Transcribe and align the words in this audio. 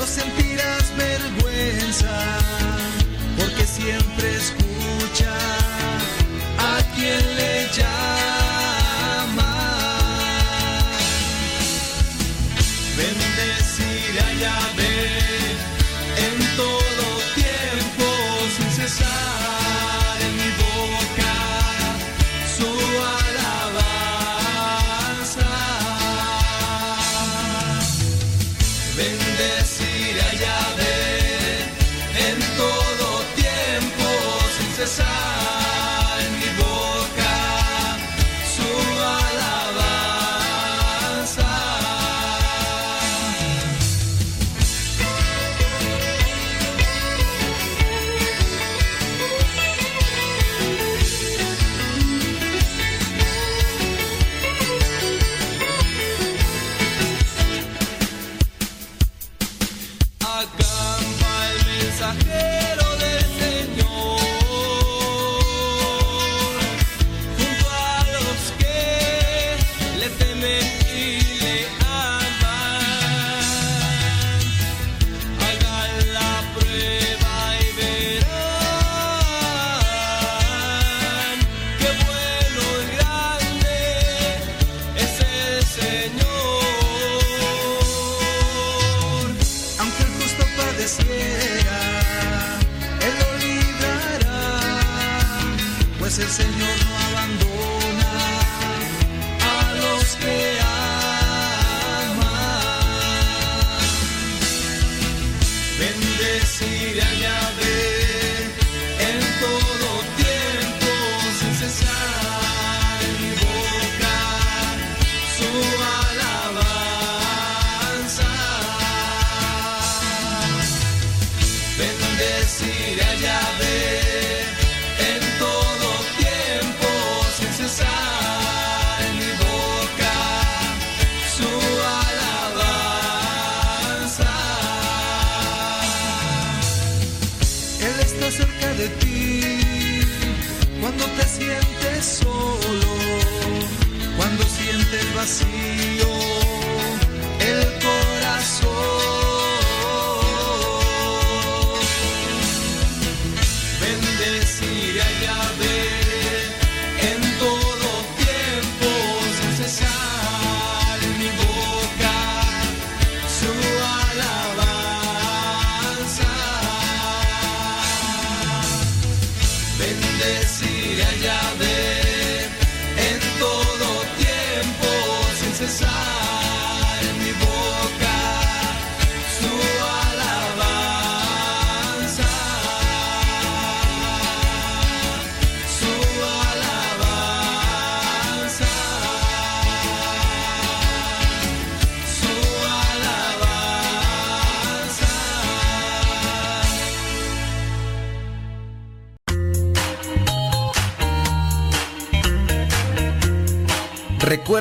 no 0.00 0.06
sentirás 0.06 0.96
vergüenza, 0.96 2.38
porque 3.36 3.66
siempre 3.66 4.19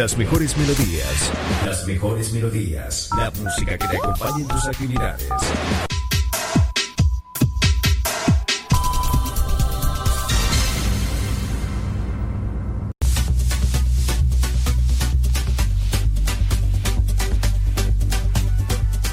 Las 0.00 0.16
mejores 0.16 0.56
melodías. 0.56 1.30
Las 1.66 1.86
mejores 1.86 2.32
melodías. 2.32 3.10
La 3.18 3.30
música 3.32 3.76
que 3.76 3.86
te 3.86 3.96
acompañe 3.98 4.40
en 4.40 4.48
tus 4.48 4.66
actividades. 4.66 5.28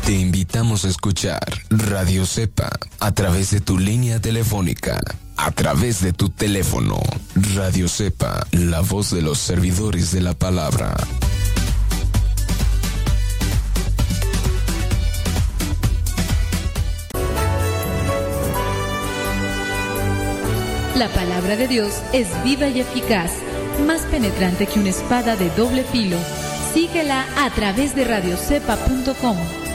Te 0.05 0.13
invitamos 0.13 0.85
a 0.85 0.87
escuchar 0.87 1.43
Radio 1.69 2.25
Cepa 2.25 2.69
a 3.01 3.11
través 3.11 3.51
de 3.51 3.59
tu 3.59 3.77
línea 3.77 4.21
telefónica 4.21 5.01
a 5.37 5.51
través 5.51 6.01
de 6.01 6.13
tu 6.13 6.29
teléfono. 6.29 6.99
Radio 7.55 7.87
Cepa, 7.87 8.45
la 8.51 8.81
voz 8.81 9.11
de 9.11 9.21
los 9.21 9.37
servidores 9.37 10.11
de 10.11 10.21
la 10.21 10.33
palabra. 10.33 10.95
La 20.95 21.09
palabra 21.09 21.55
de 21.55 21.67
Dios 21.67 21.93
es 22.11 22.27
viva 22.43 22.67
y 22.67 22.79
eficaz, 22.79 23.31
más 23.85 24.01
penetrante 24.01 24.65
que 24.65 24.79
una 24.79 24.89
espada 24.89 25.35
de 25.35 25.51
doble 25.51 25.83
filo. 25.83 26.17
Síguela 26.73 27.25
a 27.37 27.51
través 27.51 27.95
de 27.95 28.03
radiocepa.com. 28.03 29.66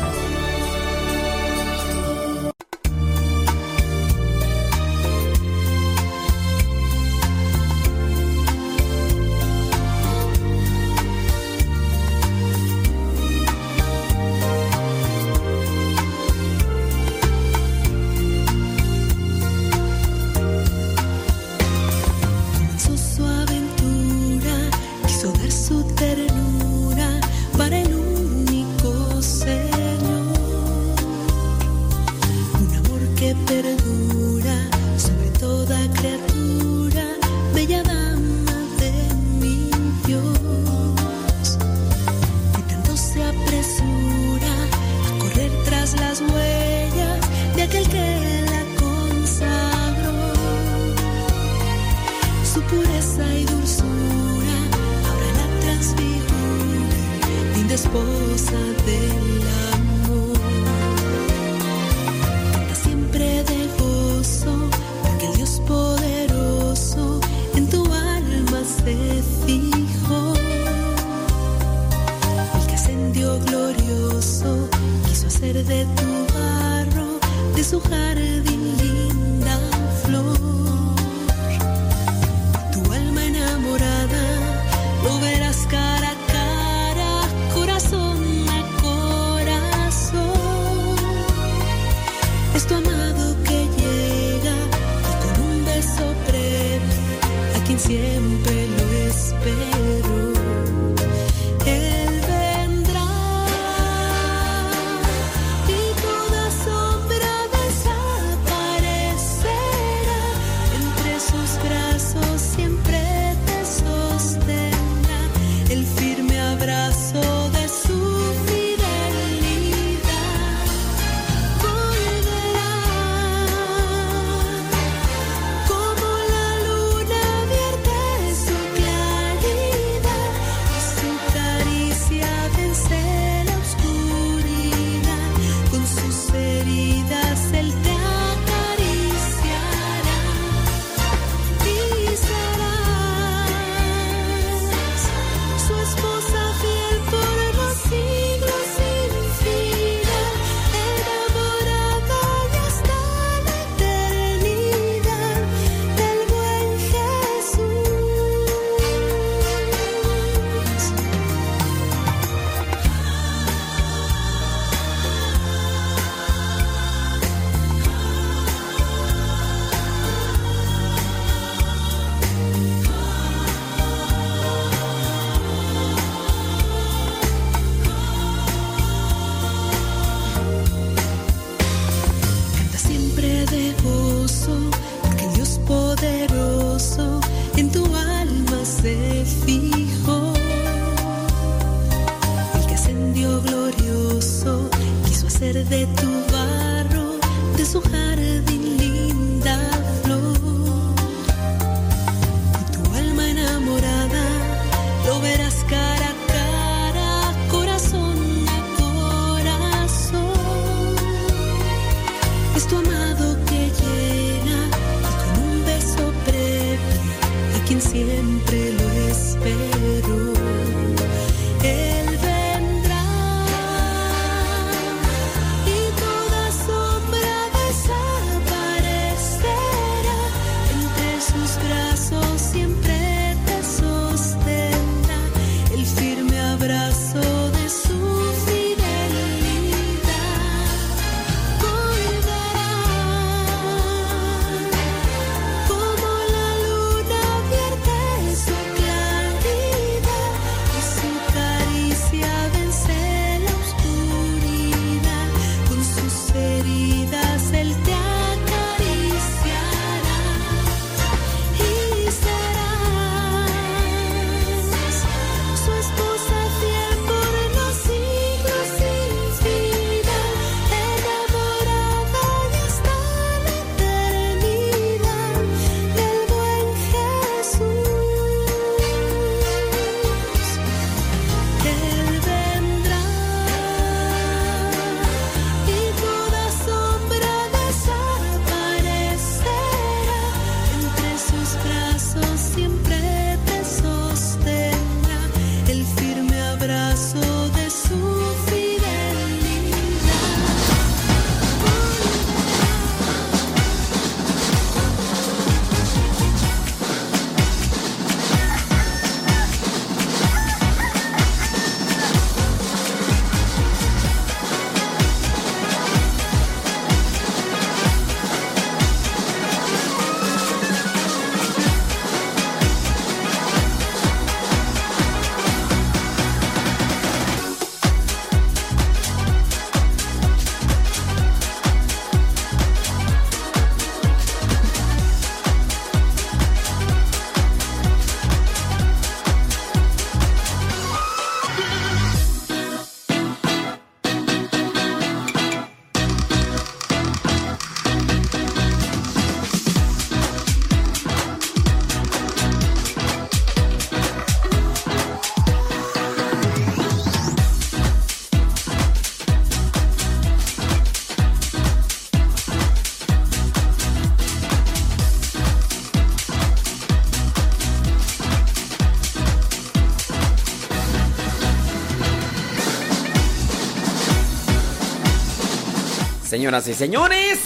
Señoras 376.43 376.67
y 376.67 376.75
señores, 376.75 377.39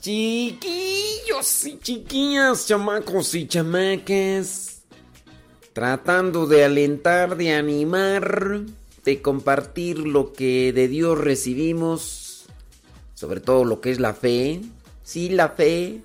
chiquillos 0.00 1.66
y 1.66 1.78
chiquillas, 1.78 2.66
chamacos 2.66 3.34
y 3.34 3.46
chamacas, 3.46 4.80
tratando 5.74 6.46
de 6.46 6.64
alentar, 6.64 7.36
de 7.36 7.52
animar, 7.52 8.62
de 9.04 9.20
compartir 9.20 9.98
lo 9.98 10.32
que 10.32 10.72
de 10.72 10.88
Dios 10.88 11.18
recibimos, 11.18 12.46
sobre 13.12 13.40
todo 13.40 13.66
lo 13.66 13.82
que 13.82 13.90
es 13.90 14.00
la 14.00 14.14
fe, 14.14 14.62
sí, 15.04 15.28
la 15.28 15.50
fe, 15.50 16.00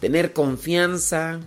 tener 0.00 0.32
confianza, 0.32 1.38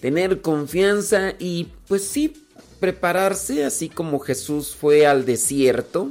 tener 0.00 0.40
confianza 0.40 1.34
y 1.38 1.68
pues 1.86 2.02
sí, 2.02 2.44
prepararse 2.80 3.64
así 3.64 3.88
como 3.88 4.18
Jesús 4.18 4.74
fue 4.74 5.06
al 5.06 5.24
desierto 5.24 6.10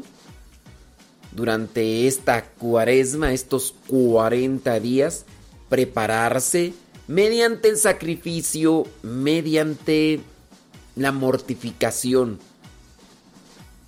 durante 1.35 2.07
esta 2.07 2.45
cuaresma, 2.45 3.33
estos 3.33 3.75
40 3.87 4.79
días, 4.79 5.25
prepararse 5.69 6.73
mediante 7.07 7.69
el 7.69 7.77
sacrificio, 7.77 8.85
mediante 9.03 10.21
la 10.95 11.11
mortificación. 11.11 12.39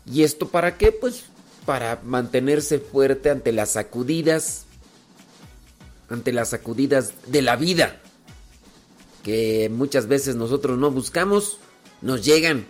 ¿Y 0.06 0.24
esto 0.24 0.48
para 0.50 0.78
qué? 0.78 0.92
Pues 0.92 1.26
para 1.66 2.02
mantenerse 2.04 2.80
fuerte 2.80 3.30
ante 3.30 3.52
las 3.52 3.72
sacudidas, 3.72 4.66
ante 6.10 6.32
las 6.32 6.50
sacudidas 6.50 7.14
de 7.28 7.42
la 7.42 7.56
vida, 7.56 8.00
que 9.24 9.70
muchas 9.70 10.08
veces 10.08 10.36
nosotros 10.36 10.78
no 10.78 10.92
buscamos, 10.92 11.60
nos 12.02 12.24
llegan, 12.24 12.66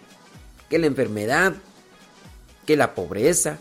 que 0.69 0.79
la 0.79 0.88
enfermedad, 0.88 1.55
que 2.65 2.75
la 2.75 2.96
pobreza, 2.96 3.60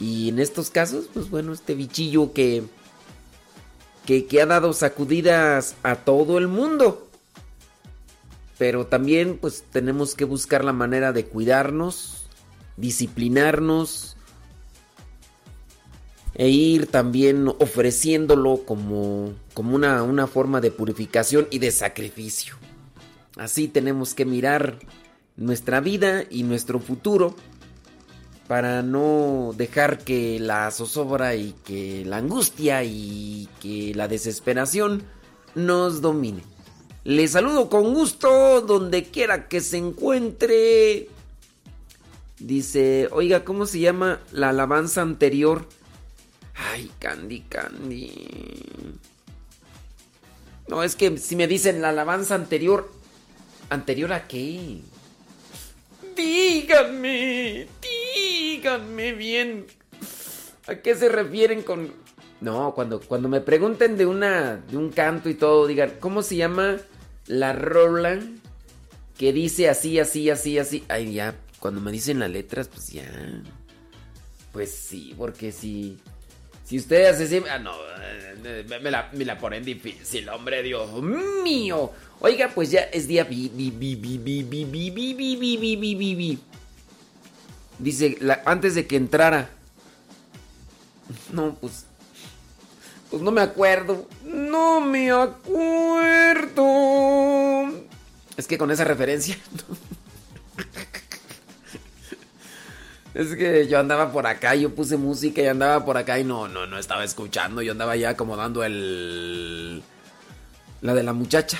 y 0.00 0.30
en 0.30 0.38
estos 0.38 0.70
casos, 0.70 1.10
pues 1.12 1.28
bueno, 1.28 1.52
este 1.52 1.74
bichillo 1.74 2.32
que, 2.32 2.62
que, 4.06 4.24
que 4.24 4.40
ha 4.40 4.46
dado 4.46 4.72
sacudidas 4.72 5.76
a 5.82 5.96
todo 5.96 6.38
el 6.38 6.48
mundo. 6.48 7.06
Pero 8.56 8.86
también 8.86 9.38
pues 9.38 9.62
tenemos 9.70 10.14
que 10.14 10.24
buscar 10.24 10.64
la 10.64 10.72
manera 10.72 11.12
de 11.12 11.26
cuidarnos, 11.26 12.24
disciplinarnos 12.78 14.16
e 16.34 16.48
ir 16.48 16.86
también 16.86 17.48
ofreciéndolo 17.48 18.64
como, 18.64 19.34
como 19.52 19.74
una, 19.74 20.02
una 20.02 20.26
forma 20.26 20.62
de 20.62 20.70
purificación 20.70 21.46
y 21.50 21.58
de 21.58 21.70
sacrificio. 21.70 22.54
Así 23.36 23.68
tenemos 23.68 24.14
que 24.14 24.24
mirar 24.24 24.78
nuestra 25.36 25.80
vida 25.80 26.24
y 26.30 26.42
nuestro 26.42 26.80
futuro 26.80 27.36
para 28.50 28.82
no 28.82 29.52
dejar 29.56 29.98
que 29.98 30.40
la 30.40 30.68
zozobra 30.72 31.36
y 31.36 31.52
que 31.64 32.04
la 32.04 32.16
angustia 32.16 32.82
y 32.82 33.48
que 33.62 33.92
la 33.94 34.08
desesperación 34.08 35.04
nos 35.54 36.00
domine. 36.00 36.42
Le 37.04 37.28
saludo 37.28 37.68
con 37.68 37.94
gusto 37.94 38.60
donde 38.62 39.04
quiera 39.04 39.46
que 39.46 39.60
se 39.60 39.76
encuentre. 39.76 41.08
Dice, 42.40 43.08
oiga, 43.12 43.44
¿cómo 43.44 43.66
se 43.66 43.78
llama 43.78 44.18
la 44.32 44.48
alabanza 44.48 45.00
anterior? 45.00 45.68
Ay, 46.56 46.90
Candy, 46.98 47.42
Candy. 47.42 48.26
No, 50.66 50.82
es 50.82 50.96
que 50.96 51.16
si 51.18 51.36
me 51.36 51.46
dicen 51.46 51.80
la 51.80 51.90
alabanza 51.90 52.34
anterior, 52.34 52.90
¿anterior 53.68 54.12
a 54.12 54.26
qué? 54.26 54.80
Díganme, 56.16 57.66
díganme 57.82 59.12
bien. 59.12 59.66
¿A 60.66 60.76
qué 60.76 60.94
se 60.94 61.08
refieren 61.08 61.62
con.? 61.62 61.92
No, 62.40 62.74
cuando, 62.74 63.00
cuando 63.00 63.28
me 63.28 63.40
pregunten 63.40 63.96
de 63.96 64.06
una. 64.06 64.56
de 64.56 64.76
un 64.76 64.90
canto 64.90 65.28
y 65.28 65.34
todo, 65.34 65.66
digan, 65.66 65.94
¿cómo 66.00 66.22
se 66.22 66.36
llama 66.36 66.78
la 67.26 67.52
rola 67.52 68.18
que 69.18 69.32
dice 69.32 69.68
así, 69.68 69.98
así, 69.98 70.30
así, 70.30 70.58
así? 70.58 70.84
Ay, 70.88 71.12
ya, 71.12 71.36
cuando 71.58 71.80
me 71.80 71.92
dicen 71.92 72.18
las 72.18 72.30
letras, 72.30 72.68
pues 72.68 72.88
ya. 72.88 73.04
Pues 74.52 74.72
sí, 74.72 75.14
porque 75.16 75.52
si. 75.52 75.98
Si 76.70 76.78
usted 76.78 77.06
hace. 77.06 77.42
Ah, 77.50 77.58
no. 77.58 77.72
Me 78.80 78.92
la, 78.92 79.10
me 79.12 79.24
la, 79.24 79.36
ponen 79.36 79.64
difícil, 79.64 80.28
hombre, 80.28 80.62
Dios 80.62 81.02
mío. 81.02 81.90
Oiga, 82.20 82.52
pues 82.54 82.70
ya 82.70 82.82
es 82.82 83.08
día. 83.08 83.26
Dice, 87.80 88.18
antes 88.44 88.76
de 88.76 88.86
que 88.86 88.94
entrara. 88.94 89.50
No, 91.32 91.56
pues. 91.56 91.86
Pues 93.10 93.20
no 93.20 93.32
me 93.32 93.40
acuerdo. 93.40 94.06
No 94.24 94.80
me 94.80 95.10
acuerdo. 95.10 96.62
Es 98.36 98.46
que 98.46 98.58
con 98.58 98.70
esa 98.70 98.84
referencia. 98.84 99.36
Es 103.12 103.34
que 103.34 103.66
yo 103.66 103.80
andaba 103.80 104.12
por 104.12 104.26
acá, 104.26 104.54
yo 104.54 104.72
puse 104.72 104.96
música 104.96 105.42
y 105.42 105.46
andaba 105.46 105.84
por 105.84 105.96
acá 105.96 106.18
y 106.20 106.24
no, 106.24 106.46
no, 106.46 106.66
no 106.66 106.78
estaba 106.78 107.02
escuchando. 107.02 107.60
Yo 107.60 107.72
andaba 107.72 107.96
ya 107.96 108.10
acomodando 108.10 108.62
el. 108.62 109.82
La 110.80 110.94
de 110.94 111.02
la 111.02 111.12
muchacha. 111.12 111.58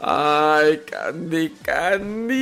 Ay, 0.00 0.82
Candy, 0.88 1.50
Candy. 1.62 2.38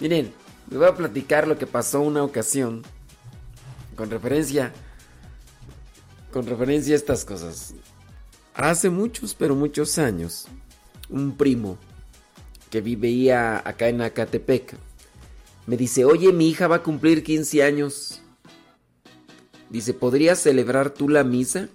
Miren, 0.00 0.32
les 0.70 0.78
voy 0.78 0.88
a 0.88 0.94
platicar 0.94 1.46
lo 1.46 1.58
que 1.58 1.66
pasó 1.66 2.00
una 2.00 2.24
ocasión. 2.24 2.82
Con 3.94 4.10
referencia. 4.10 4.72
Con 6.32 6.46
referencia 6.46 6.94
a 6.94 6.96
estas 6.96 7.26
cosas. 7.26 7.74
Hace 8.54 8.88
muchos, 8.88 9.34
pero 9.34 9.54
muchos 9.54 9.98
años. 9.98 10.46
Un 11.10 11.36
primo 11.36 11.78
que 12.76 12.82
vivía 12.82 13.62
acá 13.66 13.88
en 13.88 14.02
Acatepec. 14.02 14.76
Me 15.66 15.78
dice, 15.78 16.04
oye, 16.04 16.30
mi 16.30 16.50
hija 16.50 16.68
va 16.68 16.76
a 16.76 16.82
cumplir 16.82 17.24
15 17.24 17.62
años. 17.62 18.20
Dice, 19.70 19.94
¿podrías 19.94 20.40
celebrar 20.40 20.90
tú 20.90 21.08
la 21.08 21.24
misa? 21.24 21.70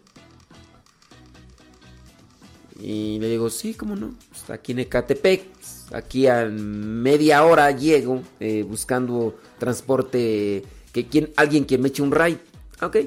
Y 2.80 3.18
le 3.18 3.30
digo, 3.30 3.50
sí, 3.50 3.74
¿cómo 3.74 3.96
no? 3.96 4.14
Está 4.32 4.54
aquí 4.54 4.74
en 4.74 4.80
Ecatepec. 4.82 5.44
Aquí 5.92 6.28
a 6.28 6.46
media 6.46 7.44
hora 7.46 7.72
llego 7.72 8.22
eh, 8.40 8.62
buscando 8.62 9.40
transporte, 9.58 10.64
que 10.94 11.08
quien, 11.08 11.32
alguien 11.36 11.66
que 11.66 11.80
me 11.80 11.88
eche 11.88 12.04
un 12.04 12.12
ride. 12.12 12.38
Ok. 12.80 12.98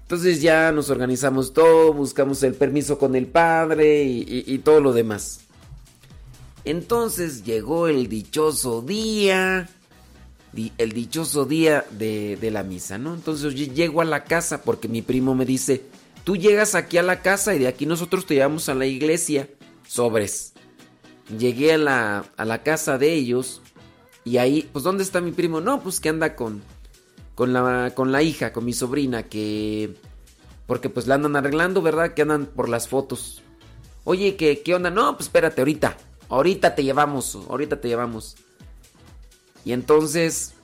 Entonces 0.00 0.40
ya 0.40 0.72
nos 0.72 0.88
organizamos 0.88 1.52
todo, 1.52 1.92
buscamos 1.92 2.42
el 2.42 2.54
permiso 2.54 2.98
con 2.98 3.14
el 3.16 3.26
padre 3.26 4.02
y 4.02 4.58
todo 4.64 4.80
lo 4.80 4.94
demás. 4.94 5.45
Entonces 6.66 7.44
llegó 7.44 7.86
el 7.86 8.08
dichoso 8.08 8.82
día, 8.82 9.68
el 10.78 10.92
dichoso 10.92 11.44
día 11.44 11.84
de, 11.92 12.36
de 12.36 12.50
la 12.50 12.64
misa, 12.64 12.98
¿no? 12.98 13.14
Entonces 13.14 13.54
yo 13.54 13.72
llego 13.72 14.00
a 14.00 14.04
la 14.04 14.24
casa 14.24 14.62
porque 14.62 14.88
mi 14.88 15.00
primo 15.00 15.36
me 15.36 15.46
dice, 15.46 15.84
tú 16.24 16.36
llegas 16.36 16.74
aquí 16.74 16.98
a 16.98 17.04
la 17.04 17.22
casa 17.22 17.54
y 17.54 17.60
de 17.60 17.68
aquí 17.68 17.86
nosotros 17.86 18.26
te 18.26 18.34
llevamos 18.34 18.68
a 18.68 18.74
la 18.74 18.84
iglesia. 18.84 19.48
Sobres. 19.86 20.54
Llegué 21.38 21.74
a 21.74 21.78
la, 21.78 22.32
a 22.36 22.44
la 22.44 22.64
casa 22.64 22.98
de 22.98 23.12
ellos 23.12 23.62
y 24.24 24.38
ahí, 24.38 24.68
pues 24.72 24.82
¿dónde 24.84 25.04
está 25.04 25.20
mi 25.20 25.30
primo? 25.30 25.60
No, 25.60 25.80
pues 25.80 26.00
que 26.00 26.08
anda 26.08 26.34
con, 26.34 26.62
con, 27.36 27.52
la, 27.52 27.92
con 27.94 28.10
la 28.10 28.22
hija, 28.22 28.52
con 28.52 28.64
mi 28.64 28.72
sobrina, 28.72 29.22
que... 29.22 29.94
Porque 30.66 30.88
pues 30.88 31.06
la 31.06 31.14
andan 31.14 31.36
arreglando, 31.36 31.80
¿verdad? 31.80 32.12
Que 32.12 32.22
andan 32.22 32.46
por 32.46 32.68
las 32.68 32.88
fotos. 32.88 33.40
Oye, 34.02 34.34
¿qué, 34.34 34.62
qué 34.64 34.74
onda? 34.74 34.90
No, 34.90 35.16
pues 35.16 35.28
espérate, 35.28 35.60
ahorita. 35.60 35.96
Ahorita 36.28 36.74
te 36.74 36.82
llevamos, 36.84 37.36
ahorita 37.48 37.80
te 37.80 37.88
llevamos. 37.88 38.36
Y 39.64 39.72
entonces 39.72 40.54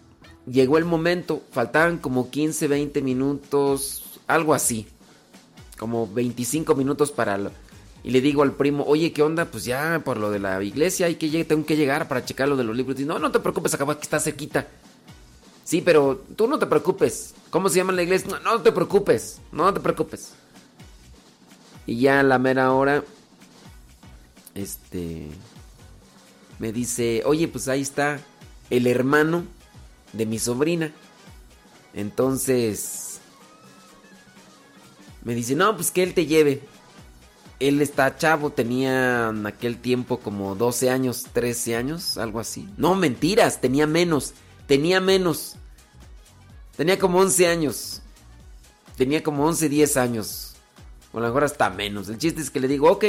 llegó 0.47 0.78
el 0.78 0.85
momento, 0.85 1.42
faltaban 1.52 1.99
como 1.99 2.31
15, 2.31 2.69
20 2.69 3.02
minutos, 3.02 4.04
algo 4.26 4.54
así. 4.54 4.87
Como 5.78 6.07
25 6.12 6.75
minutos 6.75 7.11
para... 7.11 7.38
lo- 7.38 7.50
y 8.04 8.11
le 8.11 8.21
digo 8.21 8.42
al 8.42 8.52
primo, 8.52 8.85
oye, 8.87 9.12
¿qué 9.12 9.23
onda? 9.23 9.45
Pues 9.45 9.64
ya 9.64 10.02
por 10.04 10.16
lo 10.16 10.31
de 10.33 10.40
la 10.40 10.61
iglesia 10.62 11.07
hay 11.07 11.14
que 11.14 11.45
tengo 11.45 11.64
que 11.64 11.76
llegar 11.76 12.09
para 12.09 12.25
checar 12.25 12.49
lo 12.49 12.57
de 12.57 12.64
los 12.64 12.76
libros. 12.76 12.97
Dice, 12.97 13.07
no, 13.07 13.21
no 13.21 13.31
te 13.31 13.38
preocupes, 13.38 13.75
acaba 13.75 13.97
que 13.97 14.02
está 14.02 14.19
cerquita. 14.19 14.66
Sí, 15.62 15.83
pero 15.83 16.25
tú 16.37 16.49
no 16.49 16.59
te 16.59 16.66
preocupes. 16.66 17.35
¿Cómo 17.50 17.69
se 17.69 17.76
llama 17.76 17.92
la 17.92 18.02
iglesia? 18.02 18.28
No, 18.28 18.40
no 18.40 18.61
te 18.62 18.73
preocupes, 18.73 19.40
no 19.52 19.73
te 19.73 19.78
preocupes. 19.78 20.33
Y 21.87 22.00
ya 22.00 22.21
a 22.21 22.23
la 22.25 22.38
mera 22.40 22.73
hora, 22.73 23.04
este, 24.57 25.28
me 26.62 26.73
dice, 26.73 27.23
oye, 27.26 27.49
pues 27.49 27.66
ahí 27.66 27.81
está 27.81 28.21
el 28.71 28.87
hermano 28.87 29.42
de 30.12 30.26
mi 30.26 30.38
sobrina. 30.38 30.92
Entonces, 31.92 33.19
me 35.25 35.34
dice, 35.34 35.56
no, 35.56 35.75
pues 35.75 35.91
que 35.91 36.04
él 36.04 36.15
te 36.15 36.26
lleve. 36.26 36.63
Él 37.58 37.82
está 37.82 38.17
chavo, 38.17 38.50
tenía 38.50 39.30
en 39.30 39.45
aquel 39.45 39.78
tiempo 39.78 40.21
como 40.21 40.54
12 40.54 40.89
años, 40.89 41.26
13 41.32 41.75
años, 41.75 42.17
algo 42.17 42.39
así. 42.39 42.69
No, 42.76 42.95
mentiras, 42.95 43.60
tenía 43.60 43.89
menos. 43.89 44.32
Tenía 44.69 45.00
menos. 45.00 45.56
Tenía 46.76 46.97
como 46.97 47.19
11 47.19 47.49
años. 47.49 48.02
Tenía 48.97 49.25
como 49.25 49.45
11, 49.47 49.69
10 49.69 49.97
años. 49.97 50.54
O 51.13 51.19
a 51.19 51.23
lo 51.23 51.26
mejor 51.26 51.43
hasta 51.43 51.71
menos. 51.71 52.08
El 52.08 52.19
chiste 52.19 52.41
es 52.41 52.50
que 52.50 52.60
le 52.60 52.69
digo, 52.69 52.89
ok. 52.89 53.04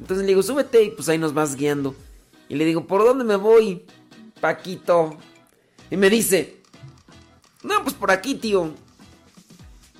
Entonces 0.00 0.24
le 0.24 0.28
digo, 0.28 0.42
súbete 0.42 0.84
y 0.84 0.90
pues 0.92 1.06
ahí 1.10 1.18
nos 1.18 1.34
vas 1.34 1.54
guiando. 1.54 1.94
Y 2.48 2.56
le 2.56 2.64
digo, 2.64 2.86
¿por 2.86 3.04
dónde 3.04 3.24
me 3.24 3.36
voy, 3.36 3.84
Paquito? 4.40 5.16
Y 5.90 5.96
me 5.96 6.10
dice, 6.10 6.62
no, 7.62 7.82
pues 7.82 7.94
por 7.94 8.10
aquí, 8.10 8.34
tío. 8.34 8.72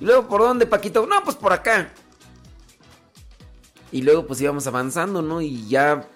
Y 0.01 0.05
luego, 0.05 0.29
¿por 0.29 0.43
dónde, 0.43 0.67
Paquito? 0.67 1.07
No, 1.07 1.23
pues 1.25 1.37
por 1.37 1.53
acá. 1.53 1.93
Y 3.91 4.03
luego 4.03 4.27
pues 4.27 4.41
íbamos 4.41 4.67
avanzando, 4.67 5.23
¿no? 5.23 5.41
Y 5.41 5.69
ya 5.69 6.09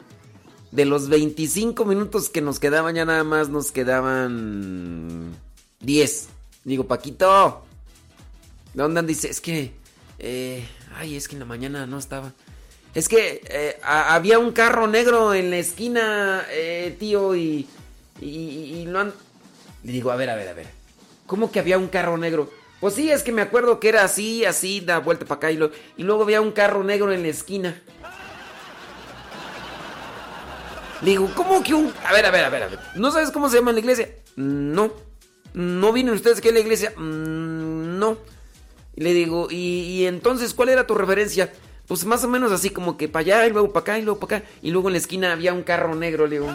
de 0.73 0.85
los 0.85 1.09
25 1.09 1.85
minutos 1.85 2.29
que 2.29 2.41
nos 2.41 2.59
quedaban, 2.59 2.97
ya 2.97 3.05
nada 3.05 3.25
más 3.25 3.49
nos 3.49 3.73
quedaban 3.73 5.35
10. 5.81 6.29
Digo, 6.65 6.87
Paquito, 6.87 7.65
¿de 8.75 8.83
dónde 8.83 9.01
andas? 9.01 9.17
Dice, 9.17 9.31
es 9.31 9.41
que, 9.41 9.73
eh, 10.19 10.67
ay, 10.97 11.17
es 11.17 11.29
que 11.29 11.37
en 11.37 11.41
la 11.41 11.47
mañana 11.47 11.87
no 11.87 11.99
estaba. 11.99 12.33
Es 12.99 13.09
que 13.09 13.43
eh, 13.49 13.79
había 13.85 14.41
un 14.41 14.51
carro 14.51 14.89
negro 14.89 15.33
en 15.33 15.51
la 15.51 15.59
esquina, 15.59 16.45
eh, 16.51 16.97
tío, 16.99 17.37
y, 17.37 17.69
y, 18.21 18.87
no 18.89 18.99
han... 18.99 19.15
Le 19.85 19.93
digo, 19.93 20.11
a 20.11 20.17
ver, 20.17 20.29
a 20.31 20.35
ver, 20.35 20.49
a 20.49 20.53
ver. 20.53 20.67
¿Cómo 21.25 21.53
que 21.53 21.61
había 21.61 21.79
un 21.79 21.87
carro 21.87 22.19
negro? 22.19 22.51
Pues 22.81 22.95
sí, 22.95 23.09
es 23.09 23.23
que 23.23 23.31
me 23.31 23.41
acuerdo 23.41 23.79
que 23.79 23.89
era 23.89 24.03
así, 24.03 24.45
así, 24.45 24.81
da 24.81 24.99
vuelta 24.99 25.27
para 25.27 25.37
acá 25.37 25.53
y, 25.53 25.61
y 25.97 26.03
luego 26.03 26.25
había 26.25 26.41
un 26.41 26.51
carro 26.51 26.83
negro 26.83 27.13
en 27.13 27.23
la 27.23 27.29
esquina. 27.29 27.81
Le 31.01 31.11
digo, 31.11 31.31
¿cómo 31.37 31.63
que 31.63 31.75
un...? 31.75 31.95
A 32.05 32.13
ver, 32.13 32.27
a 32.27 32.33
ver, 32.33 32.47
a 32.47 32.51
ver, 32.51 32.63
a 32.65 32.67
ver. 32.67 32.81
¿No 32.97 33.13
sabes 33.13 33.31
cómo 33.31 33.49
se 33.49 33.59
llama 33.59 33.71
la 33.71 33.79
iglesia? 33.79 34.09
No. 34.35 34.93
¿No 35.55 35.93
vienen 35.93 36.15
ustedes 36.15 36.39
aquí 36.39 36.49
a 36.49 36.53
la 36.53 36.59
iglesia? 36.59 36.93
Mm, 36.97 38.01
No. 38.01 38.19
Le 38.97 39.13
digo, 39.13 39.47
¿y, 39.53 39.83
y 40.01 40.07
entonces 40.09 40.53
cuál 40.53 40.71
era 40.71 40.85
tu 40.85 40.97
referencia? 40.97 41.53
Pues 41.89 42.05
más 42.05 42.23
o 42.23 42.29
menos 42.29 42.53
así 42.53 42.71
como 42.71 42.97
que 42.99 43.09
para 43.09 43.23
allá 43.23 43.47
y 43.47 43.51
luego 43.51 43.73
para 43.73 43.81
acá 43.83 43.99
y 43.99 44.03
luego 44.03 44.21
para 44.21 44.39
acá. 44.39 44.49
Y 44.63 44.71
luego 44.71 44.89
en 44.89 44.93
la 44.93 44.99
esquina 44.99 45.33
había 45.33 45.53
un 45.55 45.63
carro 45.63 45.95
negro, 45.95 46.27
le 46.27 46.39
digo. 46.39 46.53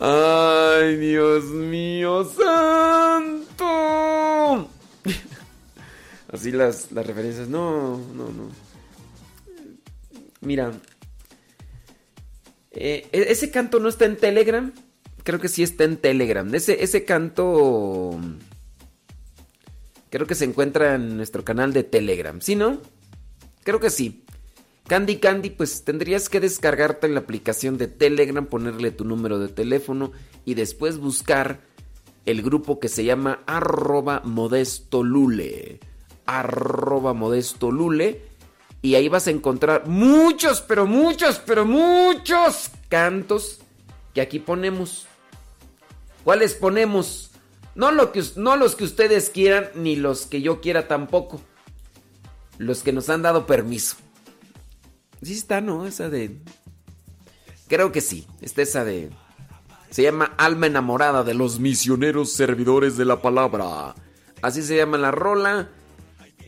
Ay, 0.00 0.96
Dios 0.96 1.44
mío, 1.44 2.24
santo. 2.36 3.64
Así 6.32 6.50
las, 6.50 6.90
las 6.92 7.06
referencias. 7.06 7.48
No, 7.48 7.98
no, 7.98 8.24
no. 8.30 8.50
Mira. 10.40 10.72
eh, 12.72 13.06
e- 13.12 13.26
ese 13.30 13.50
canto 13.50 13.78
no 13.78 13.88
está 13.88 14.04
en 14.04 14.16
Telegram. 14.16 14.72
Creo 15.22 15.40
que 15.40 15.48
sí 15.48 15.62
está 15.62 15.84
en 15.84 15.96
Telegram. 15.96 16.52
Ese, 16.54 16.82
ese 16.82 17.04
canto. 17.04 18.18
Creo 20.14 20.28
que 20.28 20.36
se 20.36 20.44
encuentra 20.44 20.94
en 20.94 21.16
nuestro 21.16 21.44
canal 21.44 21.72
de 21.72 21.82
Telegram. 21.82 22.40
¿Sí, 22.40 22.54
no? 22.54 22.78
Creo 23.64 23.80
que 23.80 23.90
sí. 23.90 24.22
Candy 24.86 25.16
Candy, 25.16 25.50
pues 25.50 25.82
tendrías 25.82 26.28
que 26.28 26.38
descargarte 26.38 27.08
la 27.08 27.18
aplicación 27.18 27.78
de 27.78 27.88
Telegram, 27.88 28.46
ponerle 28.46 28.92
tu 28.92 29.04
número 29.04 29.40
de 29.40 29.48
teléfono 29.48 30.12
y 30.44 30.54
después 30.54 30.98
buscar 30.98 31.62
el 32.26 32.42
grupo 32.42 32.78
que 32.78 32.88
se 32.88 33.02
llama 33.02 33.42
arroba 33.46 34.22
modesto 34.24 35.02
lule. 35.02 35.80
Arroba 36.26 37.12
modesto 37.12 37.72
lule. 37.72 38.22
Y 38.82 38.94
ahí 38.94 39.08
vas 39.08 39.26
a 39.26 39.32
encontrar 39.32 39.88
muchos, 39.88 40.60
pero 40.60 40.86
muchos, 40.86 41.40
pero 41.44 41.66
muchos 41.66 42.70
cantos 42.88 43.58
que 44.14 44.20
aquí 44.20 44.38
ponemos. 44.38 45.08
¿Cuáles 46.22 46.54
ponemos? 46.54 47.33
No, 47.74 47.90
lo 47.90 48.12
que, 48.12 48.22
no 48.36 48.56
los 48.56 48.76
que 48.76 48.84
ustedes 48.84 49.30
quieran, 49.30 49.70
ni 49.74 49.96
los 49.96 50.26
que 50.26 50.42
yo 50.42 50.60
quiera 50.60 50.86
tampoco. 50.86 51.40
Los 52.58 52.82
que 52.82 52.92
nos 52.92 53.08
han 53.10 53.22
dado 53.22 53.46
permiso. 53.46 53.96
Sí 55.22 55.32
está, 55.32 55.60
¿no? 55.60 55.86
Esa 55.86 56.08
de... 56.08 56.38
Creo 57.66 57.90
que 57.90 58.00
sí. 58.00 58.26
Está 58.40 58.62
esa 58.62 58.84
de... 58.84 59.10
Se 59.90 60.02
llama 60.02 60.34
Alma 60.38 60.66
enamorada 60.66 61.24
de 61.24 61.34
los 61.34 61.58
misioneros 61.58 62.32
servidores 62.32 62.96
de 62.96 63.04
la 63.04 63.22
palabra. 63.22 63.94
Así 64.42 64.62
se 64.62 64.76
llama 64.76 64.98
la 64.98 65.10
rola. 65.10 65.70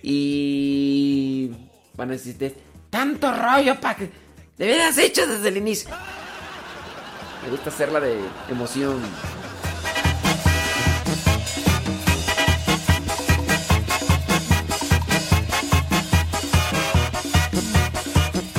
Y... 0.02 1.50
Van 1.94 2.10
a 2.10 2.12
decirte... 2.12 2.56
Tanto 2.90 3.32
rollo 3.32 3.80
para 3.80 3.96
que... 3.96 4.10
De 4.56 4.66
veras 4.66 4.96
hecho 4.98 5.26
desde 5.26 5.48
el 5.48 5.56
inicio. 5.56 5.90
Me 7.42 7.50
gusta 7.50 7.70
hacerla 7.70 8.00
de 8.00 8.18
emoción. 8.48 9.00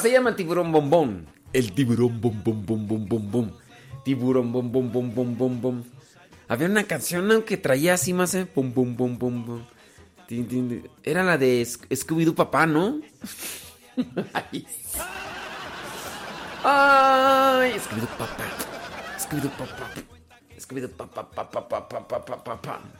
Se 0.00 0.10
llama 0.10 0.34
Tiburón 0.36 0.72
Bombón. 0.72 1.26
El 1.52 1.72
tiburón 1.72 2.20
bom 2.20 2.42
bom 2.44 2.66
bom 2.66 3.30
bom. 3.30 3.50
Tiburón 4.04 4.52
bom 4.52 4.70
bom 4.70 5.36
bom 5.36 5.60
bom. 5.60 5.82
Había 6.48 6.66
una 6.68 6.84
canción 6.84 7.42
que 7.44 7.56
traía 7.56 7.94
así 7.94 8.12
más 8.12 8.34
eh, 8.34 8.48
bom 8.54 8.72
bom. 9.18 9.64
Era 11.02 11.24
la 11.24 11.36
de 11.38 11.62
Sc- 11.62 11.88
Scooby-Doo 11.90 12.34
papá, 12.34 12.66
¿no? 12.66 13.00
Ay, 16.62 17.72
Scooby-Doo 17.80 18.16
papá. 18.16 18.44
Scooby-Doo 19.18 19.50
papá. 19.58 19.90
Scooby-Doo. 20.58 20.90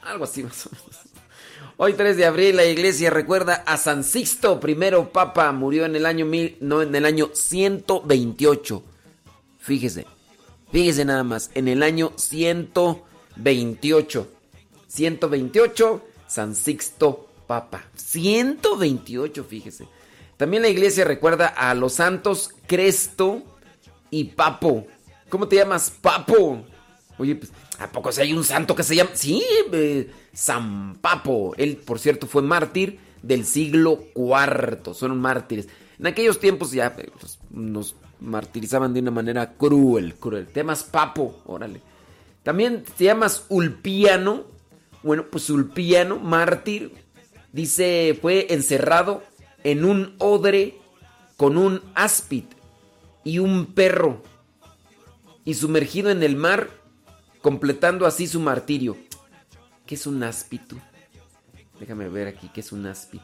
Algo 0.03 0.25
así 0.25 0.43
más. 0.43 0.69
Hoy 1.77 1.95
3 1.95 2.17
de 2.17 2.27
abril 2.27 2.57
la 2.57 2.65
iglesia 2.65 3.11
recuerda 3.11 3.65
a 3.67 3.77
San 3.77 4.05
Sixto 4.05 4.61
I 4.67 4.77
Papa, 5.13 5.51
murió 5.53 5.85
en 5.87 5.97
el 5.97 6.07
año 6.07 6.27
mil, 6.27 6.57
no, 6.61 6.83
en 6.83 6.95
el 6.95 7.07
año 7.07 7.31
128. 7.33 8.83
Fíjese. 9.59 10.07
Fíjese 10.71 11.05
nada 11.05 11.25
más, 11.25 11.51
en 11.55 11.67
el 11.69 11.83
año 11.83 12.13
128. 12.17 14.29
128 14.87 16.03
San 16.27 16.55
Sixto 16.55 17.29
Papa. 17.47 17.85
128, 17.97 19.45
fíjese. 19.45 19.89
También 20.37 20.63
la 20.63 20.69
iglesia 20.69 21.05
recuerda 21.05 21.49
a 21.49 21.75
los 21.75 21.95
santos 21.95 22.55
Cresto 22.67 23.43
y 24.11 24.25
Papo. 24.25 24.87
¿Cómo 25.29 25.49
te 25.49 25.57
llamas, 25.57 25.91
Papo? 25.91 26.65
Oye, 27.19 27.35
pues, 27.35 27.51
¿a 27.81 27.91
poco 27.91 28.13
si 28.13 28.21
hay 28.21 28.33
un 28.33 28.45
santo 28.45 28.77
que 28.77 28.83
se 28.83 28.95
llama? 28.95 29.11
Sí, 29.15 29.43
eh, 29.73 30.11
San 30.33 30.99
Papo. 31.01 31.55
Él, 31.57 31.77
por 31.77 31.99
cierto, 31.99 32.27
fue 32.27 32.43
mártir 32.43 32.99
del 33.23 33.45
siglo 33.45 34.05
IV. 34.15 34.95
Son 34.95 35.19
mártires. 35.19 35.69
En 35.99 36.07
aquellos 36.07 36.39
tiempos 36.39 36.73
ya 36.73 36.95
eh, 36.99 37.11
pues, 37.19 37.39
nos 37.51 37.97
martirizaban 38.21 38.95
de 38.95 39.01
una 39.01 39.11
manera 39.11 39.55
cruel, 39.55 40.15
cruel. 40.15 40.47
Te 40.47 40.61
llamas 40.61 40.85
Papo, 40.85 41.41
órale. 41.47 41.81
También 42.43 42.85
te 42.97 43.05
llamas 43.05 43.47
Ulpiano. 43.49 44.45
Bueno, 45.03 45.27
pues 45.31 45.49
Ulpiano, 45.49 46.19
mártir, 46.19 46.93
dice, 47.53 48.19
fue 48.21 48.47
encerrado 48.51 49.23
en 49.65 49.85
un 49.87 50.15
odre 50.19 50.77
con 51.39 51.57
un 51.57 51.81
áspid 51.95 52.45
y 53.25 53.39
un 53.39 53.67
perro 53.67 54.23
y 55.45 55.55
sumergido 55.55 56.11
en 56.11 56.23
el 56.23 56.37
mar, 56.37 56.69
completando 57.41 58.07
así 58.07 58.27
su 58.27 58.41
martirio. 58.41 58.97
¿Qué 59.87 59.95
es 59.95 60.07
un 60.07 60.23
áspid? 60.23 60.61
Déjame 61.79 62.09
ver 62.09 62.29
aquí, 62.29 62.51
¿qué 62.53 62.61
es 62.61 62.73
un 62.73 62.87
áspid? 62.87 63.21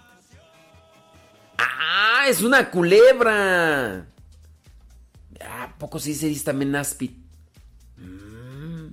¡Ah! 1.58 2.24
¡Es 2.28 2.42
una 2.42 2.70
culebra! 2.70 4.08
¿A 5.40 5.78
poco 5.78 5.98
sí 5.98 6.14
se 6.14 6.28
dice 6.28 6.44
también 6.44 6.74
áspid? 6.74 7.10
Mm, 7.98 8.88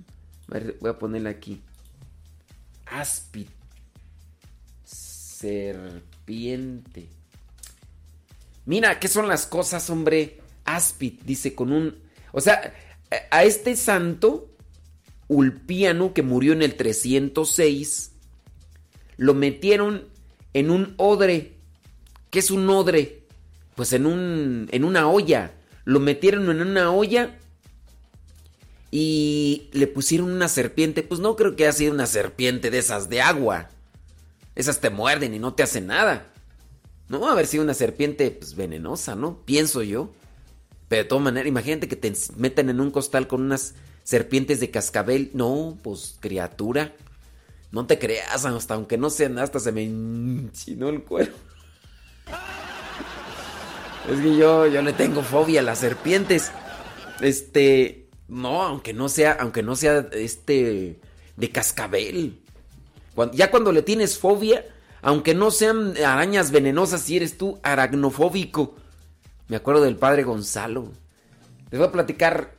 voy 0.82 0.90
a 0.90 1.00
ponerla 1.00 1.30
aquí. 1.30 1.62
Áspid. 2.86 3.48
Serpiente. 4.84 5.94
Mira, 8.66 9.00
¿qué 9.00 9.08
son 9.08 9.28
las 9.28 9.46
cosas, 9.46 9.90
hombre? 9.90 10.42
Áspid, 10.66 11.22
dice 11.24 11.56
con 11.56 11.72
un... 11.72 12.02
O 12.32 12.42
sea, 12.42 12.74
a 13.32 13.44
este 13.44 13.76
santo, 13.76 14.53
Ulpiano, 15.34 16.13
que 16.13 16.22
murió 16.22 16.54
en 16.54 16.62
el 16.62 16.76
306, 16.76 18.12
lo 19.17 19.34
metieron 19.34 20.06
en 20.54 20.72
un 20.72 20.93
odre. 20.98 21.54
¿Qué 22.30 22.39
es 22.39 22.52
un 22.52 22.69
odre? 22.69 23.24
Pues 23.76 23.93
en, 23.93 24.06
un, 24.06 24.67
en 24.72 24.84
una 24.84 25.10
olla. 25.10 25.54
Lo 25.86 26.00
metieron 26.00 26.50
en 26.50 26.62
una 26.62 26.91
olla 26.91 27.38
y 28.91 29.69
le 29.74 29.88
pusieron 29.88 30.32
una 30.32 30.48
serpiente. 30.48 31.04
Pues 31.04 31.19
no 31.19 31.36
creo 31.36 31.56
que 31.56 31.63
haya 31.63 31.74
sido 31.74 31.93
una 31.93 32.06
serpiente 32.06 32.69
de 32.69 32.78
esas 32.78 33.10
de 33.10 33.22
agua. 33.22 33.69
Esas 34.56 34.80
te 34.80 34.89
muerden 34.89 35.34
y 35.34 35.39
no 35.39 35.54
te 35.54 35.63
hacen 35.63 35.88
nada. 35.88 36.32
No 37.10 37.19
va 37.19 37.30
a 37.30 37.32
haber 37.34 37.48
sido 37.48 37.63
una 37.63 37.74
serpiente 37.74 38.32
pues, 38.32 38.56
venenosa, 38.56 39.15
¿no? 39.15 39.39
Pienso 39.46 39.82
yo. 39.82 40.13
Pero 40.88 41.04
de 41.04 41.10
todas 41.10 41.24
maneras, 41.24 41.48
imagínate 41.48 41.88
que 41.88 41.96
te 41.96 42.13
metan 42.38 42.69
en 42.69 42.80
un 42.80 42.91
costal 42.91 43.28
con 43.28 43.41
unas 43.41 43.74
serpientes 44.04 44.60
de 44.60 44.72
cascabel. 44.72 45.32
No, 45.34 45.78
pues 45.82 46.18
criatura. 46.20 46.94
No 47.72 47.88
te 47.88 47.98
creas, 47.98 48.46
hasta 48.46 48.76
aunque 48.76 48.98
no 48.98 49.10
sean, 49.10 49.39
hasta 49.39 49.60
se 49.60 49.72
me 49.72 49.84
enchinó 49.84 50.89
el 50.89 51.04
cuero. 51.04 51.34
Es 54.10 54.20
que 54.20 54.38
yo, 54.38 54.68
yo 54.68 54.82
le 54.82 54.94
tengo 54.94 55.24
fobia 55.24 55.62
a 55.62 55.63
las 55.63 55.80
serpientes. 55.80 56.52
Este, 57.20 58.10
no, 58.28 58.62
aunque 58.62 58.94
no 58.94 59.10
sea, 59.10 59.32
aunque 59.39 59.63
no 59.63 59.76
sea 59.76 60.08
este 60.12 61.00
de 61.36 61.50
cascabel. 61.50 62.42
ya 63.34 63.50
cuando 63.50 63.72
le 63.72 63.82
tienes 63.82 64.20
fobia, 64.20 64.66
aunque 65.02 65.34
no 65.34 65.52
sean 65.52 65.96
arañas 65.98 66.52
venenosas, 66.52 67.02
si 67.02 67.18
eres 67.18 67.38
tú 67.38 67.60
aracnofóbico. 67.63 68.76
Me 69.48 69.56
acuerdo 69.56 69.82
del 69.84 69.98
padre 69.98 70.24
Gonzalo. 70.24 70.92
Les 71.72 71.80
voy 71.80 71.88
a 71.88 71.92
platicar 71.92 72.56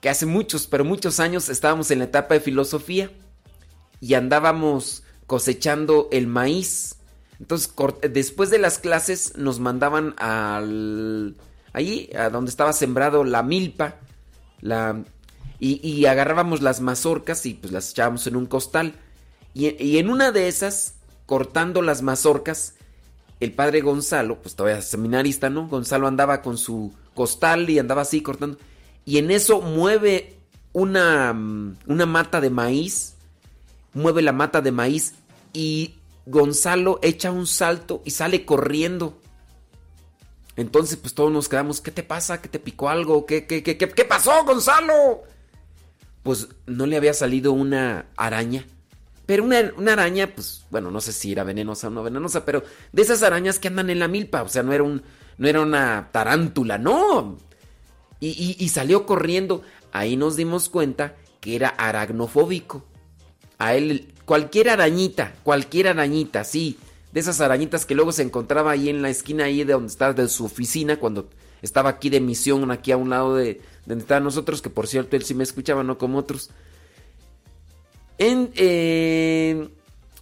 que 0.00 0.08
hace 0.08 0.26
muchos, 0.26 0.66
pero 0.66 0.84
muchos 0.84 1.20
años 1.20 1.48
estábamos 1.48 1.90
en 1.90 1.98
la 1.98 2.04
etapa 2.04 2.34
de 2.34 2.40
filosofía 2.40 3.10
y 4.00 4.14
andábamos 4.14 5.02
cosechando 5.26 6.08
el 6.12 6.26
maíz. 6.26 6.96
Entonces, 7.40 7.72
después 8.10 8.50
de 8.50 8.58
las 8.58 8.78
clases 8.78 9.36
nos 9.36 9.60
mandaban 9.60 10.14
al 10.18 11.36
allí, 11.72 12.10
a 12.16 12.30
donde 12.30 12.50
estaba 12.50 12.72
sembrado 12.72 13.24
la 13.24 13.42
milpa, 13.42 13.96
la 14.60 15.04
y, 15.60 16.06
agarrábamos 16.06 16.62
las 16.62 16.80
mazorcas 16.80 17.44
y 17.44 17.54
pues 17.54 17.72
las 17.72 17.90
echábamos 17.90 18.26
en 18.28 18.36
un 18.36 18.46
costal. 18.46 18.94
Y, 19.54 19.82
y 19.82 19.98
en 19.98 20.08
una 20.08 20.30
de 20.30 20.46
esas, 20.46 20.94
cortando 21.26 21.82
las 21.82 22.02
mazorcas, 22.02 22.74
el 23.40 23.52
padre 23.52 23.80
Gonzalo, 23.80 24.40
pues 24.40 24.54
todavía 24.54 24.80
seminarista, 24.82 25.50
¿no? 25.50 25.66
Gonzalo 25.66 26.06
andaba 26.06 26.42
con 26.42 26.58
su 26.58 26.92
costal 27.14 27.68
y 27.70 27.80
andaba 27.80 28.02
así 28.02 28.20
cortando. 28.20 28.58
Y 29.08 29.16
en 29.16 29.30
eso 29.30 29.62
mueve 29.62 30.36
una, 30.74 31.30
una 31.86 32.04
mata 32.04 32.42
de 32.42 32.50
maíz, 32.50 33.14
mueve 33.94 34.20
la 34.20 34.32
mata 34.32 34.60
de 34.60 34.70
maíz 34.70 35.14
y 35.54 35.94
Gonzalo 36.26 36.98
echa 37.00 37.30
un 37.30 37.46
salto 37.46 38.02
y 38.04 38.10
sale 38.10 38.44
corriendo. 38.44 39.18
Entonces, 40.56 40.98
pues 40.98 41.14
todos 41.14 41.32
nos 41.32 41.48
quedamos, 41.48 41.80
¿qué 41.80 41.90
te 41.90 42.02
pasa? 42.02 42.42
¿Qué 42.42 42.50
te 42.50 42.58
picó 42.58 42.90
algo? 42.90 43.24
¿Qué, 43.24 43.46
qué, 43.46 43.62
qué, 43.62 43.78
qué, 43.78 43.88
qué 43.88 44.04
pasó, 44.04 44.44
Gonzalo? 44.44 45.22
Pues 46.22 46.48
no 46.66 46.84
le 46.84 46.98
había 46.98 47.14
salido 47.14 47.52
una 47.52 48.08
araña. 48.14 48.66
Pero 49.24 49.42
una, 49.42 49.72
araña, 49.90 50.34
pues, 50.34 50.66
bueno, 50.70 50.90
no 50.90 51.00
sé 51.00 51.14
si 51.14 51.32
era 51.32 51.44
venenosa 51.44 51.86
o 51.86 51.90
no 51.90 52.02
venenosa, 52.02 52.44
pero 52.44 52.62
de 52.92 53.00
esas 53.00 53.22
arañas 53.22 53.58
que 53.58 53.68
andan 53.68 53.88
en 53.88 54.00
la 54.00 54.08
milpa, 54.08 54.42
o 54.42 54.48
sea, 54.50 54.62
no 54.62 54.74
era, 54.74 54.82
un, 54.82 55.02
no 55.38 55.48
era 55.48 55.62
una 55.62 56.10
tarántula, 56.12 56.76
no. 56.76 57.47
Y, 58.20 58.68
salió 58.68 59.06
corriendo. 59.06 59.62
Ahí 59.92 60.16
nos 60.16 60.36
dimos 60.36 60.68
cuenta 60.68 61.14
que 61.40 61.56
era 61.56 61.68
aragnofóbico. 61.68 62.84
A 63.58 63.74
él, 63.74 64.12
cualquier 64.24 64.70
arañita, 64.70 65.34
cualquier 65.42 65.88
arañita, 65.88 66.44
sí, 66.44 66.78
de 67.12 67.20
esas 67.20 67.40
arañitas 67.40 67.86
que 67.86 67.94
luego 67.94 68.12
se 68.12 68.22
encontraba 68.22 68.72
ahí 68.72 68.88
en 68.88 69.02
la 69.02 69.10
esquina 69.10 69.44
ahí 69.44 69.64
de 69.64 69.72
donde 69.72 69.88
estaba 69.88 70.12
de 70.12 70.28
su 70.28 70.44
oficina, 70.44 70.98
cuando 70.98 71.28
estaba 71.62 71.90
aquí 71.90 72.10
de 72.10 72.20
misión, 72.20 72.70
aquí 72.70 72.92
a 72.92 72.96
un 72.96 73.10
lado 73.10 73.34
de, 73.34 73.44
de 73.44 73.62
donde 73.86 74.02
estaban 74.02 74.24
nosotros, 74.24 74.62
que 74.62 74.70
por 74.70 74.86
cierto 74.86 75.16
él 75.16 75.24
sí 75.24 75.34
me 75.34 75.42
escuchaba, 75.42 75.82
no 75.82 75.98
como 75.98 76.18
otros. 76.18 76.50
En, 78.18 78.50
eh, 78.56 79.68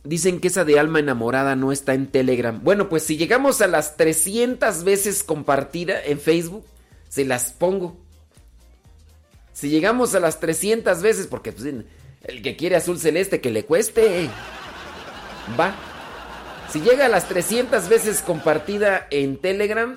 dicen 0.05 0.41
que 0.41 0.49
esa 0.49 0.65
de 0.65 0.79
alma 0.79 1.01
enamorada 1.01 1.57
no 1.57 1.73
está 1.73 1.95
en 1.95 2.07
Telegram. 2.07 2.61
Bueno, 2.63 2.89
pues 2.89 3.03
si 3.03 3.17
llegamos 3.17 3.61
a 3.61 3.67
las 3.67 3.97
300 3.97 4.85
veces 4.85 5.25
compartida 5.25 6.03
en 6.05 6.21
Facebook, 6.21 6.65
se 7.09 7.25
las 7.25 7.53
pongo. 7.53 7.97
Si 9.53 9.71
llegamos 9.71 10.14
a 10.14 10.21
las 10.21 10.38
300 10.40 11.01
veces, 11.03 11.27
porque 11.27 11.53
pues, 11.53 11.66
el 11.66 12.42
que 12.42 12.57
quiere 12.57 12.77
azul 12.77 12.99
celeste 12.99 13.40
que 13.40 13.51
le 13.51 13.64
cueste. 13.64 14.29
Va. 15.59 15.75
Si 16.71 16.81
llega 16.81 17.07
a 17.07 17.09
las 17.09 17.29
300 17.29 17.88
veces 17.88 18.21
compartida 18.21 19.07
en 19.11 19.38
Telegram, 19.38 19.97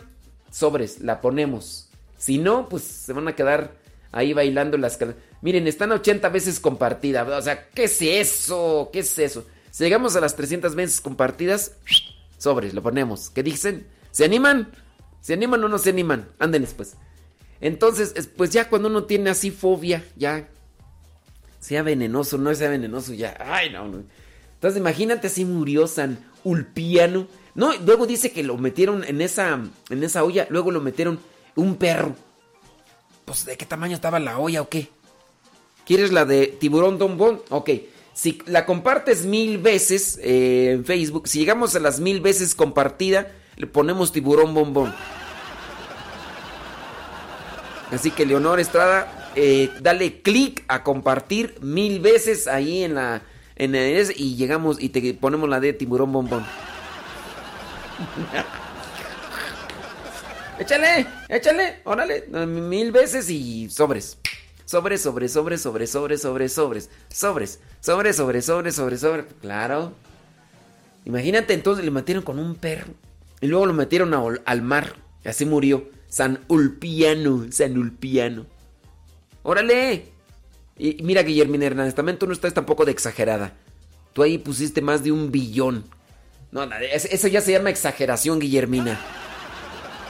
sobres, 0.52 1.00
la 1.00 1.20
ponemos. 1.22 1.90
Si 2.18 2.38
no, 2.38 2.70
pues 2.70 2.84
se 2.84 3.14
van 3.14 3.28
a 3.28 3.36
quedar 3.36 3.74
ahí 4.12 4.34
bailando 4.34 4.78
las 4.78 5.00
Miren, 5.42 5.68
están 5.68 5.92
80 5.92 6.30
veces 6.30 6.60
compartidas. 6.60 7.28
O 7.28 7.42
sea, 7.42 7.70
¿qué 7.70 7.86
es 7.86 8.02
eso? 8.02 8.90
¿Qué 8.94 9.00
es 9.00 9.18
eso? 9.18 9.46
Si 9.72 9.84
llegamos 9.84 10.16
a 10.16 10.22
las 10.22 10.36
300 10.36 10.76
veces 10.76 11.02
compartidas, 11.02 11.74
sobres, 12.38 12.74
lo 12.74 12.84
ponemos. 12.84 13.30
¿Qué 13.30 13.44
dicen? 13.44 13.88
¿Se 14.12 14.26
animan? 14.26 14.72
¿Se 15.22 15.34
animan 15.34 15.64
o 15.64 15.68
no 15.68 15.78
se 15.78 15.90
animan? 15.90 16.30
Anden 16.40 16.62
después. 16.62 16.96
Entonces, 17.62 18.30
pues 18.38 18.52
ya 18.52 18.70
cuando 18.70 18.88
uno 18.88 19.04
tiene 19.04 19.30
así 19.30 19.52
fobia, 19.52 20.06
ya 20.16 20.48
sea 21.60 21.84
venenoso, 21.84 22.38
no 22.38 22.54
sea 22.56 22.70
venenoso, 22.70 23.14
ya, 23.14 23.38
ay 23.40 23.70
no, 23.70 23.88
no. 23.88 24.04
Entonces 24.54 24.80
imagínate 24.80 25.28
así 25.28 25.46
murió 25.46 25.88
San 25.88 26.20
Ulpiano. 26.44 27.28
No, 27.56 27.74
luego 27.86 28.06
dice 28.06 28.32
que 28.32 28.44
lo 28.44 28.58
metieron 28.58 29.04
en 29.04 29.22
esa, 29.22 29.60
en 29.90 30.04
esa 30.04 30.24
olla, 30.24 30.48
luego 30.50 30.72
lo 30.72 30.82
metieron 30.82 31.20
un 31.56 31.76
perro. 31.76 32.16
Pues, 33.26 33.46
¿de 33.46 33.58
qué 33.58 33.66
tamaño 33.66 33.96
estaba 33.96 34.20
la 34.20 34.40
olla 34.40 34.62
o 34.62 34.70
qué? 34.70 34.90
¿Quieres 35.86 36.12
la 36.12 36.26
de 36.26 36.48
tiburón 36.48 36.98
Don 36.98 37.18
Ok. 37.50 37.70
Si 38.14 38.42
la 38.46 38.66
compartes 38.66 39.26
mil 39.26 39.60
veces 39.60 40.20
eh, 40.22 40.72
en 40.74 40.86
Facebook, 40.86 41.28
si 41.28 41.40
llegamos 41.40 41.76
a 41.76 41.80
las 41.80 42.00
mil 42.00 42.22
veces 42.22 42.54
compartida, 42.54 43.32
le 43.60 43.68
ponemos 43.68 44.12
tiburón 44.14 44.54
bombón. 44.54 44.96
Así 47.92 48.10
que 48.10 48.26
Leonor 48.26 48.60
Estrada, 48.60 49.32
eh, 49.36 49.70
dale 49.82 50.22
clic 50.22 50.64
a 50.70 50.82
compartir 50.84 51.58
mil 51.62 52.00
veces 52.00 52.48
ahí 52.48 52.84
en 52.84 52.96
la 52.96 53.22
en 53.58 53.76
y 53.76 54.38
llegamos 54.38 54.82
y 54.82 54.90
te 54.90 55.14
ponemos 55.14 55.50
la 55.50 55.60
de 55.60 55.74
tiburón 55.74 56.14
bombón. 56.14 56.46
Échale, 60.58 61.06
échale, 61.28 61.82
órale, 61.84 62.28
mil 62.46 62.94
veces 62.94 63.30
y 63.30 63.70
sobres. 63.70 64.18
Sobres, 64.64 65.02
sobres, 65.02 65.34
sobres, 65.34 65.62
sobres, 65.62 65.92
sobres, 65.92 66.22
sobres, 66.22 66.54
sobres, 66.54 66.90
sobres, 67.10 67.60
sobres, 67.82 68.16
sobres, 68.16 68.46
sobres, 68.46 68.76
sobres, 68.76 69.02
sobres. 69.02 69.26
Claro. 69.42 69.94
Imagínate, 71.04 71.54
entonces 71.54 71.84
le 71.84 71.92
metieron 71.92 72.24
con 72.24 72.40
un 72.40 72.56
perro. 72.56 72.94
Y 73.42 73.48
luego 73.48 73.66
lo 73.66 73.74
metieron 73.74 74.14
al 74.46 74.62
mar. 74.62 74.96
Y 75.24 75.30
así 75.30 75.46
murió. 75.46 75.90
San 76.08 76.40
Ulpiano, 76.48 77.46
San 77.52 77.78
Ulpiano. 77.78 78.46
Órale. 79.44 80.06
Y 80.78 81.04
mira, 81.04 81.24
Guillermina 81.24 81.66
Hernández, 81.66 81.94
también 81.94 82.18
tú 82.18 82.26
no 82.26 82.34
estás 82.34 82.54
tampoco 82.54 82.86
de 82.86 82.92
exagerada. 82.92 83.54
Tú 84.14 84.24
ahí 84.24 84.38
pusiste 84.38 84.82
más 84.82 85.04
de 85.04 85.12
un 85.12 85.32
billón. 85.32 85.86
No, 86.52 86.64
eso 86.64 87.28
ya 87.28 87.42
se 87.42 87.52
llama 87.52 87.70
exageración, 87.70 88.40
Guillermina. 88.40 89.00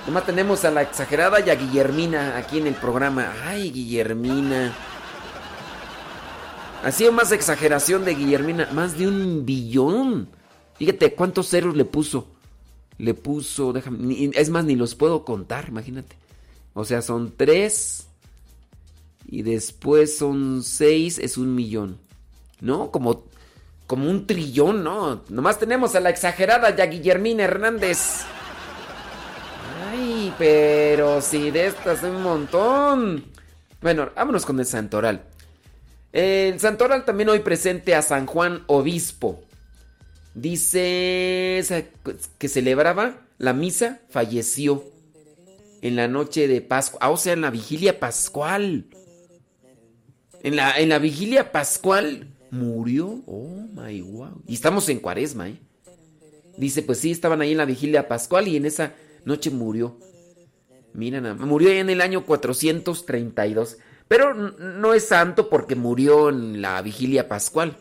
Nomás 0.07 0.25
tenemos 0.25 0.63
a 0.63 0.71
la 0.71 0.81
exagerada 0.81 1.39
y 1.41 1.49
a 1.49 1.55
Guillermina 1.55 2.37
aquí 2.37 2.59
en 2.59 2.67
el 2.67 2.75
programa. 2.75 3.33
Ay, 3.43 3.71
Guillermina. 3.71 4.73
Así 6.83 7.09
más 7.11 7.31
exageración 7.33 8.05
de 8.05 8.15
Guillermina. 8.15 8.69
Más 8.71 8.97
de 8.97 9.07
un 9.07 9.45
billón. 9.45 10.29
Fíjate 10.77 11.13
cuántos 11.13 11.49
ceros 11.49 11.75
le 11.75 11.83
puso. 11.83 12.27
Le 12.99 13.15
puso, 13.15 13.73
déjame, 13.73 14.29
es 14.35 14.49
más, 14.49 14.65
ni 14.65 14.75
los 14.75 14.93
puedo 14.93 15.25
contar, 15.25 15.69
imagínate. 15.69 16.15
O 16.73 16.85
sea, 16.85 17.01
son 17.01 17.33
tres. 17.35 18.07
Y 19.25 19.41
después 19.41 20.17
son 20.17 20.63
seis, 20.63 21.17
es 21.17 21.37
un 21.37 21.55
millón. 21.55 21.97
¿No? 22.61 22.91
Como, 22.91 23.23
como 23.87 24.09
un 24.09 24.27
trillón, 24.27 24.83
¿no? 24.83 25.23
Nomás 25.29 25.57
tenemos 25.57 25.95
a 25.95 26.01
la 26.01 26.09
exagerada 26.09 26.75
ya 26.75 26.85
Guillermina 26.85 27.45
Hernández. 27.45 28.25
Ay, 29.91 30.33
pero 30.37 31.21
si 31.21 31.51
de 31.51 31.67
estas 31.67 32.03
un 32.03 32.21
montón. 32.21 33.23
Bueno, 33.81 34.09
vámonos 34.15 34.45
con 34.45 34.59
el 34.59 34.65
santoral. 34.65 35.23
El 36.11 36.59
santoral 36.59 37.05
también 37.05 37.29
hoy 37.29 37.39
presente 37.39 37.95
a 37.95 38.01
San 38.01 38.25
Juan 38.25 38.63
Obispo. 38.67 39.41
Dice 40.35 41.91
que 42.37 42.47
celebraba 42.47 43.27
la 43.37 43.53
misa, 43.53 44.01
falleció 44.09 44.83
en 45.81 45.95
la 45.95 46.07
noche 46.07 46.47
de 46.47 46.61
Pascua. 46.61 46.99
Ah, 47.01 47.09
o 47.09 47.17
sea, 47.17 47.33
en 47.33 47.41
la 47.41 47.49
vigilia 47.49 47.99
pascual. 47.99 48.85
En 50.43 50.55
la, 50.55 50.77
en 50.77 50.89
la 50.89 50.99
vigilia 50.99 51.51
pascual 51.51 52.27
murió. 52.51 53.21
Oh 53.25 53.67
my 53.73 54.01
wow. 54.01 54.41
Y 54.47 54.53
estamos 54.53 54.87
en 54.89 54.99
cuaresma, 54.99 55.49
¿eh? 55.49 55.59
Dice, 56.57 56.83
pues 56.83 56.99
sí, 56.99 57.11
estaban 57.11 57.41
ahí 57.41 57.51
en 57.51 57.57
la 57.57 57.65
vigilia 57.65 58.07
pascual 58.07 58.47
y 58.47 58.57
en 58.57 58.65
esa 58.65 58.93
noche 59.25 59.49
murió. 59.49 59.97
Mira, 60.93 61.21
murió 61.35 61.69
en 61.69 61.89
el 61.89 62.01
año 62.01 62.25
432. 62.25 63.77
Pero 64.07 64.33
no 64.33 64.93
es 64.93 65.07
santo 65.07 65.49
porque 65.49 65.75
murió 65.75 66.29
en 66.29 66.61
la 66.61 66.81
vigilia 66.81 67.27
pascual. 67.27 67.77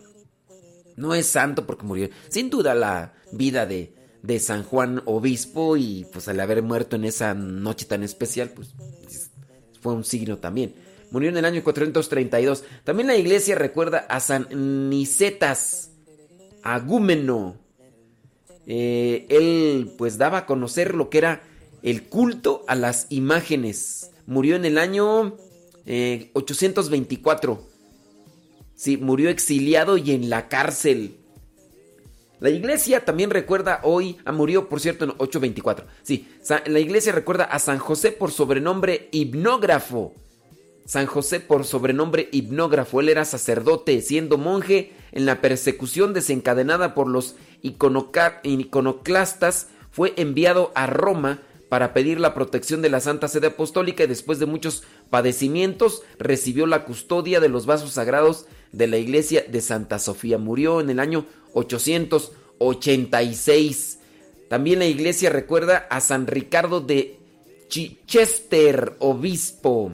No 0.99 1.15
es 1.15 1.27
santo 1.27 1.65
porque 1.65 1.87
murió. 1.87 2.09
Sin 2.29 2.51
duda 2.51 2.75
la 2.75 3.15
vida 3.31 3.67
de, 3.67 3.95
de 4.23 4.41
San 4.41 4.65
Juan 4.65 5.01
Obispo 5.05 5.77
y 5.77 6.07
pues 6.13 6.27
al 6.27 6.41
haber 6.41 6.61
muerto 6.63 6.97
en 6.97 7.05
esa 7.05 7.35
noche 7.35 7.87
tan 7.87 8.03
especial, 8.03 8.51
pues 8.51 8.75
fue 9.81 9.95
un 9.95 10.05
signo 10.05 10.39
también. 10.39 10.75
Murió 11.13 11.31
en 11.31 11.37
el 11.37 11.45
año 11.45 11.63
432. 11.63 12.65
También 12.83 13.07
la 13.07 13.17
iglesia 13.17 13.55
recuerda 13.55 13.99
a 13.99 14.19
San 14.19 14.91
Nicetas, 14.91 15.93
agúmeno. 16.65 17.57
Eh, 18.67 19.27
él 19.31 19.93
pues 19.97 20.19
daba 20.19 20.39
a 20.39 20.47
conocer 20.47 20.97
lo 20.97 21.11
que 21.11 21.19
era 21.19 21.43
el 21.83 22.09
culto 22.09 22.65
a 22.67 22.75
las 22.75 23.07
imágenes. 23.09 24.11
Murió 24.27 24.57
en 24.57 24.65
el 24.65 24.79
año 24.79 25.37
824. 25.87 27.68
Sí, 28.79 28.97
murió 28.97 29.29
exiliado 29.29 29.97
y 29.97 30.13
en 30.13 30.31
la 30.31 30.49
cárcel. 30.49 31.17
La 32.39 32.49
iglesia 32.49 33.05
también 33.05 33.31
recuerda 33.31 33.81
hoy, 33.83 34.19
ah, 34.25 34.31
murió 34.31 34.69
por 34.69 34.79
cierto 34.79 35.05
en 35.05 35.11
824. 35.19 35.85
Sí, 36.05 36.29
la 36.65 36.79
iglesia 36.79 37.11
recuerda 37.11 37.43
a 37.43 37.59
San 37.59 37.79
José 37.79 38.13
por 38.13 38.31
sobrenombre 38.31 39.09
hipnógrafo. 39.11 40.15
San 40.87 41.07
José 41.07 41.41
por 41.41 41.65
sobrenombre 41.65 42.29
hipnógrafo. 42.31 43.01
Él 43.01 43.09
era 43.09 43.25
sacerdote, 43.25 44.01
siendo 44.01 44.39
monje 44.39 44.93
en 45.11 45.27
la 45.27 45.41
persecución 45.41 46.15
desencadenada 46.15 46.95
por 46.95 47.09
los 47.09 47.35
iconoclastas, 47.63 49.71
fue 49.91 50.15
enviado 50.17 50.71
a 50.77 50.87
Roma 50.87 51.43
para 51.69 51.93
pedir 51.93 52.21
la 52.21 52.33
protección 52.33 52.81
de 52.81 52.91
la 52.91 53.01
Santa 53.01 53.27
Sede 53.27 53.49
Apostólica 53.49 54.05
y 54.05 54.07
después 54.07 54.39
de 54.39 54.47
muchos 54.47 54.85
padecimientos 55.11 56.03
recibió 56.21 56.67
la 56.67 56.85
custodia 56.85 57.41
de 57.41 57.49
los 57.49 57.67
vasos 57.67 57.91
sagrados 57.91 58.47
de 58.73 58.87
la 58.87 58.99
iglesia 58.99 59.45
de 59.49 59.61
Santa 59.61 59.99
Sofía. 59.99 60.39
Murió 60.39 60.81
en 60.81 60.91
el 60.91 61.01
año 61.01 61.27
886. 61.55 63.99
También 64.49 64.79
la 64.79 64.87
iglesia 64.87 65.31
recuerda 65.31 65.87
a 65.91 66.01
San 66.01 66.27
Ricardo 66.27 66.81
de 66.81 67.19
Chichester, 67.69 68.97
obispo, 68.99 69.93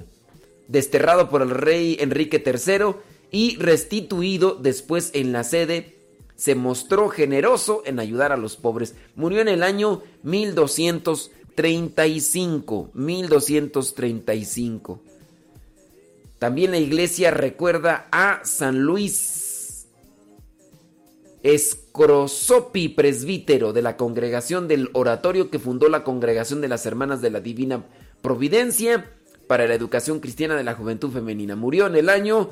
desterrado 0.68 1.28
por 1.28 1.42
el 1.42 1.50
rey 1.50 1.96
Enrique 2.00 2.42
III 2.44 2.94
y 3.30 3.56
restituido 3.56 4.54
después 4.54 5.10
en 5.14 5.32
la 5.32 5.44
sede. 5.44 5.94
Se 6.36 6.54
mostró 6.54 7.08
generoso 7.08 7.82
en 7.84 7.98
ayudar 7.98 8.32
a 8.32 8.36
los 8.36 8.56
pobres. 8.56 8.94
Murió 9.16 9.40
en 9.40 9.48
el 9.48 9.62
año 9.62 10.02
1235. 10.22 12.90
1235. 12.94 15.00
También 16.44 16.72
la 16.72 16.78
iglesia 16.78 17.30
recuerda 17.30 18.06
a 18.12 18.42
San 18.44 18.82
Luis 18.82 19.86
Escrosopi, 21.42 22.90
presbítero 22.90 23.72
de 23.72 23.80
la 23.80 23.96
congregación 23.96 24.68
del 24.68 24.90
oratorio 24.92 25.48
que 25.48 25.58
fundó 25.58 25.88
la 25.88 26.04
congregación 26.04 26.60
de 26.60 26.68
las 26.68 26.84
hermanas 26.84 27.22
de 27.22 27.30
la 27.30 27.40
Divina 27.40 27.86
Providencia 28.20 29.10
para 29.46 29.66
la 29.66 29.72
educación 29.72 30.20
cristiana 30.20 30.54
de 30.54 30.64
la 30.64 30.74
juventud 30.74 31.10
femenina. 31.10 31.56
Murió 31.56 31.86
en 31.86 31.96
el 31.96 32.10
año 32.10 32.50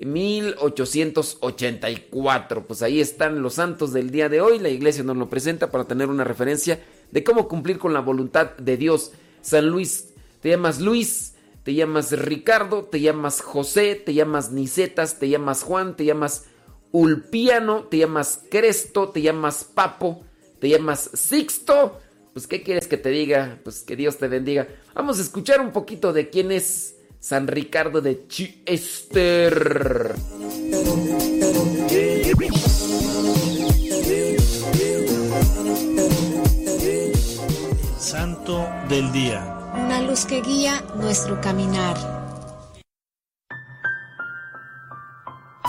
1884. 0.00 2.66
Pues 2.66 2.82
ahí 2.82 3.00
están 3.00 3.40
los 3.40 3.54
santos 3.54 3.92
del 3.92 4.10
día 4.10 4.28
de 4.28 4.40
hoy. 4.40 4.58
La 4.58 4.70
iglesia 4.70 5.04
nos 5.04 5.16
lo 5.16 5.30
presenta 5.30 5.70
para 5.70 5.84
tener 5.84 6.08
una 6.08 6.24
referencia 6.24 6.82
de 7.12 7.22
cómo 7.22 7.46
cumplir 7.46 7.78
con 7.78 7.94
la 7.94 8.00
voluntad 8.00 8.56
de 8.56 8.76
Dios. 8.76 9.12
San 9.42 9.68
Luis, 9.68 10.08
te 10.40 10.48
llamas 10.48 10.80
Luis, 10.80 11.34
te 11.68 11.74
llamas 11.74 12.12
Ricardo, 12.12 12.84
te 12.84 12.98
llamas 12.98 13.42
José, 13.42 13.94
te 13.94 14.14
llamas 14.14 14.52
Nicetas, 14.52 15.18
te 15.18 15.28
llamas 15.28 15.62
Juan, 15.64 15.98
te 15.98 16.06
llamas 16.06 16.46
Ulpiano, 16.92 17.82
te 17.82 17.98
llamas 17.98 18.40
Cresto, 18.50 19.10
te 19.10 19.20
llamas 19.20 19.64
Papo, 19.64 20.24
te 20.60 20.70
llamas 20.70 21.10
Sixto. 21.12 22.00
Pues, 22.32 22.46
¿qué 22.46 22.62
quieres 22.62 22.88
que 22.88 22.96
te 22.96 23.10
diga? 23.10 23.60
Pues 23.64 23.82
que 23.82 23.96
Dios 23.96 24.16
te 24.16 24.28
bendiga. 24.28 24.66
Vamos 24.94 25.18
a 25.18 25.20
escuchar 25.20 25.60
un 25.60 25.70
poquito 25.72 26.14
de 26.14 26.30
quién 26.30 26.52
es 26.52 26.96
San 27.20 27.46
Ricardo 27.46 28.00
de 28.00 28.26
Chiester. 28.28 30.14
Santo 37.98 38.66
del 38.88 39.12
Día 39.12 39.57
luz 40.02 40.24
que 40.24 40.40
guía 40.40 40.82
nuestro 40.94 41.40
caminar. 41.40 42.17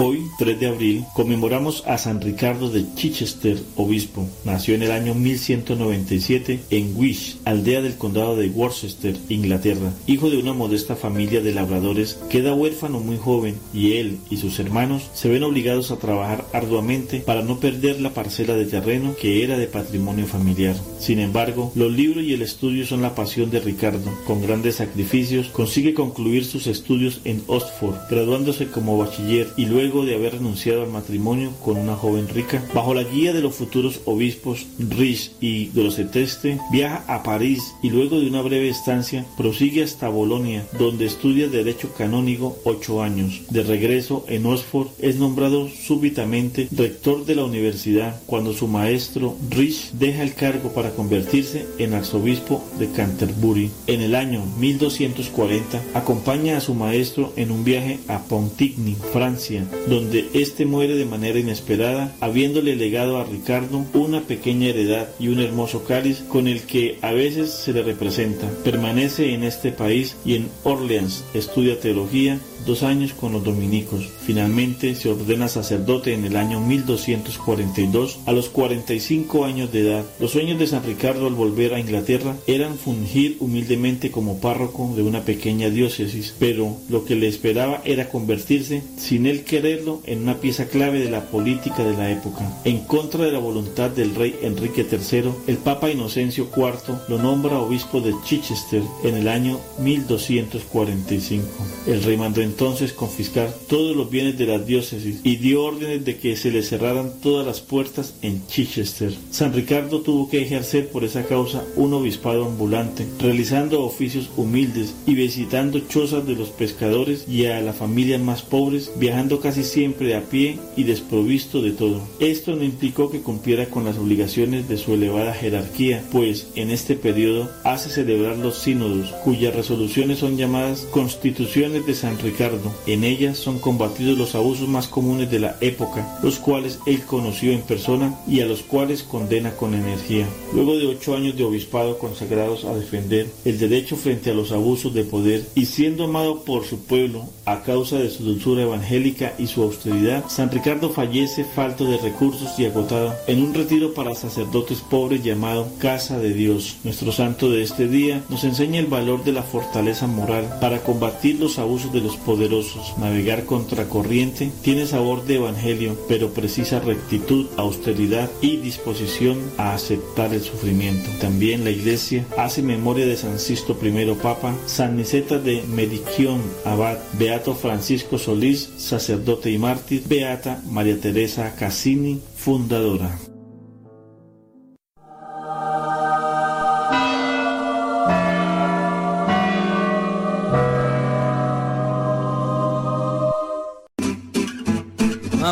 Hoy, 0.02 0.32
3 0.38 0.58
de 0.58 0.68
abril, 0.68 1.06
conmemoramos 1.14 1.84
a 1.86 1.98
San 1.98 2.22
Ricardo 2.22 2.70
de 2.70 2.86
Chichester, 2.96 3.58
obispo. 3.76 4.26
Nació 4.46 4.74
en 4.76 4.84
el 4.84 4.92
año 4.92 5.14
1197 5.14 6.62
en 6.70 6.96
Wish, 6.96 7.38
aldea 7.44 7.82
del 7.82 7.98
condado 7.98 8.38
de 8.38 8.48
Worcester, 8.48 9.18
Inglaterra. 9.28 9.92
Hijo 10.08 10.30
de 10.30 10.38
una 10.38 10.54
modesta 10.54 10.96
familia 10.96 11.42
de 11.42 11.54
labradores, 11.54 12.18
queda 12.30 12.54
huérfano 12.54 13.02
muy 13.02 13.18
joven 13.18 13.58
y 13.74 13.98
él 13.98 14.20
y 14.30 14.38
sus 14.38 14.58
hermanos 14.60 15.10
se 15.14 15.28
ven 15.28 15.44
obligados 15.44 15.92
a 15.92 15.98
trabajar 15.98 16.46
arduamente 16.54 17.20
para 17.20 17.42
no 17.42 17.60
perder 17.60 18.00
la 18.00 18.12
parcela 18.14 18.54
de 18.54 18.68
terreno 18.68 19.18
que 19.20 19.44
era 19.44 19.58
de 19.58 19.68
patrimonio 19.68 20.28
familiar. 20.28 20.78
Sin 20.98 21.20
embargo, 21.20 21.74
los 21.76 21.92
libros 21.92 22.24
y 22.24 22.34
el 22.34 22.42
estudio 22.42 22.86
son 22.86 23.02
la 23.02 23.16
pasión 23.16 23.52
de 23.52 23.60
Ricardo. 23.60 24.10
Con 24.26 24.42
grandes 24.42 24.76
sacrificios 24.76 25.48
consigue 25.48 25.94
concluir 25.94 26.46
sus 26.46 26.68
estudios 26.68 27.20
en 27.26 27.44
Oxford, 27.48 27.98
graduándose 28.10 28.68
como 28.70 28.98
bachiller 28.98 29.50
y 29.58 29.66
luego 29.66 29.89
de 29.90 30.16
haber 30.16 30.34
renunciado 30.34 30.84
al 30.84 30.90
matrimonio 30.90 31.52
con 31.64 31.78
una 31.78 31.96
joven 31.96 32.28
rica, 32.28 32.64
bajo 32.74 32.94
la 32.94 33.04
guía 33.04 33.34
de 33.34 33.42
los 33.42 33.56
futuros 33.56 34.02
obispos 34.06 34.68
Rich 34.78 35.32
y 35.42 35.72
Grosseteste, 35.74 36.60
viaja 36.72 37.04
a 37.08 37.24
París 37.24 37.74
y 37.82 37.90
luego 37.90 38.20
de 38.20 38.28
una 38.28 38.42
breve 38.44 38.70
estancia 38.70 39.26
prosigue 39.36 39.84
hasta 39.84 40.08
Bolonia, 40.10 40.66
donde 40.78 41.06
estudia 41.06 41.48
Derecho 41.48 41.92
Canónico 41.98 42.58
ocho 42.64 43.02
años. 43.02 43.42
De 43.50 43.64
regreso 43.64 44.26
en 44.28 44.46
Oxford 44.46 44.90
es 45.00 45.16
nombrado 45.16 45.68
súbitamente 45.68 46.68
rector 46.72 47.26
de 47.26 47.36
la 47.36 47.46
universidad 47.46 48.22
cuando 48.28 48.54
su 48.54 48.68
maestro 48.68 49.36
Rich 49.50 49.92
deja 49.94 50.22
el 50.22 50.36
cargo 50.36 50.72
para 50.72 50.92
convertirse 50.92 51.66
en 51.80 51.96
arzobispo 51.96 52.64
de 52.78 52.92
Canterbury. 52.92 53.72
En 53.88 54.02
el 54.02 54.14
año 54.14 54.44
1240 54.60 55.82
acompaña 55.96 56.58
a 56.58 56.62
su 56.62 56.76
maestro 56.76 57.34
en 57.36 57.52
un 57.52 57.64
viaje 57.64 58.00
a 58.08 58.20
Pontigny, 58.20 58.96
Francia, 59.12 59.66
donde 59.88 60.30
éste 60.34 60.66
muere 60.66 60.96
de 60.96 61.06
manera 61.06 61.40
inesperada, 61.40 62.16
habiéndole 62.20 62.76
legado 62.76 63.18
a 63.18 63.24
Ricardo 63.24 63.86
una 63.94 64.22
pequeña 64.22 64.68
heredad 64.68 65.10
y 65.20 65.30
un 65.30 65.40
hermoso 65.40 65.84
cáliz 65.84 66.20
con 66.28 66.48
el 66.48 66.62
que 66.62 66.98
a 67.02 67.12
veces 67.12 67.52
se 67.52 67.74
le 67.74 67.84
representa. 67.84 68.50
Permanece 68.64 69.34
en 69.34 69.44
este 69.44 69.72
país 69.72 70.16
y 70.26 70.36
en 70.36 70.50
Orleans, 70.64 71.24
estudia 71.34 71.80
teología 71.80 72.40
dos 72.66 72.84
años 72.84 73.14
con 73.14 73.34
los 73.34 73.44
dominicos. 73.44 74.10
Finalmente 74.26 74.96
se 74.96 75.10
ordena 75.10 75.48
sacerdote 75.48 76.14
en 76.14 76.26
el 76.26 76.36
año 76.36 76.60
1242 76.60 78.20
a 78.26 78.32
los 78.32 78.50
45 78.50 79.46
años 79.46 79.72
de 79.72 79.82
edad. 79.82 80.06
Los 80.20 80.32
sueños 80.32 80.60
de 80.60 80.68
San 80.68 80.84
Ricardo 80.84 81.28
al 81.28 81.34
volver 81.34 81.74
a 81.74 81.80
Inglaterra 81.80 82.36
eran 82.48 82.78
fungir 82.78 83.38
humildemente 83.40 84.12
como 84.12 84.40
párroco 84.40 84.94
de 84.96 85.04
una 85.04 85.22
pequeña 85.22 85.70
diócesis, 85.70 86.34
pero 86.40 86.78
lo 86.90 87.06
que 87.06 87.16
le 87.16 87.28
esperaba 87.28 87.82
era 87.86 88.10
convertirse, 88.10 88.84
sin 88.98 89.26
él 89.26 89.44
quererlo, 89.44 90.02
en 90.06 90.24
una 90.24 90.38
pieza 90.38 90.68
clave 90.68 91.00
de 91.00 91.10
la 91.10 91.26
política 91.26 91.84
de 91.84 91.96
la 91.96 92.12
época. 92.12 92.62
En 92.64 92.80
contra 92.80 93.26
de 93.26 93.32
la 93.32 93.40
voluntad 93.40 93.90
del 93.90 94.16
rey 94.16 94.36
Enrique 94.42 94.86
III, 94.90 95.32
el 95.48 95.58
Papa 95.58 95.90
Inocencio 95.90 96.50
IV 96.56 97.00
lo 97.08 97.18
nombra 97.18 97.60
obispo 97.60 98.02
de 98.02 98.14
Chichester 98.24 98.84
en 99.04 99.16
el 99.16 99.28
año 99.28 99.60
1245. 99.80 101.46
El 101.88 102.04
rey 102.04 102.18
mandó 102.18 102.42
entonces 102.50 102.94
confiscar 102.94 103.54
todos 103.68 103.96
los 103.96 104.10
bienes 104.10 104.38
de 104.38 104.48
la 104.48 104.58
diócesis 104.58 105.20
y 105.24 105.36
dio 105.36 105.64
órdenes 105.64 106.04
de 106.04 106.18
que 106.18 106.36
se 106.36 106.50
le 106.50 106.64
cerraran 106.64 107.22
todas 107.22 107.46
las 107.46 107.62
puertas 107.62 108.16
en 108.24 108.46
Chichester. 108.48 109.14
San 109.30 109.54
Ricardo 109.54 110.02
tuvo 110.02 110.30
que 110.30 110.42
ejercer 110.42 110.90
por 110.90 111.04
esa 111.04 111.26
causa 111.26 111.64
un 111.76 111.94
obispado 111.94 112.46
ambulante, 112.46 113.06
realizando 113.20 113.84
oficios 113.84 114.30
humildes 114.36 114.96
y 115.06 115.14
visitando 115.14 115.80
chozas 115.80 116.26
de 116.26 116.36
los 116.36 116.50
pescadores 116.50 117.28
y 117.28 117.46
a 117.46 117.62
las 117.62 117.76
familias 117.76 118.20
más 118.20 118.42
pobres, 118.42 118.92
viajando 118.98 119.40
casi 119.40 119.64
siempre 119.64 120.16
a 120.16 120.24
pie 120.24 120.58
y 120.76 120.84
desprovisto 120.84 121.62
de 121.62 121.72
todo. 121.72 122.02
Esto 122.20 122.56
no 122.56 122.64
implicó 122.64 123.12
que 123.12 123.22
cumpliera 123.22 123.68
con 123.68 123.86
las 123.86 123.98
obligaciones 123.98 124.68
de 124.68 124.78
su 124.78 124.96
elevada 124.96 125.34
jerarquía, 125.34 126.04
pues 126.12 126.48
en 126.56 126.72
este 126.72 126.96
periodo 126.96 127.50
hace 127.64 127.90
celebrar 127.90 128.38
los 128.38 128.58
sínodos, 128.58 129.12
cuyas 129.24 129.56
resoluciones 129.56 130.20
son 130.20 130.38
llamadas 130.38 130.88
constituciones 130.92 131.86
de 131.86 131.94
San 131.94 132.18
Ricardo. 132.18 132.39
En 132.88 133.04
ellas 133.04 133.38
son 133.38 133.60
combatidos 133.60 134.18
los 134.18 134.34
abusos 134.34 134.70
más 134.70 134.88
comunes 134.88 135.30
de 135.30 135.40
la 135.40 135.58
época, 135.60 136.18
los 136.24 136.40
cuales 136.40 136.80
él 136.86 137.02
conoció 137.02 137.52
en 137.52 137.60
persona 137.60 138.18
y 138.30 138.40
a 138.40 138.46
los 138.46 138.62
cuales 138.62 139.04
condena 139.04 139.58
con 139.58 139.74
energía. 139.74 140.26
Luego 140.54 140.78
de 140.78 140.88
ocho 140.88 141.18
años 141.18 141.36
de 141.36 141.44
obispado 141.44 141.98
consagrados 141.98 142.64
a 142.64 142.74
defender 142.74 143.28
el 143.44 143.60
derecho 143.60 143.98
frente 143.98 144.32
a 144.32 144.34
los 144.34 144.54
abusos 144.54 144.94
de 144.94 145.04
poder 145.04 145.46
y 145.54 145.66
siendo 145.66 146.06
amado 146.06 146.46
por 146.46 146.64
su 146.64 146.80
pueblo 146.86 147.26
a 147.44 147.62
causa 147.64 147.98
de 147.98 148.10
su 148.10 148.24
dulzura 148.24 148.64
evangélica 148.64 149.34
y 149.38 149.48
su 149.48 149.62
austeridad, 149.62 150.24
San 150.30 150.50
Ricardo 150.50 150.92
fallece 150.92 151.44
falto 151.44 151.84
de 151.84 151.98
recursos 151.98 152.58
y 152.58 152.66
agotado 152.66 153.16
en 153.28 153.44
un 153.44 153.54
retiro 153.54 153.94
para 153.94 154.16
sacerdotes 154.16 154.80
pobres 154.80 155.24
llamado 155.24 155.68
Casa 155.78 156.18
de 156.20 156.34
Dios. 156.34 156.78
Nuestro 156.86 157.12
santo 157.12 157.50
de 157.50 157.64
este 157.64 157.90
día 157.90 158.24
nos 158.30 158.46
enseña 158.46 158.80
el 158.80 158.86
valor 158.86 159.26
de 159.26 159.34
la 159.34 159.44
fortaleza 159.44 160.08
moral 160.08 160.58
para 160.62 160.84
combatir 160.84 161.38
los 161.38 161.60
abusos 161.60 161.92
de 161.92 162.00
los 162.00 162.16
poderosos. 162.30 162.94
Navegar 163.00 163.46
contra 163.46 163.90
corriente 163.90 164.52
tiene 164.62 164.86
sabor 164.86 165.26
de 165.26 165.38
evangelio, 165.38 165.98
pero 166.08 166.30
precisa 166.30 166.80
rectitud, 166.80 167.48
austeridad 167.58 168.30
y 168.40 168.58
disposición 168.58 169.40
a 169.58 169.74
aceptar 169.74 170.32
el 170.32 170.42
sufrimiento. 170.42 171.10
También 171.20 171.64
la 171.64 171.72
Iglesia 171.72 172.28
hace 172.38 172.62
memoria 172.62 173.08
de 173.08 173.18
San 173.18 173.40
Sisto 173.40 173.76
I 173.82 174.16
Papa, 174.22 174.56
San 174.68 174.96
Niceta 174.96 175.40
de 175.40 175.64
Mediquión 175.64 176.40
Abad, 176.66 177.00
Beato 177.14 177.56
Francisco 177.56 178.20
Solís, 178.20 178.70
sacerdote 178.78 179.50
y 179.50 179.58
mártir, 179.58 180.04
Beata 180.08 180.62
María 180.70 181.02
Teresa 181.02 181.56
Cassini, 181.56 182.22
fundadora. 182.36 183.29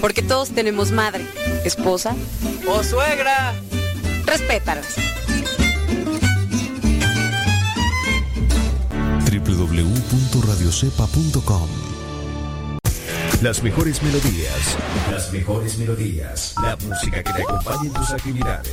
Porque 0.00 0.22
todos 0.22 0.50
tenemos 0.50 0.92
madre, 0.92 1.26
esposa 1.64 2.14
o 2.66 2.82
suegra. 2.82 3.54
Respétalas. 4.24 4.96
www.radiocepa.com 9.46 11.68
Las 13.42 13.62
mejores 13.62 14.02
melodías, 14.02 14.78
las 15.10 15.30
mejores 15.32 15.78
melodías, 15.78 16.54
la 16.62 16.76
música 16.76 17.22
que 17.22 17.32
te 17.32 17.42
acompaña 17.42 17.84
en 17.84 17.92
tus 17.92 18.10
actividades. 18.10 18.72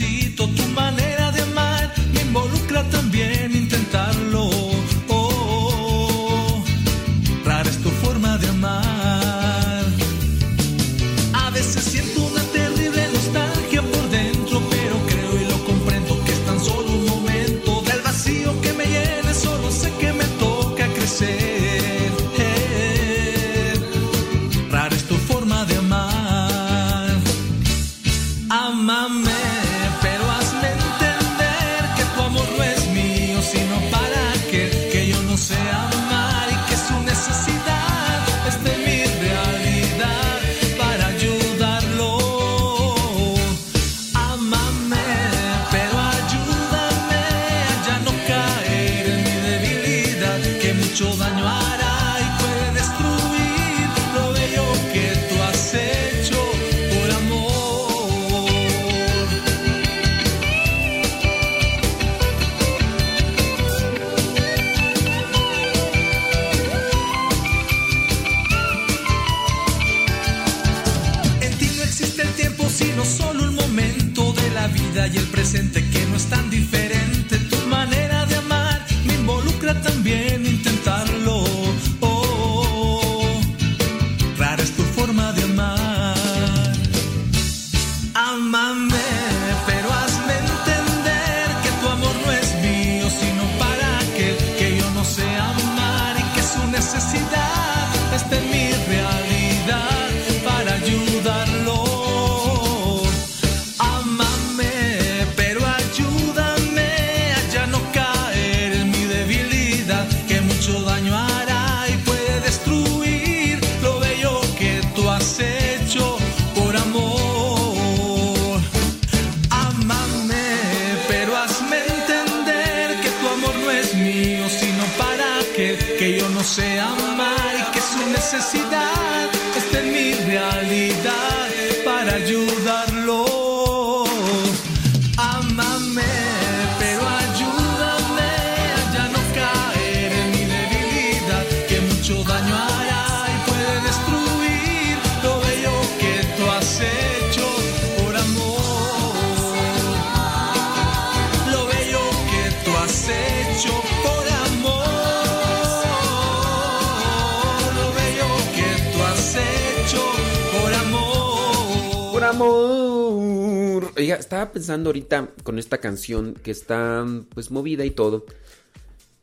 ahorita 164.89 165.31
con 165.43 165.59
esta 165.59 165.79
canción 165.79 166.33
que 166.33 166.51
está 166.51 167.05
pues 167.33 167.51
movida 167.51 167.85
y 167.85 167.91
todo. 167.91 168.25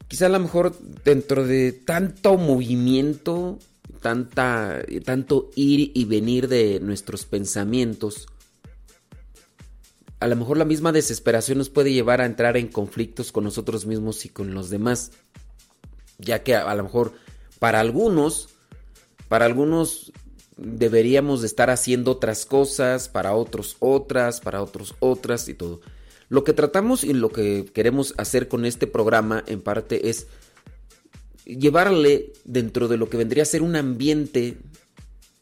Quizá 0.06 0.26
a 0.26 0.30
lo 0.30 0.38
mejor 0.38 0.78
dentro 1.04 1.46
de 1.46 1.72
tanto 1.72 2.36
movimiento, 2.36 3.58
tanta, 4.00 4.82
tanto 5.04 5.50
ir 5.54 5.92
y 5.94 6.04
venir 6.06 6.48
de 6.48 6.80
nuestros 6.80 7.26
pensamientos, 7.26 8.26
a 10.20 10.26
lo 10.26 10.36
mejor 10.36 10.56
la 10.56 10.64
misma 10.64 10.92
desesperación 10.92 11.58
nos 11.58 11.70
puede 11.70 11.92
llevar 11.92 12.20
a 12.20 12.26
entrar 12.26 12.56
en 12.56 12.68
conflictos 12.68 13.30
con 13.30 13.44
nosotros 13.44 13.86
mismos 13.86 14.24
y 14.24 14.28
con 14.28 14.54
los 14.54 14.70
demás. 14.70 15.12
Ya 16.18 16.42
que 16.42 16.56
a 16.56 16.74
lo 16.74 16.82
mejor 16.82 17.12
para 17.58 17.78
algunos, 17.78 18.48
para 19.28 19.44
algunos 19.44 20.12
deberíamos 20.58 21.40
de 21.40 21.46
estar 21.46 21.70
haciendo 21.70 22.12
otras 22.12 22.44
cosas, 22.44 23.08
para 23.08 23.34
otros 23.34 23.76
otras, 23.78 24.40
para 24.40 24.62
otros 24.62 24.94
otras 24.98 25.48
y 25.48 25.54
todo. 25.54 25.80
Lo 26.28 26.44
que 26.44 26.52
tratamos 26.52 27.04
y 27.04 27.14
lo 27.14 27.30
que 27.30 27.64
queremos 27.72 28.12
hacer 28.18 28.48
con 28.48 28.64
este 28.64 28.86
programa 28.86 29.42
en 29.46 29.62
parte 29.62 30.10
es 30.10 30.26
llevarle 31.44 32.32
dentro 32.44 32.88
de 32.88 32.98
lo 32.98 33.08
que 33.08 33.16
vendría 33.16 33.44
a 33.44 33.46
ser 33.46 33.62
un 33.62 33.76
ambiente 33.76 34.58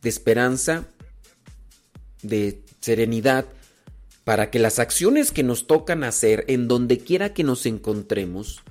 de 0.03 0.09
esperanza, 0.09 0.87
de 2.23 2.63
serenidad, 2.81 3.47
para 4.23 4.51
que 4.51 4.59
las 4.59 4.79
acciones 4.79 5.33
que 5.33 5.43
nos 5.43 5.67
tocan 5.67 6.05
hacer 6.05 6.45
en 6.49 6.69
donde 6.69 6.99
quiera 6.99 7.33
que 7.33 7.43
nos 7.43 7.65
encontremos 7.65 8.63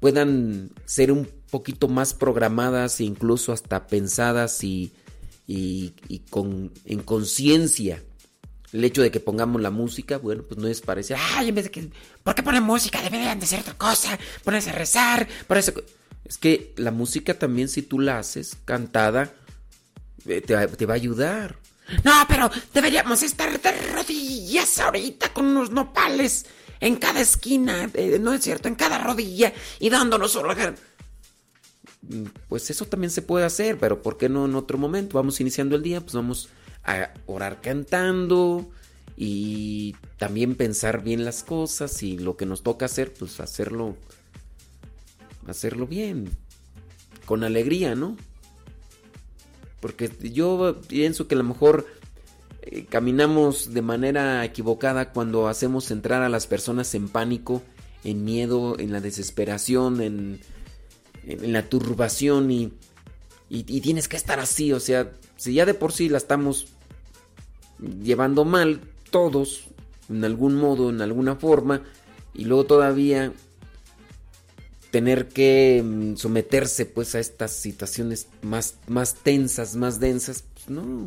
puedan 0.00 0.70
ser 0.84 1.12
un 1.12 1.28
poquito 1.50 1.88
más 1.88 2.14
programadas 2.14 3.00
e 3.00 3.04
incluso 3.04 3.52
hasta 3.52 3.86
pensadas 3.86 4.62
y, 4.62 4.92
y, 5.46 5.92
con, 6.30 6.72
en 6.84 7.00
conciencia. 7.02 8.02
El 8.72 8.82
hecho 8.84 9.02
de 9.02 9.10
que 9.12 9.20
pongamos 9.20 9.62
la 9.62 9.70
música, 9.70 10.18
bueno, 10.18 10.42
pues 10.42 10.58
no 10.58 10.66
es 10.66 10.80
para 10.80 10.98
decir, 10.98 11.16
ay, 11.18 11.48
en 11.50 11.54
vez 11.54 11.64
de 11.64 11.70
que, 11.70 11.90
¿por 12.24 12.34
qué 12.34 12.42
ponen 12.42 12.64
música? 12.64 13.00
Deberían 13.02 13.38
de 13.38 13.46
ser 13.46 13.60
otra 13.60 13.74
cosa, 13.74 14.18
ponerse 14.42 14.70
a 14.70 14.74
rezar, 14.74 15.28
ponerse... 15.46 15.72
Es 16.24 16.38
que 16.38 16.72
la 16.78 16.90
música 16.90 17.38
también 17.38 17.68
si 17.68 17.82
tú 17.82 18.00
la 18.00 18.18
haces 18.18 18.56
cantada, 18.64 19.32
eh, 20.26 20.40
te, 20.40 20.54
va- 20.54 20.66
te 20.66 20.86
va 20.86 20.94
a 20.94 20.96
ayudar. 20.96 21.56
No, 22.02 22.12
pero 22.26 22.50
deberíamos 22.72 23.22
estar 23.22 23.60
de 23.60 23.72
rodillas 23.92 24.78
ahorita 24.80 25.32
con 25.34 25.44
unos 25.46 25.70
nopales 25.70 26.46
en 26.80 26.96
cada 26.96 27.20
esquina, 27.20 27.90
eh, 27.94 28.18
no 28.20 28.32
es 28.32 28.42
cierto, 28.42 28.68
en 28.68 28.74
cada 28.74 28.98
rodilla 28.98 29.52
y 29.78 29.90
dándonos 29.90 30.34
órgano. 30.34 30.76
Mm, 32.08 32.24
Pues 32.48 32.70
eso 32.70 32.84
también 32.86 33.10
se 33.10 33.22
puede 33.22 33.44
hacer, 33.44 33.78
pero 33.78 34.02
¿por 34.02 34.16
qué 34.16 34.28
no 34.28 34.44
en 34.46 34.54
otro 34.54 34.78
momento? 34.78 35.16
Vamos 35.16 35.40
iniciando 35.40 35.76
el 35.76 35.82
día, 35.82 36.00
pues 36.00 36.14
vamos 36.14 36.48
a 36.84 37.10
orar 37.26 37.60
cantando 37.60 38.70
y 39.16 39.94
también 40.18 40.54
pensar 40.54 41.02
bien 41.02 41.24
las 41.24 41.42
cosas 41.44 42.02
y 42.02 42.18
lo 42.18 42.36
que 42.36 42.46
nos 42.46 42.62
toca 42.62 42.86
hacer, 42.86 43.12
pues 43.12 43.40
hacerlo 43.40 43.96
hacerlo 45.46 45.86
bien, 45.86 46.30
con 47.26 47.44
alegría, 47.44 47.94
¿no? 47.94 48.16
Porque 49.80 50.10
yo 50.32 50.80
pienso 50.88 51.28
que 51.28 51.34
a 51.34 51.38
lo 51.38 51.44
mejor 51.44 51.86
eh, 52.62 52.86
caminamos 52.86 53.74
de 53.74 53.82
manera 53.82 54.44
equivocada 54.44 55.12
cuando 55.12 55.48
hacemos 55.48 55.90
entrar 55.90 56.22
a 56.22 56.30
las 56.30 56.46
personas 56.46 56.94
en 56.94 57.08
pánico, 57.08 57.62
en 58.04 58.24
miedo, 58.24 58.78
en 58.78 58.92
la 58.92 59.00
desesperación, 59.00 60.00
en, 60.00 60.40
en- 61.26 61.52
la 61.52 61.68
turbación 61.68 62.50
y, 62.50 62.72
y, 63.48 63.80
tienes 63.80 64.08
que 64.08 64.16
estar 64.16 64.40
así, 64.40 64.72
o 64.72 64.80
sea, 64.80 65.10
si 65.36 65.54
ya 65.54 65.66
de 65.66 65.74
por 65.74 65.92
sí 65.92 66.08
la 66.08 66.18
estamos 66.18 66.66
llevando 68.02 68.44
mal 68.44 68.80
todos, 69.10 69.64
en 70.08 70.24
algún 70.24 70.56
modo, 70.56 70.90
en 70.90 71.00
alguna 71.00 71.36
forma, 71.36 71.82
y 72.34 72.44
luego 72.44 72.64
todavía 72.64 73.32
tener 74.90 75.28
que 75.28 75.82
mm, 75.84 76.16
someterse 76.16 76.86
pues 76.86 77.14
a 77.14 77.20
estas 77.20 77.52
situaciones 77.52 78.28
más, 78.42 78.76
más 78.86 79.14
tensas, 79.16 79.76
más 79.76 79.98
densas, 80.00 80.44
pues 80.54 80.68
no. 80.70 81.06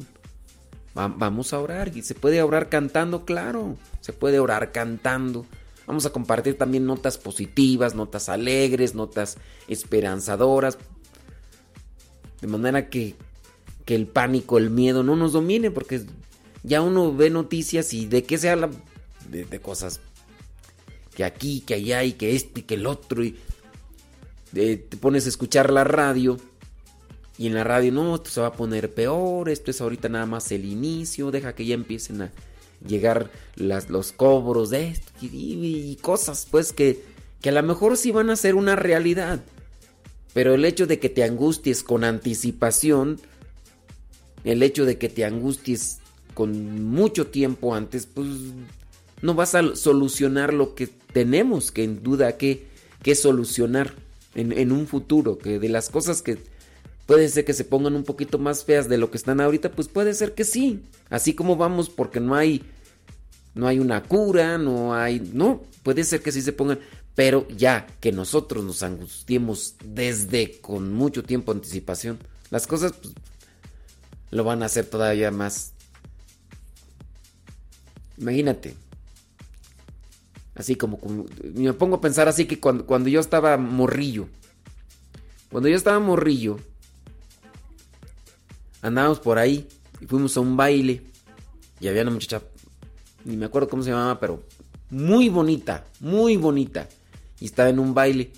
Va- 0.98 1.08
vamos 1.08 1.54
a 1.54 1.60
orar 1.60 1.96
y 1.96 2.02
se 2.02 2.16
puede 2.16 2.42
orar 2.42 2.70
cantando, 2.70 3.24
claro, 3.24 3.78
se 4.02 4.14
puede 4.14 4.40
orar 4.40 4.72
cantando. 4.72 5.46
Vamos 5.88 6.06
a 6.06 6.12
compartir 6.12 6.58
también 6.58 6.86
notas 6.86 7.18
positivas, 7.18 7.96
notas 7.96 8.28
alegres, 8.28 8.94
notas 8.94 9.38
esperanzadoras, 9.70 10.78
de 12.42 12.48
manera 12.48 12.90
que, 12.90 13.16
que 13.86 13.96
el 13.96 14.06
pánico, 14.06 14.58
el 14.58 14.70
miedo 14.70 15.02
no 15.02 15.16
nos 15.16 15.32
domine, 15.32 15.72
porque 15.72 16.06
ya 16.64 16.82
uno 16.82 17.16
ve 17.16 17.30
noticias 17.30 17.94
y 17.94 18.06
de 18.06 18.24
qué 18.24 18.38
se 18.38 18.50
habla, 18.50 18.70
de, 19.30 19.60
cosas 19.62 20.02
que 21.16 21.24
aquí, 21.24 21.62
que 21.62 21.76
allá 21.76 22.04
y 22.04 22.14
que 22.14 22.36
este 22.36 22.60
y 22.60 22.64
que 22.64 22.76
el 22.76 22.86
otro 22.86 23.24
y 23.24 23.38
eh, 24.54 24.78
te 24.78 24.98
pones 24.98 25.26
a 25.26 25.30
escuchar 25.30 25.72
la 25.72 25.84
radio 25.84 26.38
y 27.38 27.48
en 27.48 27.54
la 27.54 27.64
radio 27.64 27.92
no, 27.92 28.16
esto 28.16 28.30
se 28.30 28.42
va 28.42 28.48
a 28.48 28.54
poner 28.54 28.94
peor, 28.94 29.50
esto 29.50 29.72
es 29.72 29.80
ahorita 29.80 30.10
nada 30.10 30.26
más 30.26 30.52
el 30.52 30.66
inicio, 30.66 31.32
deja 31.32 31.54
que 31.54 31.66
ya 31.66 31.76
empiecen 31.76 32.24
a 32.24 32.32
llegar 32.86 33.32
las, 33.56 33.90
los 33.90 34.12
cobros 34.12 34.70
de 34.70 34.90
esto 34.90 35.12
y, 35.22 35.98
cosas 36.02 36.48
pues 36.50 36.74
que, 36.74 37.04
que 37.42 37.50
a 37.50 37.52
lo 37.52 37.64
mejor 37.64 37.98
sí 37.98 38.12
van 38.12 38.30
a 38.30 38.36
ser 38.36 38.56
una 38.56 38.76
realidad. 38.76 39.44
Pero 40.34 40.54
el 40.54 40.66
hecho 40.66 40.86
de 40.86 41.00
que 41.00 41.10
te 41.10 41.24
angusties 41.24 41.84
con 41.84 42.04
anticipación, 42.04 43.20
el 44.44 44.62
hecho 44.62 44.86
de 44.86 44.98
que 44.98 45.10
te 45.10 45.26
angusties 45.26 46.00
con 46.34 46.84
mucho 46.92 47.28
tiempo 47.28 47.74
antes, 47.74 48.06
pues 48.06 48.28
no 49.22 49.34
vas 49.34 49.56
a 49.56 49.76
solucionar 49.76 50.54
lo 50.54 50.76
que 50.76 50.88
tenemos 50.88 51.72
que 51.72 51.84
en 51.84 52.04
duda 52.04 52.38
que, 52.38 52.68
que 53.02 53.16
solucionar 53.16 53.96
en 54.36 54.72
un 54.72 54.86
futuro, 54.86 55.40
que 55.40 55.58
de 55.58 55.68
las 55.68 55.90
cosas 55.90 56.22
que 56.22 56.38
puede 57.08 57.28
ser 57.30 57.46
que 57.46 57.54
se 57.54 57.64
pongan 57.66 57.96
un 57.96 58.04
poquito 58.04 58.38
más 58.38 58.64
feas 58.64 58.88
de 58.88 59.00
lo 59.00 59.10
que 59.10 59.18
están 59.18 59.42
ahorita, 59.42 59.72
pues 59.72 59.88
puede 59.88 60.14
ser 60.14 60.36
que 60.36 60.44
sí. 60.44 60.84
Así 61.10 61.34
como 61.34 61.56
vamos 61.56 61.90
porque 61.90 62.20
no 62.20 62.36
hay 62.36 62.64
no 63.56 63.68
hay 63.68 63.80
una 63.80 64.04
cura, 64.04 64.60
no 64.60 64.94
hay, 64.94 65.20
no, 65.34 65.64
puede 65.82 66.04
ser 66.04 66.22
que 66.22 66.32
sí 66.32 66.44
se 66.44 66.54
pongan, 66.54 66.80
pero 67.16 67.48
ya 67.50 67.88
que 68.00 68.12
nosotros 68.12 68.64
nos 68.64 68.84
angustiemos 68.84 69.76
desde 69.84 70.62
con 70.62 70.94
mucho 70.94 71.24
tiempo 71.24 71.52
anticipación, 71.52 72.20
las 72.52 72.68
cosas 72.68 72.94
pues, 72.94 73.16
lo 74.30 74.44
van 74.44 74.62
a 74.62 74.68
hacer 74.68 74.86
todavía 74.86 75.32
más. 75.32 75.74
Imagínate. 78.18 78.76
Así 80.54 80.76
como, 80.76 81.00
como- 81.00 81.26
me 81.56 81.74
pongo 81.74 81.96
a 81.98 82.02
pensar 82.02 82.28
así 82.28 82.46
que 82.46 82.60
cuando, 82.60 82.86
cuando 82.86 83.10
yo 83.10 83.20
estaba 83.20 83.58
morrillo, 83.58 84.28
cuando 85.52 85.70
yo 85.70 85.76
estaba 85.76 86.00
morrillo, 86.00 86.60
andábamos 88.82 89.20
por 89.20 89.38
ahí 89.38 89.68
y 90.00 90.06
fuimos 90.06 90.36
a 90.38 90.42
un 90.42 90.58
baile 90.58 91.04
y 91.80 91.88
había 91.88 92.02
una 92.02 92.12
muchacha, 92.12 92.42
ni 93.26 93.38
me 93.38 93.46
acuerdo 93.46 93.70
cómo 93.70 93.84
se 93.84 93.92
llamaba, 93.92 94.20
pero 94.20 94.44
muy 94.90 95.30
bonita, 95.30 95.86
muy 96.00 96.38
bonita. 96.38 96.88
Y 97.40 97.46
estaba 97.46 97.70
en 97.70 97.80
un 97.80 97.94
baile 97.94 98.32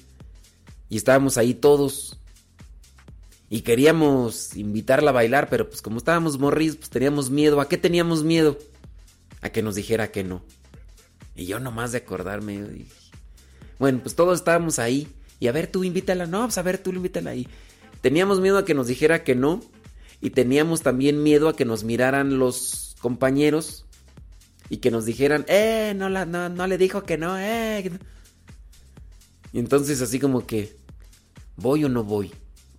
y 0.90 0.98
estábamos 0.98 1.38
ahí 1.38 1.54
todos. 1.54 2.18
Y 3.50 3.62
queríamos 3.62 4.56
invitarla 4.56 5.12
a 5.12 5.14
bailar, 5.14 5.50
pero 5.50 5.70
pues 5.70 5.82
como 5.82 5.98
estábamos 5.98 6.38
morridos, 6.38 6.78
pues 6.78 6.90
teníamos 6.90 7.30
miedo. 7.30 7.62
¿A 7.62 7.68
qué 7.68 7.78
teníamos 7.78 8.24
miedo? 8.24 8.58
A 9.42 9.50
que 9.50 9.64
nos 9.64 9.76
dijera 9.76 10.12
que 10.12 10.24
no. 10.24 10.44
Y 11.36 11.46
yo 11.46 11.60
nomás 11.60 11.92
de 11.92 12.00
acordarme, 12.00 12.62
dije, 12.64 12.92
bueno, 13.80 14.00
pues 14.04 14.16
todos 14.16 14.40
estábamos 14.40 14.78
ahí. 14.78 15.08
Y 15.40 15.48
a 15.48 15.52
ver, 15.52 15.68
tú 15.68 15.84
invítala. 15.84 16.28
No, 16.28 16.44
pues 16.44 16.58
a 16.58 16.62
ver, 16.62 16.78
tú 16.78 16.92
invítala 16.92 17.32
ahí. 17.32 17.48
Teníamos 18.02 18.40
miedo 18.40 18.58
a 18.58 18.66
que 18.66 18.74
nos 18.74 18.88
dijera 18.88 19.24
que 19.24 19.36
no. 19.36 19.62
Y 20.22 20.32
teníamos 20.32 20.82
también 20.82 21.24
miedo 21.24 21.50
a 21.50 21.56
que 21.56 21.66
nos 21.66 21.84
miraran 21.84 22.40
los 22.40 22.96
compañeros. 23.00 23.86
Y 24.70 24.78
que 24.78 24.92
nos 24.92 25.06
dijeran, 25.06 25.46
eh, 25.48 25.94
no, 25.96 26.10
la, 26.10 26.26
no, 26.26 26.50
no 26.50 26.68
le 26.68 26.78
dijo 26.78 27.04
que 27.04 27.18
no, 27.18 27.40
eh. 27.40 27.92
Y 29.52 29.60
entonces 29.60 30.02
así 30.02 30.20
como 30.20 30.46
que, 30.46 30.76
¿voy 31.56 31.86
o 31.86 31.90
no 31.90 32.04
voy? 32.04 32.32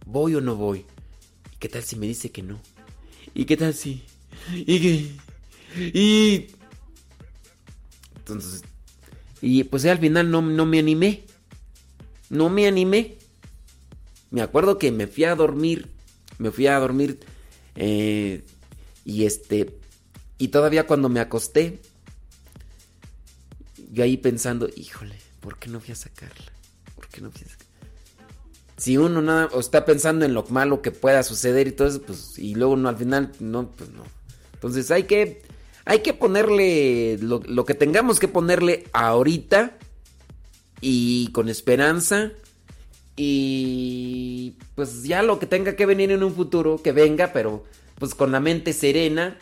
¿Voy 0.06 0.36
o 0.36 0.40
no 0.40 0.54
voy? 0.54 0.86
¿Y 1.52 1.56
qué 1.58 1.68
tal 1.68 1.82
si 1.82 1.96
me 1.96 2.06
dice 2.06 2.30
que 2.30 2.42
no? 2.42 2.60
¿Y 3.34 3.44
qué 3.44 3.56
tal 3.56 3.74
si? 3.74 4.04
¿Y 4.54 4.80
qué? 4.80 5.10
Y... 5.76 6.46
Entonces... 8.16 8.62
Y 9.42 9.64
pues 9.64 9.86
al 9.86 9.98
final 9.98 10.30
no, 10.30 10.42
no 10.42 10.66
me 10.66 10.78
animé. 10.78 11.24
No 12.28 12.50
me 12.50 12.66
animé. 12.66 13.16
Me 14.30 14.42
acuerdo 14.42 14.78
que 14.78 14.92
me 14.92 15.06
fui 15.06 15.24
a 15.24 15.34
dormir. 15.34 15.88
Me 16.40 16.50
fui 16.50 16.66
a 16.66 16.78
dormir. 16.78 17.20
eh, 17.76 18.44
y 19.04 19.24
este... 19.24 19.78
Y 20.38 20.48
todavía 20.48 20.86
cuando 20.86 21.08
me 21.08 21.20
acosté... 21.20 21.80
Yo 23.92 24.04
ahí 24.04 24.16
pensando, 24.16 24.68
híjole, 24.76 25.16
¿por 25.40 25.58
qué 25.58 25.68
no 25.68 25.80
fui 25.80 25.92
a 25.92 25.96
sacarla? 25.96 26.52
¿Por 26.94 27.08
qué 27.08 27.20
no 27.20 27.30
fui 27.30 27.42
a 27.42 27.48
sacarla? 27.48 27.70
si 28.80 28.96
uno 28.96 29.20
nada 29.20 29.50
o 29.52 29.60
está 29.60 29.84
pensando 29.84 30.24
en 30.24 30.32
lo 30.32 30.42
malo 30.44 30.80
que 30.80 30.90
pueda 30.90 31.22
suceder 31.22 31.68
y 31.68 31.72
todo 31.72 31.88
eso, 31.88 32.00
pues 32.00 32.38
y 32.38 32.54
luego 32.54 32.76
no 32.76 32.88
al 32.88 32.96
final 32.96 33.30
no 33.38 33.70
pues 33.70 33.90
no. 33.90 34.04
Entonces 34.54 34.90
hay 34.90 35.02
que 35.02 35.42
hay 35.84 36.00
que 36.00 36.14
ponerle 36.14 37.18
lo, 37.20 37.42
lo 37.46 37.66
que 37.66 37.74
tengamos 37.74 38.18
que 38.18 38.28
ponerle 38.28 38.88
ahorita 38.94 39.76
y 40.80 41.30
con 41.32 41.50
esperanza 41.50 42.32
y 43.22 44.56
pues 44.74 45.02
ya 45.02 45.22
lo 45.22 45.38
que 45.38 45.44
tenga 45.44 45.76
que 45.76 45.84
venir 45.84 46.10
en 46.10 46.22
un 46.22 46.32
futuro 46.32 46.80
que 46.82 46.90
venga, 46.90 47.34
pero 47.34 47.64
pues 47.98 48.14
con 48.14 48.32
la 48.32 48.40
mente 48.40 48.72
serena, 48.72 49.36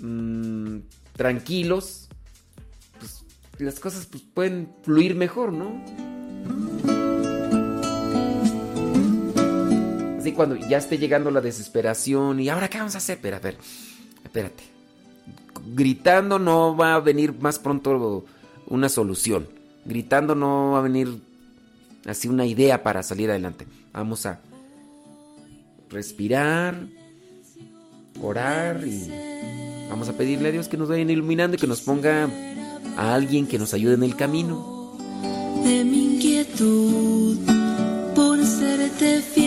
mmm, 0.00 0.78
tranquilos, 1.16 2.08
pues 3.00 3.24
las 3.58 3.80
cosas 3.80 4.06
pues, 4.06 4.22
pueden 4.22 4.68
fluir 4.84 5.16
mejor, 5.16 5.52
¿no? 5.52 5.82
Así 10.20 10.30
cuando 10.30 10.54
ya 10.54 10.78
esté 10.78 10.98
llegando 10.98 11.32
la 11.32 11.40
desesperación 11.40 12.38
y 12.38 12.50
ahora 12.50 12.68
qué 12.68 12.78
vamos 12.78 12.94
a 12.94 12.98
hacer, 12.98 13.18
pero 13.20 13.34
a 13.34 13.40
ver, 13.40 13.56
espérate. 14.22 14.62
Gritando 15.74 16.38
no 16.38 16.76
va 16.76 16.94
a 16.94 17.00
venir 17.00 17.32
más 17.32 17.58
pronto 17.58 18.24
una 18.68 18.88
solución. 18.88 19.48
Gritando 19.84 20.36
no 20.36 20.70
va 20.70 20.78
a 20.78 20.82
venir 20.82 21.33
así 22.06 22.28
una 22.28 22.46
idea 22.46 22.82
para 22.82 23.02
salir 23.02 23.30
adelante. 23.30 23.66
Vamos 23.92 24.26
a 24.26 24.40
respirar, 25.90 26.86
orar 28.20 28.86
y 28.86 29.10
vamos 29.88 30.08
a 30.08 30.12
pedirle 30.14 30.48
a 30.48 30.52
Dios 30.52 30.68
que 30.68 30.76
nos 30.76 30.88
vaya 30.88 31.02
iluminando 31.02 31.56
y 31.56 31.60
que 31.60 31.66
nos 31.66 31.82
ponga 31.82 32.28
a 32.96 33.14
alguien 33.14 33.46
que 33.46 33.58
nos 33.58 33.74
ayude 33.74 33.94
en 33.94 34.02
el 34.02 34.16
camino. 34.16 34.96
de 35.64 35.84
mi 35.84 36.14
inquietud 36.14 37.38
por 38.14 38.44
serte 38.44 39.22
fiel. 39.22 39.43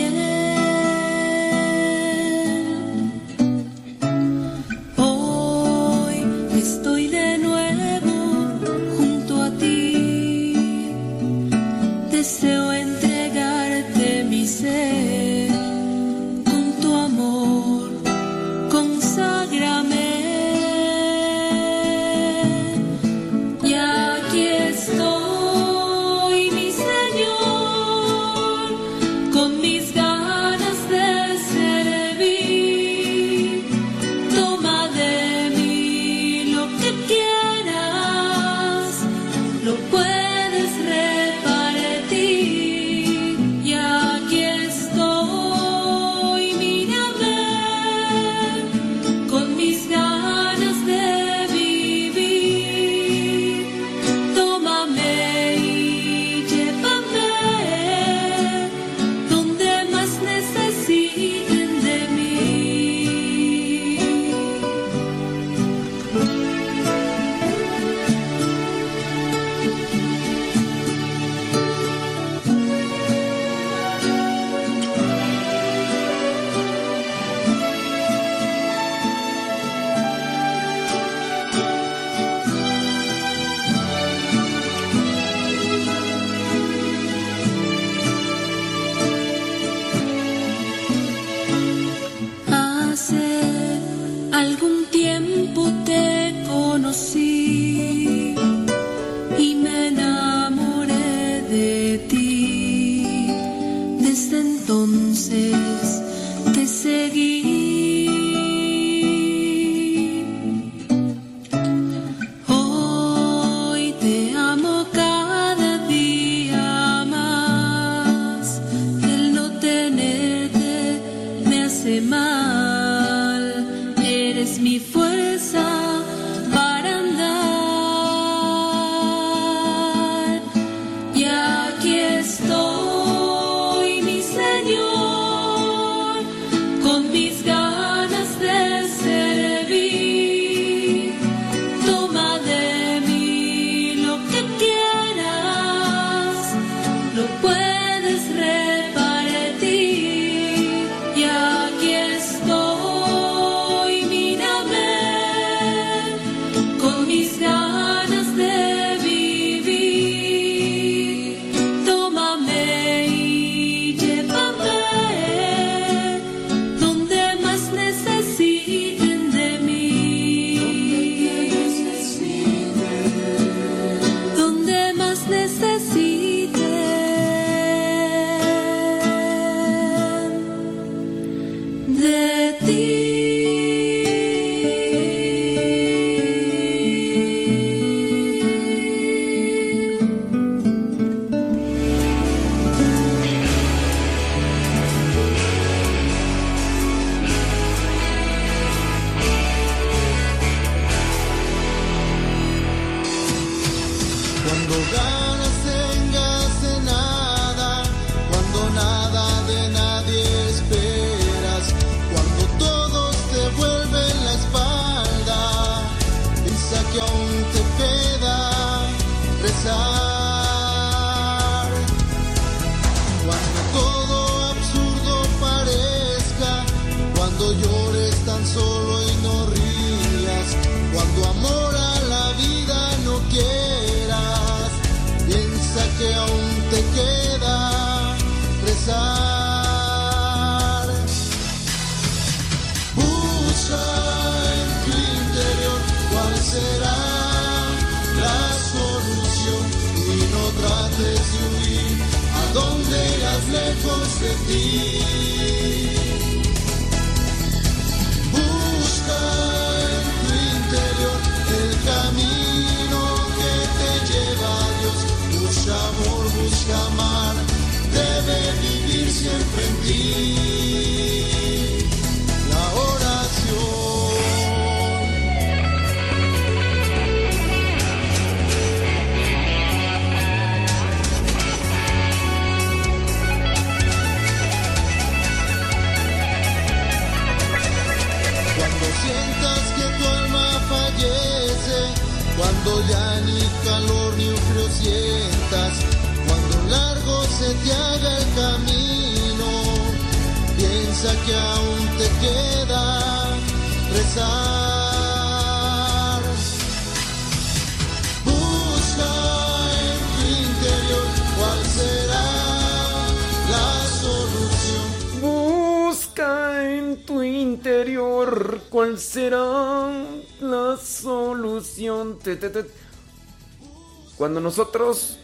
Cuando 324.16 324.40
nosotros 324.40 325.16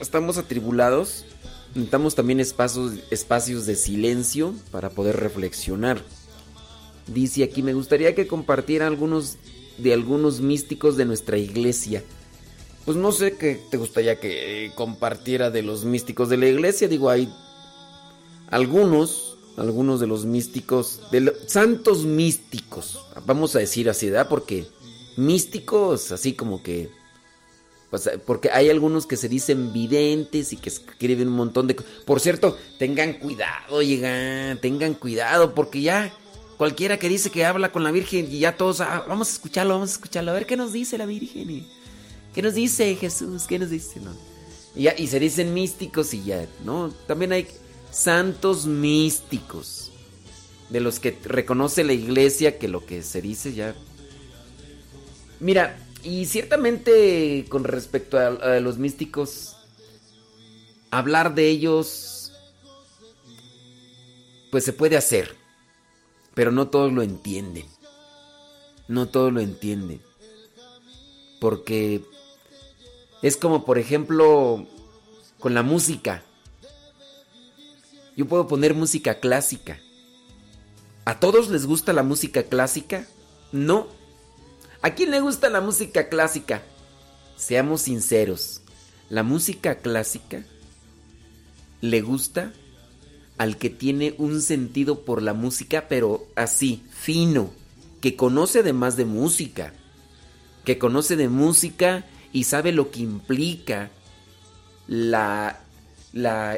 estamos 0.00 0.38
atribulados, 0.38 1.24
necesitamos 1.74 2.14
también 2.14 2.40
espacios, 2.40 3.66
de 3.66 3.76
silencio 3.76 4.54
para 4.70 4.90
poder 4.90 5.16
reflexionar. 5.16 6.02
Dice 7.06 7.44
aquí, 7.44 7.62
me 7.62 7.74
gustaría 7.74 8.14
que 8.14 8.26
compartiera 8.26 8.86
algunos 8.86 9.36
de 9.78 9.92
algunos 9.92 10.40
místicos 10.40 10.96
de 10.96 11.04
nuestra 11.04 11.38
iglesia. 11.38 12.02
Pues 12.84 12.96
no 12.96 13.12
sé 13.12 13.36
qué 13.36 13.60
te 13.70 13.76
gustaría 13.76 14.18
que 14.18 14.72
compartiera 14.74 15.50
de 15.50 15.62
los 15.62 15.84
místicos 15.84 16.28
de 16.28 16.38
la 16.38 16.48
iglesia. 16.48 16.88
Digo, 16.88 17.10
hay 17.10 17.32
algunos, 18.50 19.36
algunos 19.56 20.00
de 20.00 20.06
los 20.06 20.24
místicos, 20.24 21.02
de 21.12 21.20
los 21.20 21.34
santos 21.46 22.04
místicos, 22.04 22.98
vamos 23.26 23.54
a 23.56 23.58
decir 23.58 23.90
así, 23.90 24.08
¿verdad? 24.08 24.28
Porque 24.28 24.66
místicos, 25.18 26.12
así 26.12 26.32
como 26.32 26.62
que, 26.62 26.88
pues, 27.90 28.08
porque 28.26 28.50
hay 28.50 28.70
algunos 28.70 29.06
que 29.06 29.16
se 29.16 29.28
dicen 29.28 29.72
videntes 29.72 30.52
y 30.52 30.56
que 30.56 30.68
escriben 30.68 31.28
un 31.28 31.34
montón 31.34 31.66
de... 31.66 31.74
Por 31.74 32.20
cierto, 32.20 32.56
tengan 32.78 33.14
cuidado, 33.14 33.82
llegan, 33.82 34.60
tengan 34.60 34.94
cuidado, 34.94 35.54
porque 35.54 35.82
ya 35.82 36.14
cualquiera 36.56 36.98
que 36.98 37.08
dice 37.08 37.30
que 37.30 37.44
habla 37.44 37.72
con 37.72 37.84
la 37.84 37.90
Virgen 37.90 38.28
y 38.30 38.38
ya 38.40 38.56
todos, 38.56 38.80
ah, 38.80 39.04
vamos 39.08 39.28
a 39.28 39.32
escucharlo, 39.32 39.74
vamos 39.74 39.90
a 39.90 39.92
escucharlo, 39.92 40.30
a 40.30 40.34
ver 40.34 40.46
qué 40.46 40.56
nos 40.56 40.72
dice 40.72 40.98
la 40.98 41.06
Virgen. 41.06 41.50
y 41.50 41.66
¿Qué 42.34 42.42
nos 42.42 42.54
dice 42.54 42.94
Jesús? 42.94 43.44
¿Qué 43.46 43.58
nos 43.58 43.70
dice? 43.70 44.00
No. 44.00 44.12
Y, 44.76 44.82
ya- 44.84 44.94
y 44.96 45.06
se 45.08 45.18
dicen 45.18 45.54
místicos 45.54 46.14
y 46.14 46.22
ya, 46.24 46.46
¿no? 46.64 46.90
También 47.06 47.32
hay 47.32 47.48
santos 47.90 48.66
místicos, 48.66 49.90
de 50.68 50.80
los 50.80 51.00
que 51.00 51.16
reconoce 51.24 51.82
la 51.82 51.94
iglesia 51.94 52.58
que 52.58 52.68
lo 52.68 52.84
que 52.86 53.02
se 53.02 53.22
dice 53.22 53.54
ya... 53.54 53.74
Mira, 55.40 55.78
y 56.02 56.26
ciertamente 56.26 57.44
con 57.48 57.64
respecto 57.64 58.18
a, 58.18 58.60
los 58.60 58.78
místicos, 58.78 59.56
hablar 60.90 61.34
de 61.34 61.48
ellos, 61.48 62.32
pues 64.50 64.64
se 64.64 64.72
puede 64.72 64.96
hacer, 64.96 65.36
pero 66.34 66.50
no 66.50 66.68
todos 66.68 66.92
lo 66.92 67.02
entienden. 67.02 67.66
No 68.88 69.08
todos 69.08 69.32
lo 69.32 69.40
entienden. 69.40 70.00
Porque 71.40 72.02
es 73.22 73.36
como, 73.36 73.64
por 73.64 73.78
ejemplo, 73.78 74.66
con 75.38 75.54
la 75.54 75.62
música. 75.62 76.22
Yo 78.16 78.26
puedo 78.26 78.48
poner 78.48 78.74
música 78.74 79.20
clásica. 79.20 79.78
¿A 81.04 81.20
todos 81.20 81.48
les 81.50 81.66
gusta 81.66 81.92
la 81.92 82.02
música 82.02 82.44
clásica? 82.44 83.06
No. 83.52 83.97
¿A 84.80 84.94
quién 84.94 85.10
le 85.10 85.20
gusta 85.20 85.48
la 85.48 85.60
música 85.60 86.08
clásica? 86.08 86.62
Seamos 87.36 87.82
sinceros. 87.82 88.60
La 89.10 89.24
música 89.24 89.78
clásica 89.78 90.44
le 91.80 92.00
gusta 92.00 92.52
al 93.38 93.56
que 93.56 93.70
tiene 93.70 94.14
un 94.18 94.40
sentido 94.40 95.04
por 95.04 95.20
la 95.20 95.34
música, 95.34 95.86
pero 95.88 96.26
así, 96.36 96.84
fino, 96.90 97.50
que 98.00 98.14
conoce 98.14 98.60
además 98.60 98.96
de 98.96 99.04
música, 99.04 99.72
que 100.64 100.78
conoce 100.78 101.16
de 101.16 101.28
música 101.28 102.04
y 102.32 102.44
sabe 102.44 102.70
lo 102.70 102.90
que 102.92 103.00
implica 103.00 103.90
la, 104.86 105.60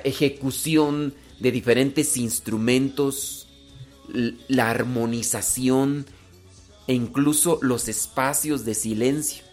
ejecución 0.04 1.14
de 1.38 1.52
diferentes 1.52 2.18
instrumentos, 2.18 3.46
la 4.48 4.70
armonización 4.70 6.06
e 6.90 6.92
incluso 6.92 7.60
los 7.62 7.86
espacios 7.86 8.64
de 8.64 8.74
silencio. 8.74 9.44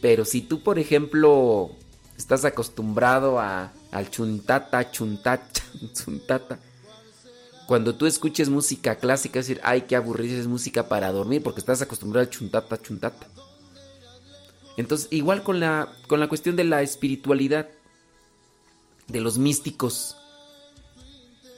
Pero 0.00 0.24
si 0.24 0.40
tú, 0.40 0.62
por 0.62 0.78
ejemplo, 0.78 1.72
estás 2.16 2.44
acostumbrado 2.44 3.40
a, 3.40 3.72
al 3.90 4.08
chuntata, 4.08 4.88
chuntata, 4.92 5.60
chuntata, 5.92 6.60
cuando 7.66 7.96
tú 7.96 8.06
escuches 8.06 8.48
música 8.48 9.00
clásica, 9.00 9.40
es 9.40 9.48
decir, 9.48 9.60
ay, 9.64 9.80
qué 9.80 9.96
aburrida 9.96 10.38
es 10.38 10.46
música 10.46 10.88
para 10.88 11.10
dormir, 11.10 11.42
porque 11.42 11.58
estás 11.58 11.82
acostumbrado 11.82 12.24
al 12.24 12.30
chuntata, 12.30 12.80
chuntata. 12.80 13.26
Entonces, 14.76 15.08
igual 15.10 15.42
con 15.42 15.58
la, 15.58 15.92
con 16.06 16.20
la 16.20 16.28
cuestión 16.28 16.54
de 16.54 16.62
la 16.62 16.82
espiritualidad, 16.82 17.68
de 19.08 19.20
los 19.20 19.38
místicos, 19.38 20.16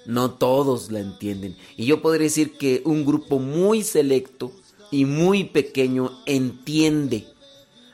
no 0.07 0.33
todos 0.33 0.91
la 0.91 1.01
entienden. 1.01 1.57
Y 1.77 1.87
yo 1.87 2.03
podría 2.03 2.25
decir 2.25 2.57
que 2.57 2.83
un 2.85 3.05
grupo 3.05 3.39
muy 3.39 3.83
selecto 3.83 4.53
y 4.91 5.05
muy 5.05 5.45
pequeño 5.45 6.13
entiende. 6.27 7.27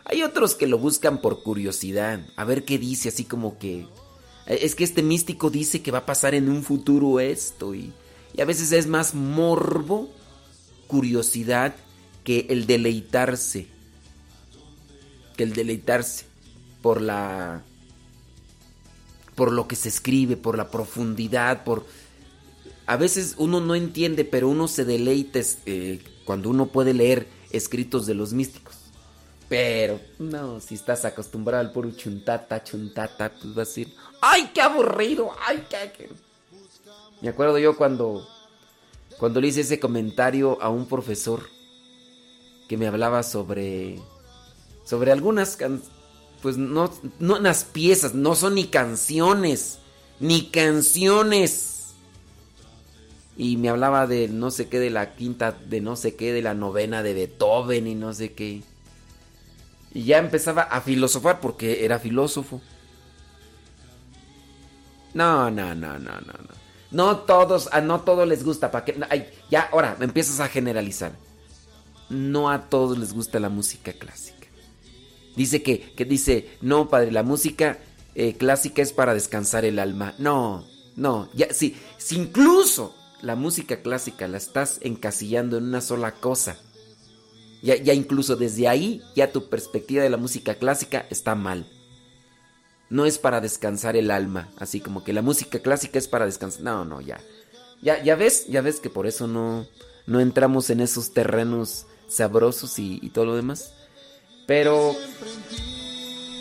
Hay 0.05 0.23
otros 0.23 0.55
que 0.55 0.67
lo 0.67 0.79
buscan 0.79 1.21
por 1.21 1.43
curiosidad, 1.43 2.27
a 2.37 2.45
ver 2.45 2.65
qué 2.65 2.79
dice, 2.79 3.11
así 3.11 3.25
como 3.25 3.59
que... 3.59 3.87
Es 4.47 4.75
que 4.75 4.85
este 4.85 5.03
místico 5.03 5.51
dice 5.51 5.83
que 5.83 5.91
va 5.91 5.99
a 5.99 6.07
pasar 6.07 6.35
en 6.35 6.49
un 6.49 6.63
futuro 6.63 7.21
esto 7.21 7.75
y, 7.75 7.93
Y 8.35 8.41
a 8.41 8.47
veces 8.47 8.73
es 8.73 8.87
más 8.87 9.15
morbo, 9.15 10.09
curiosidad, 10.87 11.77
que 12.25 12.47
el 12.49 12.67
deleitarse. 12.67 13.67
Que 15.37 15.43
el 15.43 15.53
deleitarse 15.53 16.25
por 16.81 17.03
la 17.03 17.63
por 19.39 19.53
lo 19.53 19.69
que 19.69 19.77
se 19.77 19.89
escribe, 19.89 20.37
por 20.37 20.57
la 20.57 20.69
profundidad, 20.69 21.63
por 21.63 21.87
a 22.89 22.97
veces 22.97 23.35
uno 23.37 23.61
no 23.61 23.75
entiende, 23.75 24.25
pero 24.25 24.49
uno 24.49 24.67
se 24.67 24.87
deleita 24.87 25.41
eh, 25.67 26.03
cuando 26.25 26.49
uno 26.49 26.69
puede 26.69 26.95
leer 26.95 27.29
escritos 27.51 28.07
de 28.07 28.15
los 28.15 28.33
místicos. 28.33 28.77
Pero 29.47 30.01
no, 30.19 30.59
si 30.61 30.75
estás 30.75 31.05
acostumbrado 31.05 31.61
al 31.61 31.73
puro 31.73 31.91
chuntata, 31.91 32.65
chuntata, 32.65 33.31
pues 33.31 33.55
vas 33.55 33.69
a 33.69 33.71
decir, 33.71 33.95
¡ay, 34.23 34.51
qué 34.55 34.63
aburrido! 34.63 35.31
¡ay, 35.47 35.67
qué! 35.69 36.09
Me 37.21 37.29
acuerdo 37.29 37.59
yo 37.59 37.77
cuando 37.77 38.27
cuando 39.19 39.43
le 39.43 39.49
hice 39.49 39.61
ese 39.61 39.79
comentario 39.79 40.57
a 40.63 40.71
un 40.71 40.87
profesor 40.87 41.43
que 42.71 42.79
me 42.79 42.87
hablaba 42.87 43.23
sobre 43.23 44.01
sobre 44.85 45.13
algunas 45.13 45.59
pues 46.41 46.57
no 46.57 46.91
no 47.19 47.37
unas 47.37 47.65
piezas, 47.65 48.15
no 48.15 48.35
son 48.35 48.55
ni 48.55 48.69
canciones, 48.69 49.79
ni 50.21 50.47
canciones. 50.47 51.78
Y 53.39 53.57
me 53.57 53.69
hablaba 53.69 54.09
de 54.09 54.27
no 54.27 54.51
sé 54.51 54.69
qué 54.69 54.81
de 54.81 54.91
la 54.91 55.15
quinta, 55.15 55.53
de 55.53 55.81
no 55.81 55.95
sé 55.95 56.17
qué 56.17 56.33
de 56.33 56.43
la 56.43 56.55
novena 56.55 57.05
de 57.05 57.15
Beethoven 57.15 57.87
y 57.87 57.95
no 57.95 58.13
sé 58.13 58.33
qué. 58.33 58.63
Y 59.95 60.05
ya 60.05 60.19
empezaba 60.19 60.63
a 60.63 60.81
filosofar 60.81 61.39
porque 61.39 61.85
era 61.85 62.01
filósofo. 62.01 62.61
No, 65.15 65.51
no, 65.53 65.75
no, 65.75 65.99
no, 66.01 66.21
no, 66.21 66.21
no. 66.21 66.59
No 66.91 67.19
todos, 67.19 67.69
a 67.73 67.81
no 67.81 68.01
todos 68.01 68.27
les 68.27 68.43
gusta. 68.45 68.73
¿para 68.73 68.85
qué? 68.85 68.99
Ay, 69.09 69.29
ya, 69.51 69.69
ahora, 69.73 69.95
me 70.01 70.07
empiezas 70.07 70.41
a 70.41 70.49
generalizar. 70.49 71.13
No 72.11 72.51
a 72.51 72.69
todos 72.69 72.99
les 72.99 73.13
gusta 73.13 73.39
la 73.39 73.51
música 73.51 73.93
clásica. 73.93 74.49
Dice 75.37 75.63
que, 75.63 75.93
que 75.95 76.05
dice, 76.05 76.51
no, 76.61 76.89
padre, 76.89 77.13
la 77.13 77.23
música 77.23 77.79
eh, 78.17 78.35
clásica 78.37 78.83
es 78.83 78.93
para 78.93 79.15
descansar 79.15 79.65
el 79.65 79.79
alma. 79.79 80.15
No, 80.19 80.67
no, 80.97 81.31
ya, 81.35 81.53
sí, 81.53 81.77
si 81.99 82.17
incluso 82.17 82.98
la 83.23 83.37
música 83.37 83.83
clásica 83.83 84.29
la 84.29 84.39
estás 84.39 84.79
encasillando 84.83 85.59
en 85.59 85.65
una 85.65 85.81
sola 85.81 86.13
cosa, 86.13 86.59
ya, 87.63 87.77
ya 87.77 87.95
incluso 87.95 88.37
desde 88.37 88.69
ahí, 88.69 89.03
ya 89.17 89.33
tu 89.33 89.49
perspectiva 89.49 90.03
de 90.03 90.11
la 90.11 90.17
música 90.17 90.55
clásica 90.55 91.07
está 91.11 91.35
mal 91.35 91.67
no 92.91 93.05
es 93.05 93.19
para 93.19 93.41
descansar 93.41 93.97
el 93.97 94.11
alma, 94.11 94.49
así 94.59 94.81
como 94.81 95.05
que 95.05 95.13
la 95.13 95.23
música 95.23 95.59
clásica 95.61 95.99
es 95.99 96.09
para 96.09 96.27
descansar. 96.27 96.63
No, 96.63 96.85
no, 96.85 97.01
ya. 97.01 97.21
Ya, 97.83 98.03
ya 98.03 98.17
ves, 98.17 98.47
ya 98.49 98.61
ves 98.61 98.81
que 98.81 98.91
por 98.91 99.07
eso 99.07 99.27
no, 99.27 99.67
no 100.07 100.21
entramos 100.21 100.71
en 100.71 100.81
esos 100.81 101.13
terrenos 101.13 101.87
sabrosos 102.09 102.79
y, 102.79 102.99
y 103.03 103.11
todo 103.11 103.27
lo 103.27 103.37
demás. 103.37 103.75
Pero, 104.47 104.97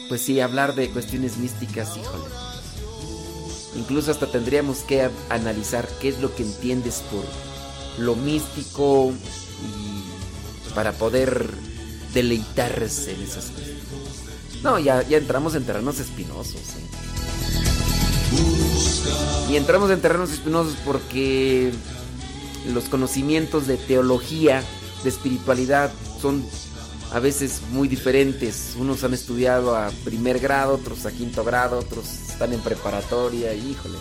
pues 0.08 0.22
sí, 0.22 0.40
hablar 0.40 0.74
de 0.76 0.90
cuestiones 0.90 1.38
místicas, 1.38 1.98
híjole. 1.98 2.26
Incluso 3.76 4.12
hasta 4.12 4.28
tendríamos 4.28 4.80
que 4.80 5.10
analizar 5.30 5.88
qué 6.02 6.10
es 6.10 6.20
lo 6.20 6.34
que 6.36 6.44
entiendes 6.44 7.04
por 7.12 7.24
lo 8.04 8.16
místico 8.16 9.12
y 9.62 10.74
para 10.74 10.94
poder 10.94 11.50
deleitarse 12.14 13.14
en 13.14 13.22
esas 13.22 13.46
cosas. 13.46 13.68
No, 14.64 14.80
ya, 14.80 15.04
ya 15.04 15.18
entramos 15.18 15.56
en 15.56 15.64
terrenos 15.66 16.00
espinosos. 16.00 16.56
¿eh? 16.56 16.88
Y 19.50 19.56
entramos 19.56 19.92
en 19.92 20.02
terrenos 20.02 20.32
espinosos 20.32 20.76
porque 20.84 21.72
los 22.74 22.86
conocimientos 22.86 23.68
de 23.68 23.78
teología, 23.78 24.64
de 25.04 25.10
espiritualidad, 25.10 25.92
son 26.22 26.44
a 27.12 27.20
veces 27.20 27.62
muy 27.72 27.88
diferentes. 27.88 28.74
Unos 28.78 29.04
han 29.04 29.14
estudiado 29.14 29.76
a 29.76 29.90
primer 30.04 30.40
grado, 30.40 30.76
otros 30.76 31.06
a 31.06 31.12
quinto 31.12 31.44
grado, 31.44 31.80
otros 31.80 32.08
están 32.38 32.54
en 32.54 32.62
preparatoria, 32.62 33.52
y 33.52 33.72
híjole. 33.72 33.98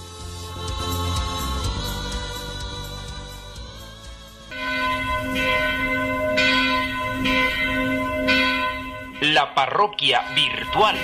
la 9.23 9.55
parroquia 9.55 10.21
virtual. 10.35 10.97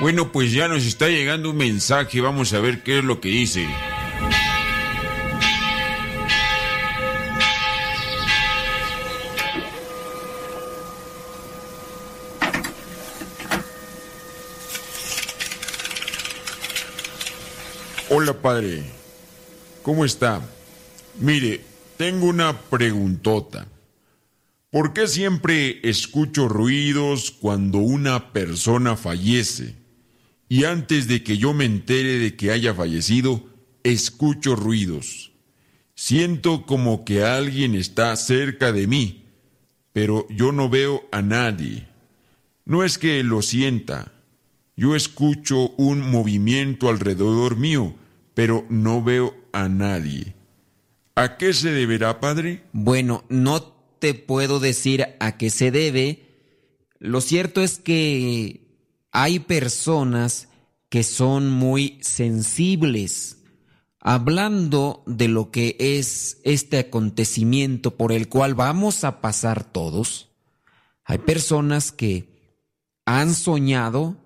Bueno, 0.00 0.30
pues 0.30 0.52
ya 0.52 0.68
nos 0.68 0.84
está 0.84 1.08
llegando 1.08 1.50
un 1.50 1.56
mensaje, 1.56 2.20
vamos 2.20 2.52
a 2.52 2.60
ver 2.60 2.84
qué 2.84 2.98
es 2.98 3.04
lo 3.04 3.20
que 3.20 3.28
dice. 3.28 3.66
Hola 18.20 18.42
padre, 18.42 18.82
¿cómo 19.84 20.04
está? 20.04 20.42
Mire, 21.20 21.60
tengo 21.96 22.26
una 22.26 22.62
preguntota. 22.62 23.68
¿Por 24.70 24.92
qué 24.92 25.06
siempre 25.06 25.78
escucho 25.88 26.48
ruidos 26.48 27.30
cuando 27.30 27.78
una 27.78 28.32
persona 28.32 28.96
fallece? 28.96 29.76
Y 30.48 30.64
antes 30.64 31.06
de 31.06 31.22
que 31.22 31.38
yo 31.38 31.54
me 31.54 31.64
entere 31.64 32.18
de 32.18 32.34
que 32.34 32.50
haya 32.50 32.74
fallecido, 32.74 33.46
escucho 33.84 34.56
ruidos. 34.56 35.30
Siento 35.94 36.66
como 36.66 37.04
que 37.04 37.22
alguien 37.22 37.76
está 37.76 38.16
cerca 38.16 38.72
de 38.72 38.88
mí, 38.88 39.26
pero 39.92 40.26
yo 40.28 40.50
no 40.50 40.68
veo 40.68 41.04
a 41.12 41.22
nadie. 41.22 41.86
No 42.64 42.82
es 42.82 42.98
que 42.98 43.22
lo 43.22 43.42
sienta. 43.42 44.10
Yo 44.74 44.96
escucho 44.96 45.68
un 45.76 46.00
movimiento 46.00 46.88
alrededor 46.88 47.56
mío, 47.56 47.94
pero 48.38 48.64
no 48.68 49.02
veo 49.02 49.34
a 49.52 49.68
nadie. 49.68 50.36
¿A 51.16 51.38
qué 51.38 51.52
se 51.52 51.72
deberá, 51.72 52.20
padre? 52.20 52.62
Bueno, 52.72 53.24
no 53.28 53.60
te 53.98 54.14
puedo 54.14 54.60
decir 54.60 55.04
a 55.18 55.36
qué 55.36 55.50
se 55.50 55.72
debe. 55.72 56.36
Lo 57.00 57.20
cierto 57.20 57.62
es 57.62 57.80
que 57.80 58.60
hay 59.10 59.40
personas 59.40 60.50
que 60.88 61.02
son 61.02 61.50
muy 61.50 61.98
sensibles. 62.00 63.38
Hablando 63.98 65.02
de 65.08 65.26
lo 65.26 65.50
que 65.50 65.74
es 65.80 66.38
este 66.44 66.78
acontecimiento 66.78 67.96
por 67.96 68.12
el 68.12 68.28
cual 68.28 68.54
vamos 68.54 69.02
a 69.02 69.20
pasar 69.20 69.64
todos, 69.64 70.30
hay 71.02 71.18
personas 71.18 71.90
que 71.90 72.54
han 73.04 73.34
soñado 73.34 74.16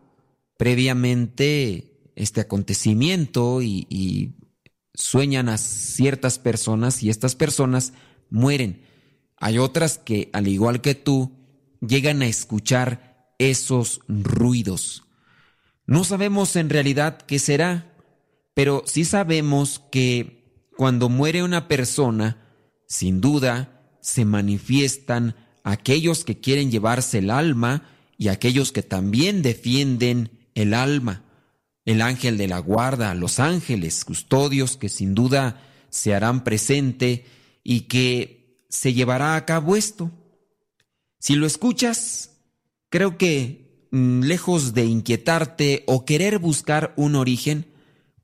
previamente 0.59 1.92
este 2.17 2.41
acontecimiento 2.41 3.63
y, 3.63 4.35
sueñan 4.95 5.49
a 5.49 5.57
ciertas 5.57 6.39
personas 6.39 7.03
y 7.03 7.09
estas 7.09 7.35
personas 7.35 7.95
mueren. 8.29 8.83
Hay 9.39 9.57
otras 9.57 9.97
que, 9.97 10.29
al 10.35 10.49
igual 10.49 10.83
que 10.83 10.95
tú, 10.95 11.33
llegan 11.81 12.21
a 12.21 12.27
escuchar 12.27 13.35
esos 13.39 14.01
ruidos. 14.07 15.05
No 15.87 16.05
sabemos 16.05 16.57
en 16.57 16.69
realidad 16.69 17.23
qué 17.23 17.39
será, 17.39 17.95
pero 18.53 18.83
sí 18.85 19.07
sabemos 19.07 19.81
que 19.91 20.69
cuando 20.77 21.09
muere 21.09 21.43
una 21.43 21.69
persona, 21.69 22.37
sin 22.87 23.23
duda, 23.23 23.97
se 24.03 24.27
manifiestan 24.27 25.37
aquellos 25.65 26.23
que 26.23 26.39
quieren 26.39 26.71
llevarse 26.71 27.19
el 27.19 27.31
alma 27.31 27.89
y 28.19 28.29
aquellos 28.29 28.73
que 28.73 28.83
también 28.83 29.41
defienden 29.41 30.51
el 30.55 30.75
alma 30.75 31.25
el 31.85 32.03
ángel 32.03 32.39
de 32.39 32.49
la 32.49 32.59
guarda, 32.59 33.15
los 33.15 33.41
ángeles 33.41 34.05
custodios 34.05 34.77
que 34.77 34.89
sin 34.89 35.15
duda 35.15 35.61
se 35.91 36.15
harán 36.15 36.45
presente 36.45 37.25
y 37.65 37.83
que 37.83 38.65
se 38.69 38.95
llevará 38.95 39.37
a 39.37 39.45
cabo 39.45 39.77
esto. 39.77 40.11
Si 41.19 41.35
lo 41.35 41.47
escuchas, 41.47 42.31
creo 42.89 43.19
que 43.19 43.87
mm, 43.91 44.23
lejos 44.23 44.75
de 44.75 44.85
inquietarte 44.85 45.85
o 45.87 46.05
querer 46.05 46.39
buscar 46.39 46.95
un 46.97 47.15
origen, 47.15 47.67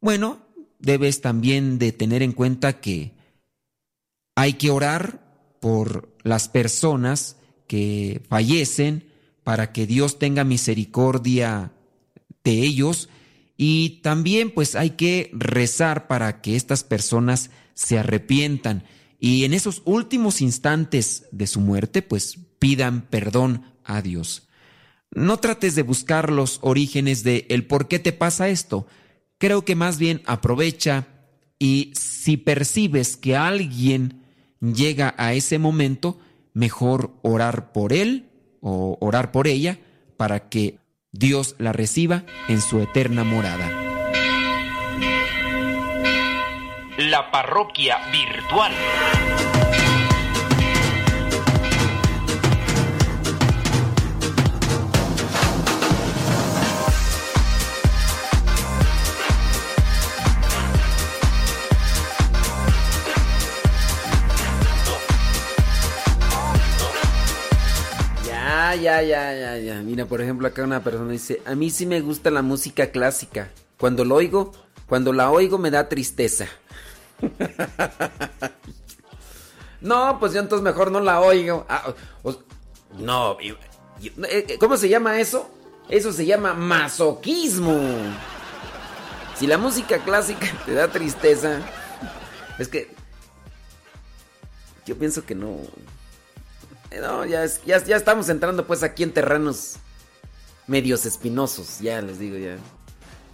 bueno, 0.01 0.41
debes 0.79 1.21
también 1.21 1.79
de 1.79 1.93
tener 1.93 2.23
en 2.23 2.33
cuenta 2.33 2.81
que 2.81 3.15
hay 4.35 4.55
que 4.55 4.71
orar 4.71 5.57
por 5.61 6.17
las 6.23 6.49
personas 6.49 7.37
que 7.67 8.23
fallecen 8.29 9.09
para 9.43 9.73
que 9.73 9.87
Dios 9.87 10.19
tenga 10.19 10.45
misericordia 10.45 11.73
de 12.45 12.63
ellos 12.63 13.09
y 13.61 14.01
también 14.03 14.53
pues 14.53 14.77
hay 14.77 14.91
que 14.91 15.31
rezar 15.35 16.07
para 16.07 16.41
que 16.41 16.57
estas 16.57 16.85
personas 16.85 17.51
se 17.75 17.99
arrepientan 17.99 18.85
y 19.19 19.45
en 19.45 19.53
esos 19.53 19.83
últimos 19.85 20.41
instantes 20.41 21.27
de 21.33 21.49
su 21.49 21.61
muerte 21.61 22.01
pues 22.01 22.39
pidan 22.61 23.03
perdón 23.03 23.65
a 23.85 24.01
Dios. 24.01 24.49
no 25.11 25.39
trates 25.39 25.75
de 25.75 25.83
buscar 25.83 26.31
los 26.31 26.61
orígenes 26.63 27.25
de 27.25 27.47
el 27.49 27.67
por 27.67 27.89
qué 27.89 27.99
te 27.99 28.13
pasa 28.13 28.49
esto. 28.49 28.87
Creo 29.39 29.65
que 29.65 29.75
más 29.75 29.99
bien 29.99 30.23
aprovecha 30.27 31.09
y 31.59 31.93
si 31.95 32.37
percibes 32.37 33.17
que 33.17 33.35
alguien 33.35 34.23
llega 34.61 35.15
a 35.17 35.33
ese 35.33 35.59
momento, 35.59 36.19
mejor 36.53 37.19
orar 37.23 37.73
por 37.73 37.93
él 37.93 38.29
o 38.61 38.99
orar 39.01 39.33
por 39.33 39.49
ella 39.49 39.79
para 40.17 40.49
que 40.49 40.79
Dios 41.13 41.55
la 41.59 41.73
reciba 41.73 42.25
en 42.49 42.61
su 42.61 42.81
eterna 42.81 43.25
morada. 43.25 43.67
La 46.99 47.31
parroquia 47.31 47.97
virtual. 48.13 48.73
Ya, 68.69 68.77
ya, 68.77 69.03
ya, 69.03 69.35
ya, 69.35 69.57
ya. 69.57 69.83
Mira, 69.83 70.05
por 70.05 70.21
ejemplo, 70.21 70.47
acá 70.47 70.63
una 70.63 70.85
persona 70.85 71.13
dice, 71.13 71.41
a 71.47 71.55
mí 71.55 71.71
sí 71.71 71.87
me 71.87 72.03
gusta 72.03 72.31
la 72.31 72.43
música 72.43 72.91
clásica. 72.91 73.51
Cuando 73.79 74.05
lo 74.05 74.17
oigo, 74.17 74.53
cuando 74.87 75.15
la 75.15 75.31
oigo 75.31 75.57
me 75.57 75.71
da 75.71 75.89
tristeza. 75.89 76.47
no, 79.81 80.19
pues 80.21 80.35
yo 80.35 80.41
entonces 80.41 80.63
mejor 80.63 80.93
no 80.93 81.01
la 81.01 81.21
oigo. 81.21 81.65
Ah, 81.69 81.95
no, 82.99 83.39
eh, 83.41 84.59
¿cómo 84.61 84.77
se 84.77 84.91
llama 84.91 85.19
eso? 85.19 85.49
Eso 85.89 86.13
se 86.13 86.27
llama 86.27 86.53
masoquismo. 86.53 87.81
Si 89.35 89.47
la 89.47 89.57
música 89.57 90.05
clásica 90.05 90.47
te 90.67 90.75
da 90.75 90.89
tristeza, 90.89 91.63
es 92.59 92.69
que 92.69 92.91
yo 94.85 94.99
pienso 94.99 95.25
que 95.25 95.35
no. 95.35 95.57
Eh, 96.91 97.01
No, 97.01 97.25
ya, 97.25 97.45
es- 97.45 97.63
ya, 97.65 97.83
ya 97.85 97.97
estamos 97.97 98.29
entrando 98.29 98.67
pues 98.67 98.83
aquí 98.83 99.03
en 99.03 99.13
terrenos 99.13 99.77
medios 100.67 101.07
espinosos, 101.07 101.81
ya 101.81 102.01
les 102.03 102.19
digo 102.19 102.37
ya. 102.37 102.57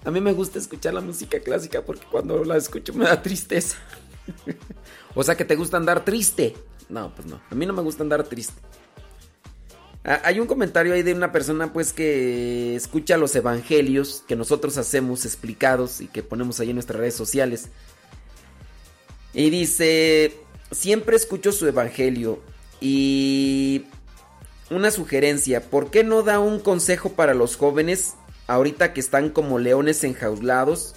A 0.04 0.10
mí 0.10 0.20
me 0.20 0.32
gusta 0.32 0.58
escuchar 0.58 0.94
la 0.94 1.00
música 1.00 1.40
clásica 1.40 1.82
porque 1.82 2.04
cuando 2.10 2.44
la 2.44 2.56
escucho 2.56 2.92
me 2.92 3.04
da 3.06 3.20
tristeza. 3.22 3.76
o 5.14 5.22
sea 5.22 5.36
que 5.36 5.44
te 5.44 5.56
gusta 5.56 5.76
andar 5.76 6.04
triste. 6.04 6.54
No, 6.88 7.14
pues 7.14 7.26
no, 7.26 7.40
a 7.50 7.54
mí 7.54 7.64
no 7.66 7.72
me 7.72 7.82
gusta 7.82 8.02
andar 8.02 8.24
triste. 8.24 8.60
Ah, 10.04 10.20
Hay 10.24 10.38
un 10.38 10.46
comentario 10.46 10.92
ahí 10.92 11.02
de 11.02 11.14
una 11.14 11.32
persona 11.32 11.72
pues 11.72 11.92
que 11.94 12.76
escucha 12.76 13.16
los 13.16 13.34
evangelios 13.34 14.22
que 14.28 14.36
nosotros 14.36 14.76
hacemos 14.76 15.24
explicados 15.24 16.02
y 16.02 16.08
que 16.08 16.22
ponemos 16.22 16.60
ahí 16.60 16.68
en 16.70 16.76
nuestras 16.76 17.00
redes 17.00 17.14
sociales. 17.14 17.68
Y 19.32 19.48
dice, 19.50 20.36
siempre 20.70 21.16
escucho 21.16 21.50
su 21.52 21.66
evangelio 21.66 22.40
y 22.84 23.86
una 24.68 24.90
sugerencia, 24.90 25.62
¿por 25.62 25.90
qué 25.90 26.04
no 26.04 26.22
da 26.22 26.38
un 26.38 26.60
consejo 26.60 27.12
para 27.12 27.32
los 27.32 27.56
jóvenes 27.56 28.12
ahorita 28.46 28.92
que 28.92 29.00
están 29.00 29.30
como 29.30 29.58
leones 29.58 30.04
enjaulados 30.04 30.94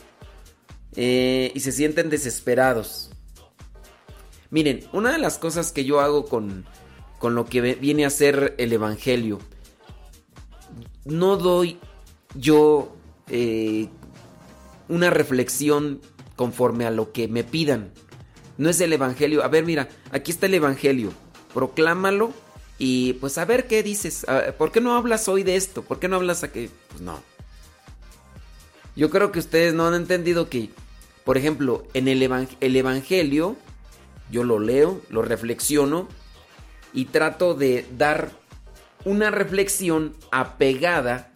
eh, 0.98 1.50
y 1.56 1.62
se 1.62 1.72
sienten 1.72 2.10
desesperados? 2.10 3.10
Miren, 4.50 4.82
una 4.92 5.14
de 5.14 5.18
las 5.18 5.38
cosas 5.38 5.72
que 5.72 5.86
yo 5.86 6.02
hago 6.02 6.26
con, 6.26 6.66
con 7.20 7.36
lo 7.36 7.46
que 7.46 7.76
viene 7.76 8.06
a 8.06 8.10
ser 8.10 8.54
el 8.58 8.74
evangelio, 8.74 9.40
no 11.06 11.38
doy 11.38 11.80
yo 12.36 12.98
eh, 13.30 13.88
una 14.90 15.10
reflexión 15.10 16.02
conforme 16.36 16.86
a 16.86 16.92
lo 16.92 17.14
que 17.14 17.30
me 17.30 17.46
pidan. 17.46 17.94
No 18.58 18.68
es 18.68 18.82
el 18.82 18.92
evangelio. 18.92 19.42
A 19.42 19.48
ver, 19.48 19.64
mira, 19.64 19.88
aquí 20.12 20.32
está 20.32 20.48
el 20.48 20.56
evangelio. 20.56 21.14
Proclámalo 21.58 22.34
y 22.78 23.14
pues 23.14 23.40
a 23.40 23.46
ver 23.46 23.66
qué 23.66 23.82
dices. 23.82 24.30
A- 24.30 24.52
¿Por 24.52 24.72
qué 24.72 24.80
no 24.80 24.96
hablas 24.96 25.28
hoy 25.28 25.42
de 25.42 25.56
esto? 25.56 25.82
¿Por 25.82 25.98
qué 25.98 26.08
no 26.08 26.18
hablas 26.18 26.44
a 26.44 26.52
que.? 26.52 26.70
Pues 26.90 27.02
no. 27.02 27.20
Yo 28.96 29.10
creo 29.10 29.32
que 29.32 29.40
ustedes 29.40 29.74
no 29.74 29.88
han 29.88 29.96
entendido 29.96 30.50
que, 30.50 30.70
por 31.26 31.36
ejemplo, 31.36 31.88
en 31.96 32.08
el, 32.08 32.22
el 32.60 32.76
evangelio, 32.76 33.56
yo 34.30 34.44
lo 34.44 34.60
leo, 34.60 35.02
lo 35.10 35.24
reflexiono 35.24 36.08
y 36.94 37.06
trato 37.06 37.56
de 37.56 37.88
dar 37.98 38.30
una 39.04 39.32
reflexión 39.32 40.16
apegada 40.32 41.32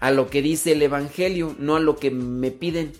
a 0.00 0.10
lo 0.10 0.28
que 0.28 0.42
dice 0.42 0.72
el 0.72 0.82
evangelio, 0.82 1.54
no 1.60 1.76
a 1.76 1.80
lo 1.80 1.98
que 1.98 2.10
me 2.10 2.50
piden. 2.50 2.94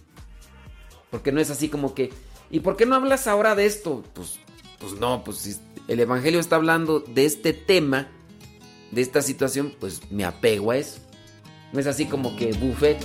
Porque 1.11 1.33
no 1.33 1.41
es 1.41 1.51
así 1.51 1.69
como 1.69 1.93
que, 1.93 2.13
¿y 2.53 2.61
por 2.61 2.77
qué 2.77 2.87
no 2.87 2.95
hablas 2.95 3.27
ahora 3.27 3.57
de 3.57 3.67
esto? 3.67 4.05
Pues, 4.15 4.39
pues 4.79 4.93
no, 4.93 5.25
pues 5.25 5.45
el 5.89 6.01
Evangelio 6.01 6.41
está 6.41 6.57
hablando 6.57 7.01
de 7.01 7.27
este 7.27 7.53
tema, 7.53 8.09
de 8.91 9.03
esta 9.03 9.23
situación, 9.23 9.73
pues 9.79 10.01
me 10.11 10.25
apego 10.25 10.73
a 10.73 10.77
eso. 10.77 10.99
No 11.73 11.81
es 11.81 11.87
así 11.87 12.07
como 12.07 12.37
que 12.37 12.53
buffet. 12.53 12.99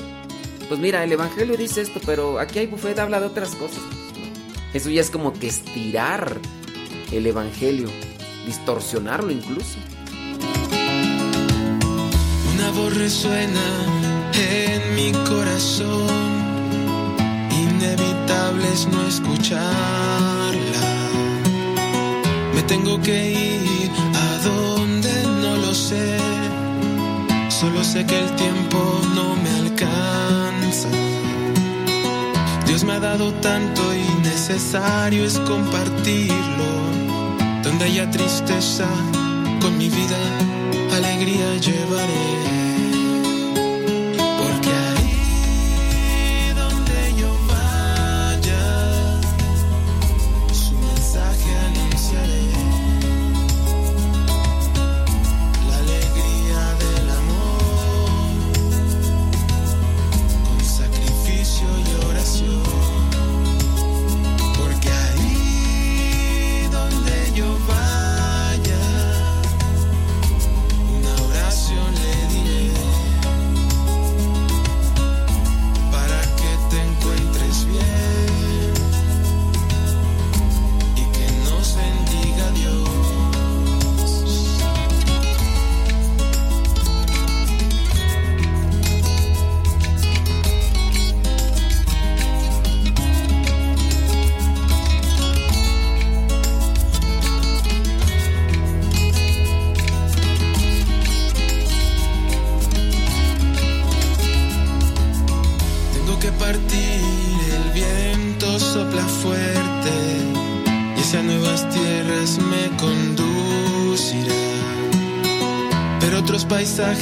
Pues 0.68 0.80
mira, 0.80 1.04
el 1.04 1.12
Evangelio 1.12 1.58
dice 1.58 1.82
esto, 1.82 2.00
pero 2.06 2.40
aquí 2.40 2.60
hay 2.60 2.68
buffet, 2.68 2.98
habla 3.00 3.20
de 3.20 3.28
otras 3.28 3.56
cosas. 3.56 3.82
Eso 4.74 4.90
ya 4.90 5.02
es 5.02 5.10
como 5.10 5.34
que 5.34 5.48
estirar 5.48 6.40
el 7.12 7.28
Evangelio, 7.28 7.90
distorsionarlo 8.46 9.32
incluso. 9.32 9.78
Una 12.54 12.72
voz 12.72 12.96
resuena 12.98 13.62
en 14.34 14.96
mi 14.96 15.12
corazón, 15.28 16.08
inevitable 17.52 18.68
es 18.74 18.88
no 18.88 19.08
escucharla. 19.08 20.91
Tengo 22.72 23.02
que 23.02 23.32
ir 23.32 23.92
a 24.16 24.48
donde 24.48 25.12
no 25.42 25.58
lo 25.58 25.74
sé, 25.76 26.18
solo 27.50 27.84
sé 27.84 28.06
que 28.06 28.18
el 28.18 28.34
tiempo 28.38 28.80
no 29.14 29.36
me 29.36 29.50
alcanza. 29.64 30.88
Dios 32.66 32.86
me 32.86 32.94
ha 32.94 33.00
dado 33.02 33.34
tanto 33.42 33.82
y 33.94 34.22
necesario 34.24 35.26
es 35.26 35.38
compartirlo. 35.40 36.72
Donde 37.62 37.84
haya 37.84 38.10
tristeza, 38.10 38.88
con 39.60 39.78
mi 39.78 39.90
vida 39.90 40.22
alegría 40.96 41.58
llevaré. 41.58 42.61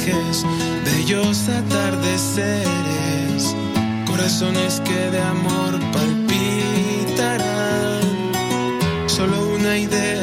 paisajes, 0.00 0.44
bellos 0.84 1.48
atardeceres, 1.48 3.56
corazones 4.06 4.80
que 4.80 5.10
de 5.10 5.20
amor 5.20 5.80
palpitarán. 5.92 7.40
Solo 9.06 9.54
una 9.56 9.76
idea 9.76 10.22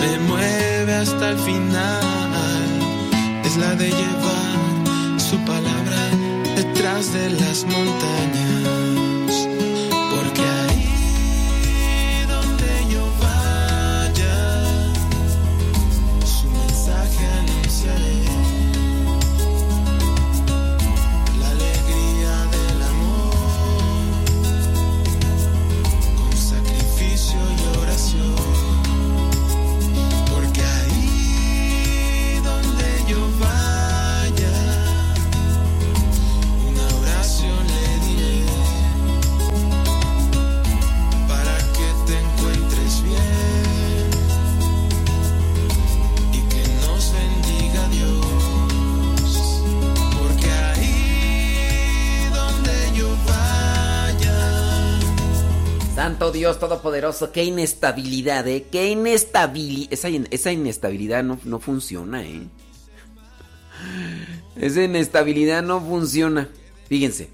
me 0.00 0.18
mueve 0.28 0.94
hasta 0.94 1.30
el 1.30 1.38
final, 1.38 2.80
es 3.44 3.56
la 3.56 3.74
de 3.74 3.88
llevar 3.88 5.20
su 5.20 5.36
palabra 5.44 6.10
detrás 6.56 7.12
de 7.12 7.30
las 7.30 7.64
montañas 7.64 8.35
Dios 56.46 56.60
Todopoderoso, 56.60 57.32
qué 57.32 57.42
inestabilidad, 57.42 58.46
¿eh? 58.46 58.66
Qué 58.70 58.88
inestabilidad. 58.88 59.92
Esa, 59.92 60.10
in- 60.10 60.28
esa 60.30 60.52
inestabilidad 60.52 61.24
no, 61.24 61.40
no 61.42 61.58
funciona, 61.58 62.22
¿eh? 62.22 62.46
Esa 64.54 64.84
inestabilidad 64.84 65.64
no 65.64 65.80
funciona. 65.80 66.48
Fíjense. 66.88 67.30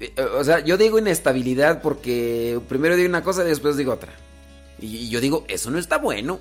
Eh, 0.00 0.12
O 0.36 0.42
sea, 0.42 0.58
yo 0.58 0.76
digo 0.76 0.98
inestabilidad 0.98 1.80
porque 1.80 2.60
primero 2.68 2.96
digo 2.96 3.08
una 3.08 3.22
cosa 3.22 3.44
y 3.44 3.46
después 3.46 3.76
digo 3.76 3.92
otra. 3.92 4.12
Y 4.80 5.08
yo 5.08 5.20
digo, 5.20 5.44
eso 5.46 5.70
no 5.70 5.78
está 5.78 5.98
bueno. 5.98 6.40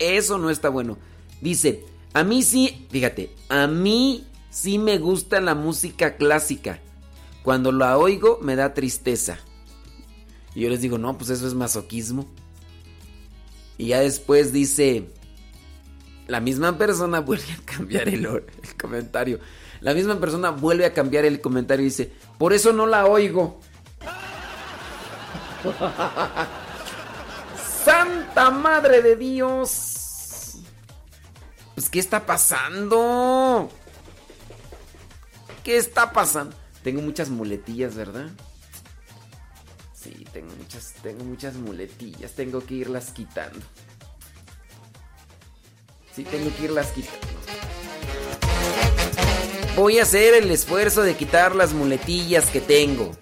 Eso 0.00 0.36
no 0.36 0.50
está 0.50 0.68
bueno. 0.68 0.98
Dice, 1.40 1.84
a 2.12 2.24
mí 2.24 2.42
sí, 2.42 2.88
fíjate, 2.90 3.30
a 3.48 3.68
mí 3.68 4.26
sí 4.50 4.78
me 4.78 4.98
gusta 4.98 5.40
la 5.40 5.54
música 5.54 6.16
clásica. 6.16 6.80
Cuando 7.44 7.70
la 7.70 7.98
oigo 7.98 8.40
me 8.42 8.56
da 8.56 8.74
tristeza. 8.74 9.38
Y 10.54 10.60
yo 10.60 10.68
les 10.68 10.80
digo, 10.80 10.98
no, 10.98 11.16
pues 11.16 11.30
eso 11.30 11.46
es 11.46 11.54
masoquismo. 11.54 12.26
Y 13.78 13.88
ya 13.88 14.00
después 14.00 14.52
dice, 14.52 15.08
la 16.26 16.40
misma 16.40 16.78
persona 16.78 17.20
vuelve 17.20 17.52
a 17.52 17.64
cambiar 17.64 18.08
el, 18.08 18.26
el 18.26 18.76
comentario. 18.80 19.40
La 19.80 19.94
misma 19.94 20.20
persona 20.20 20.50
vuelve 20.50 20.86
a 20.86 20.92
cambiar 20.92 21.24
el 21.24 21.40
comentario 21.40 21.82
y 21.82 21.88
dice, 21.88 22.12
por 22.38 22.52
eso 22.52 22.72
no 22.72 22.86
la 22.86 23.06
oigo. 23.06 23.60
Santa 27.84 28.50
Madre 28.50 29.02
de 29.02 29.16
Dios. 29.16 30.58
Pues, 31.74 31.90
¿qué 31.90 31.98
está 31.98 32.24
pasando? 32.24 33.70
¿Qué 35.64 35.76
está 35.76 36.12
pasando? 36.12 36.54
Tengo 36.82 37.02
muchas 37.02 37.30
muletillas, 37.30 37.94
¿verdad? 37.94 38.30
Sí, 40.02 40.26
tengo 40.32 40.52
muchas, 40.56 40.94
tengo 41.02 41.24
muchas 41.24 41.54
muletillas. 41.54 42.32
Tengo 42.32 42.64
que 42.64 42.74
irlas 42.74 43.12
quitando. 43.12 43.60
Sí, 46.14 46.24
tengo 46.24 46.50
que 46.56 46.64
irlas 46.64 46.88
quitando. 46.88 47.28
Voy 49.76 50.00
a 50.00 50.02
hacer 50.02 50.34
el 50.34 50.50
esfuerzo 50.50 51.02
de 51.02 51.14
quitar 51.14 51.54
las 51.54 51.72
muletillas 51.72 52.50
que 52.50 52.60
tengo. 52.60 53.12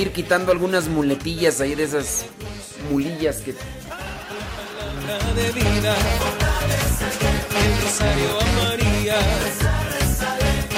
Ir 0.00 0.12
quitando 0.12 0.50
algunas 0.50 0.88
muletillas 0.88 1.60
ahí 1.60 1.74
de 1.74 1.84
esas 1.84 2.24
mulillas 2.90 3.36
que... 3.38 3.54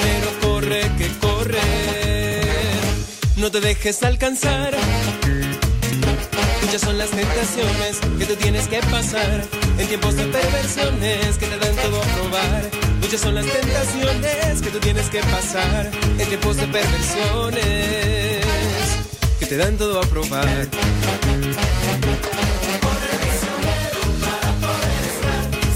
pero 0.03 0.41
corre 0.41 0.81
que 0.99 1.09
corre, 1.21 2.41
no 3.37 3.51
te 3.51 3.61
dejes 3.61 4.03
alcanzar. 4.03 4.75
Muchas 6.63 6.81
son 6.81 6.99
las 6.99 7.11
tentaciones 7.11 8.01
que 8.19 8.27
tú 8.27 8.35
tienes 8.37 8.67
que 8.67 8.81
pasar 8.81 9.45
en 9.79 9.87
tiempos 9.87 10.17
de 10.17 10.25
perversiones 10.25 11.39
que 11.39 11.47
te 11.47 11.59
dan 11.59 11.77
todo 11.77 12.03
a 12.03 12.05
probar. 12.07 12.71
Muchas 13.01 13.21
son 13.21 13.35
las 13.37 13.47
tentaciones 13.47 14.63
que 14.63 14.71
tú 14.71 14.79
tienes 14.81 15.09
que 15.11 15.21
pasar 15.21 15.91
en 16.19 16.29
tiempos 16.29 16.57
de 16.57 16.67
perversiones 16.67 18.42
que 19.43 19.49
te 19.49 19.57
dan 19.57 19.77
todo 19.77 20.01
a 20.01 20.03
probar. 20.03 20.47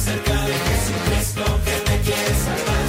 cerca 0.06 0.36
de 0.48 0.54
Jesucristo 0.66 1.44
que 1.64 1.76
te 1.86 1.94
quiere 2.06 2.32
salvar. 2.46 2.86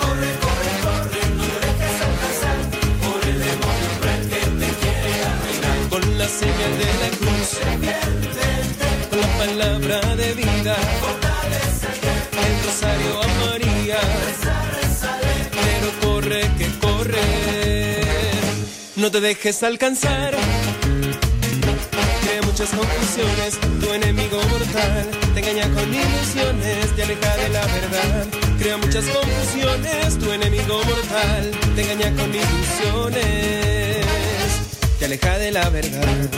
Corre, 0.00 0.30
corre, 0.44 0.72
corre, 0.86 1.20
no 1.38 1.44
te 1.50 1.58
dejes 1.66 1.96
alcanzar 2.08 2.58
por 3.02 3.20
el 3.30 3.38
demonio 3.48 3.88
cruel 3.98 4.22
que 4.32 4.42
te 4.60 4.68
quiere 4.80 5.12
arruinar. 5.30 5.78
con 5.90 6.04
la 6.18 6.28
señal 6.28 6.72
de 6.82 6.90
la 7.02 7.08
cruz, 7.18 7.48
con 9.10 9.18
la 9.20 9.30
palabra 9.42 9.98
de 10.14 10.28
vida, 10.34 10.74
no 19.02 19.10
te 19.10 19.20
dejes 19.20 19.62
alcanzar. 19.64 20.32
Crea 22.22 22.42
muchas 22.42 22.70
confusiones, 22.70 23.58
tu 23.80 23.92
enemigo 23.92 24.36
mortal 24.36 25.10
te 25.34 25.40
engaña 25.40 25.68
con 25.74 25.92
ilusiones, 25.92 26.94
te 26.94 27.02
aleja 27.02 27.36
de 27.36 27.48
la 27.48 27.66
verdad. 27.66 28.26
Crea 28.60 28.76
muchas 28.76 29.04
confusiones, 29.06 30.18
tu 30.20 30.30
enemigo 30.30 30.84
mortal 30.84 31.50
te 31.74 31.82
engaña 31.82 32.14
con 32.14 32.32
ilusiones 32.32 33.72
te 35.00 35.06
aleja 35.06 35.36
de 35.36 35.50
la 35.50 35.68
verdad. 35.68 36.30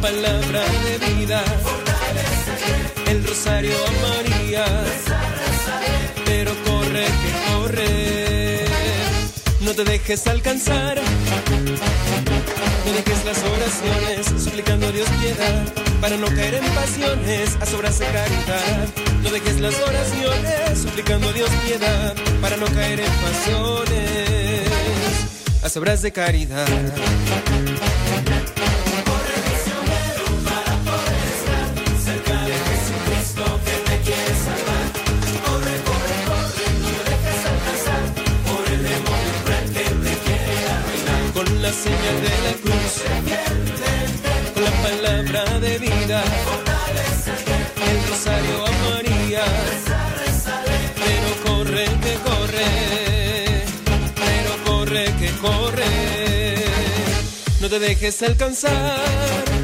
Palabra 0.00 0.62
de 0.84 1.14
vida, 1.14 1.42
el 3.06 3.26
rosario 3.26 3.74
a 3.74 3.90
María, 4.08 4.64
pero 6.24 6.52
corre 6.64 7.04
que 7.04 7.30
corre, 7.52 8.64
no 9.60 9.72
te 9.74 9.84
dejes 9.84 10.26
alcanzar. 10.26 11.00
No 12.86 12.92
dejes 12.92 13.24
las 13.24 13.38
oraciones, 13.42 14.26
suplicando 14.44 14.86
a 14.86 14.92
Dios 14.92 15.08
piedad, 15.20 15.64
para 16.00 16.16
no 16.16 16.26
caer 16.26 16.54
en 16.54 16.64
pasiones, 16.72 17.56
a 17.60 17.66
sobras 17.66 17.98
de 17.98 18.06
caridad. 18.06 18.88
No 19.24 19.30
dejes 19.30 19.60
las 19.60 19.74
oraciones, 19.80 20.78
suplicando 20.80 21.28
a 21.28 21.32
Dios 21.32 21.50
piedad, 21.64 22.14
para 22.40 22.56
no 22.56 22.66
caer 22.66 23.00
en 23.00 23.12
pasiones, 23.12 24.70
a 25.64 25.68
sobras 25.68 26.02
de 26.02 26.12
caridad. 26.12 26.68
De 42.12 42.34
la 42.46 42.52
cruz, 42.62 43.02
con 44.54 44.64
la 44.64 44.70
palabra 44.82 45.58
de 45.58 45.78
vida, 45.78 46.22
el 47.90 48.08
rosario 48.08 48.66
a 48.66 48.70
María, 48.90 49.44
pero 51.04 51.28
corre 51.44 51.84
que 51.84 52.14
corre, 52.28 53.64
pero 54.14 54.52
corre 54.64 55.04
que 55.18 55.30
corre, 55.40 56.64
no 57.60 57.68
te 57.68 57.78
dejes 57.78 58.22
alcanzar. 58.22 59.55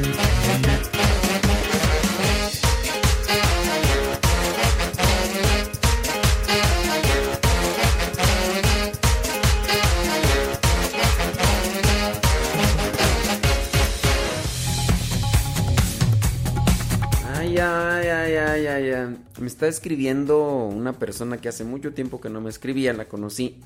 Me 19.39 19.47
está 19.47 19.67
escribiendo 19.67 20.65
una 20.65 20.93
persona 20.93 21.37
que 21.37 21.49
hace 21.49 21.63
mucho 21.63 21.93
tiempo 21.93 22.21
que 22.21 22.29
no 22.29 22.41
me 22.41 22.49
escribía, 22.49 22.93
la 22.93 23.05
conocí 23.05 23.59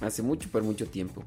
hace 0.00 0.22
mucho, 0.22 0.48
pero 0.52 0.64
mucho 0.64 0.86
tiempo. 0.86 1.24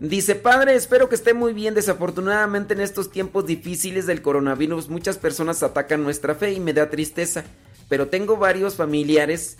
Dice, 0.00 0.34
padre, 0.34 0.74
espero 0.74 1.08
que 1.08 1.14
esté 1.14 1.34
muy 1.34 1.52
bien. 1.52 1.74
Desafortunadamente 1.74 2.74
en 2.74 2.80
estos 2.80 3.10
tiempos 3.10 3.46
difíciles 3.46 4.06
del 4.06 4.22
coronavirus 4.22 4.88
muchas 4.88 5.18
personas 5.18 5.62
atacan 5.62 6.02
nuestra 6.02 6.34
fe 6.34 6.52
y 6.52 6.60
me 6.60 6.72
da 6.72 6.88
tristeza. 6.88 7.44
Pero 7.88 8.08
tengo 8.08 8.36
varios 8.36 8.76
familiares, 8.76 9.58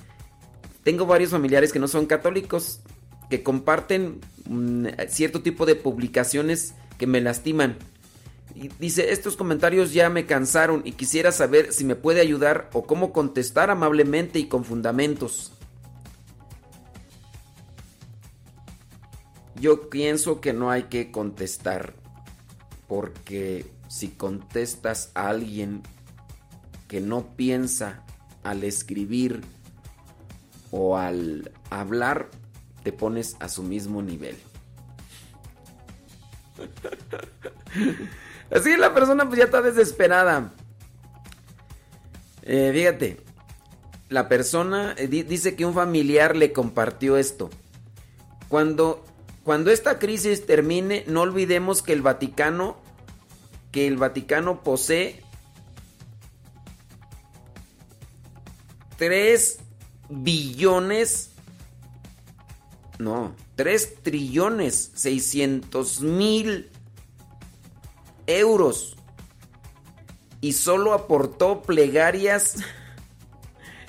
tengo 0.83 1.05
varios 1.05 1.31
familiares 1.31 1.73
que 1.73 1.79
no 1.79 1.89
son 1.89 2.07
católicos, 2.07 2.81
que 3.29 3.43
comparten 3.43 4.21
mm, 4.47 4.87
cierto 5.09 5.43
tipo 5.43 5.67
de 5.67 5.77
publicaciones 5.77 6.75
que 6.97 7.07
me 7.07 7.21
lastiman. 7.21 7.77
Y 8.61 8.69
dice, 8.79 9.11
estos 9.11 9.37
comentarios 9.37 9.95
ya 9.95 10.11
me 10.11 10.27
cansaron 10.27 10.83
y 10.85 10.93
quisiera 10.93 11.33
saber 11.33 11.73
si 11.73 11.87
me 11.87 11.97
puede 11.97 12.21
ayudar 12.21 12.69
o 12.75 12.83
cómo 12.83 13.11
contestar 13.11 13.71
amablemente 13.71 14.39
y 14.39 14.49
con 14.49 14.67
fundamentos. 14.67 15.53
Yo 19.55 19.89
pienso 19.89 20.43
que 20.43 20.53
no 20.53 20.71
hay 20.71 20.85
que 20.85 21.11
contestar 21.11 21.95
porque 22.87 23.65
si 23.89 24.09
contestas 24.09 25.11
a 25.15 25.29
alguien 25.29 25.83
que 26.87 27.01
no 27.01 27.35
piensa 27.37 28.05
al 28.43 28.63
escribir 28.65 29.41
o 30.71 30.99
al 30.99 31.51
hablar, 31.71 32.29
te 32.83 32.93
pones 32.93 33.37
a 33.41 33.49
su 33.49 33.63
mismo 33.63 34.03
nivel. 34.03 34.37
Así 38.51 38.77
la 38.77 38.93
persona 38.95 39.27
pues 39.27 39.39
ya 39.39 39.45
está 39.45 39.63
desesperada. 39.63 40.53
Eh, 42.43 42.71
fíjate, 42.75 43.21
la 44.09 44.29
persona 44.29 44.95
eh, 44.99 45.07
dice 45.07 45.55
que 45.55 45.65
un 45.65 45.75
familiar 45.75 46.37
le 46.37 46.53
compartió 46.53 47.17
esto. 47.17 47.51
Cuando, 48.49 49.05
cuando 49.45 49.71
esta 49.71 49.99
crisis 49.99 50.47
termine, 50.47 51.05
no 51.07 51.21
olvidemos 51.21 51.83
que 51.83 51.93
el 51.93 52.03
Vaticano, 52.03 52.77
que 53.71 53.87
el 53.87 53.97
Vaticano 53.97 54.65
posee 54.65 55.23
3 58.97 59.59
billones, 60.09 61.31
no, 62.99 63.37
3 63.55 64.03
trillones 64.03 64.91
600 64.95 66.01
mil 66.01 66.70
euros 68.39 68.97
y 70.41 70.53
solo 70.53 70.93
aportó 70.93 71.63
plegarias 71.63 72.57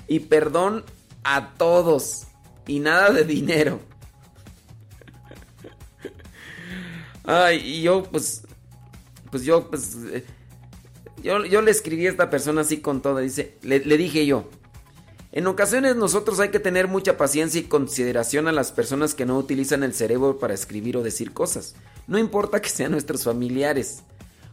y 0.08 0.20
perdón 0.22 0.84
a 1.24 1.54
todos 1.54 2.28
y 2.68 2.80
nada 2.80 3.12
de 3.12 3.24
dinero. 3.24 3.80
Ay, 7.24 7.58
y 7.58 7.82
yo 7.84 8.04
pues 8.04 8.44
pues 9.30 9.44
yo 9.44 9.70
pues 9.70 9.96
eh, 10.12 10.26
yo, 11.24 11.46
yo 11.46 11.62
le 11.62 11.72
escribí 11.72 12.08
a 12.08 12.10
esta 12.10 12.30
persona 12.30 12.62
así 12.62 12.82
con 12.82 13.02
todo, 13.02 13.20
dice, 13.20 13.56
le, 13.62 13.80
le 13.80 13.98
dije 13.98 14.26
yo, 14.26 14.50
en 15.32 15.48
ocasiones 15.48 15.96
nosotros 15.96 16.40
hay 16.40 16.50
que 16.50 16.60
tener 16.60 16.88
mucha 16.88 17.16
paciencia 17.16 17.62
y 17.62 17.66
consideración 17.66 18.48
a 18.48 18.52
las 18.52 18.74
personas 18.74 19.16
que 19.16 19.26
no 19.26 19.38
utilizan 19.38 19.84
el 19.84 19.94
cerebro 19.94 20.40
para 20.40 20.54
escribir 20.54 20.98
o 20.98 21.04
decir 21.04 21.32
cosas. 21.32 21.76
No 22.08 22.18
importa 22.18 22.62
que 22.62 22.68
sean 22.70 22.92
nuestros 22.92 23.24
familiares. 23.24 24.04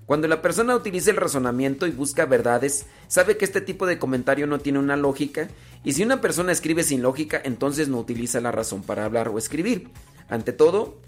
Cuando 0.09 0.27
la 0.27 0.41
persona 0.41 0.75
utiliza 0.75 1.11
el 1.11 1.19
razonamiento 1.19 1.87
y 1.87 1.91
busca 1.91 2.25
verdades, 2.25 2.87
sabe 3.09 3.37
que 3.37 3.45
este 3.45 3.61
tipo 3.61 3.85
de 3.85 3.99
comentario 3.99 4.47
no 4.47 4.59
tiene 4.59 4.79
una 4.79 4.97
lógica, 4.97 5.49
y 5.85 5.93
si 5.93 6.03
una 6.03 6.23
persona 6.23 6.51
escribe 6.51 6.83
sin 6.83 7.03
lógica, 7.03 7.39
entonces 7.45 7.89
no 7.89 7.99
utiliza 7.99 8.41
la 8.41 8.51
razón 8.51 8.83
para 8.83 9.05
hablar 9.05 9.29
o 9.29 9.37
escribir. 9.37 9.91
Ante 10.31 10.55
todo, 10.55 11.03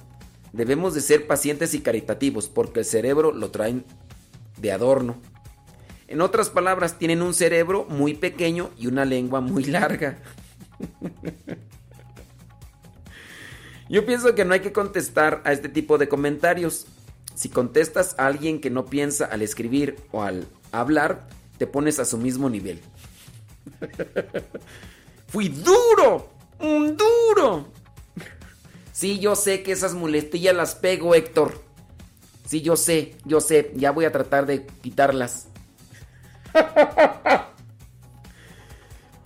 debemos 0.52 0.93
de 0.93 1.01
ser 1.01 1.27
pacientes 1.27 1.72
y 1.72 1.81
caritativos, 1.81 2.51
porque 2.51 2.81
el 2.81 2.85
cerebro 2.85 3.32
lo 3.32 3.51
traen 3.51 3.86
de 4.59 4.70
adorno. 4.70 5.16
En 6.06 6.20
otras 6.20 6.51
palabras, 6.51 6.98
tienen 6.98 7.22
un 7.22 7.32
cerebro 7.32 7.86
muy 7.89 8.12
pequeño 8.12 8.68
y 8.77 8.86
una 8.86 9.06
lengua 9.06 9.40
muy 9.40 9.64
larga. 9.64 10.18
Yo 13.89 14.05
pienso 14.05 14.35
que 14.35 14.44
no 14.44 14.52
hay 14.52 14.60
que 14.60 14.72
contestar 14.72 15.40
a 15.47 15.52
este 15.52 15.70
tipo 15.70 15.97
de 15.97 16.06
comentarios. 16.06 16.86
Si 17.41 17.49
contestas 17.49 18.17
a 18.19 18.27
alguien 18.27 18.61
que 18.61 18.69
no 18.69 18.85
piensa 18.85 19.25
al 19.25 19.41
escribir 19.41 19.97
o 20.12 20.23
al 20.23 20.47
hablar, 20.73 21.27
te 21.57 21.67
pones 21.67 21.99
a 21.99 22.05
su 22.05 22.19
mismo 22.19 22.51
nivel. 22.51 22.83
Fui 25.27 25.49
duro, 25.49 26.29
duro. 26.61 27.67
Sí, 28.93 29.21
yo 29.21 29.37
sé 29.37 29.62
que 29.62 29.73
esas 29.73 29.95
muletillas 29.95 30.55
las 30.55 30.75
pego, 30.75 31.15
Héctor. 31.15 31.62
Sí, 32.45 32.61
yo 32.61 32.77
sé, 32.77 33.17
yo 33.25 33.41
sé, 33.41 33.73
ya 33.75 33.91
voy 33.91 34.05
a 34.05 34.12
tratar 34.12 34.45
de 34.45 34.67
quitarlas. 34.67 35.47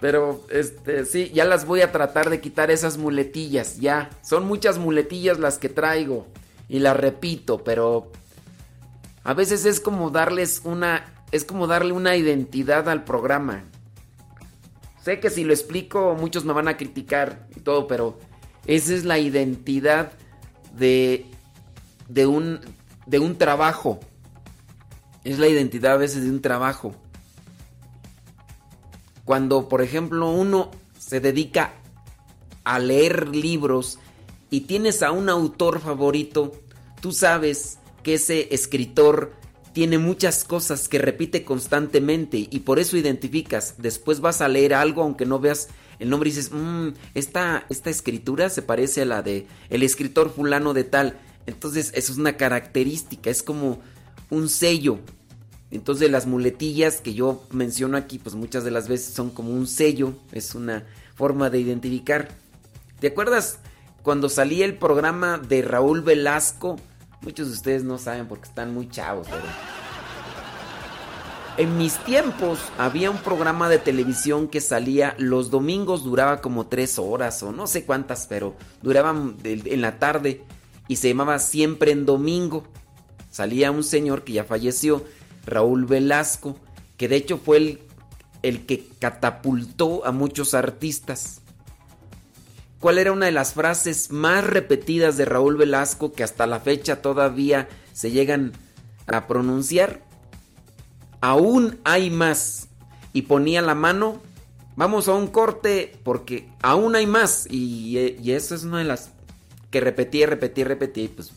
Pero, 0.01 0.47
este, 0.51 1.05
sí, 1.05 1.33
ya 1.35 1.45
las 1.45 1.67
voy 1.67 1.81
a 1.81 1.91
tratar 1.91 2.31
de 2.31 2.41
quitar 2.41 2.71
esas 2.71 2.97
muletillas, 2.97 3.81
ya. 3.81 4.09
Son 4.23 4.47
muchas 4.47 4.79
muletillas 4.79 5.41
las 5.41 5.59
que 5.59 5.69
traigo. 5.69 6.29
Y 6.69 6.79
las 6.79 6.97
repito, 6.97 7.63
pero 7.63 8.11
a 9.23 9.35
veces 9.35 9.65
es 9.65 9.81
como 9.81 10.11
darles 10.11 10.63
una, 10.65 11.05
es 11.33 11.45
como 11.45 11.67
darle 11.67 11.93
una 11.93 12.17
identidad 12.17 12.89
al 12.89 13.05
programa. 13.05 13.65
Sé 15.03 15.21
que 15.21 15.31
si 15.31 15.45
lo 15.45 15.53
explico 15.53 16.15
muchos 16.19 16.45
me 16.45 16.53
van 16.53 16.69
a 16.69 16.77
criticar 16.77 17.47
y 17.55 17.61
todo, 17.61 17.87
pero 17.87 18.19
esa 18.67 18.95
es 18.95 19.05
la 19.05 19.19
identidad 19.19 20.13
de, 20.77 21.27
de, 22.09 22.27
un, 22.27 22.61
de 23.07 23.19
un 23.19 23.37
trabajo. 23.37 24.01
Es 25.25 25.39
la 25.39 25.49
identidad 25.49 25.93
a 25.93 25.99
veces 25.99 26.25
de 26.25 26.31
un 26.31 26.41
trabajo. 26.41 26.95
Cuando, 29.25 29.69
por 29.69 29.83
ejemplo, 29.83 30.31
uno 30.31 30.71
se 30.99 31.21
dedica 31.21 31.73
a 32.65 32.79
leer 32.79 33.29
libros 33.29 33.99
y 34.55 34.61
tienes 34.61 35.03
a 35.03 35.11
un 35.11 35.29
autor 35.29 35.81
favorito, 35.81 36.53
tú 37.01 37.11
sabes 37.11 37.79
que 38.05 38.15
ese 38.15 38.55
escritor 38.55 39.33
tiene 39.73 39.99
muchas 39.99 40.45
cosas 40.45 40.89
que 40.89 40.99
repite 40.99 41.43
constantemente 41.43 42.47
y 42.49 42.61
por 42.61 42.79
eso 42.79 42.97
identificas. 42.97 43.75
Después 43.79 44.21
vas 44.21 44.41
a 44.41 44.47
leer 44.47 44.73
algo 44.73 45.03
aunque 45.03 45.27
no 45.27 45.41
veas 45.41 45.71
el 45.99 46.09
nombre 46.09 46.31
y 46.31 46.33
dices, 46.33 46.53
mmm, 46.53 46.91
esta, 47.15 47.67
esta 47.69 47.91
escritura 47.91 48.49
se 48.49 48.63
parece 48.63 49.03
a 49.03 49.07
la 49.07 49.23
de 49.23 49.49
el 49.71 49.83
escritor 49.83 50.33
fulano 50.33 50.73
de 50.73 50.85
tal. 50.85 51.19
Entonces 51.47 51.91
eso 51.97 52.13
es 52.13 52.19
una 52.19 52.37
característica, 52.37 53.31
es 53.31 53.43
como 53.43 53.81
un 54.31 54.49
sello. 54.49 55.01
Entonces 55.73 56.13
las 56.13 56.29
muletillas 56.29 57.01
que 57.01 57.13
yo 57.13 57.43
menciono 57.51 57.97
aquí, 57.97 58.21
pues 58.21 58.37
muchas 58.37 58.63
de 58.63 58.71
las 58.71 58.87
veces 58.87 59.13
son 59.15 59.31
como 59.31 59.51
un 59.51 59.67
sello, 59.67 60.15
es 60.31 60.55
una 60.55 60.87
forma 61.17 61.51
de 61.51 61.59
identificar. 61.59 62.29
¿Te 63.01 63.09
acuerdas 63.09 63.59
cuando 64.05 64.29
salía 64.29 64.67
el 64.67 64.77
programa 64.77 65.39
de 65.39 65.63
Raúl 65.63 66.03
Velasco? 66.03 66.77
Muchos 67.23 67.49
de 67.49 67.55
ustedes 67.55 67.85
no 67.85 67.97
saben 67.97 68.29
porque 68.29 68.49
están 68.49 68.73
muy 68.73 68.89
chavos, 68.89 69.27
pero... 69.29 69.43
En 71.57 71.79
mis 71.79 71.97
tiempos 72.05 72.59
había 72.79 73.11
un 73.11 73.17
programa 73.19 73.69
de 73.69 73.79
televisión 73.79 74.49
que 74.49 74.61
salía 74.61 75.15
los 75.19 75.51
domingos, 75.51 76.05
duraba 76.05 76.41
como 76.41 76.67
tres 76.67 76.99
horas 76.99 77.43
o 77.43 77.53
no 77.53 77.67
sé 77.67 77.85
cuántas, 77.85 78.27
pero 78.27 78.57
duraban 78.83 79.37
en 79.45 79.81
la 79.81 79.99
tarde 79.99 80.43
y 80.87 80.97
se 80.97 81.09
llamaba 81.09 81.39
Siempre 81.39 81.93
en 81.93 82.05
Domingo. 82.05 82.65
Salía 83.31 83.71
un 83.71 83.85
señor 83.85 84.25
que 84.25 84.35
ya 84.35 84.45
falleció, 84.45 85.03
Raúl 85.47 85.87
Velasco, 85.87 86.57
que 86.99 87.09
de 87.09 87.17
hecho 87.17 87.39
fue 87.39 87.57
el, 87.57 87.81
el 88.43 88.67
que 88.67 88.87
catapultó 88.99 90.05
a 90.05 90.13
muchos 90.13 90.53
artistas. 90.53 91.41
¿Cuál 92.85 92.99
era 92.99 93.13
una 93.13 93.25
de 93.25 93.33
las 93.33 93.55
frases 93.55 94.11
más 94.11 94.47
repetidas 94.47 95.17
de 95.17 95.25
Raúl 95.25 95.57
Velasco 95.57 96.13
que 96.13 96.23
hasta 96.23 96.47
la 96.47 96.61
fecha 96.61 97.01
todavía 97.01 97.67
se 97.95 98.11
llegan 98.11 98.53
a 99.07 99.27
pronunciar? 99.27 100.03
Aún 101.23 101.81
hay 101.85 102.11
más. 102.11 102.69
Y 103.15 103.23
ponía 103.23 103.63
la 103.63 103.75
mano, 103.75 104.21
vamos 104.77 105.09
a 105.09 105.15
un 105.15 105.29
corte 105.29 105.99
porque 106.05 106.53
aún 106.61 106.95
hay 106.95 107.07
más. 107.07 107.47
Y, 107.51 107.97
eso 108.31 108.55
es 108.55 108.65
una 108.65 108.81
de 108.81 108.85
las 108.85 109.13
que 109.71 109.81
repetía, 109.81 110.27
repetía. 110.27 111.05
Y 111.05 111.09
pues, 111.09 111.33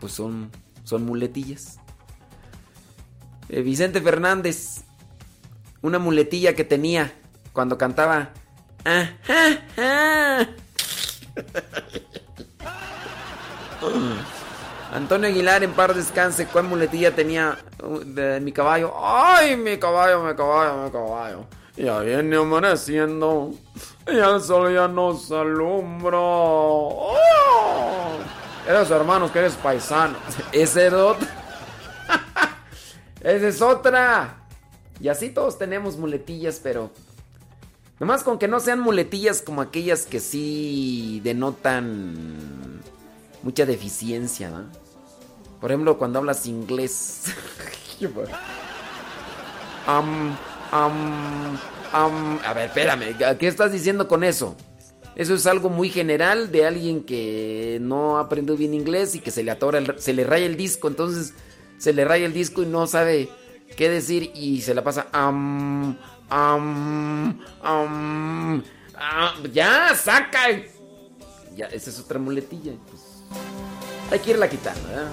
pues 0.00 0.12
son, 0.12 0.50
son 0.84 1.06
muletillas. 1.06 1.78
Eh, 3.48 3.62
Vicente 3.62 4.02
Fernández, 4.02 4.82
una 5.80 5.98
muletilla 5.98 6.54
que 6.54 6.64
tenía 6.64 7.14
cuando 7.54 7.78
cantaba. 7.78 8.34
Antonio 14.92 15.28
Aguilar, 15.28 15.62
en 15.64 15.72
par 15.72 15.94
descanse, 15.94 16.46
¿cuál 16.46 16.64
muletilla 16.64 17.14
tenía 17.14 17.58
uh, 17.82 18.00
de 18.00 18.40
mi 18.40 18.52
caballo? 18.52 18.92
¡Ay, 18.96 19.56
mi 19.56 19.78
caballo, 19.78 20.22
mi 20.22 20.34
caballo, 20.34 20.84
mi 20.84 20.90
caballo! 20.90 21.46
Ya 21.76 22.00
viene 22.00 22.36
amaneciendo 22.36 23.52
y 24.06 24.18
el 24.18 24.42
sol 24.42 24.74
ya 24.74 24.88
nos 24.88 25.30
alumbra. 25.32 26.18
¡Oh! 26.18 27.12
Eres 28.68 28.90
hermanos 28.90 29.30
que 29.30 29.38
eres 29.38 29.54
paisano. 29.54 30.18
Ese 30.52 30.88
es 30.88 30.92
otro. 30.92 31.26
Esa 33.20 33.48
es 33.48 33.62
otra. 33.62 34.36
Y 35.00 35.08
así 35.08 35.30
todos 35.30 35.58
tenemos 35.58 35.96
muletillas, 35.96 36.60
pero. 36.62 36.90
Nomás 38.02 38.24
con 38.24 38.36
que 38.36 38.48
no 38.48 38.58
sean 38.58 38.80
muletillas 38.80 39.42
como 39.42 39.62
aquellas 39.62 40.06
que 40.06 40.18
sí 40.18 41.20
denotan 41.22 42.80
mucha 43.44 43.64
deficiencia, 43.64 44.50
¿no? 44.50 44.64
Por 45.60 45.70
ejemplo, 45.70 45.96
cuando 45.98 46.18
hablas 46.18 46.46
inglés. 46.46 47.26
Am, 49.86 50.36
am, 50.72 51.56
am. 51.92 52.40
A 52.44 52.52
ver, 52.54 52.66
espérame. 52.70 53.16
¿Qué 53.38 53.46
estás 53.46 53.70
diciendo 53.70 54.08
con 54.08 54.24
eso? 54.24 54.56
Eso 55.14 55.34
es 55.34 55.46
algo 55.46 55.68
muy 55.68 55.88
general 55.88 56.50
de 56.50 56.66
alguien 56.66 57.04
que 57.04 57.78
no 57.80 58.18
aprendió 58.18 58.56
bien 58.56 58.74
inglés 58.74 59.14
y 59.14 59.20
que 59.20 59.30
se 59.30 59.44
le 59.44 59.52
atora, 59.52 59.78
el- 59.78 60.00
se 60.00 60.12
le 60.12 60.24
raya 60.24 60.46
el 60.46 60.56
disco. 60.56 60.88
Entonces 60.88 61.34
se 61.78 61.92
le 61.92 62.04
raya 62.04 62.26
el 62.26 62.32
disco 62.32 62.64
y 62.64 62.66
no 62.66 62.88
sabe 62.88 63.28
qué 63.76 63.88
decir 63.88 64.32
y 64.34 64.62
se 64.62 64.74
la 64.74 64.82
pasa. 64.82 65.06
Am, 65.12 65.96
am, 66.32 67.38
am, 67.62 68.62
ah, 68.96 69.34
ya, 69.52 69.94
saca. 69.94 70.48
Ya, 71.54 71.66
esa 71.66 71.90
es 71.90 72.00
otra 72.00 72.18
muletilla. 72.18 72.72
Pues, 72.88 73.02
hay 74.10 74.18
que 74.18 74.30
irla 74.30 74.48
quitando, 74.48 74.88
¿verdad? 74.88 75.10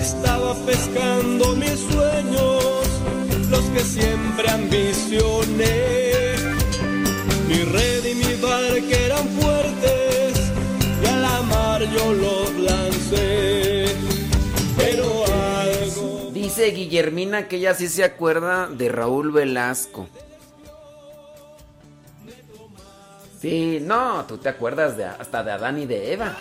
Estaba 0.00 0.54
pescando 0.66 1.54
mis 1.56 1.78
sueños, 1.92 2.86
los 3.50 3.64
que 3.66 3.80
siempre 3.80 4.50
ambicioné. 4.50 6.34
Mi 7.48 7.62
red 7.62 8.04
y 8.04 8.14
mi 8.16 8.34
barca 8.40 8.96
eran 8.98 9.28
fuertes 9.40 10.50
y 11.02 11.06
a 11.06 11.16
la 11.18 11.42
mar 11.42 11.82
yo 11.82 12.12
los 12.14 12.50
lancé. 12.54 13.83
Dice 16.44 16.72
Guillermina 16.72 17.48
que 17.48 17.56
ella 17.56 17.72
sí 17.72 17.88
se 17.88 18.04
acuerda 18.04 18.66
de 18.66 18.90
Raúl 18.90 19.32
Velasco. 19.32 20.06
Sí, 23.40 23.78
no, 23.80 24.26
tú 24.26 24.36
te 24.36 24.50
acuerdas 24.50 24.94
de, 24.98 25.06
hasta 25.06 25.42
de 25.42 25.52
Adán 25.52 25.78
y 25.78 25.86
de 25.86 26.12
Eva. 26.12 26.36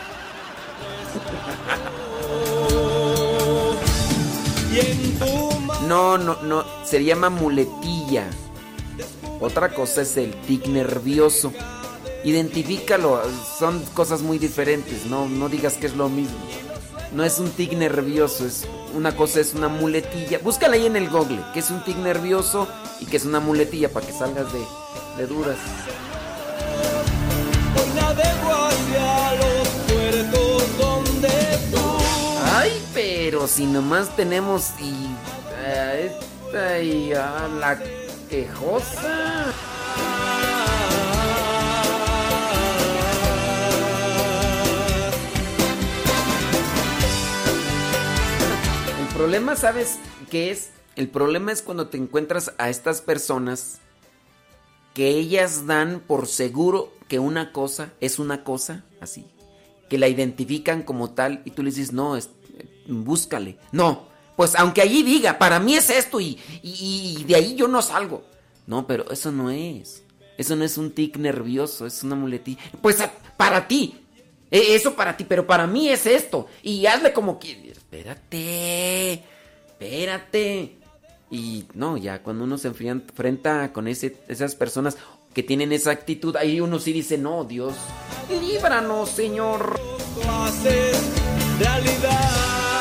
No, 5.87 6.17
no, 6.17 6.35
no, 6.43 6.65
se 6.83 7.01
llama 7.01 7.29
muletilla. 7.29 8.25
Otra 9.39 9.73
cosa 9.73 10.01
es 10.01 10.17
el 10.17 10.35
tic 10.41 10.67
nervioso. 10.67 11.53
Identifícalo, 12.25 13.21
son 13.57 13.81
cosas 13.93 14.21
muy 14.21 14.37
diferentes, 14.37 15.05
no, 15.05 15.29
no 15.29 15.47
digas 15.47 15.75
que 15.75 15.85
es 15.85 15.95
lo 15.95 16.09
mismo. 16.09 16.35
No 17.13 17.23
es 17.23 17.37
un 17.37 17.51
tic 17.51 17.73
nervioso, 17.73 18.45
es 18.45 18.67
una 18.95 19.15
cosa 19.15 19.39
es 19.39 19.53
una 19.53 19.67
muletilla. 19.67 20.39
Búscala 20.39 20.75
ahí 20.75 20.87
en 20.87 20.95
el 20.95 21.09
google, 21.09 21.39
que 21.53 21.59
es 21.59 21.69
un 21.69 21.83
tic 21.83 21.95
nervioso 21.97 22.67
y 22.99 23.05
que 23.05 23.17
es 23.17 23.25
una 23.25 23.39
muletilla 23.39 23.89
para 23.89 24.05
que 24.05 24.13
salgas 24.13 24.51
de, 24.51 24.59
de 25.17 25.27
donde 30.77 31.29
tú 31.71 31.97
Ay, 32.55 32.81
pero 32.95 33.47
si 33.47 33.67
nomás 33.67 34.15
tenemos 34.15 34.71
y 34.79 35.15
eh, 35.65 36.17
esta 36.47 36.79
y 36.79 37.13
a 37.13 37.47
la 37.59 37.79
quejosa. 38.27 39.53
Problema, 49.13 49.55
¿sabes 49.55 49.97
qué 50.31 50.51
es? 50.51 50.71
El 50.95 51.09
problema 51.09 51.51
es 51.51 51.61
cuando 51.61 51.87
te 51.87 51.97
encuentras 51.97 52.53
a 52.57 52.69
estas 52.69 53.01
personas 53.01 53.79
que 54.93 55.09
ellas 55.09 55.65
dan 55.65 56.01
por 56.05 56.27
seguro 56.27 56.93
que 57.07 57.19
una 57.19 57.51
cosa 57.51 57.93
es 57.99 58.19
una 58.19 58.43
cosa, 58.43 58.83
así, 59.01 59.25
que 59.89 59.97
la 59.97 60.07
identifican 60.07 60.83
como 60.83 61.11
tal 61.11 61.41
y 61.45 61.51
tú 61.51 61.63
le 61.63 61.71
dices, 61.71 61.91
no, 61.93 62.17
búscale. 62.87 63.57
No, 63.71 64.07
pues 64.35 64.55
aunque 64.55 64.81
allí 64.81 65.03
diga, 65.03 65.37
para 65.39 65.59
mí 65.59 65.75
es 65.75 65.89
esto 65.89 66.19
y, 66.19 66.39
y- 66.61 67.17
y 67.19 67.23
de 67.23 67.35
ahí 67.35 67.55
yo 67.55 67.67
no 67.67 67.81
salgo. 67.81 68.23
No, 68.65 68.87
pero 68.87 69.09
eso 69.11 69.31
no 69.31 69.49
es. 69.49 70.03
Eso 70.37 70.55
no 70.55 70.63
es 70.63 70.77
un 70.77 70.91
tic 70.91 71.17
nervioso, 71.17 71.85
es 71.85 72.03
una 72.03 72.15
muletilla. 72.15 72.61
Pues 72.81 73.01
a- 73.01 73.11
para 73.35 73.67
ti, 73.67 73.99
e- 74.49 74.75
eso 74.75 74.95
para 74.95 75.17
ti, 75.17 75.23
pero 75.27 75.45
para 75.45 75.67
mí 75.67 75.89
es 75.89 76.05
esto. 76.05 76.47
Y 76.61 76.85
hazle 76.85 77.13
como 77.13 77.39
que... 77.39 77.72
Espérate, 77.93 79.23
espérate. 79.67 80.77
Y 81.29 81.65
no, 81.75 81.95
ya 81.97 82.23
cuando 82.23 82.43
uno 82.43 82.57
se 82.57 82.69
enfrenta 82.69 83.71
con 83.71 83.87
esas 83.87 84.55
personas 84.55 84.97
que 85.33 85.43
tienen 85.43 85.71
esa 85.71 85.91
actitud, 85.91 86.35
ahí 86.35 86.59
uno 86.59 86.79
sí 86.79 86.91
dice, 86.91 87.19
no, 87.19 87.43
Dios, 87.43 87.75
líbranos, 88.29 89.09
Señor. 89.09 89.79
realidad. 91.59 92.72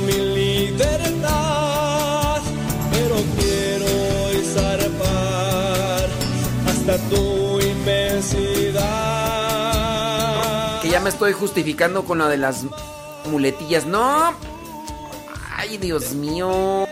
Mi 0.00 0.12
libertad, 0.34 1.22
pero 2.90 3.16
quiero 3.38 3.86
hoy 4.24 4.44
zarpar 4.44 6.08
hasta 6.66 6.98
tu 7.08 7.60
inmensidad. 7.60 8.82
Que 10.82 10.88
ya 10.90 11.00
me 11.00 11.08
estoy 11.10 11.32
justificando 11.32 12.04
con 12.04 12.18
lo 12.18 12.28
de 12.28 12.36
las 12.36 12.64
muletillas. 13.30 13.86
No. 13.86 14.34
Ay, 15.56 15.78
Dios 15.78 16.12
mío. 16.12 16.86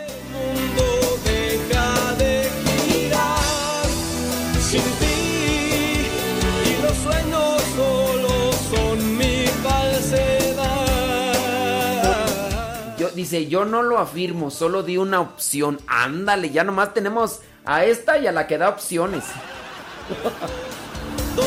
Dice, 13.23 13.47
yo 13.47 13.63
no 13.65 13.81
lo 13.83 13.99
afirmo, 13.99 14.51
solo 14.51 14.83
di 14.83 14.97
una 14.97 15.21
opción. 15.21 15.79
Ándale, 15.87 16.51
ya 16.51 16.63
nomás 16.63 16.93
tenemos 16.93 17.39
a 17.65 17.85
esta 17.85 18.17
y 18.17 18.27
a 18.27 18.31
la 18.31 18.47
que 18.47 18.57
da 18.57 18.69
opciones. 18.69 19.23
Tú 21.35 21.41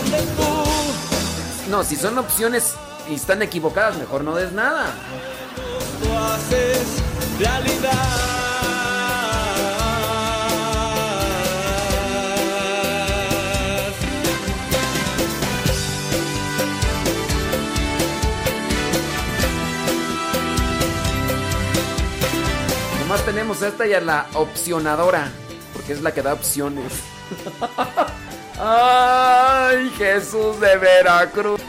No, 1.70 1.85
si 1.85 1.97
son 1.97 2.19
opciones 2.19 2.74
y 3.11 3.15
están 3.15 3.43
equivocadas, 3.43 3.98
mejor 3.98 4.24
no 4.24 4.35
des 4.35 4.53
nada. 4.53 4.86
lo 6.03 6.19
haces 6.19 7.03
realidad. 7.39 8.45
Tenemos 23.24 23.62
a 23.62 23.68
esta 23.68 23.86
y 23.86 23.93
a 23.93 24.01
la 24.01 24.26
opcionadora, 24.34 25.28
porque 25.72 25.93
es 25.93 26.02
la 26.02 26.12
que 26.12 26.22
da 26.22 26.32
opciones. 26.32 26.93
Ay, 28.59 29.90
Jesús 29.98 30.60
de 30.60 30.76
Veracruz. 30.76 31.60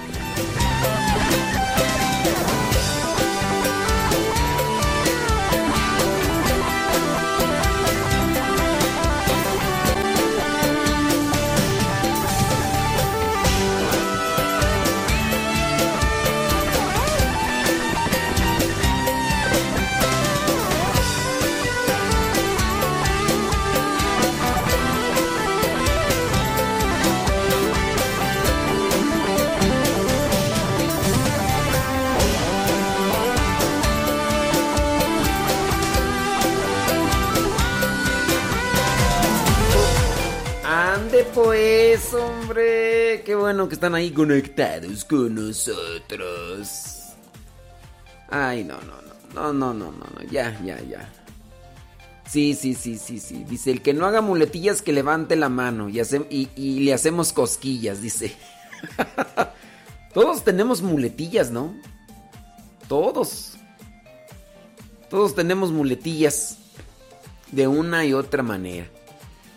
están 43.78 43.94
ahí 43.94 44.10
conectados 44.10 45.06
con 45.06 45.36
nosotros. 45.36 47.14
Ay, 48.28 48.64
no, 48.64 48.74
no, 48.82 48.96
no, 49.36 49.54
no, 49.54 49.72
no, 49.72 49.92
no, 49.92 49.92
no, 49.92 50.32
ya, 50.32 50.60
ya, 50.66 50.82
ya. 50.82 51.08
Sí, 52.28 52.56
sí, 52.56 52.74
sí, 52.74 52.98
sí, 52.98 53.20
sí. 53.20 53.44
Dice, 53.48 53.70
el 53.70 53.84
que 53.84 53.94
no 53.94 54.08
haga 54.08 54.22
muletillas 54.22 54.82
que 54.82 54.94
levante 54.94 55.36
la 55.36 55.50
mano 55.50 55.90
y, 55.90 56.00
hace, 56.00 56.26
y, 56.32 56.50
y 56.56 56.80
le 56.80 56.94
hacemos 56.96 57.34
cosquillas, 57.34 58.02
dice. 58.02 58.36
Todos 60.16 60.44
tenemos 60.44 60.82
muletillas, 60.82 61.52
¿no? 61.52 61.76
Todos. 62.88 63.58
Todos 65.08 65.36
tenemos 65.36 65.72
muletillas 65.72 66.58
de 67.52 67.68
una 67.68 68.06
y 68.06 68.14
otra 68.14 68.42
manera. 68.42 68.88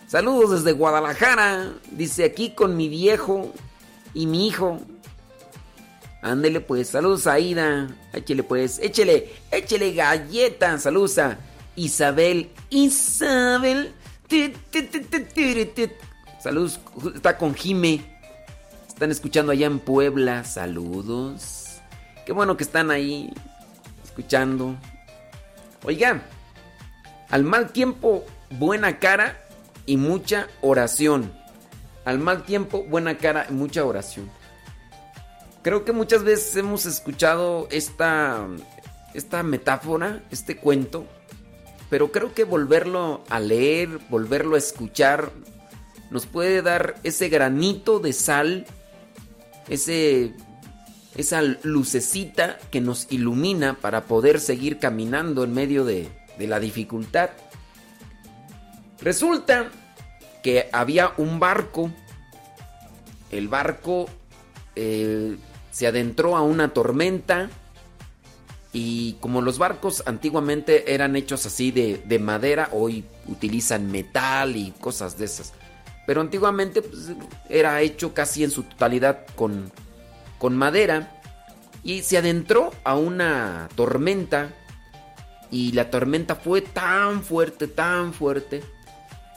Saludos 0.08 0.62
desde 0.62 0.76
Guadalajara. 0.76 1.72
Dice 1.90 2.24
aquí 2.24 2.50
con 2.50 2.76
mi 2.76 2.90
viejo 2.90 3.54
y 4.14 4.26
mi 4.26 4.48
hijo. 4.48 4.80
Ándele 6.22 6.60
pues, 6.60 6.88
saludos 6.88 7.26
a 7.26 7.34
Aida. 7.34 7.88
Échele 8.12 8.42
pues, 8.42 8.78
échele, 8.78 9.32
échele 9.50 9.92
galleta. 9.94 10.78
Saludos 10.78 11.18
a 11.18 11.38
Isabel. 11.76 12.50
Isabel. 12.68 13.94
Saludos, 16.42 16.80
está 17.14 17.36
con 17.36 17.54
Jime. 17.54 18.00
Están 18.86 19.10
escuchando 19.10 19.52
allá 19.52 19.66
en 19.66 19.78
Puebla. 19.78 20.44
Saludos. 20.44 21.80
Qué 22.26 22.32
bueno 22.32 22.56
que 22.56 22.64
están 22.64 22.90
ahí 22.90 23.32
escuchando. 24.04 24.76
Oiga, 25.84 26.22
al 27.30 27.44
mal 27.44 27.72
tiempo, 27.72 28.24
buena 28.50 28.98
cara 28.98 29.42
y 29.86 29.96
mucha 29.96 30.48
oración. 30.60 31.32
Al 32.04 32.18
mal 32.18 32.44
tiempo, 32.44 32.84
buena 32.84 33.18
cara 33.18 33.46
y 33.48 33.52
mucha 33.52 33.84
oración. 33.84 34.30
Creo 35.62 35.84
que 35.84 35.92
muchas 35.92 36.24
veces 36.24 36.56
hemos 36.56 36.86
escuchado 36.86 37.68
esta, 37.70 38.46
esta 39.12 39.42
metáfora, 39.42 40.22
este 40.30 40.56
cuento, 40.56 41.06
pero 41.90 42.10
creo 42.12 42.32
que 42.32 42.44
volverlo 42.44 43.22
a 43.28 43.40
leer, 43.40 43.98
volverlo 44.08 44.54
a 44.54 44.58
escuchar, 44.58 45.30
nos 46.10 46.26
puede 46.26 46.62
dar 46.62 46.96
ese 47.02 47.28
granito 47.28 47.98
de 47.98 48.12
sal, 48.14 48.66
ese, 49.68 50.34
esa 51.14 51.42
lucecita 51.42 52.58
que 52.70 52.80
nos 52.80 53.06
ilumina 53.10 53.74
para 53.74 54.04
poder 54.04 54.40
seguir 54.40 54.78
caminando 54.78 55.44
en 55.44 55.52
medio 55.52 55.84
de, 55.84 56.08
de 56.38 56.46
la 56.46 56.58
dificultad. 56.58 57.30
Resulta 59.00 59.70
que 60.42 60.68
había 60.72 61.12
un 61.16 61.40
barco. 61.40 61.90
El 63.30 63.48
barco 63.48 64.08
eh, 64.76 65.36
se 65.70 65.86
adentró 65.86 66.36
a 66.36 66.42
una 66.42 66.72
tormenta. 66.72 67.50
Y 68.72 69.14
como 69.14 69.42
los 69.42 69.58
barcos 69.58 70.04
antiguamente 70.06 70.94
eran 70.94 71.16
hechos 71.16 71.44
así 71.44 71.72
de, 71.72 72.00
de 72.04 72.18
madera, 72.20 72.68
hoy 72.72 73.04
utilizan 73.26 73.90
metal 73.90 74.56
y 74.56 74.70
cosas 74.80 75.18
de 75.18 75.24
esas. 75.24 75.52
Pero 76.06 76.20
antiguamente 76.20 76.82
pues, 76.82 77.10
era 77.48 77.80
hecho 77.80 78.14
casi 78.14 78.44
en 78.44 78.50
su 78.50 78.62
totalidad 78.62 79.26
con, 79.34 79.70
con 80.38 80.56
madera. 80.56 81.20
Y 81.82 82.02
se 82.02 82.18
adentró 82.18 82.72
a 82.84 82.94
una 82.96 83.68
tormenta. 83.74 84.50
Y 85.50 85.72
la 85.72 85.90
tormenta 85.90 86.36
fue 86.36 86.60
tan 86.60 87.22
fuerte, 87.22 87.66
tan 87.66 88.12
fuerte. 88.12 88.62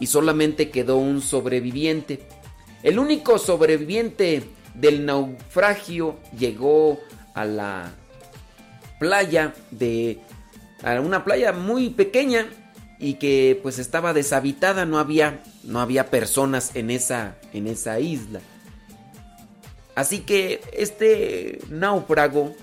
Y 0.04 0.08
solamente 0.08 0.70
quedó 0.70 0.98
un 0.98 1.22
sobreviviente. 1.22 2.20
El 2.84 3.00
único 3.00 3.40
sobreviviente 3.40 4.44
del 4.74 5.06
naufragio 5.06 6.20
llegó 6.38 7.00
a 7.34 7.46
la 7.46 7.94
playa 9.00 9.54
de... 9.72 10.20
A 10.84 11.00
una 11.00 11.24
playa 11.24 11.54
muy 11.54 11.90
pequeña 11.90 12.48
y 13.00 13.14
que 13.14 13.58
pues 13.64 13.80
estaba 13.80 14.12
deshabitada, 14.12 14.84
no 14.84 15.00
había, 15.00 15.42
no 15.64 15.80
había 15.80 16.10
personas 16.10 16.76
en 16.76 16.92
esa, 16.92 17.38
en 17.54 17.68
esa 17.68 18.02
isla. 18.02 18.42
Así 19.96 20.20
que 20.20 20.60
este 20.74 21.62
náufrago, 21.70 22.54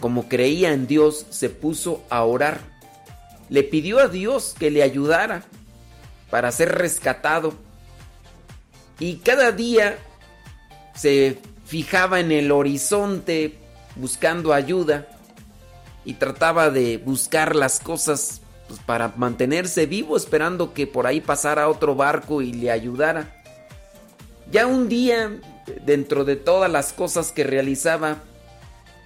como 0.00 0.28
creía 0.28 0.72
en 0.72 0.88
Dios, 0.88 1.24
se 1.30 1.50
puso 1.50 2.02
a 2.10 2.24
orar. 2.24 2.58
Le 3.48 3.62
pidió 3.62 4.00
a 4.00 4.08
Dios 4.08 4.56
que 4.58 4.72
le 4.72 4.82
ayudara 4.82 5.44
para 6.34 6.50
ser 6.50 6.76
rescatado. 6.76 7.54
Y 8.98 9.18
cada 9.18 9.52
día 9.52 9.98
se 10.92 11.38
fijaba 11.64 12.18
en 12.18 12.32
el 12.32 12.50
horizonte 12.50 13.60
buscando 13.94 14.52
ayuda 14.52 15.06
y 16.04 16.14
trataba 16.14 16.70
de 16.70 16.98
buscar 16.98 17.54
las 17.54 17.78
cosas 17.78 18.40
pues, 18.66 18.80
para 18.80 19.12
mantenerse 19.16 19.86
vivo 19.86 20.16
esperando 20.16 20.74
que 20.74 20.88
por 20.88 21.06
ahí 21.06 21.20
pasara 21.20 21.68
otro 21.68 21.94
barco 21.94 22.42
y 22.42 22.52
le 22.52 22.72
ayudara. 22.72 23.40
Ya 24.50 24.66
un 24.66 24.88
día, 24.88 25.38
dentro 25.86 26.24
de 26.24 26.34
todas 26.34 26.68
las 26.68 26.92
cosas 26.92 27.30
que 27.30 27.44
realizaba, 27.44 28.24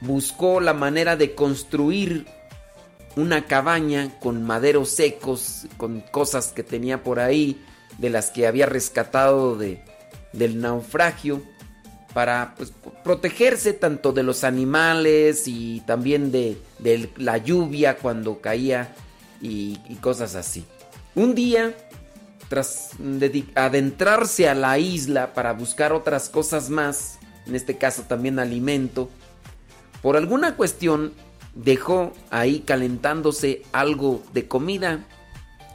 buscó 0.00 0.60
la 0.60 0.72
manera 0.72 1.14
de 1.14 1.34
construir 1.34 2.26
una 3.16 3.46
cabaña 3.46 4.18
con 4.20 4.42
maderos 4.44 4.90
secos, 4.90 5.66
con 5.76 6.00
cosas 6.00 6.52
que 6.52 6.62
tenía 6.62 7.02
por 7.02 7.20
ahí, 7.20 7.60
de 7.98 8.10
las 8.10 8.30
que 8.30 8.46
había 8.46 8.66
rescatado 8.66 9.56
de, 9.56 9.82
del 10.32 10.60
naufragio, 10.60 11.42
para 12.14 12.54
pues, 12.56 12.72
protegerse 13.04 13.72
tanto 13.72 14.12
de 14.12 14.22
los 14.22 14.44
animales 14.44 15.46
y 15.46 15.80
también 15.86 16.32
de, 16.32 16.58
la 17.16 17.38
lluvia 17.38 17.96
cuando 17.96 18.40
caía 18.40 18.94
y, 19.40 19.76
cosas 20.00 20.34
así. 20.34 20.64
Un 21.14 21.34
día, 21.34 21.76
tras 22.48 22.90
adentrarse 23.54 24.48
a 24.48 24.54
la 24.54 24.78
isla 24.78 25.34
para 25.34 25.52
buscar 25.52 25.92
otras 25.92 26.28
cosas 26.28 26.70
más, 26.70 27.18
en 27.46 27.54
este 27.54 27.76
caso 27.76 28.02
también 28.02 28.38
alimento, 28.38 29.10
por 30.02 30.16
alguna 30.16 30.56
cuestión 30.56 31.12
dejó 31.58 32.12
ahí 32.30 32.60
calentándose 32.60 33.62
algo 33.72 34.22
de 34.32 34.46
comida 34.46 35.04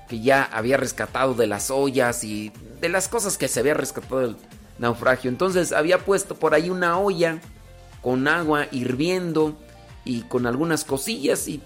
que 0.08 0.22
ya 0.22 0.44
había 0.44 0.78
rescatado 0.78 1.34
de 1.34 1.46
las 1.46 1.70
ollas 1.70 2.24
y 2.24 2.52
de 2.80 2.90
las 2.90 3.10
cosas 3.10 3.38
que 3.38 3.50
se 3.50 3.60
había 3.60 3.74
rescatado 3.74 4.22
del 4.22 4.38
naufragio. 4.80 5.30
Entonces 5.30 5.74
había 5.74 6.00
puesto 6.00 6.36
por 6.36 6.54
ahí 6.54 6.70
una 6.70 6.98
olla 6.98 7.40
con 8.02 8.28
agua 8.28 8.68
hirviendo 8.72 9.58
y 10.06 10.22
con 10.22 10.48
algunas 10.48 10.86
cosillas 10.86 11.48
y, 11.48 11.62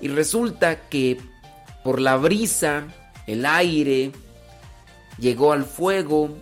y 0.00 0.08
resulta 0.08 0.88
que 0.88 1.20
por 1.82 2.00
la 2.00 2.16
brisa, 2.16 2.84
el 3.26 3.46
aire, 3.46 4.12
llegó 5.18 5.52
al 5.52 5.64
fuego 5.64 6.36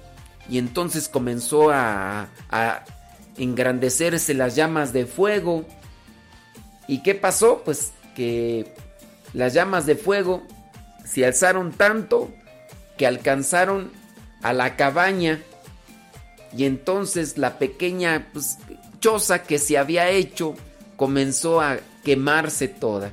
y 0.48 0.58
entonces 0.58 1.08
comenzó 1.08 1.70
a, 1.70 2.28
a 2.50 2.84
engrandecerse 3.38 4.34
las 4.34 4.56
llamas 4.56 4.92
de 4.92 5.06
fuego. 5.06 5.64
¿Y 6.88 7.02
qué 7.02 7.14
pasó? 7.14 7.62
Pues 7.64 7.92
que 8.16 8.72
las 9.34 9.54
llamas 9.54 9.86
de 9.86 9.94
fuego 9.94 10.42
se 11.04 11.24
alzaron 11.24 11.72
tanto 11.72 12.30
que 12.96 13.06
alcanzaron 13.06 13.92
a 14.42 14.52
la 14.52 14.74
cabaña 14.76 15.40
y 16.56 16.64
entonces 16.64 17.38
la 17.38 17.58
pequeña 17.58 18.28
pues, 18.32 18.58
choza 19.00 19.42
que 19.42 19.58
se 19.58 19.78
había 19.78 20.10
hecho 20.10 20.54
comenzó 20.96 21.60
a 21.60 21.78
quemarse 22.04 22.68
toda. 22.68 23.12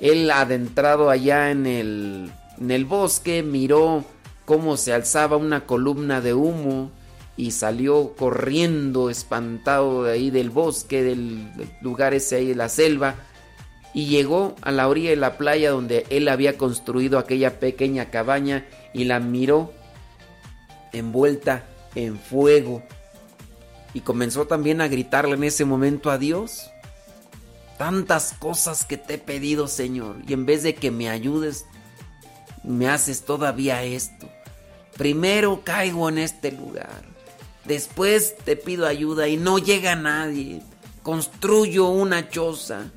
Él 0.00 0.30
adentrado 0.30 1.10
allá 1.10 1.50
en 1.50 1.66
el, 1.66 2.32
en 2.58 2.70
el 2.70 2.84
bosque 2.84 3.42
miró 3.42 4.04
cómo 4.44 4.76
se 4.76 4.92
alzaba 4.92 5.36
una 5.36 5.66
columna 5.66 6.20
de 6.20 6.34
humo 6.34 6.90
y 7.36 7.50
salió 7.50 8.14
corriendo 8.16 9.10
espantado 9.10 10.04
de 10.04 10.12
ahí 10.12 10.30
del 10.30 10.50
bosque, 10.50 11.02
del, 11.02 11.50
lugar 11.80 12.14
ese 12.14 12.36
ahí 12.36 12.46
de 12.46 12.54
la 12.54 12.68
selva, 12.68 13.16
y 13.92 14.06
llegó 14.06 14.54
a 14.62 14.72
la 14.72 14.88
orilla 14.88 15.10
de 15.10 15.16
la 15.16 15.36
playa 15.36 15.70
donde 15.70 16.06
él 16.10 16.28
había 16.28 16.58
construido 16.58 17.18
aquella 17.18 17.60
pequeña 17.60 18.10
cabaña 18.10 18.66
y 18.92 19.04
la 19.04 19.20
miró 19.20 19.72
envuelta 20.92 21.64
en 21.94 22.18
fuego. 22.18 22.82
Y 23.92 24.00
comenzó 24.00 24.46
también 24.46 24.80
a 24.80 24.88
gritarle 24.88 25.34
en 25.34 25.44
ese 25.44 25.64
momento 25.64 26.10
a 26.10 26.18
Dios. 26.18 26.70
Tantas 27.78 28.32
cosas 28.38 28.84
que 28.84 28.96
te 28.96 29.14
he 29.14 29.18
pedido, 29.18 29.68
Señor, 29.68 30.16
y 30.26 30.32
en 30.32 30.46
vez 30.46 30.62
de 30.62 30.74
que 30.74 30.90
me 30.90 31.08
ayudes, 31.08 31.64
me 32.64 32.88
haces 32.88 33.24
todavía 33.24 33.82
esto. 33.84 34.28
Primero 34.96 35.62
caigo 35.64 36.08
en 36.08 36.18
este 36.18 36.50
lugar. 36.52 37.13
Después 37.64 38.36
te 38.36 38.56
pido 38.56 38.86
ayuda 38.86 39.28
y 39.28 39.36
no 39.36 39.58
llega 39.58 39.96
nadie. 39.96 40.62
Construyo 41.02 41.88
una 41.88 42.28
choza. 42.28 42.90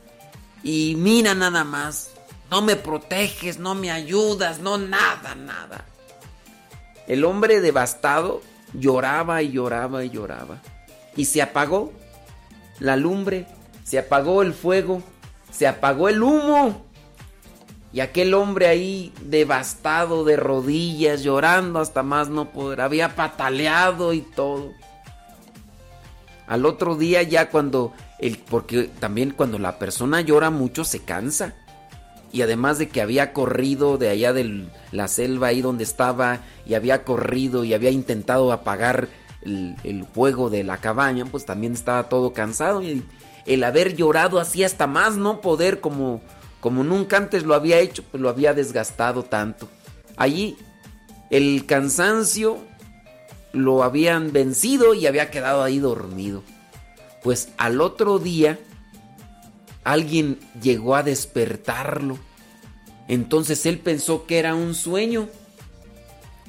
Y 0.64 0.96
mira 0.98 1.34
nada 1.34 1.64
más. 1.64 2.12
No 2.50 2.62
me 2.62 2.76
proteges, 2.76 3.60
no 3.60 3.76
me 3.76 3.92
ayudas, 3.92 4.60
no 4.60 4.78
nada, 4.78 5.36
nada. 5.36 5.86
El 7.08 7.26
hombre 7.26 7.62
devastado 7.62 8.42
lloraba 8.74 9.42
y 9.42 9.52
lloraba 9.52 10.04
y 10.04 10.10
lloraba. 10.10 10.62
Y 11.16 11.26
se 11.26 11.42
apagó 11.42 11.92
la 12.80 12.96
lumbre, 12.96 13.48
se 13.84 14.00
apagó 14.00 14.42
el 14.42 14.54
fuego, 14.54 15.02
se 15.52 15.68
apagó 15.68 16.10
el 16.10 16.22
humo. 16.22 16.87
Y 17.98 18.00
aquel 18.00 18.36
hombre 18.36 18.68
ahí 18.68 19.12
devastado 19.22 20.24
de 20.24 20.36
rodillas, 20.36 21.24
llorando 21.24 21.80
hasta 21.80 22.04
más 22.04 22.30
no 22.30 22.52
poder, 22.52 22.82
había 22.82 23.16
pataleado 23.16 24.14
y 24.14 24.22
todo. 24.22 24.72
Al 26.46 26.68
otro 26.68 26.96
día 26.96 27.24
ya 27.24 27.50
cuando 27.50 27.94
el 28.20 28.38
porque 28.38 28.84
también 28.84 29.32
cuando 29.32 29.58
la 29.58 29.80
persona 29.80 30.22
llora 30.22 30.52
mucho 30.52 30.84
se 30.84 31.00
cansa. 31.00 31.56
Y 32.32 32.44
además 32.44 32.78
de 32.78 32.88
que 32.88 33.02
había 33.02 33.34
corrido 33.34 33.98
de 33.98 34.10
allá 34.10 34.32
de 34.32 34.68
la 34.92 35.08
selva 35.08 35.48
ahí 35.48 35.64
donde 35.64 35.84
estaba 35.84 36.42
y 36.68 36.76
había 36.76 37.04
corrido 37.04 37.64
y 37.64 37.74
había 37.74 37.90
intentado 37.90 38.52
apagar 38.52 39.08
el, 39.42 40.06
fuego 40.14 40.52
de 40.52 40.64
la 40.64 40.78
cabaña, 40.78 41.26
pues 41.26 41.46
también 41.46 41.74
estaba 41.74 42.10
todo 42.10 42.32
cansado 42.32 42.84
y 42.84 43.04
el 43.48 43.64
haber 43.64 43.96
llorado 43.96 44.40
así 44.40 44.64
hasta 44.64 44.86
más 44.86 45.16
no 45.16 45.42
poder 45.42 45.80
como 45.80 46.22
como 46.68 46.84
nunca 46.84 47.16
antes 47.16 47.44
lo 47.44 47.56
había 47.56 47.80
hecho, 47.80 48.04
pues 48.04 48.20
lo 48.20 48.28
había 48.28 48.54
desgastado 48.54 49.24
tanto. 49.24 49.70
Allí 50.18 50.58
el 51.30 51.66
cansancio 51.66 52.58
lo 53.54 53.84
habían 53.84 54.34
vencido 54.34 54.94
y 54.94 55.08
había 55.08 55.32
quedado 55.32 55.64
ahí 55.64 55.80
dormido. 55.80 56.44
Pues 57.24 57.54
al 57.56 57.80
otro 57.80 58.20
día 58.20 58.60
alguien 59.86 60.42
llegó 60.62 60.98
a 60.98 61.04
despertarlo. 61.04 62.20
Entonces 63.08 63.66
él 63.66 63.80
pensó 63.80 64.26
que 64.26 64.38
era 64.38 64.54
un 64.54 64.76
sueño. 64.76 65.30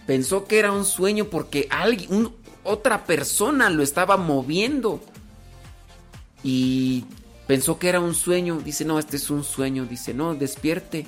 Pensó 0.05 0.47
que 0.47 0.59
era 0.59 0.73
un 0.73 0.85
sueño 0.85 1.27
porque 1.27 1.69
alguien, 1.71 2.33
otra 2.65 3.05
persona 3.05 3.71
lo 3.71 3.85
estaba 3.85 4.17
moviendo. 4.17 5.01
Y 6.43 7.05
pensó 7.49 7.81
que 7.81 7.89
era 7.89 7.99
un 7.99 8.15
sueño. 8.15 8.61
Dice, 8.65 8.85
no, 8.85 9.01
este 9.01 9.17
es 9.17 9.29
un 9.31 9.43
sueño. 9.43 9.87
Dice, 9.87 10.15
no, 10.15 10.37
despierte. 10.37 11.07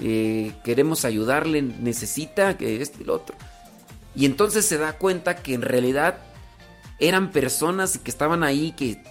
Eh, 0.00 0.52
queremos 0.64 1.04
ayudarle, 1.04 1.62
necesita 1.62 2.58
que 2.58 2.82
este 2.82 3.02
y 3.02 3.04
lo 3.04 3.14
otro. 3.14 3.36
Y 4.16 4.26
entonces 4.26 4.66
se 4.66 4.78
da 4.78 4.94
cuenta 4.98 5.36
que 5.36 5.54
en 5.54 5.62
realidad 5.62 6.18
eran 6.98 7.30
personas 7.30 7.98
que 7.98 8.10
estaban 8.10 8.42
ahí, 8.42 8.72
que 8.72 9.02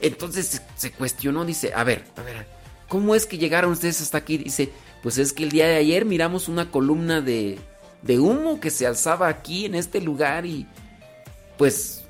entonces 0.00 0.62
se, 0.76 0.92
cuestionó, 0.92 1.44
dice, 1.44 1.72
a 1.74 1.84
ver, 1.84 2.04
a 2.16 2.22
ver, 2.22 2.46
¿cómo 2.88 3.14
es 3.14 3.26
que 3.26 3.38
llegaron 3.38 3.72
ustedes 3.72 4.00
hasta 4.00 4.18
aquí? 4.18 4.38
Dice, 4.38 4.72
pues 5.02 5.18
es 5.18 5.32
que 5.32 5.44
el 5.44 5.50
día 5.50 5.66
de 5.66 5.76
ayer 5.76 6.04
miramos 6.04 6.48
una 6.48 6.70
columna 6.70 7.20
de, 7.20 7.58
de 8.02 8.18
humo 8.18 8.60
que 8.60 8.70
se 8.70 8.86
alzaba 8.86 9.28
aquí 9.28 9.66
en 9.66 9.74
este 9.74 10.00
lugar 10.00 10.46
y 10.46 10.66
pues 11.58 12.03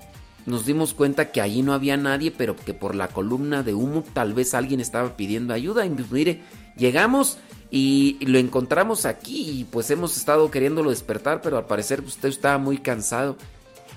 nos 0.47 0.67
dimos 0.67 0.93
cuenta 0.93 1.33
que 1.33 1.41
allí 1.41 1.63
no 1.63 1.73
había 1.73 1.97
nadie, 1.97 2.31
pero 2.31 2.55
que 2.55 2.75
por 2.75 2.95
la 2.95 3.09
columna 3.09 3.63
de 3.63 3.75
humo 3.75 4.05
tal 4.13 4.35
vez 4.35 4.55
alguien 4.55 4.81
estaba 4.81 5.17
pidiendo 5.17 5.55
ayuda. 5.55 5.87
Y 5.87 5.91
pues, 5.91 6.11
mire, 6.11 6.43
llegamos 6.77 7.39
y 7.71 8.19
lo 8.27 8.39
encontramos 8.39 9.07
aquí 9.07 9.61
y 9.61 9.65
pues 9.65 9.91
hemos 9.91 10.17
estado 10.17 10.51
queriéndolo 10.51 10.91
despertar, 10.91 11.41
pero 11.41 11.57
al 11.57 11.67
parecer 11.67 12.01
usted 12.01 12.29
estaba 12.29 12.59
muy 12.59 12.79
cansado. 12.79 13.37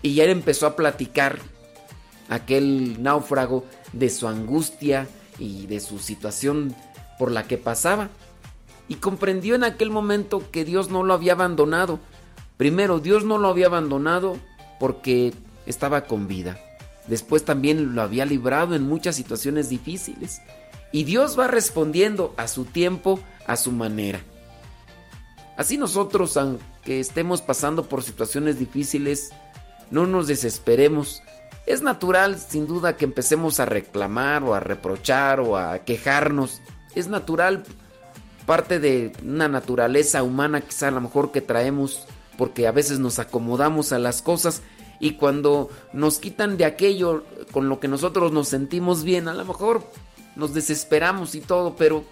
Y 0.02 0.14
ya 0.14 0.24
él 0.24 0.30
empezó 0.30 0.68
a 0.68 0.76
platicar 0.76 1.40
aquel 2.30 3.02
náufrago 3.04 3.66
de 3.94 4.10
su 4.10 4.28
angustia 4.28 5.08
y 5.40 5.68
de 5.68 5.80
su 5.80 6.00
situación 6.00 6.76
por 7.20 7.32
la 7.32 7.44
que 7.44 7.58
pasaba. 7.58 8.10
Y 8.88 8.96
comprendió 8.96 9.56
en 9.56 9.66
aquel 9.66 9.90
momento 9.90 10.50
que 10.50 10.64
Dios 10.64 10.90
no 10.90 11.04
lo 11.04 11.14
había 11.14 11.34
abandonado. 11.34 12.00
Primero, 12.56 13.00
Dios 13.00 13.26
no 13.26 13.38
lo 13.38 13.50
había 13.50 13.66
abandonado 13.66 14.38
porque 14.80 15.34
estaba 15.68 16.06
con 16.06 16.28
vida. 16.28 16.58
Después 17.08 17.46
también 17.46 17.96
lo 17.96 18.02
había 18.02 18.26
librado 18.26 18.76
en 18.76 18.84
muchas 18.84 19.16
situaciones 19.16 19.70
difíciles. 19.70 20.42
Y 20.92 21.04
Dios 21.04 21.38
va 21.38 21.48
respondiendo 21.48 22.34
a 22.38 22.48
su 22.48 22.66
tiempo, 22.66 23.20
a 23.46 23.56
su 23.56 23.72
manera. 23.72 24.20
Así 25.58 25.78
nosotros, 25.78 26.38
aunque 26.38 27.00
estemos 27.00 27.42
pasando 27.42 27.88
por 27.88 28.04
situaciones 28.04 28.60
difíciles, 28.60 29.32
no 29.90 30.06
nos 30.06 30.28
desesperemos. 30.28 31.24
Es 31.66 31.82
natural, 31.82 32.38
sin 32.40 32.68
duda, 32.68 32.96
que 32.96 33.06
empecemos 33.06 33.60
a 33.60 33.66
reclamar 33.66 34.44
o 34.44 34.54
a 34.54 34.60
reprochar 34.60 35.40
o 35.40 35.58
a 35.58 35.80
quejarnos. 35.80 36.62
Es 36.96 37.08
natural, 37.08 37.64
parte 38.46 38.80
de 38.80 39.14
una 39.24 39.48
naturaleza 39.48 40.24
humana 40.24 40.62
quizá 40.62 40.90
a 40.90 40.92
lo 40.92 41.02
mejor 41.02 41.32
que 41.32 41.42
traemos, 41.42 42.08
porque 42.38 42.68
a 42.68 42.72
veces 42.72 43.00
nos 43.00 43.20
acomodamos 43.20 43.92
a 43.92 44.00
las 44.00 44.22
cosas 44.22 44.62
y 45.00 45.12
cuando 45.14 45.70
nos 45.94 46.20
quitan 46.20 46.58
de 46.58 46.66
aquello 46.66 47.24
con 47.52 47.70
lo 47.70 47.80
que 47.80 47.88
nosotros 47.88 48.32
nos 48.32 48.48
sentimos 48.48 49.04
bien, 49.04 49.28
a 49.28 49.34
lo 49.34 49.46
mejor 49.46 49.84
nos 50.36 50.54
desesperamos 50.54 51.36
y 51.36 51.42
todo, 51.42 51.76
pero 51.76 52.04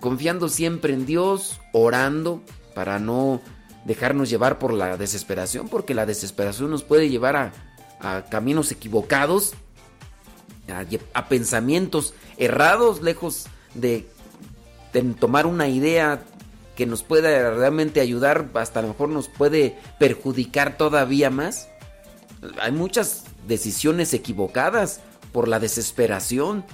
confiando 0.00 0.48
siempre 0.48 0.94
en 0.94 1.06
Dios, 1.06 1.60
orando 1.72 2.42
para 2.74 2.98
no 2.98 3.40
dejarnos 3.84 4.28
llevar 4.30 4.58
por 4.58 4.72
la 4.72 4.96
desesperación, 4.96 5.68
porque 5.68 5.94
la 5.94 6.06
desesperación 6.06 6.70
nos 6.70 6.82
puede 6.82 7.08
llevar 7.08 7.36
a, 8.00 8.24
caminos 8.30 8.72
equivocados, 8.72 9.52
a, 11.14 11.28
pensamientos 11.28 12.14
errados, 12.38 13.02
lejos 13.02 13.46
de, 13.74 14.08
de 14.92 15.02
tomar 15.14 15.46
una 15.46 15.68
idea 15.68 16.22
que 16.76 16.86
nos 16.86 17.02
pueda 17.02 17.50
realmente 17.50 18.00
ayudar, 18.00 18.48
hasta 18.54 18.78
a 18.78 18.82
lo 18.82 18.88
mejor 18.88 19.10
nos 19.10 19.28
puede 19.28 19.78
perjudicar 19.98 20.78
todavía 20.78 21.28
más 21.28 21.69
hay 22.60 22.72
muchas 22.72 23.24
decisiones 23.46 24.14
equivocadas 24.14 25.00
por 25.32 25.48
la 25.48 25.58
desesperación, 25.60 26.64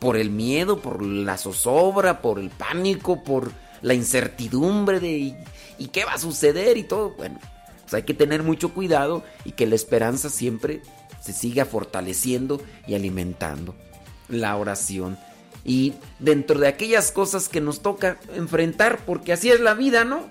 por 0.00 0.16
el 0.16 0.30
miedo, 0.30 0.80
por 0.80 1.02
la 1.02 1.38
zozobra, 1.38 2.20
por 2.22 2.38
el 2.38 2.50
pánico, 2.50 3.22
por 3.22 3.52
la 3.82 3.94
incertidumbre 3.94 5.00
de 5.00 5.36
y, 5.78 5.88
qué 5.88 6.04
va 6.04 6.14
a 6.14 6.18
suceder 6.18 6.76
y 6.76 6.84
todo. 6.84 7.10
Bueno, 7.10 7.38
pues 7.82 7.94
hay 7.94 8.02
que 8.02 8.14
tener 8.14 8.42
mucho 8.42 8.72
cuidado 8.72 9.22
y 9.44 9.52
que 9.52 9.66
la 9.66 9.74
esperanza 9.74 10.30
siempre 10.30 10.82
se 11.20 11.32
siga 11.32 11.64
fortaleciendo 11.64 12.60
y 12.86 12.94
alimentando. 12.94 13.74
La 14.28 14.56
oración. 14.56 15.18
Y 15.64 15.94
dentro 16.18 16.58
de 16.58 16.68
aquellas 16.68 17.10
cosas 17.10 17.48
que 17.48 17.60
nos 17.60 17.80
toca 17.80 18.18
enfrentar, 18.34 19.00
porque 19.04 19.32
así 19.32 19.50
es 19.50 19.60
la 19.60 19.74
vida, 19.74 20.04
¿no? 20.04 20.24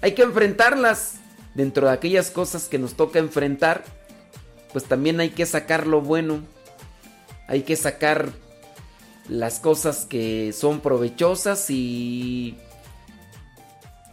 Hay 0.00 0.12
que 0.14 0.22
enfrentarlas. 0.22 1.16
Dentro 1.54 1.86
de 1.86 1.92
aquellas 1.92 2.30
cosas 2.30 2.64
que 2.64 2.78
nos 2.78 2.94
toca 2.94 3.20
enfrentar, 3.20 3.84
pues 4.74 4.86
también 4.86 5.20
hay 5.20 5.30
que 5.30 5.46
sacar 5.46 5.86
lo 5.86 6.00
bueno. 6.00 6.40
Hay 7.46 7.62
que 7.62 7.76
sacar 7.76 8.32
las 9.28 9.60
cosas 9.60 10.04
que 10.04 10.52
son 10.52 10.80
provechosas 10.80 11.70
y, 11.70 12.56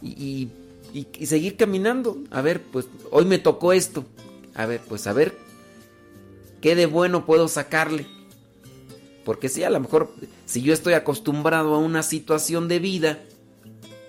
y, 0.00 0.48
y, 0.94 1.26
seguir 1.26 1.56
caminando. 1.56 2.16
A 2.30 2.42
ver, 2.42 2.62
pues 2.62 2.86
hoy 3.10 3.24
me 3.24 3.40
tocó 3.40 3.72
esto. 3.72 4.04
A 4.54 4.66
ver, 4.66 4.80
pues 4.88 5.08
a 5.08 5.12
ver 5.12 5.36
qué 6.60 6.76
de 6.76 6.86
bueno 6.86 7.26
puedo 7.26 7.48
sacarle. 7.48 8.06
Porque 9.24 9.48
si 9.48 9.64
a 9.64 9.70
lo 9.70 9.80
mejor 9.80 10.14
si 10.46 10.62
yo 10.62 10.72
estoy 10.72 10.92
acostumbrado 10.92 11.74
a 11.74 11.78
una 11.78 12.04
situación 12.04 12.68
de 12.68 12.78
vida 12.78 13.18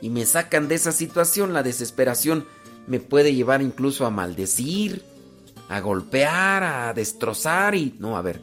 y 0.01 0.11
me 0.11 0.27
sacan 0.27 0.67
de 0.67 0.75
esa 0.75 0.91
situación, 0.91 1.51
la 1.51 1.63
desesperación 1.63 2.45
me 2.85 2.99
puede 2.99 3.33
llevar 3.33 3.63
incluso 3.63 4.05
a 4.05 4.11
maldecir 4.11 5.12
a 5.69 5.79
golpear, 5.81 6.63
a 6.63 6.93
destrozar 6.93 7.75
y 7.75 7.95
no, 7.99 8.17
a 8.17 8.21
ver, 8.21 8.41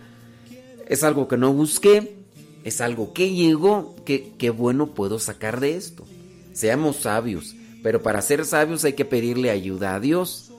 es 0.88 1.04
algo 1.04 1.28
que 1.28 1.36
no 1.36 1.52
busqué, 1.52 2.16
es 2.64 2.80
algo 2.80 3.12
que 3.12 3.32
llegó, 3.32 3.94
que 4.04 4.32
qué 4.38 4.50
bueno 4.50 4.88
puedo 4.88 5.18
sacar 5.18 5.60
de 5.60 5.76
esto. 5.76 6.04
Seamos 6.52 6.96
sabios, 6.96 7.54
pero 7.82 8.02
para 8.02 8.22
ser 8.22 8.44
sabios 8.44 8.84
hay 8.84 8.94
que 8.94 9.04
pedirle 9.04 9.50
ayuda 9.50 9.94
a 9.94 10.00
Dios, 10.00 10.50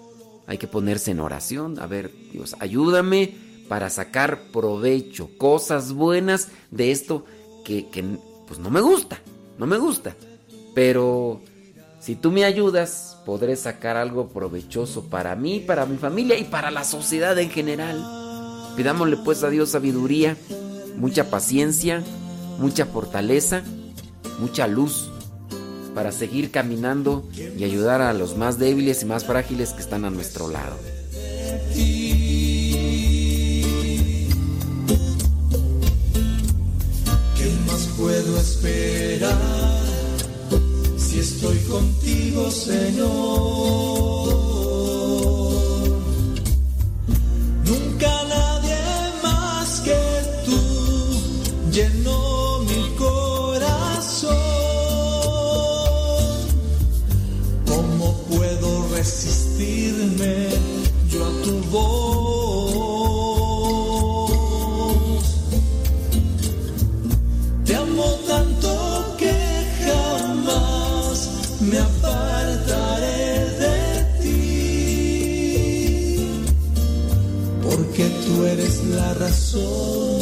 hay 0.47 0.57
que 0.57 0.67
ponerse 0.67 1.11
en 1.11 1.19
oración, 1.19 1.79
a 1.79 1.87
ver, 1.87 2.11
Dios, 2.31 2.55
ayúdame 2.59 3.35
para 3.67 3.89
sacar 3.89 4.51
provecho, 4.51 5.29
cosas 5.37 5.93
buenas 5.93 6.49
de 6.71 6.91
esto 6.91 7.25
que, 7.63 7.87
que 7.89 8.03
pues 8.47 8.59
no 8.59 8.69
me 8.69 8.81
gusta, 8.81 9.21
no 9.57 9.67
me 9.67 9.77
gusta, 9.77 10.15
pero 10.73 11.41
si 11.99 12.15
tú 12.15 12.31
me 12.31 12.43
ayudas, 12.43 13.10
podré 13.25 13.55
sacar 13.55 13.97
algo 13.97 14.29
provechoso 14.29 15.05
para 15.09 15.35
mí, 15.35 15.59
para 15.59 15.85
mi 15.85 15.97
familia 15.97 16.37
y 16.37 16.45
para 16.45 16.71
la 16.71 16.83
sociedad 16.83 17.37
en 17.37 17.49
general. 17.49 18.03
Pidámosle 18.75 19.17
pues 19.17 19.43
a 19.43 19.49
Dios 19.49 19.69
sabiduría, 19.69 20.37
mucha 20.97 21.29
paciencia, 21.29 22.03
mucha 22.57 22.85
fortaleza, 22.85 23.63
mucha 24.39 24.67
luz 24.67 25.11
para 25.93 26.11
seguir 26.11 26.51
caminando 26.51 27.27
y 27.35 27.63
ayudar 27.63 28.01
a 28.01 28.13
los 28.13 28.37
más 28.37 28.57
débiles 28.57 29.03
y 29.03 29.05
más 29.05 29.25
frágiles 29.25 29.73
que 29.73 29.81
están 29.81 30.05
a 30.05 30.09
nuestro 30.09 30.47
lado. 30.47 30.77
¿Qué 37.35 37.51
más 37.67 37.87
puedo 37.97 38.37
esperar? 38.39 39.70
estoy 41.21 41.57
contigo, 41.59 42.49
Señor. 42.49 43.09
Nunca 47.63 48.11
nadie 48.35 48.79
más 49.21 49.81
que 49.81 49.99
tú 50.45 50.59
llenó 51.71 52.59
mi 52.69 52.95
corazón. 52.97 54.35
¿Cómo 57.67 58.17
puedo 58.29 58.87
resistirme 58.95 60.49
yo 61.11 61.25
a 61.25 61.31
tu 61.43 61.53
voz? 61.69 62.00
Razón 79.21 80.20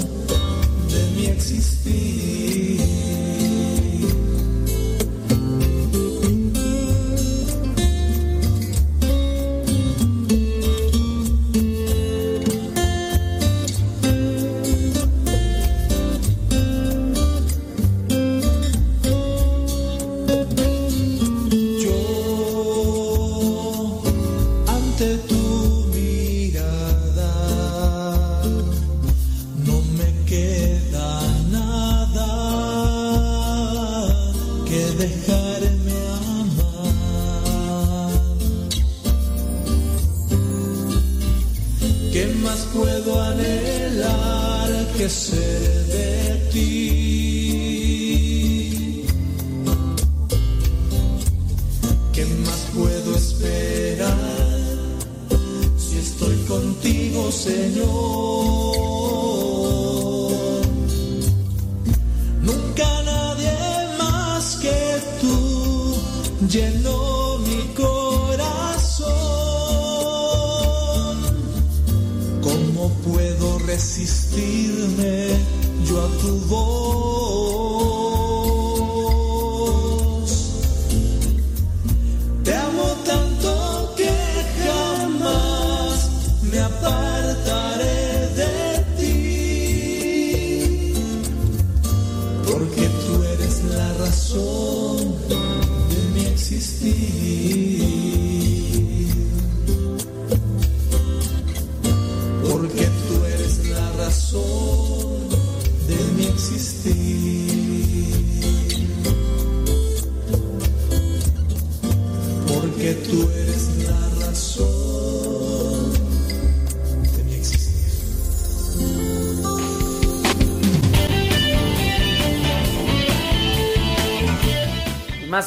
llenó 66.49 66.88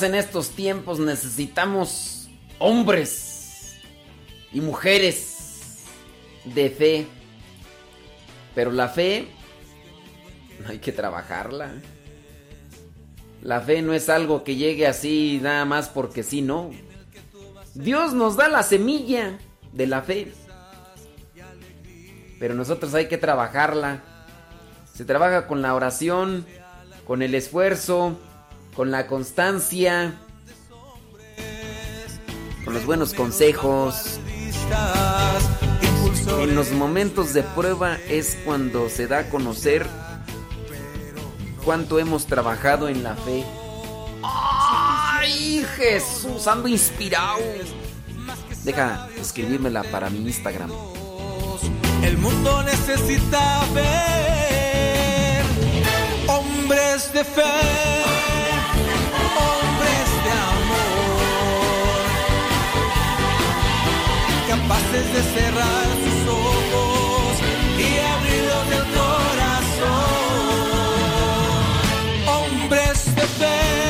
en 0.01 0.15
estos 0.15 0.51
tiempos 0.51 0.99
necesitamos 0.99 2.31
hombres 2.59 3.77
y 4.51 4.63
mujeres 4.63 5.83
de 6.47 6.71
fe. 6.71 7.07
Pero 8.55 8.71
la 8.71 8.89
fe 8.89 9.29
hay 10.67 10.79
que 10.79 10.93
trabajarla. 10.93 11.75
La 13.43 13.61
fe 13.61 13.83
no 13.83 13.93
es 13.93 14.09
algo 14.09 14.45
que 14.45 14.57
llegue 14.57 14.87
así 14.87 15.41
nada 15.43 15.67
más 15.67 15.89
porque 15.91 16.23
sí, 16.23 16.41
no. 16.41 16.71
Dios 17.75 18.15
nos 18.15 18.37
da 18.37 18.49
la 18.49 18.63
semilla 18.63 19.39
de 19.73 19.87
la 19.87 20.01
fe. 20.01 20.33
Pero 22.39 22.55
nosotros 22.55 22.95
hay 22.95 23.09
que 23.09 23.19
trabajarla. 23.19 24.03
Se 24.95 25.05
trabaja 25.05 25.47
con 25.47 25.61
la 25.61 25.75
oración, 25.75 26.47
con 27.07 27.23
el 27.23 27.35
esfuerzo, 27.35 28.19
con 28.75 28.91
la 28.91 29.07
constancia, 29.07 30.15
con 32.65 32.75
los 32.75 32.87
buenos 32.87 33.15
consejos. 33.15 34.19
En 36.41 36.55
los 36.55 36.73
momentos 36.73 37.35
de 37.35 37.43
prueba 37.43 37.99
es 38.09 38.39
cuando 38.45 38.89
se 38.89 39.07
da 39.07 39.21
a 39.21 39.29
conocer 39.29 39.87
cuánto 41.65 41.99
hemos 41.99 42.27
trabajado 42.27 42.89
en 42.89 43.03
la 43.03 43.15
fe. 43.17 43.45
¡Ay, 44.23 45.65
Jesús! 45.77 46.47
Ando 46.47 46.69
inspirado. 46.69 47.39
Deja 48.65 49.09
escribírmela 49.21 49.83
para 49.85 50.09
mi 50.11 50.19
Instagram. 50.19 50.71
El 52.03 52.19
mundo 52.19 52.63
necesita 52.63 53.65
ver 53.75 55.45
hombres 56.29 57.13
de 57.13 57.25
fe, 57.25 57.43
hombres 59.37 60.09
de 60.25 60.33
amor, 60.53 61.23
capaces 64.49 65.07
de 65.15 65.23
cerrar 65.35 65.89
sus 66.05 66.21
ojos 66.29 67.33
y 67.79 67.81
abrirlos 68.15 68.65
del 68.73 68.87
corazón. 68.99 70.13
Hombres 72.27 72.99
de 73.15 73.23
fe, 73.23 73.82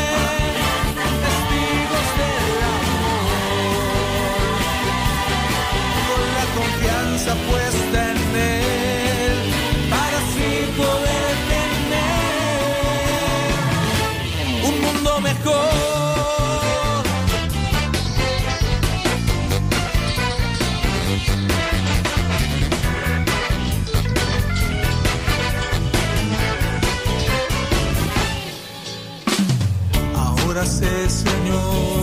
Sé, 30.64 31.10
Señor, 31.10 32.01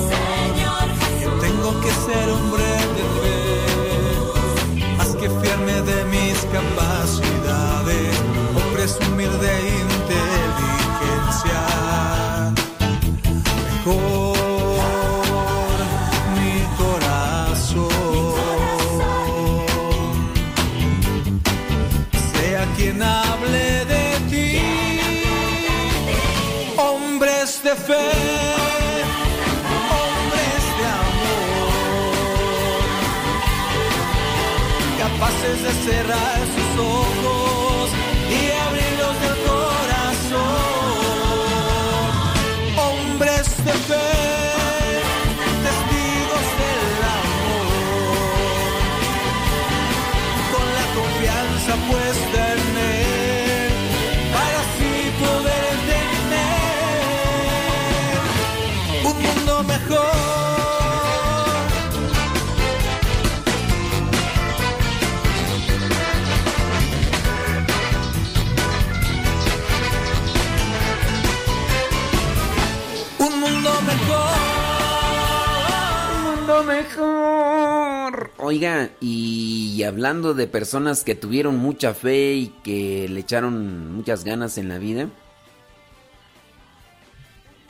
Oiga, 78.49 78.89
y 78.99 79.83
hablando 79.83 80.33
de 80.33 80.47
personas 80.47 81.03
que 81.03 81.13
tuvieron 81.13 81.57
mucha 81.57 81.93
fe 81.93 82.33
y 82.33 82.47
que 82.63 83.07
le 83.07 83.19
echaron 83.19 83.93
muchas 83.93 84.23
ganas 84.23 84.57
en 84.57 84.69
la 84.69 84.79
vida. 84.79 85.07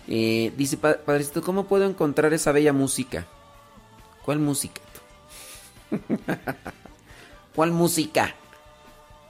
eh, 0.08 0.54
dice 0.56 0.78
pa- 0.78 1.00
Padrecito, 1.00 1.42
¿cómo 1.42 1.66
puedo 1.68 1.84
encontrar 1.84 2.34
esa 2.34 2.54
bella 2.54 2.72
música? 2.72 3.28
¿Cuál 4.24 4.40
música? 4.40 4.80
¿Cuál 7.56 7.72
música? 7.72 8.34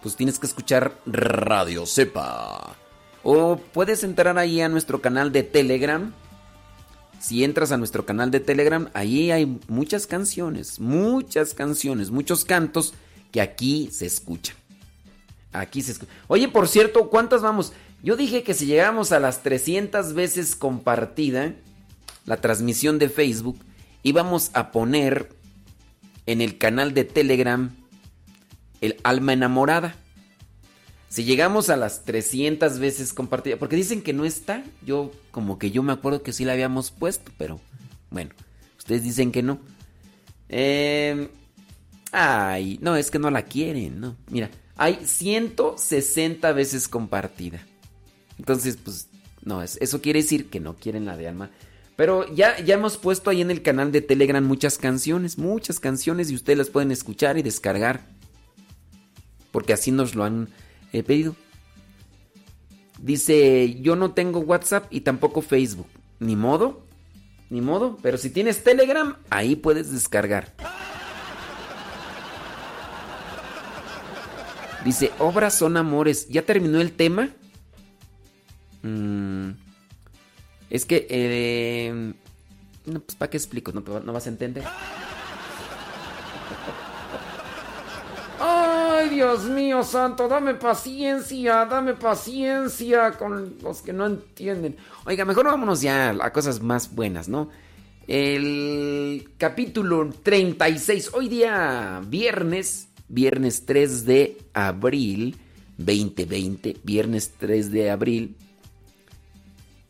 Pues 0.03 0.15
tienes 0.15 0.37
que 0.37 0.45
escuchar 0.45 0.99
Radio 1.07 1.87
Sepa. 1.87 2.75
O 3.23 3.57
puedes 3.57 4.03
entrar 4.03 4.37
ahí 4.37 4.61
a 4.61 4.69
nuestro 4.69 5.01
canal 5.01 5.31
de 5.31 5.41
Telegram. 5.41 6.13
Si 7.19 7.43
entras 7.43 7.71
a 7.71 7.77
nuestro 7.77 8.05
canal 8.05 8.31
de 8.31 8.39
Telegram, 8.39 8.89
ahí 8.93 9.31
hay 9.31 9.59
muchas 9.67 10.07
canciones, 10.07 10.79
muchas 10.79 11.53
canciones, 11.53 12.11
muchos 12.11 12.45
cantos 12.45 12.93
que 13.31 13.41
aquí 13.41 13.89
se 13.91 14.05
escuchan. 14.05 14.55
Aquí 15.51 15.81
se 15.81 15.91
escucha. 15.91 16.11
Oye, 16.27 16.47
por 16.47 16.67
cierto, 16.67 17.09
¿cuántas 17.09 17.41
vamos? 17.41 17.73
Yo 18.01 18.15
dije 18.15 18.43
que 18.43 18.53
si 18.53 18.65
llegamos 18.65 19.11
a 19.11 19.19
las 19.19 19.43
300 19.43 20.13
veces 20.13 20.55
compartida 20.55 21.53
la 22.25 22.37
transmisión 22.37 22.99
de 22.99 23.09
Facebook, 23.09 23.59
íbamos 24.03 24.51
a 24.53 24.71
poner 24.71 25.29
en 26.25 26.41
el 26.41 26.57
canal 26.57 26.93
de 26.93 27.03
Telegram 27.03 27.71
el 28.81 28.97
alma 29.03 29.33
enamorada. 29.33 29.95
Si 31.09 31.23
llegamos 31.23 31.69
a 31.69 31.75
las 31.75 32.05
300 32.05 32.77
veces 32.79 33.13
compartida, 33.13 33.57
porque 33.57 33.75
dicen 33.75 34.01
que 34.03 34.13
no 34.13 34.25
está, 34.25 34.63
yo 34.85 35.11
como 35.31 35.57
que 35.57 35.71
yo 35.71 35.81
me 35.81 35.91
acuerdo 35.91 36.21
que 36.21 36.33
sí 36.33 36.45
la 36.45 36.53
habíamos 36.53 36.91
puesto, 36.91 37.31
pero 37.37 37.59
bueno, 38.11 38.31
ustedes 38.77 39.03
dicen 39.03 39.31
que 39.31 39.41
no. 39.41 39.59
Eh, 40.49 41.29
ay, 42.11 42.77
no, 42.81 42.95
es 42.95 43.09
que 43.09 43.17
no 43.19 43.31
la 43.31 43.43
quieren, 43.43 43.99
no. 43.99 44.15
Mira, 44.29 44.51
hay 44.75 44.99
160 45.03 46.51
veces 46.53 46.87
compartida. 46.87 47.59
Entonces, 48.37 48.77
pues, 48.77 49.07
no, 49.43 49.63
es- 49.63 49.77
eso 49.81 50.01
quiere 50.01 50.21
decir 50.21 50.49
que 50.49 50.59
no 50.59 50.75
quieren 50.75 51.05
la 51.05 51.17
de 51.17 51.27
alma. 51.27 51.49
Pero 51.95 52.31
ya, 52.33 52.57
ya 52.63 52.75
hemos 52.75 52.97
puesto 52.97 53.29
ahí 53.29 53.41
en 53.41 53.51
el 53.51 53.61
canal 53.61 53.91
de 53.91 54.01
Telegram 54.01 54.43
muchas 54.45 54.77
canciones, 54.77 55.37
muchas 55.37 55.79
canciones 55.79 56.29
y 56.31 56.35
ustedes 56.35 56.57
las 56.57 56.69
pueden 56.69 56.91
escuchar 56.91 57.37
y 57.37 57.41
descargar. 57.41 58.05
Porque 59.51 59.73
así 59.73 59.91
nos 59.91 60.15
lo 60.15 60.23
han 60.23 60.49
eh, 60.93 61.03
pedido. 61.03 61.35
Dice, 63.01 63.79
yo 63.81 63.95
no 63.95 64.11
tengo 64.11 64.39
WhatsApp 64.39 64.87
y 64.89 65.01
tampoco 65.01 65.41
Facebook. 65.41 65.87
Ni 66.19 66.35
modo, 66.35 66.81
ni 67.49 67.61
modo. 67.61 67.97
Pero 68.01 68.17
si 68.17 68.29
tienes 68.29 68.63
Telegram, 68.63 69.15
ahí 69.29 69.55
puedes 69.55 69.91
descargar. 69.91 70.53
Dice, 74.83 75.11
obras 75.19 75.53
son 75.55 75.77
amores. 75.77 76.27
¿Ya 76.29 76.41
terminó 76.43 76.79
el 76.81 76.91
tema? 76.91 77.29
Mm, 78.81 79.51
es 80.69 80.85
que... 80.85 81.07
eh, 81.09 82.13
no, 82.85 82.99
pues 83.01 83.15
¿para 83.15 83.29
qué 83.29 83.37
explico? 83.37 83.71
No, 83.71 83.81
no 83.81 84.13
vas 84.13 84.25
a 84.25 84.29
entender. 84.29 84.63
Ay, 88.99 89.09
Dios 89.11 89.45
mío 89.45 89.81
santo, 89.81 90.27
dame 90.27 90.55
paciencia, 90.55 91.65
dame 91.65 91.93
paciencia 91.93 93.13
con 93.13 93.55
los 93.63 93.81
que 93.81 93.93
no 93.93 94.05
entienden. 94.05 94.75
Oiga, 95.05 95.23
mejor 95.23 95.45
vámonos 95.45 95.81
ya 95.81 96.09
a 96.09 96.33
cosas 96.33 96.61
más 96.61 96.93
buenas, 96.93 97.29
¿no? 97.29 97.47
El 98.07 99.31
capítulo 99.37 100.09
36, 100.21 101.11
hoy 101.13 101.29
día 101.29 102.01
viernes, 102.05 102.89
viernes 103.07 103.65
3 103.65 104.05
de 104.05 104.37
abril 104.53 105.37
2020, 105.77 106.75
viernes 106.83 107.31
3 107.39 107.71
de 107.71 107.91
abril. 107.91 108.35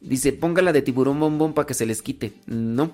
Dice, 0.01 0.33
póngala 0.33 0.71
de 0.71 0.83
tiburón 0.83 1.19
bombón 1.19 1.53
para 1.53 1.65
que 1.65 1.73
se 1.73 1.87
les 1.87 2.03
quite. 2.03 2.33
No. 2.45 2.91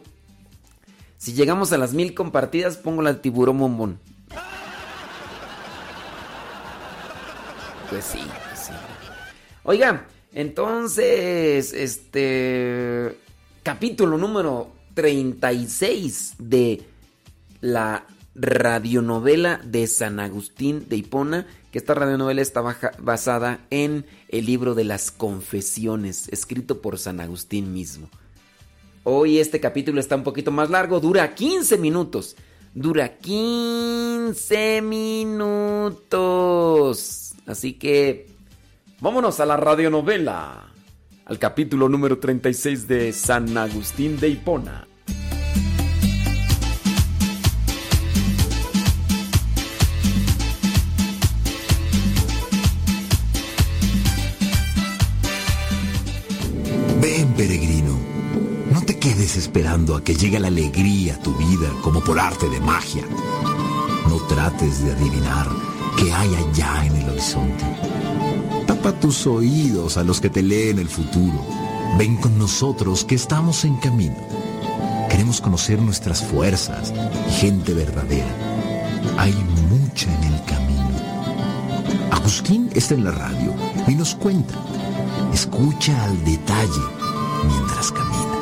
Si 1.18 1.34
llegamos 1.34 1.74
a 1.74 1.78
las 1.78 1.94
mil 1.94 2.14
compartidas, 2.14 2.78
pongo 2.78 3.02
la 3.02 3.12
de 3.12 3.20
tiburón 3.20 3.58
bombón. 3.60 4.00
Pues 7.90 8.06
sí, 8.06 8.20
pues 8.48 8.60
sí. 8.60 8.72
Oiga, 9.64 10.08
entonces, 10.34 11.74
este 11.74 13.18
capítulo 13.64 14.18
número 14.18 14.72
36 14.94 16.34
de 16.40 16.84
la 17.62 18.06
radionovela 18.36 19.62
de 19.64 19.88
San 19.88 20.20
Agustín 20.20 20.88
de 20.90 20.98
Hipona, 20.98 21.48
que 21.72 21.78
esta 21.80 21.94
radionovela 21.94 22.42
está 22.42 22.62
baja- 22.62 22.92
basada 23.00 23.60
en 23.70 24.06
el 24.30 24.46
libro 24.46 24.76
de 24.76 24.84
las 24.84 25.10
confesiones, 25.12 26.28
escrito 26.30 26.82
por 26.82 26.98
San 27.00 27.22
Agustín 27.22 27.74
mismo. 27.74 28.10
Hoy 29.04 29.40
este 29.40 29.60
capítulo 29.60 30.00
está 30.00 30.16
un 30.16 30.24
poquito 30.24 30.52
más 30.52 30.70
largo, 30.70 31.00
dura 31.00 31.34
15 31.36 31.78
minutos. 31.78 32.36
Dura 32.74 33.18
15 33.20 34.82
minutos. 35.96 36.14
Así 37.48 37.74
que 37.74 38.28
vámonos 39.00 39.40
a 39.40 39.46
la 39.46 39.56
radionovela, 39.56 40.72
al 41.26 41.40
capítulo 41.40 41.90
número 41.90 42.18
36 42.18 42.88
de 42.88 43.14
San 43.14 43.56
Agustín 43.58 44.20
de 44.20 44.30
Hipona. 44.30 44.88
Ven, 57.00 57.34
peregrino. 57.34 57.96
No 58.72 58.82
te 58.82 58.98
quedes 58.98 59.38
esperando 59.38 59.96
a 59.96 60.04
que 60.04 60.16
llegue 60.16 60.40
la 60.40 60.48
alegría 60.48 61.14
a 61.14 61.20
tu 61.20 61.36
vida 61.36 61.70
como 61.84 62.04
por 62.04 62.20
arte 62.20 62.50
de 62.50 62.60
magia. 62.60 63.04
No 64.10 64.18
trates 64.28 64.84
de 64.84 64.92
adivinar 64.94 65.75
qué 65.98 66.12
hay 66.12 66.36
allá 66.36 66.86
en 66.86 66.96
el 66.96 67.10
horizonte. 67.10 67.66
Tapa 68.68 68.92
tus 69.00 69.28
oídos 69.28 69.98
a 69.98 70.04
los 70.04 70.20
que 70.20 70.30
te 70.30 70.42
leen 70.42 70.80
el 70.80 70.90
futuro. 70.90 71.46
Ven 71.98 72.18
con 72.18 72.38
nosotros 72.38 73.06
que 73.06 73.16
estamos 73.16 73.64
en 73.66 73.78
camino. 73.78 74.16
Queremos 75.10 75.40
conocer 75.42 75.82
nuestras 75.82 76.24
fuerzas 76.24 76.94
y 77.30 77.32
gente 77.34 77.74
verdadera. 77.74 78.34
Hay 79.18 79.34
mucha 79.70 80.14
en 80.14 80.34
el 80.34 80.44
camino. 80.46 80.76
Agustín 82.12 82.70
está 82.74 82.96
en 82.96 83.04
la 83.04 83.12
radio 83.12 83.54
y 83.88 83.96
nos 83.96 84.16
cuenta. 84.16 84.56
Escucha 85.34 86.04
al 86.04 86.24
detalle 86.26 86.82
mientras 87.48 87.92
caminas. 87.92 88.35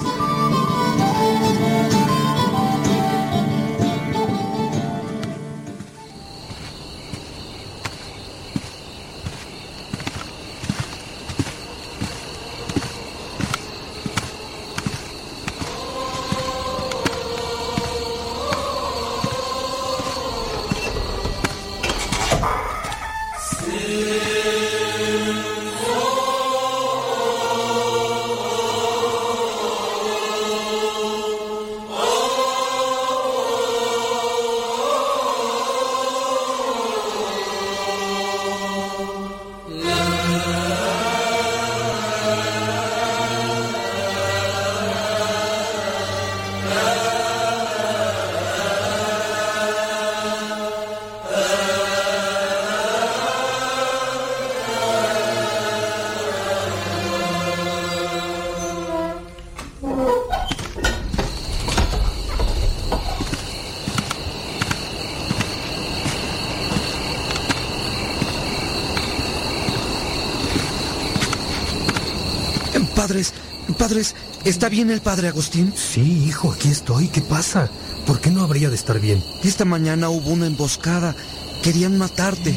Padres, 73.83 74.15
¿está 74.45 74.69
bien 74.69 74.91
el 74.91 75.01
padre 75.01 75.27
Agustín? 75.27 75.73
Sí, 75.75 76.23
hijo, 76.25 76.53
aquí 76.53 76.69
estoy. 76.69 77.09
¿Qué 77.09 77.19
pasa? 77.19 77.69
¿Por 78.07 78.21
qué 78.21 78.29
no 78.29 78.41
habría 78.41 78.69
de 78.69 78.75
estar 78.75 78.97
bien? 78.97 79.21
Esta 79.43 79.65
mañana 79.65 80.07
hubo 80.07 80.29
una 80.29 80.47
emboscada. 80.47 81.13
Querían 81.61 81.97
matarte. 81.97 82.55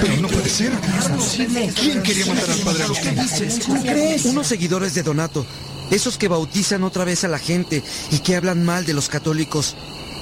Pero 0.00 0.16
no 0.16 0.26
puede 0.26 0.48
ser. 0.48 0.72
¿Quién 1.76 2.02
quería 2.02 2.26
matar 2.26 2.50
al 2.50 2.58
padre 2.58 2.82
Agustín? 2.82 3.14
¿Cómo 3.68 3.82
crees? 3.82 4.24
Unos 4.24 4.48
seguidores 4.48 4.94
de 4.94 5.04
Donato. 5.04 5.46
Esos 5.92 6.18
que 6.18 6.26
bautizan 6.26 6.82
otra 6.82 7.04
vez 7.04 7.22
a 7.22 7.28
la 7.28 7.38
gente 7.38 7.80
y 8.10 8.18
que 8.18 8.34
hablan 8.34 8.64
mal 8.64 8.84
de 8.84 8.94
los 8.94 9.08
católicos. 9.08 9.76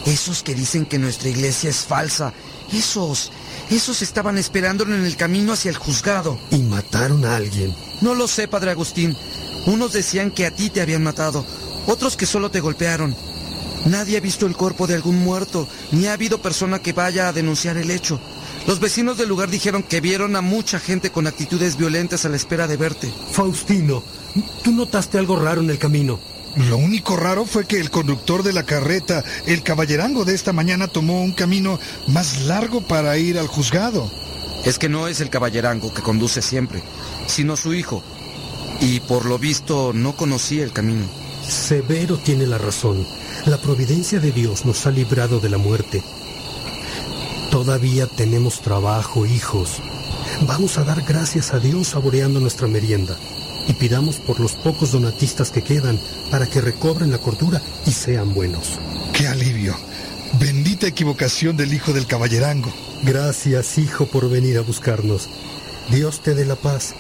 Esos 0.05 0.43
que 0.43 0.55
dicen 0.55 0.85
que 0.85 0.99
nuestra 0.99 1.31
iglesia 1.31 1.71
es 1.71 1.79
falsa. 1.79 2.35
Esos. 2.71 3.33
Esos 3.71 4.03
estaban 4.03 4.37
esperándolo 4.37 4.95
en 4.95 5.07
el 5.07 5.17
camino 5.17 5.55
hacia 5.55 5.71
el 5.71 5.79
juzgado. 5.79 6.39
¿Y 6.51 6.59
mataron 6.59 7.25
a 7.25 7.37
alguien? 7.37 7.75
No 8.03 8.15
lo 8.15 8.29
sé, 8.29 8.49
padre 8.49 8.73
Agustín. 8.73 9.17
Unos 9.66 9.93
decían 9.93 10.31
que 10.31 10.47
a 10.47 10.51
ti 10.51 10.70
te 10.70 10.81
habían 10.81 11.03
matado, 11.03 11.45
otros 11.87 12.16
que 12.16 12.27
solo 12.27 12.51
te 12.51 12.61
golpearon. 12.61 13.15
Nadie 13.87 14.19
ha 14.19 14.20
visto 14.20 14.47
el 14.47 14.57
cuerpo 14.57 14.87
de 14.87 14.95
algún 14.95 15.19
muerto, 15.19 15.66
ni 15.93 16.07
ha 16.07 16.12
habido 16.12 16.43
persona 16.43 16.81
que 16.81 16.93
vaya 16.93 17.28
a 17.28 17.32
denunciar 17.32 17.77
el 17.77 17.91
hecho. 17.91 18.20
Los 18.66 18.78
vecinos 18.78 19.16
del 19.16 19.28
lugar 19.28 19.49
dijeron 19.49 19.82
que 19.82 20.01
vieron 20.01 20.37
a 20.37 20.43
mucha 20.43 20.78
gente 20.78 21.11
con 21.11 21.27
actitudes 21.27 21.77
violentas 21.77 22.24
a 22.24 22.28
la 22.28 22.37
espera 22.37 22.66
de 22.66 22.77
verte. 22.77 23.12
Faustino, 23.32 24.03
¿tú 24.62 24.73
notaste 24.73 25.19
algo 25.19 25.37
raro 25.37 25.62
en 25.62 25.70
el 25.70 25.78
camino? 25.78 26.20
Lo 26.57 26.77
único 26.77 27.16
raro 27.16 27.47
fue 27.47 27.65
que 27.65 27.81
el 27.81 27.91
conductor 27.91 28.43
de 28.43 28.53
la 28.53 28.65
carreta, 28.65 29.24
el 29.47 29.62
caballerango 29.62 30.24
de 30.24 30.35
esta 30.35 30.53
mañana, 30.53 30.89
tomó 30.89 31.23
un 31.23 31.32
camino 31.32 31.78
más 32.09 32.43
largo 32.43 32.82
para 32.82 33.16
ir 33.16 33.39
al 33.39 33.47
juzgado. 33.47 34.11
Es 34.65 34.78
que 34.78 34.89
no 34.89 35.09
es 35.09 35.20
el 35.20 35.31
caballerango 35.31 35.95
que 35.95 36.03
conduce 36.03 36.43
siempre, 36.43 36.82
sino 37.27 37.57
su 37.57 37.73
hijo. 37.73 38.03
Y 38.81 39.01
por 39.01 39.27
lo 39.27 39.39
visto 39.39 39.93
no 39.93 40.16
conocía 40.16 40.65
el 40.65 40.73
camino. 40.73 41.07
Severo 41.47 42.19
tiene 42.19 42.47
la 42.47 42.59
razón. 42.59 43.07
La 43.47 43.59
providencia 43.59 44.20
de 44.20 44.32
Dios 44.32 44.65
nos 44.65 44.86
ha 44.86 44.90
librado 44.90 45.40
de 45.40 45.51
la 45.51 45.59
muerte. 45.59 46.02
Todavía 47.51 48.07
tenemos 48.07 48.61
trabajo, 48.62 49.27
hijos. 49.27 49.82
Vamos 50.47 50.78
a 50.78 50.85
dar 50.85 51.02
gracias 51.02 51.52
a 51.52 51.59
Dios 51.59 51.89
saboreando 51.89 52.40
nuestra 52.40 52.69
merienda 52.69 53.16
y 53.69 53.74
pidamos 53.74 54.16
por 54.16 54.40
los 54.40 54.52
pocos 54.52 54.93
donatistas 54.93 55.51
que 55.51 55.62
quedan 55.62 56.01
para 56.31 56.47
que 56.47 56.61
recobren 56.61 57.11
la 57.11 57.19
cordura 57.19 57.61
y 57.86 57.90
sean 57.90 58.35
buenos. 58.35 58.78
¡Qué 59.12 59.27
alivio! 59.27 59.77
Bendita 60.39 60.86
equivocación 60.86 61.57
del 61.57 61.74
hijo 61.74 61.93
del 61.93 62.07
caballerango. 62.07 62.73
Gracias, 63.02 63.78
hijo, 63.78 64.07
por 64.07 64.31
venir 64.31 64.59
a 64.59 64.62
buscarnos. 64.62 65.28
Dios 65.90 66.20
te 66.20 66.35
dé 66.35 66.44
la 66.44 66.57
paz. 66.57 66.94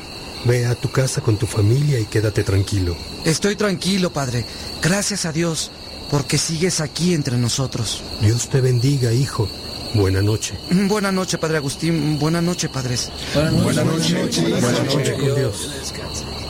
Ve 0.44 0.66
a 0.66 0.74
tu 0.74 0.90
casa 0.90 1.20
con 1.20 1.36
tu 1.36 1.46
familia 1.46 1.98
y 1.98 2.06
quédate 2.06 2.42
tranquilo. 2.42 2.96
Estoy 3.24 3.56
tranquilo, 3.56 4.10
padre. 4.12 4.44
Gracias 4.82 5.26
a 5.26 5.32
Dios, 5.32 5.70
porque 6.10 6.38
sigues 6.38 6.80
aquí 6.80 7.14
entre 7.14 7.36
nosotros. 7.36 8.02
Dios 8.20 8.48
te 8.48 8.60
bendiga, 8.60 9.12
hijo. 9.12 9.48
Buena 9.94 10.22
noche. 10.22 10.54
Buena 10.70 11.10
noche, 11.10 11.38
padre 11.38 11.56
Agustín. 11.56 12.18
Buena 12.18 12.40
noche, 12.40 12.68
padres. 12.68 13.10
Buena 13.34 13.84
noche. 13.84 14.16
Buena 14.40 14.82
noche 14.84 15.14
con 15.14 15.34
Dios. 15.34 15.68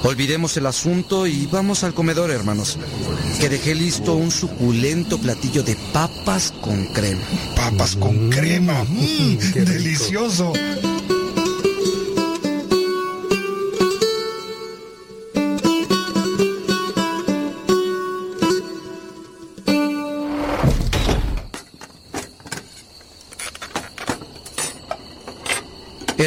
Olvidemos 0.02 0.56
el 0.56 0.66
asunto 0.66 1.26
y 1.26 1.46
vamos 1.46 1.84
al 1.84 1.92
comedor, 1.92 2.30
hermanos. 2.30 2.78
Que 3.38 3.48
dejé 3.48 3.74
listo 3.74 4.14
un 4.14 4.30
suculento 4.30 5.18
platillo 5.18 5.62
de 5.62 5.76
papas 5.92 6.52
con 6.60 6.86
crema. 6.86 7.20
Papas 7.54 7.96
con 7.96 8.30
crema. 8.30 8.84
Mm, 8.84 9.36
delicioso. 9.54 10.52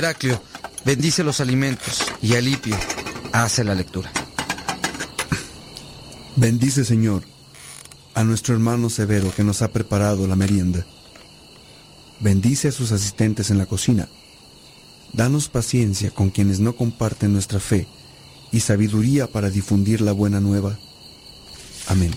Heraclio, 0.04 0.42
bendice 0.84 1.24
los 1.24 1.40
alimentos 1.40 2.04
y 2.22 2.36
Alipio 2.36 2.76
hace 3.32 3.64
la 3.64 3.74
lectura. 3.74 4.12
Bendice, 6.36 6.84
Señor, 6.84 7.24
a 8.14 8.26
nuestro 8.26 8.54
hermano 8.54 8.90
Severo 8.90 9.34
que 9.34 9.46
nos 9.46 9.62
ha 9.62 9.72
preparado 9.72 10.28
la 10.28 10.36
merienda. 10.36 10.86
Bendice 12.20 12.68
a 12.68 12.72
sus 12.74 12.92
asistentes 12.92 13.50
en 13.50 13.58
la 13.58 13.66
cocina. 13.66 14.10
Danos 15.14 15.48
paciencia 15.48 16.12
con 16.12 16.32
quienes 16.32 16.60
no 16.60 16.76
comparten 16.76 17.32
nuestra 17.32 17.62
fe 17.62 17.88
y 18.52 18.60
sabiduría 18.60 19.28
para 19.28 19.50
difundir 19.50 20.02
la 20.02 20.12
buena 20.12 20.42
nueva. 20.42 20.78
Amén. 21.88 22.12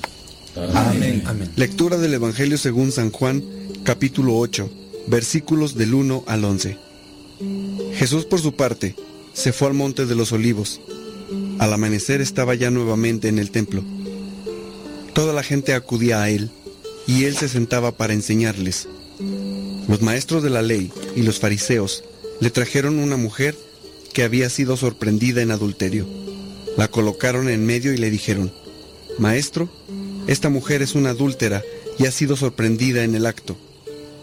Amén. 0.75 1.23
Amén. 1.25 1.53
Lectura 1.55 1.99
del 1.99 2.15
Evangelio 2.15 2.59
según 2.59 2.91
San 2.91 3.13
Juan, 3.13 3.45
capítulo 3.85 4.37
8, 4.39 4.69
versículos 5.07 5.77
del 5.77 5.95
1 5.95 6.25
al 6.27 6.45
11. 6.45 6.86
Jesús 7.95 8.25
por 8.25 8.41
su 8.41 8.55
parte 8.55 8.95
se 9.33 9.53
fue 9.53 9.69
al 9.69 9.75
monte 9.75 10.07
de 10.07 10.15
los 10.15 10.33
olivos. 10.33 10.81
Al 11.59 11.73
amanecer 11.73 12.21
estaba 12.21 12.55
ya 12.55 12.71
nuevamente 12.71 13.29
en 13.29 13.39
el 13.39 13.51
templo. 13.51 13.83
Toda 15.15 15.33
la 15.33 15.43
gente 15.43 15.75
acudía 15.75 16.23
a 16.23 16.31
él 16.31 16.51
y 17.07 17.25
él 17.25 17.37
se 17.37 17.49
sentaba 17.49 17.93
para 17.93 18.13
enseñarles. 18.13 18.89
Los 19.89 20.03
maestros 20.03 20.43
de 20.43 20.51
la 20.51 20.63
ley 20.63 20.93
y 21.15 21.23
los 21.23 21.39
fariseos 21.39 22.05
le 22.41 22.51
trajeron 22.51 22.99
una 22.99 23.17
mujer 23.17 23.57
que 24.13 24.23
había 24.23 24.49
sido 24.51 24.77
sorprendida 24.77 25.43
en 25.43 25.51
adulterio. 25.51 26.07
La 26.77 26.89
colocaron 26.89 27.49
en 27.49 27.65
medio 27.65 27.93
y 27.93 27.97
le 27.97 28.11
dijeron, 28.11 28.53
Maestro, 29.19 29.71
esta 30.27 30.49
mujer 30.49 30.83
es 30.83 30.95
una 30.95 31.11
adúltera 31.11 31.63
y 31.99 32.07
ha 32.07 32.11
sido 32.11 32.37
sorprendida 32.37 33.05
en 33.05 33.15
el 33.15 33.27
acto. 33.27 33.57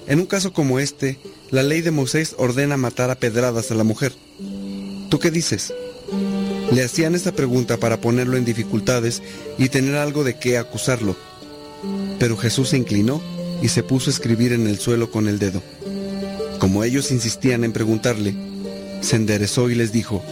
En 0.08 0.20
un 0.20 0.26
caso 0.26 0.54
como 0.54 0.80
este, 0.80 1.18
la 1.54 1.62
ley 1.62 1.82
de 1.82 1.92
Moisés 1.92 2.34
ordena 2.40 2.78
matar 2.78 3.12
a 3.12 3.16
pedradas 3.16 3.70
a 3.70 3.76
la 3.76 3.84
mujer. 3.84 4.12
¿Tú 5.10 5.20
qué 5.20 5.30
dices? 5.30 5.72
Le 6.72 6.84
hacían 6.84 7.14
esta 7.14 7.32
pregunta 7.32 7.78
para 7.78 8.02
ponerlo 8.02 8.38
en 8.38 8.44
dificultades 8.44 9.22
y 9.60 9.70
tener 9.70 9.98
algo 9.98 10.24
de 10.24 10.40
qué 10.40 10.58
acusarlo. 10.58 11.16
Pero 12.18 12.38
Jesús 12.38 12.70
se 12.70 12.78
inclinó 12.78 13.22
y 13.62 13.68
se 13.68 13.84
puso 13.84 14.10
a 14.10 14.14
escribir 14.14 14.52
en 14.52 14.66
el 14.66 14.80
suelo 14.80 15.12
con 15.12 15.28
el 15.28 15.38
dedo. 15.38 15.62
Como 16.58 16.84
ellos 16.84 17.12
insistían 17.12 17.64
en 17.64 17.72
preguntarle, 17.72 18.34
se 19.02 19.16
enderezó 19.16 19.70
y 19.70 19.76
les 19.76 19.92
dijo, 19.92 20.24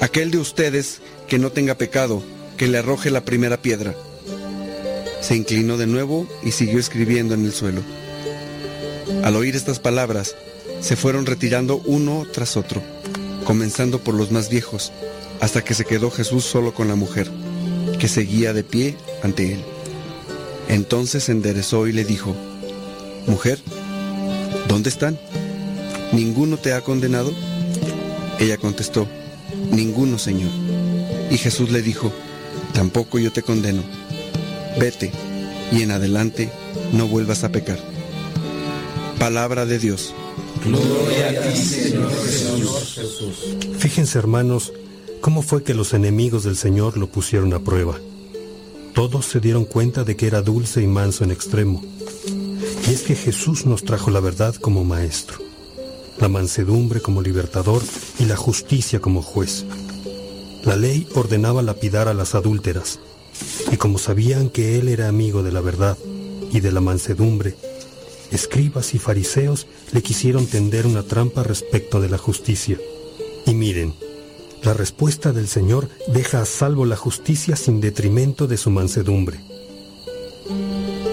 Aquel 0.00 0.32
de 0.32 0.38
ustedes 0.38 1.02
que 1.28 1.38
no 1.38 1.52
tenga 1.52 1.76
pecado, 1.76 2.20
que 2.56 2.66
le 2.66 2.78
arroje 2.78 3.10
la 3.10 3.24
primera 3.24 3.62
piedra. 3.62 3.94
Se 5.20 5.36
inclinó 5.36 5.76
de 5.76 5.86
nuevo 5.86 6.26
y 6.42 6.50
siguió 6.50 6.80
escribiendo 6.80 7.34
en 7.34 7.44
el 7.44 7.52
suelo. 7.52 7.82
Al 9.22 9.36
oír 9.36 9.54
estas 9.56 9.78
palabras, 9.78 10.34
se 10.80 10.96
fueron 10.96 11.26
retirando 11.26 11.80
uno 11.84 12.26
tras 12.32 12.56
otro, 12.56 12.82
comenzando 13.44 14.00
por 14.00 14.14
los 14.14 14.30
más 14.30 14.48
viejos, 14.48 14.92
hasta 15.40 15.62
que 15.62 15.74
se 15.74 15.84
quedó 15.84 16.10
Jesús 16.10 16.44
solo 16.44 16.74
con 16.74 16.88
la 16.88 16.96
mujer, 16.96 17.30
que 17.98 18.08
seguía 18.08 18.52
de 18.52 18.64
pie 18.64 18.96
ante 19.22 19.54
él. 19.54 19.64
Entonces 20.68 21.24
se 21.24 21.32
enderezó 21.32 21.86
y 21.86 21.92
le 21.92 22.04
dijo, 22.04 22.34
Mujer, 23.26 23.60
¿dónde 24.68 24.88
están? 24.88 25.18
¿Ninguno 26.12 26.56
te 26.56 26.72
ha 26.72 26.80
condenado? 26.80 27.32
Ella 28.38 28.56
contestó, 28.56 29.06
Ninguno, 29.70 30.18
Señor. 30.18 30.50
Y 31.30 31.38
Jesús 31.38 31.70
le 31.70 31.82
dijo, 31.82 32.12
Tampoco 32.72 33.18
yo 33.18 33.32
te 33.32 33.42
condeno. 33.42 33.82
Vete, 34.78 35.12
y 35.72 35.82
en 35.82 35.90
adelante 35.90 36.50
no 36.92 37.08
vuelvas 37.08 37.44
a 37.44 37.50
pecar. 37.50 37.95
Palabra 39.18 39.66
de 39.66 39.78
Dios. 39.78 40.14
Gloria 40.64 41.28
a 41.28 41.52
ti, 41.52 41.58
Señor 41.58 42.10
Jesús. 42.10 43.56
Fíjense, 43.78 44.18
hermanos, 44.18 44.72
cómo 45.20 45.42
fue 45.42 45.62
que 45.62 45.74
los 45.74 45.94
enemigos 45.94 46.44
del 46.44 46.56
Señor 46.56 46.96
lo 46.96 47.08
pusieron 47.08 47.52
a 47.54 47.60
prueba. 47.60 47.98
Todos 48.94 49.26
se 49.26 49.40
dieron 49.40 49.64
cuenta 49.64 50.04
de 50.04 50.16
que 50.16 50.26
era 50.26 50.42
dulce 50.42 50.82
y 50.82 50.86
manso 50.86 51.24
en 51.24 51.30
extremo. 51.30 51.82
Y 52.88 52.92
es 52.92 53.02
que 53.02 53.14
Jesús 53.14 53.66
nos 53.66 53.84
trajo 53.84 54.10
la 54.10 54.20
verdad 54.20 54.54
como 54.54 54.84
maestro, 54.84 55.38
la 56.20 56.28
mansedumbre 56.28 57.00
como 57.00 57.22
libertador 57.22 57.82
y 58.18 58.24
la 58.26 58.36
justicia 58.36 59.00
como 59.00 59.22
juez. 59.22 59.64
La 60.64 60.76
ley 60.76 61.06
ordenaba 61.14 61.62
lapidar 61.62 62.08
a 62.08 62.14
las 62.14 62.34
adúlteras, 62.34 62.98
y 63.70 63.76
como 63.76 63.98
sabían 63.98 64.50
que 64.50 64.78
Él 64.78 64.88
era 64.88 65.08
amigo 65.08 65.42
de 65.42 65.52
la 65.52 65.60
verdad 65.60 65.96
y 66.52 66.60
de 66.60 66.72
la 66.72 66.80
mansedumbre, 66.80 67.56
escribas 68.30 68.94
y 68.94 68.98
fariseos 68.98 69.66
le 69.92 70.02
quisieron 70.02 70.46
tender 70.46 70.86
una 70.86 71.02
trampa 71.02 71.42
respecto 71.42 72.00
de 72.00 72.08
la 72.08 72.18
justicia. 72.18 72.78
Y 73.46 73.54
miren, 73.54 73.94
la 74.62 74.74
respuesta 74.74 75.32
del 75.32 75.48
Señor 75.48 75.88
deja 76.08 76.40
a 76.40 76.44
salvo 76.44 76.86
la 76.86 76.96
justicia 76.96 77.56
sin 77.56 77.80
detrimento 77.80 78.46
de 78.46 78.56
su 78.56 78.70
mansedumbre. 78.70 79.38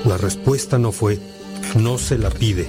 La 0.05 0.17
respuesta 0.17 0.79
no 0.79 0.91
fue, 0.91 1.19
no 1.75 1.97
se 1.97 2.17
la 2.17 2.29
pide. 2.29 2.67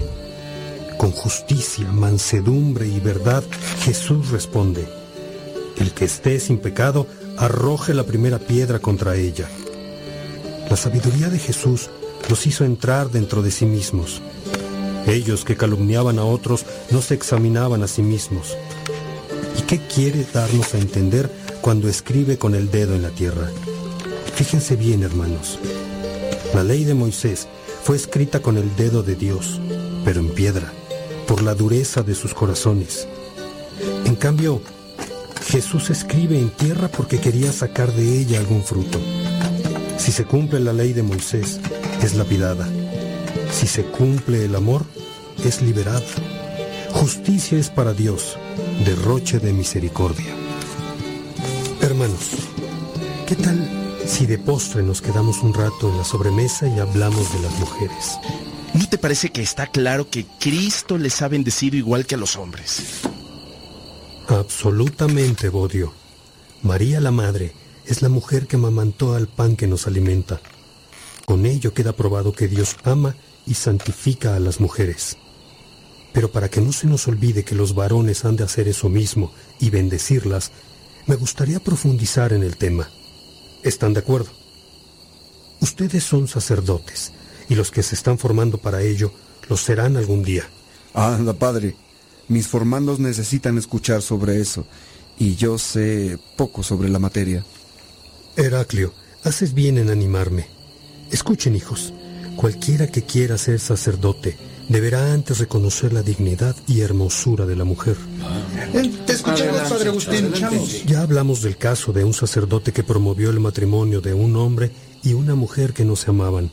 Con 0.99 1.11
justicia, 1.11 1.91
mansedumbre 1.91 2.87
y 2.87 3.01
verdad, 3.01 3.43
Jesús 3.81 4.31
responde, 4.31 4.87
el 5.79 5.93
que 5.93 6.05
esté 6.05 6.39
sin 6.39 6.59
pecado, 6.59 7.07
arroje 7.37 7.95
la 7.95 8.05
primera 8.05 8.39
piedra 8.39 8.79
contra 8.79 9.17
ella. 9.17 9.49
La 10.71 10.77
sabiduría 10.77 11.29
de 11.31 11.39
Jesús 11.39 11.91
los 12.29 12.47
hizo 12.47 12.65
entrar 12.65 13.11
dentro 13.11 13.43
de 13.43 13.51
sí 13.51 13.67
mismos. 13.67 14.23
Ellos 15.07 15.45
que 15.45 15.57
calumniaban 15.57 16.19
a 16.19 16.25
otros 16.25 16.65
no 16.91 17.03
se 17.03 17.15
examinaban 17.15 17.83
a 17.83 17.89
sí 17.89 18.03
mismos. 18.03 18.57
¿Y 19.59 19.63
qué 19.63 19.79
quiere 19.79 20.27
darnos 20.33 20.75
a 20.75 20.79
entender 20.79 21.31
cuando 21.61 21.89
escribe 21.89 22.39
con 22.39 22.55
el 22.55 22.71
dedo 22.71 22.95
en 22.95 23.03
la 23.03 23.11
tierra? 23.11 23.51
Fíjense 24.35 24.77
bien, 24.77 25.03
hermanos. 25.03 25.59
La 26.55 26.65
ley 26.65 26.85
de 26.85 26.95
Moisés 26.95 27.47
fue 27.83 27.97
escrita 27.97 28.41
con 28.41 28.57
el 28.57 28.75
dedo 28.77 29.03
de 29.03 29.15
Dios, 29.15 29.61
pero 30.05 30.21
en 30.21 30.31
piedra, 30.31 30.73
por 31.27 31.43
la 31.43 31.55
dureza 31.55 32.03
de 32.03 32.15
sus 32.15 32.33
corazones. 32.33 33.07
En 34.07 34.17
cambio, 34.17 34.61
Jesús 35.47 35.91
escribe 35.91 36.39
en 36.39 36.51
tierra 36.51 36.89
porque 36.89 37.21
quería 37.21 37.53
sacar 37.53 37.93
de 37.93 38.21
ella 38.21 38.39
algún 38.39 38.65
fruto. 38.65 38.99
Si 39.99 40.13
se 40.13 40.25
cumple 40.25 40.61
la 40.61 40.73
ley 40.73 40.93
de 40.93 41.03
Moisés, 41.03 41.61
es 42.03 42.15
lapidada. 42.15 42.69
Si 43.55 43.69
se 43.69 43.85
cumple 43.85 44.45
el 44.45 44.57
amor, 44.57 44.85
es 45.45 45.63
liberada. 45.63 46.03
Justicia 46.91 47.57
es 47.57 47.71
para 47.71 47.95
Dios, 47.95 48.37
derroche 48.85 49.39
de 49.39 49.53
misericordia. 49.53 50.35
Hermanos, 51.81 52.31
¿qué 53.29 53.37
tal 53.37 54.03
si 54.07 54.27
de 54.27 54.39
postre 54.39 54.83
nos 54.83 55.01
quedamos 55.01 55.39
un 55.43 55.55
rato 55.55 55.89
en 55.89 55.99
la 55.99 56.05
sobremesa 56.05 56.67
y 56.67 56.81
hablamos 56.81 57.33
de 57.33 57.43
las 57.43 57.53
mujeres? 57.61 58.19
¿No 58.75 58.89
te 58.89 58.99
parece 58.99 59.31
que 59.31 59.43
está 59.43 59.69
claro 59.69 60.11
que 60.11 60.27
Cristo 60.41 60.99
les 60.99 61.23
ha 61.23 61.29
bendecido 61.29 61.77
igual 61.77 62.07
que 62.07 62.17
a 62.17 62.19
los 62.19 62.35
hombres? 62.35 63.03
Absolutamente, 64.27 65.49
Bodio. 65.49 65.93
María 66.63 67.01
la 67.01 67.13
Madre 67.13 67.53
es 67.87 68.03
la 68.03 68.09
mujer 68.09 68.49
que 68.49 68.57
mamantó 68.57 69.15
al 69.15 69.29
pan 69.29 69.55
que 69.55 69.69
nos 69.69 69.87
alimenta. 69.87 70.41
Con 71.25 71.47
ello 71.47 71.73
queda 71.73 71.93
probado 71.93 72.33
que 72.33 72.49
Dios 72.49 72.77
ama 72.83 73.15
y 73.47 73.55
santifica 73.55 74.37
a 74.37 74.41
las 74.41 74.61
mujeres. 74.61 75.17
Pero 76.13 76.31
para 76.31 76.49
que 76.49 76.61
no 76.61 76.73
se 76.73 76.87
nos 76.87 77.09
olvide 77.09 77.45
que 77.45 77.55
los 77.55 77.75
varones 77.75 78.25
han 78.25 78.37
de 78.37 78.45
hacer 78.45 78.69
eso 78.69 78.89
mismo 78.89 79.33
y 79.59 79.71
bendecirlas, 79.71 80.53
me 81.07 81.17
gustaría 81.17 81.61
profundizar 81.61 82.33
en 82.33 82.43
el 82.43 82.57
tema. 82.57 82.89
¿Están 83.63 83.95
de 83.95 84.01
acuerdo? 84.01 84.31
Ustedes 85.61 86.05
son 86.05 86.29
sacerdotes 86.29 87.13
y 87.49 87.55
los 87.55 87.71
que 87.71 87.83
se 87.83 87.95
están 87.95 88.19
formando 88.19 88.59
para 88.59 88.83
ello 88.83 89.13
lo 89.49 89.57
serán 89.57 89.97
algún 89.97 90.23
día. 90.23 90.45
Anda, 90.95 91.33
padre. 91.33 91.77
Mis 92.29 92.47
formandos 92.47 93.01
necesitan 93.01 93.59
escuchar 93.59 94.01
sobre 94.01 94.41
eso 94.41 94.67
y 95.19 95.35
yo 95.35 95.59
sé 95.59 96.19
poco 96.37 96.63
sobre 96.63 96.89
la 96.89 96.99
materia. 96.99 97.45
Heraclio, 98.37 98.95
haces 99.23 99.55
bien 99.55 99.79
en 99.79 99.91
animarme. 99.91 100.47
Escuchen, 101.11 101.55
hijos, 101.55 101.93
cualquiera 102.37 102.87
que 102.87 103.03
quiera 103.03 103.39
ser 103.39 103.61
sacerdote 103.61 104.37
deberá 104.69 105.13
antes 105.13 105.39
reconocer 105.39 105.93
la 105.93 106.03
dignidad 106.03 106.57
y 106.67 106.81
hermosura 106.81 107.47
de 107.47 107.57
la 107.57 107.65
mujer. 107.65 107.97
Te 109.07 109.13
escuchamos, 109.13 109.61
Padre 109.69 109.89
Agustín. 109.91 110.33
Ya 110.87 111.03
hablamos 111.03 111.43
del 111.43 111.57
caso 111.57 111.93
de 111.93 112.05
un 112.05 112.15
sacerdote 112.15 112.73
que 112.73 112.83
promovió 112.83 113.31
el 113.31 113.41
matrimonio 113.41 114.01
de 114.01 114.15
un 114.15 114.37
hombre 114.37 114.71
y 115.03 115.13
una 115.13 115.35
mujer 115.35 115.73
que 115.73 115.85
no 115.85 115.97
se 115.97 116.11
amaban. 116.11 116.51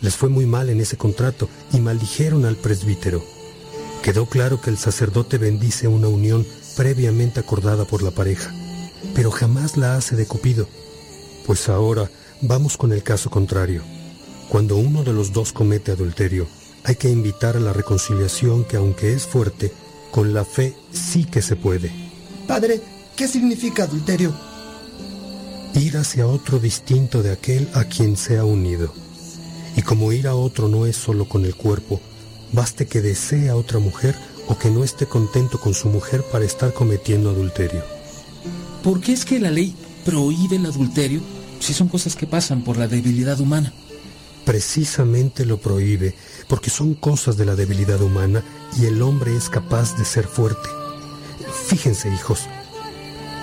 Les 0.00 0.16
fue 0.16 0.28
muy 0.28 0.46
mal 0.46 0.68
en 0.70 0.80
ese 0.80 0.96
contrato 0.96 1.48
y 1.72 1.80
maldijeron 1.80 2.44
al 2.44 2.56
presbítero. 2.56 3.24
Quedó 4.02 4.26
claro 4.26 4.60
que 4.60 4.70
el 4.70 4.78
sacerdote 4.78 5.38
bendice 5.38 5.88
una 5.88 6.08
unión 6.08 6.46
previamente 6.76 7.40
acordada 7.40 7.84
por 7.84 8.02
la 8.02 8.10
pareja, 8.10 8.54
pero 9.14 9.30
jamás 9.30 9.76
la 9.76 9.96
hace 9.96 10.16
de 10.16 10.26
Cupido. 10.26 10.68
Pues 11.46 11.68
ahora 11.68 12.10
vamos 12.42 12.76
con 12.76 12.92
el 12.92 13.02
caso 13.02 13.30
contrario. 13.30 13.82
Cuando 14.48 14.76
uno 14.76 15.02
de 15.02 15.12
los 15.12 15.32
dos 15.32 15.52
comete 15.52 15.92
adulterio, 15.92 16.46
hay 16.84 16.96
que 16.96 17.10
invitar 17.10 17.56
a 17.56 17.60
la 17.60 17.72
reconciliación 17.72 18.64
que 18.64 18.76
aunque 18.76 19.12
es 19.12 19.26
fuerte, 19.26 19.72
con 20.12 20.32
la 20.32 20.44
fe 20.44 20.76
sí 20.92 21.24
que 21.24 21.42
se 21.42 21.56
puede. 21.56 21.90
Padre, 22.46 22.80
¿qué 23.16 23.26
significa 23.26 23.84
adulterio? 23.84 24.32
Ir 25.74 25.96
hacia 25.96 26.26
otro 26.26 26.58
distinto 26.60 27.22
de 27.22 27.32
aquel 27.32 27.68
a 27.74 27.84
quien 27.84 28.16
se 28.16 28.38
ha 28.38 28.44
unido. 28.44 28.94
Y 29.76 29.82
como 29.82 30.12
ir 30.12 30.28
a 30.28 30.36
otro 30.36 30.68
no 30.68 30.86
es 30.86 30.96
solo 30.96 31.28
con 31.28 31.44
el 31.44 31.54
cuerpo, 31.54 32.00
baste 32.52 32.86
que 32.86 33.02
desee 33.02 33.50
a 33.50 33.56
otra 33.56 33.80
mujer 33.80 34.14
o 34.48 34.56
que 34.56 34.70
no 34.70 34.84
esté 34.84 35.06
contento 35.06 35.60
con 35.60 35.74
su 35.74 35.88
mujer 35.88 36.22
para 36.30 36.44
estar 36.44 36.72
cometiendo 36.72 37.30
adulterio. 37.30 37.82
¿Por 38.82 39.00
qué 39.00 39.12
es 39.12 39.24
que 39.24 39.40
la 39.40 39.50
ley 39.50 39.74
prohíbe 40.04 40.56
el 40.56 40.66
adulterio 40.66 41.20
si 41.58 41.74
son 41.74 41.88
cosas 41.88 42.14
que 42.14 42.28
pasan 42.28 42.62
por 42.62 42.76
la 42.76 42.86
debilidad 42.86 43.40
humana? 43.40 43.72
Precisamente 44.46 45.44
lo 45.44 45.58
prohíbe 45.58 46.14
porque 46.48 46.70
son 46.70 46.94
cosas 46.94 47.36
de 47.36 47.44
la 47.44 47.56
debilidad 47.56 48.00
humana 48.00 48.44
y 48.78 48.86
el 48.86 49.02
hombre 49.02 49.36
es 49.36 49.48
capaz 49.48 49.98
de 49.98 50.04
ser 50.04 50.28
fuerte. 50.28 50.68
Fíjense, 51.66 52.08
hijos, 52.08 52.46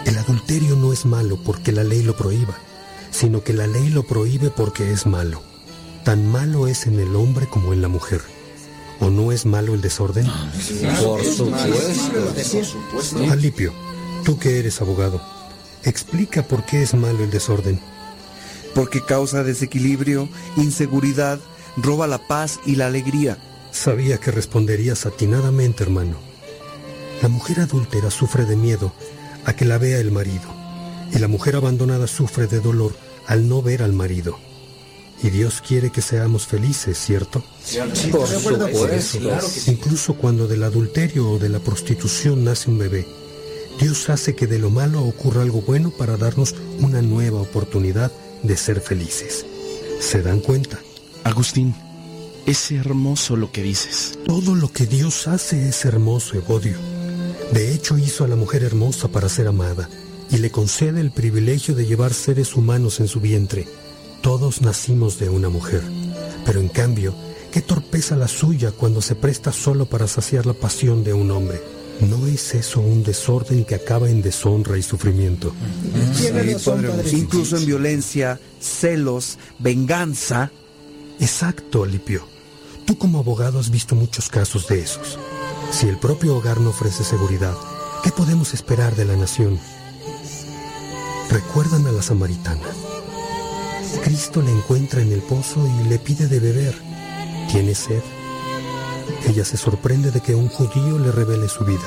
el 0.06 0.18
adulterio 0.18 0.78
no 0.78 0.94
es 0.94 1.06
malo 1.06 1.38
porque 1.44 1.74
la 1.74 1.84
ley 1.84 2.04
lo 2.04 2.16
prohíba, 2.16 2.58
sino 3.12 3.44
que 3.44 3.52
la 3.52 3.68
ley 3.68 3.90
lo 3.90 4.04
prohíbe 4.04 4.50
porque 4.50 4.94
es 4.94 5.06
malo. 5.06 5.42
Tan 6.06 6.26
malo 6.26 6.68
es 6.68 6.88
en 6.88 6.98
el 6.98 7.18
hombre 7.18 7.48
como 7.48 7.74
en 7.74 7.82
la 7.82 7.90
mujer. 7.90 8.22
¿O 9.02 9.10
no 9.10 9.34
es 9.34 9.46
malo 9.46 9.74
el 9.74 9.82
desorden? 9.82 10.26
Por 11.04 11.22
supuesto. 11.26 13.18
Alipio, 13.30 13.74
tú 14.24 14.40
que 14.40 14.58
eres 14.58 14.80
abogado, 14.80 15.22
explica 15.84 16.44
por 16.44 16.66
qué 16.66 16.82
es 16.82 16.94
malo 16.94 17.26
el 17.26 17.30
desorden. 17.30 17.82
Porque 18.74 19.04
causa 19.04 19.44
desequilibrio, 19.44 20.30
inseguridad, 20.58 21.40
roba 21.78 22.08
la 22.08 22.28
paz 22.28 22.60
y 22.66 22.76
la 22.76 22.88
alegría. 22.88 23.38
Sabía 23.72 24.20
que 24.20 24.32
responderías 24.32 25.06
atinadamente, 25.06 25.84
hermano. 25.84 26.18
La 27.22 27.30
mujer 27.30 27.62
adúltera 27.62 28.12
sufre 28.12 28.46
de 28.46 28.56
miedo 28.56 28.94
a 29.46 29.56
que 29.56 29.66
la 29.66 29.78
vea 29.78 30.00
el 30.00 30.12
marido, 30.12 30.50
y 31.14 31.20
la 31.20 31.28
mujer 31.28 31.56
abandonada 31.56 32.08
sufre 32.08 32.48
de 32.48 32.60
dolor 32.60 32.96
al 33.28 33.48
no 33.48 33.62
ver 33.62 33.84
al 33.84 33.94
marido. 33.94 34.38
Y 35.22 35.30
Dios 35.30 35.64
quiere 35.66 35.90
que 35.90 36.02
seamos 36.02 36.48
felices, 36.48 36.98
¿cierto? 36.98 37.44
Por 38.12 38.28
supuesto. 38.28 39.72
Incluso 39.72 40.16
cuando 40.16 40.48
del 40.48 40.64
adulterio 40.64 41.30
o 41.30 41.40
de 41.40 41.50
la 41.50 41.60
prostitución 41.60 42.44
nace 42.44 42.70
un 42.70 42.78
bebé, 42.78 43.08
Dios 43.80 44.10
hace 44.10 44.36
que 44.36 44.48
de 44.48 44.60
lo 44.60 44.70
malo 44.70 45.02
ocurra 45.04 45.42
algo 45.42 45.62
bueno 45.62 45.92
para 45.92 46.18
darnos 46.18 46.56
una 46.80 47.02
nueva 47.02 47.42
oportunidad 47.42 48.12
de 48.44 48.58
ser 48.58 48.82
felices. 48.82 49.46
¿Se 50.00 50.22
dan 50.22 50.40
cuenta? 50.40 50.80
Agustín, 51.24 51.74
es 52.46 52.72
hermoso 52.72 53.38
lo 53.38 53.52
que 53.52 53.64
dices. 53.64 54.20
Todo 54.26 54.54
lo 54.56 54.72
que 54.72 54.86
Dios 54.86 55.28
hace 55.28 55.70
es 55.70 55.86
hermoso, 55.86 56.36
Evodio. 56.36 56.78
De 57.54 57.74
hecho, 57.74 57.98
hizo 57.98 58.26
a 58.26 58.28
la 58.28 58.36
mujer 58.36 58.64
hermosa 58.64 59.08
para 59.08 59.30
ser 59.30 59.48
amada 59.48 59.90
y 60.30 60.38
le 60.38 60.52
concede 60.52 61.00
el 61.00 61.12
privilegio 61.12 61.76
de 61.76 61.86
llevar 61.86 62.14
seres 62.14 62.56
humanos 62.56 63.00
en 63.00 63.08
su 63.08 63.20
vientre. 63.20 63.68
Todos 64.22 64.62
nacimos 64.62 65.20
de 65.20 65.30
una 65.30 65.50
mujer, 65.50 65.84
pero 66.46 66.60
en 66.60 66.70
cambio, 66.70 67.14
qué 67.52 67.62
torpeza 67.62 68.16
la 68.16 68.28
suya 68.28 68.72
cuando 68.72 69.02
se 69.02 69.16
presta 69.16 69.52
solo 69.52 69.86
para 69.86 70.08
saciar 70.08 70.46
la 70.46 70.54
pasión 70.54 71.04
de 71.04 71.14
un 71.14 71.32
hombre. 71.32 71.62
¿No 72.02 72.28
es 72.28 72.54
eso 72.56 72.82
un 72.82 73.04
desorden 73.04 73.66
que 73.66 73.76
acaba 73.76 74.10
en 74.10 74.22
deshonra 74.22 74.78
y 74.78 74.84
sufrimiento? 74.84 75.54
Sí, 76.14 76.28
padre, 76.66 76.94
incluso 77.12 77.58
en 77.58 77.66
violencia, 77.66 78.40
celos, 78.60 79.38
venganza. 79.60 80.52
Exacto, 81.20 81.84
Alipio. 81.84 82.28
Tú 82.86 82.98
como 82.98 83.20
abogado 83.20 83.60
has 83.60 83.70
visto 83.70 83.96
muchos 83.96 84.30
casos 84.30 84.68
de 84.68 84.82
esos. 84.82 85.18
Si 85.72 85.88
el 85.88 85.98
propio 85.98 86.36
hogar 86.36 86.60
no 86.60 86.72
ofrece 86.72 87.04
seguridad, 87.04 87.56
¿qué 88.04 88.12
podemos 88.12 88.54
esperar 88.54 88.96
de 88.96 89.06
la 89.06 89.16
nación? 89.16 89.60
Recuerdan 91.30 91.88
a 91.88 91.92
la 91.92 92.02
samaritana. 92.02 92.68
Cristo 94.04 94.42
la 94.42 94.52
encuentra 94.52 95.02
en 95.02 95.12
el 95.12 95.22
pozo 95.22 95.66
y 95.66 95.88
le 95.88 96.00
pide 96.00 96.28
de 96.28 96.40
beber. 96.40 96.76
Tiene 97.50 97.74
sed. 97.74 98.02
Ella 99.28 99.46
se 99.46 99.58
sorprende 99.58 100.12
de 100.12 100.22
que 100.22 100.36
un 100.36 100.50
judío 100.50 101.00
le 101.00 101.12
revele 101.12 101.48
su 101.50 101.64
vida. 101.64 101.84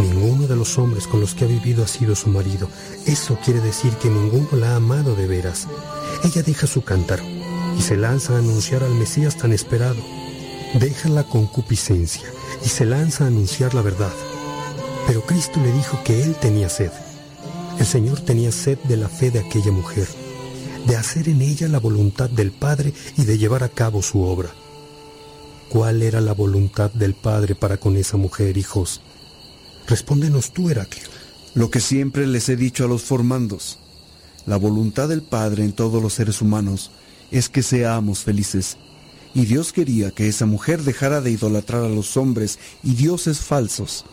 Ninguno 0.00 0.46
de 0.46 0.56
los 0.56 0.78
hombres 0.78 1.06
con 1.06 1.20
los 1.20 1.34
que 1.34 1.44
ha 1.44 1.48
vivido 1.48 1.84
ha 1.84 1.88
sido 1.88 2.16
su 2.16 2.30
marido. 2.30 2.68
Eso 3.06 3.38
quiere 3.44 3.60
decir 3.60 3.92
que 3.94 4.08
ninguno 4.08 4.48
la 4.52 4.72
ha 4.72 4.76
amado 4.76 5.14
de 5.14 5.26
veras. 5.26 5.68
Ella 6.24 6.42
deja 6.42 6.66
su 6.66 6.82
cántaro 6.82 7.22
y 7.76 7.82
se 7.82 7.96
lanza 7.96 8.34
a 8.34 8.38
anunciar 8.38 8.82
al 8.82 8.94
Mesías 8.94 9.36
tan 9.36 9.52
esperado. 9.52 10.02
Deja 10.74 11.08
la 11.08 11.24
concupiscencia 11.24 12.24
y 12.64 12.68
se 12.68 12.86
lanza 12.86 13.24
a 13.24 13.26
anunciar 13.26 13.74
la 13.74 13.82
verdad. 13.82 14.12
Pero 15.06 15.22
Cristo 15.22 15.60
le 15.60 15.72
dijo 15.72 16.00
que 16.04 16.22
él 16.22 16.34
tenía 16.36 16.68
sed. 16.68 16.92
El 17.78 17.86
Señor 17.86 18.20
tenía 18.20 18.52
sed 18.52 18.78
de 18.84 18.96
la 18.96 19.08
fe 19.08 19.30
de 19.30 19.40
aquella 19.40 19.72
mujer, 19.72 20.06
de 20.86 20.96
hacer 20.96 21.28
en 21.28 21.42
ella 21.42 21.68
la 21.68 21.80
voluntad 21.80 22.30
del 22.30 22.52
Padre 22.52 22.92
y 23.16 23.24
de 23.24 23.38
llevar 23.38 23.64
a 23.64 23.68
cabo 23.68 24.02
su 24.02 24.22
obra. 24.22 24.50
¿Cuál 25.70 26.02
era 26.02 26.20
la 26.20 26.34
voluntad 26.34 26.90
del 26.90 27.14
Padre 27.14 27.54
para 27.54 27.76
con 27.76 27.96
esa 27.96 28.16
mujer, 28.16 28.58
hijos? 28.58 29.00
Respóndenos 29.86 30.52
tú, 30.52 30.68
Heraclio. 30.68 31.04
Lo 31.54 31.70
que 31.70 31.78
siempre 31.78 32.26
les 32.26 32.48
he 32.48 32.56
dicho 32.56 32.84
a 32.84 32.88
los 32.88 33.02
formandos, 33.02 33.78
la 34.46 34.56
voluntad 34.56 35.08
del 35.08 35.22
Padre 35.22 35.62
en 35.64 35.72
todos 35.72 36.02
los 36.02 36.14
seres 36.14 36.42
humanos 36.42 36.90
es 37.30 37.48
que 37.48 37.62
seamos 37.62 38.24
felices. 38.24 38.78
Y 39.32 39.46
Dios 39.46 39.72
quería 39.72 40.10
que 40.10 40.26
esa 40.26 40.44
mujer 40.44 40.82
dejara 40.82 41.20
de 41.20 41.30
idolatrar 41.30 41.84
a 41.84 41.88
los 41.88 42.16
hombres 42.16 42.58
y 42.82 42.94
dioses 42.94 43.38
falsos. 43.38 44.04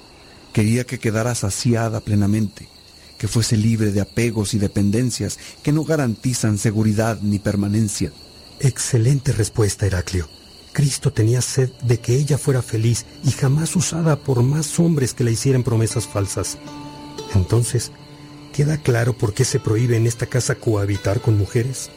Quería 0.53 0.84
que 0.85 0.99
quedara 0.99 1.34
saciada 1.34 2.01
plenamente, 2.01 2.69
que 3.17 3.27
fuese 3.27 3.57
libre 3.57 3.91
de 3.91 4.01
apegos 4.01 4.53
y 4.53 4.59
dependencias 4.59 5.39
que 5.63 5.71
no 5.71 5.85
garantizan 5.85 6.59
seguridad 6.59 7.19
ni 7.23 7.39
permanencia. 7.39 8.11
Excelente 8.59 9.31
respuesta, 9.31 9.88
Heraclio. 9.88 10.36
Cristo 10.77 11.11
tenía 11.11 11.41
sed 11.41 11.71
de 11.81 11.99
que 11.99 12.15
ella 12.15 12.37
fuera 12.37 12.61
feliz 12.61 13.07
y 13.23 13.31
jamás 13.31 13.75
usada 13.75 14.15
por 14.15 14.43
más 14.43 14.79
hombres 14.79 15.15
que 15.15 15.23
le 15.23 15.31
hicieran 15.31 15.63
promesas 15.63 16.05
falsas. 16.05 16.59
Entonces, 17.33 17.91
¿queda 18.53 18.77
claro 18.77 19.13
por 19.13 19.33
qué 19.33 19.43
se 19.43 19.59
prohíbe 19.59 19.97
en 19.97 20.05
esta 20.05 20.27
casa 20.27 20.53
cohabitar 20.53 21.19
con 21.19 21.35
mujeres? 21.35 21.89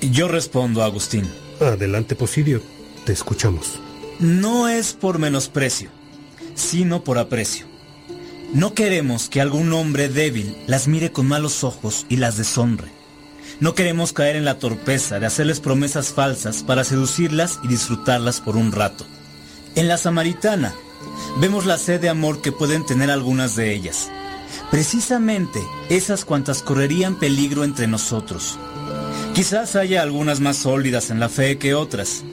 Yo 0.00 0.28
respondo, 0.28 0.84
Agustín. 0.84 1.28
Adelante, 1.60 2.14
Posidio. 2.14 2.62
Te 3.04 3.12
escuchamos. 3.12 3.80
No 4.20 4.68
es 4.68 4.92
por 4.92 5.18
menosprecio, 5.18 5.90
sino 6.54 7.02
por 7.02 7.18
aprecio. 7.18 7.66
No 8.54 8.72
queremos 8.72 9.28
que 9.28 9.40
algún 9.40 9.72
hombre 9.72 10.08
débil 10.08 10.56
las 10.68 10.86
mire 10.86 11.10
con 11.10 11.26
malos 11.26 11.64
ojos 11.64 12.06
y 12.08 12.18
las 12.18 12.36
deshonre. 12.36 13.01
No 13.62 13.76
queremos 13.76 14.12
caer 14.12 14.34
en 14.34 14.44
la 14.44 14.58
torpeza 14.58 15.20
de 15.20 15.26
hacerles 15.26 15.60
promesas 15.60 16.08
falsas 16.08 16.64
para 16.64 16.82
seducirlas 16.82 17.60
y 17.62 17.68
disfrutarlas 17.68 18.40
por 18.40 18.56
un 18.56 18.72
rato. 18.72 19.06
En 19.76 19.86
la 19.86 19.98
samaritana 19.98 20.74
vemos 21.38 21.64
la 21.64 21.78
sed 21.78 22.00
de 22.00 22.08
amor 22.08 22.42
que 22.42 22.50
pueden 22.50 22.84
tener 22.84 23.08
algunas 23.08 23.54
de 23.54 23.72
ellas. 23.72 24.10
Precisamente 24.72 25.60
esas 25.90 26.24
cuantas 26.24 26.60
correrían 26.60 27.14
peligro 27.14 27.62
entre 27.62 27.86
nosotros. 27.86 28.58
Quizás 29.32 29.76
haya 29.76 30.02
algunas 30.02 30.40
más 30.40 30.56
sólidas 30.56 31.10
en 31.10 31.20
la 31.20 31.28
fe 31.28 31.56
que 31.56 31.74
otras, 31.74 32.24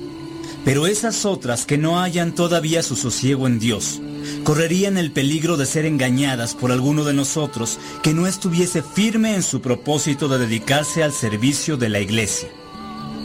pero 0.66 0.88
esas 0.88 1.26
otras 1.26 1.68
que 1.68 1.78
no 1.78 2.02
hayan 2.02 2.34
todavía 2.34 2.82
su 2.82 2.96
sosiego 2.96 3.46
en 3.46 3.60
Dios, 3.60 4.02
correrían 4.44 4.98
el 4.98 5.12
peligro 5.12 5.58
de 5.58 5.66
ser 5.66 5.86
engañadas 5.86 6.56
por 6.56 6.72
alguno 6.72 7.04
de 7.04 7.14
nosotros 7.14 7.80
que 8.04 8.14
no 8.14 8.28
estuviese 8.28 8.82
firme 8.82 9.36
en 9.36 9.44
su 9.44 9.62
propósito 9.62 10.28
de 10.28 10.40
dedicarse 10.40 11.04
al 11.04 11.14
servicio 11.14 11.78
de 11.78 11.90
la 11.90 12.00
iglesia. 12.00 12.50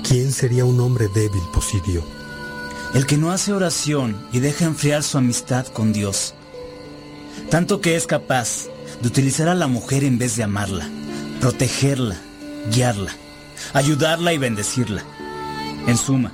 ¿Quién 0.06 0.32
sería 0.32 0.64
un 0.64 0.80
hombre 0.80 1.08
débil, 1.08 1.42
Posidio? 1.52 2.04
El 2.94 3.06
que 3.06 3.16
no 3.16 3.32
hace 3.32 3.52
oración 3.52 4.16
y 4.32 4.40
deja 4.40 4.64
enfriar 4.64 5.02
su 5.02 5.18
amistad 5.18 5.66
con 5.66 5.92
Dios. 5.92 6.34
Tanto 7.50 7.80
que 7.80 7.96
es 7.96 8.06
capaz 8.06 8.66
de 9.00 9.08
utilizar 9.08 9.48
a 9.48 9.54
la 9.54 9.66
mujer 9.66 10.04
en 10.04 10.18
vez 10.18 10.36
de 10.36 10.44
amarla, 10.44 10.88
protegerla, 11.40 12.16
guiarla 12.72 13.12
ayudarla 13.72 14.32
y 14.32 14.38
bendecirla. 14.38 15.04
En 15.86 15.96
suma, 15.96 16.32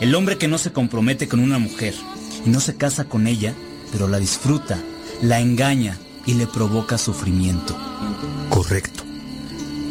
el 0.00 0.14
hombre 0.14 0.38
que 0.38 0.48
no 0.48 0.58
se 0.58 0.72
compromete 0.72 1.28
con 1.28 1.40
una 1.40 1.58
mujer 1.58 1.94
y 2.44 2.50
no 2.50 2.60
se 2.60 2.76
casa 2.76 3.04
con 3.04 3.26
ella, 3.26 3.54
pero 3.90 4.08
la 4.08 4.18
disfruta, 4.18 4.78
la 5.22 5.40
engaña 5.40 5.98
y 6.26 6.34
le 6.34 6.46
provoca 6.46 6.98
sufrimiento. 6.98 7.76
Correcto. 8.50 9.04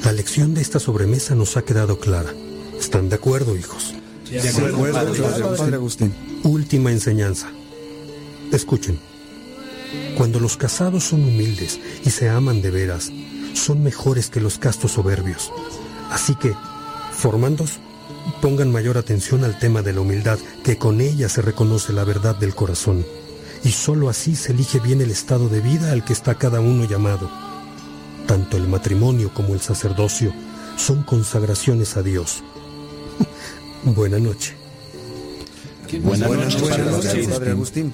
La 0.04 0.12
lección 0.12 0.54
de 0.54 0.62
esta 0.62 0.80
sobremesa 0.80 1.36
nos 1.36 1.58
ha 1.58 1.64
quedado 1.64 2.00
clara. 2.00 2.34
¿Están 2.80 3.10
de 3.10 3.16
acuerdo, 3.16 3.56
hijos? 3.56 3.94
De 4.30 4.48
acuerdo, 4.48 4.80
padre 5.58 5.76
Agustín. 5.76 6.14
Última 6.44 6.92
enseñanza. 6.92 7.50
Escuchen. 8.52 9.00
Cuando 10.16 10.40
los 10.40 10.58
casados 10.58 11.06
son 11.06 11.24
humildes 11.24 11.80
y 12.06 12.10
se 12.10 12.30
aman 12.30 12.62
de 12.62 12.72
veras, 12.72 13.12
son 13.54 13.84
mejores 13.84 14.30
que 14.30 14.42
los 14.42 14.60
castos 14.60 14.94
soberbios. 14.94 15.52
Así 16.12 16.36
que, 16.36 16.54
formandos, 17.12 17.80
pongan 18.42 18.72
mayor 18.72 18.98
atención 18.98 19.44
al 19.44 19.60
tema 19.60 19.82
de 19.82 19.94
la 19.94 20.02
humildad, 20.02 20.40
que 20.64 20.78
con 20.78 21.02
ella 21.02 21.30
se 21.30 21.42
reconoce 21.42 21.94
la 21.94 22.04
verdad 22.04 22.36
del 22.36 22.56
corazón. 22.56 23.06
Y 23.68 23.72
sólo 23.74 24.08
así 24.08 24.34
se 24.38 24.54
elige 24.54 24.80
bien 24.80 25.02
el 25.02 25.12
estado 25.12 25.50
de 25.50 25.60
vida 25.60 25.92
al 25.92 26.06
que 26.06 26.14
está 26.14 26.36
cada 26.36 26.62
uno 26.62 26.86
llamado. 26.86 27.30
Tanto 28.26 28.56
el 28.56 28.66
matrimonio 28.66 29.34
como 29.34 29.56
el 29.56 29.60
sacerdocio 29.60 30.34
son 30.78 31.04
consagraciones 31.04 31.98
a 31.98 32.02
Dios. 32.02 32.46
Buena 33.84 34.20
noche. 34.20 34.56
Buenas, 36.02 36.62
noches, 36.62 37.28
Padre 37.28 37.52
Agustín. 37.52 37.94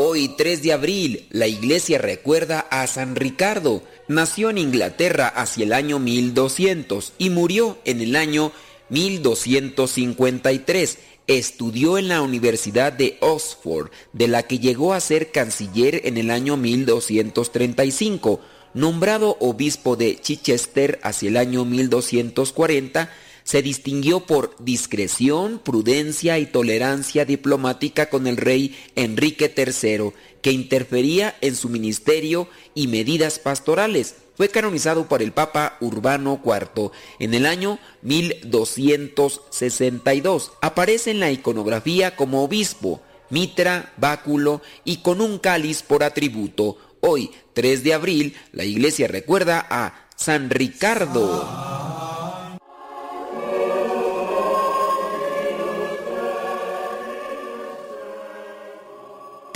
Hoy, 0.00 0.28
3 0.28 0.62
de 0.62 0.72
abril, 0.72 1.26
la 1.30 1.48
iglesia 1.48 1.98
recuerda 1.98 2.60
a 2.60 2.86
San 2.86 3.16
Ricardo. 3.16 3.82
Nació 4.06 4.50
en 4.50 4.58
Inglaterra 4.58 5.26
hacia 5.26 5.64
el 5.64 5.72
año 5.72 5.98
1200 5.98 7.14
y 7.18 7.30
murió 7.30 7.78
en 7.84 8.00
el 8.00 8.14
año 8.14 8.52
1253. 8.90 10.98
Estudió 11.26 11.98
en 11.98 12.06
la 12.06 12.22
Universidad 12.22 12.92
de 12.92 13.16
Oxford, 13.18 13.90
de 14.12 14.28
la 14.28 14.44
que 14.44 14.60
llegó 14.60 14.94
a 14.94 15.00
ser 15.00 15.32
canciller 15.32 16.02
en 16.04 16.16
el 16.16 16.30
año 16.30 16.56
1235. 16.56 18.40
Nombrado 18.74 19.36
obispo 19.40 19.96
de 19.96 20.20
Chichester 20.20 21.00
hacia 21.02 21.28
el 21.28 21.36
año 21.36 21.64
1240, 21.64 23.10
se 23.48 23.62
distinguió 23.62 24.20
por 24.20 24.54
discreción, 24.58 25.58
prudencia 25.58 26.38
y 26.38 26.44
tolerancia 26.44 27.24
diplomática 27.24 28.10
con 28.10 28.26
el 28.26 28.36
rey 28.36 28.76
Enrique 28.94 29.50
III, 29.56 30.12
que 30.42 30.52
interfería 30.52 31.34
en 31.40 31.56
su 31.56 31.70
ministerio 31.70 32.50
y 32.74 32.88
medidas 32.88 33.38
pastorales. 33.38 34.16
Fue 34.36 34.50
canonizado 34.50 35.08
por 35.08 35.22
el 35.22 35.32
Papa 35.32 35.78
Urbano 35.80 36.42
IV 36.44 36.90
en 37.20 37.32
el 37.32 37.46
año 37.46 37.78
1262. 38.02 40.52
Aparece 40.60 41.12
en 41.12 41.20
la 41.20 41.30
iconografía 41.30 42.16
como 42.16 42.44
obispo, 42.44 43.00
mitra, 43.30 43.94
báculo 43.96 44.60
y 44.84 44.98
con 44.98 45.22
un 45.22 45.38
cáliz 45.38 45.82
por 45.82 46.04
atributo. 46.04 46.76
Hoy, 47.00 47.30
3 47.54 47.82
de 47.82 47.94
abril, 47.94 48.36
la 48.52 48.66
iglesia 48.66 49.08
recuerda 49.08 49.66
a 49.70 50.06
San 50.16 50.50
Ricardo. 50.50 51.97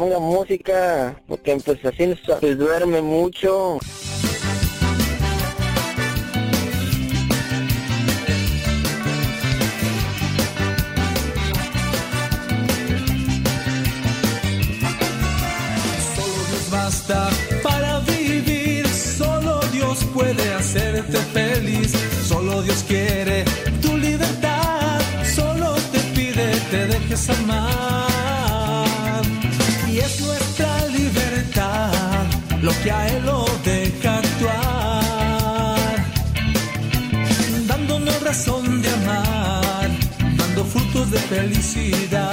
Ponga 0.02 0.18
música, 0.18 1.22
porque 1.28 1.56
pues 1.64 1.84
así 1.84 2.12
pues 2.40 2.58
duerme 2.58 3.00
mucho. 3.00 3.78
Solo 16.16 16.38
Dios 16.48 16.70
basta 16.72 17.30
para 17.62 18.00
vivir, 18.00 18.88
solo 18.88 19.60
Dios 19.70 20.04
puede 20.12 20.52
hacerte 20.54 21.18
feliz, 21.32 21.92
solo 22.26 22.60
Dios 22.62 22.84
quiere 22.88 23.44
tu 23.80 23.96
libertad, 23.96 25.00
solo 25.32 25.76
te 25.92 26.00
pide 26.16 26.50
te 26.72 26.86
dejes 26.88 27.30
amar. 27.30 28.11
Lo 32.62 32.72
que 32.82 32.90
a 32.92 33.08
Él 33.08 33.26
lo 33.26 33.44
deja 33.64 34.18
actuar, 34.18 35.96
dándonos 37.66 38.22
razón 38.22 38.80
de 38.80 38.88
amar, 38.88 39.90
dando 40.36 40.64
frutos 40.64 41.10
de 41.10 41.18
felicidad. 41.18 42.31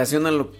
Relación 0.00 0.26
a 0.26 0.30
lo 0.30 0.52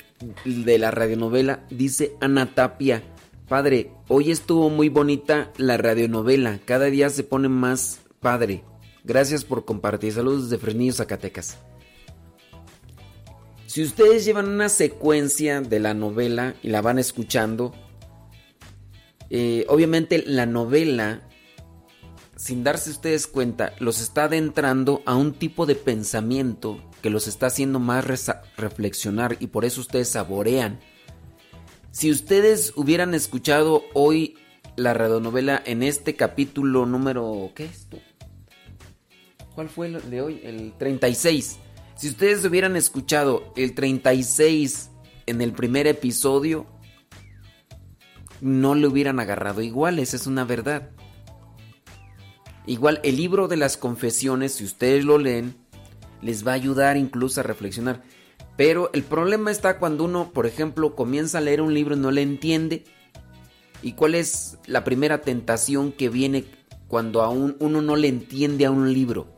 de 0.44 0.76
la 0.76 0.90
radionovela, 0.90 1.64
dice 1.70 2.12
Ana 2.20 2.54
Tapia, 2.54 3.02
padre, 3.48 3.90
hoy 4.06 4.30
estuvo 4.30 4.68
muy 4.68 4.90
bonita 4.90 5.50
la 5.56 5.78
radionovela, 5.78 6.60
cada 6.66 6.86
día 6.86 7.08
se 7.08 7.24
pone 7.24 7.48
más 7.48 8.00
padre. 8.20 8.64
Gracias 9.02 9.46
por 9.46 9.64
compartir. 9.64 10.12
Saludos 10.12 10.50
desde 10.50 10.60
Fresnillo, 10.60 10.92
Zacatecas. 10.92 11.56
Si 13.64 13.82
ustedes 13.82 14.26
llevan 14.26 14.46
una 14.46 14.68
secuencia 14.68 15.62
de 15.62 15.80
la 15.80 15.94
novela 15.94 16.54
y 16.62 16.68
la 16.68 16.82
van 16.82 16.98
escuchando, 16.98 17.72
eh, 19.30 19.64
obviamente 19.68 20.22
la 20.26 20.44
novela, 20.44 21.26
sin 22.36 22.62
darse 22.62 22.90
ustedes 22.90 23.26
cuenta, 23.26 23.72
los 23.78 24.02
está 24.02 24.24
adentrando 24.24 25.00
a 25.06 25.14
un 25.14 25.32
tipo 25.32 25.64
de 25.64 25.76
pensamiento 25.76 26.89
que 27.01 27.10
los 27.10 27.28
está 27.28 27.47
haciendo 27.47 27.78
más 27.78 28.05
reflexionar 28.56 29.36
y 29.40 29.48
por 29.48 29.64
eso 29.64 29.81
ustedes 29.81 30.10
saborean. 30.10 30.81
Si 31.90 32.10
ustedes 32.10 32.72
hubieran 32.77 33.14
escuchado 33.14 33.85
hoy 33.94 34.36
la 34.77 34.94
radionovela 34.94 35.62
en 35.64 35.82
este 35.82 36.14
capítulo 36.14 36.86
número... 36.86 37.51
¿Qué 37.55 37.64
es? 37.64 37.89
¿Cuál 39.55 39.68
fue 39.68 39.89
el 39.89 40.10
de 40.10 40.20
hoy? 40.22 40.40
El 40.44 40.72
36. 40.78 41.59
Si 41.97 42.09
ustedes 42.09 42.44
hubieran 42.44 42.77
escuchado 42.77 43.52
el 43.56 43.74
36 43.74 44.90
en 45.27 45.43
el 45.43 45.52
primer 45.52 45.86
episodio, 45.86 46.66
no 48.40 48.74
le 48.74 48.86
hubieran 48.86 49.20
agarrado 49.20 49.60
igual, 49.60 49.98
esa 49.98 50.16
es 50.16 50.27
una 50.27 50.44
verdad. 50.44 50.90
Igual 52.66 53.01
el 53.02 53.16
libro 53.16 53.48
de 53.48 53.56
las 53.56 53.77
confesiones, 53.77 54.52
si 54.52 54.64
ustedes 54.64 55.05
lo 55.05 55.18
leen, 55.18 55.56
les 56.22 56.47
va 56.47 56.52
a 56.52 56.55
ayudar 56.55 56.97
incluso 56.97 57.40
a 57.40 57.44
reflexionar. 57.44 58.02
Pero 58.56 58.90
el 58.92 59.02
problema 59.02 59.51
está 59.51 59.78
cuando 59.78 60.05
uno, 60.05 60.32
por 60.32 60.47
ejemplo, 60.47 60.94
comienza 60.94 61.38
a 61.38 61.40
leer 61.40 61.62
un 61.62 61.72
libro 61.72 61.97
y 61.97 61.98
no 61.98 62.10
le 62.10 62.22
entiende. 62.22 62.84
¿Y 63.82 63.92
cuál 63.92 64.14
es 64.14 64.59
la 64.66 64.84
primera 64.84 65.22
tentación 65.22 65.92
que 65.92 66.10
viene 66.10 66.44
cuando 66.88 67.22
a 67.22 67.30
un- 67.30 67.56
uno 67.60 67.80
no 67.80 67.97
le 67.97 68.09
entiende 68.09 68.66
a 68.66 68.70
un 68.70 68.92
libro? 68.92 69.34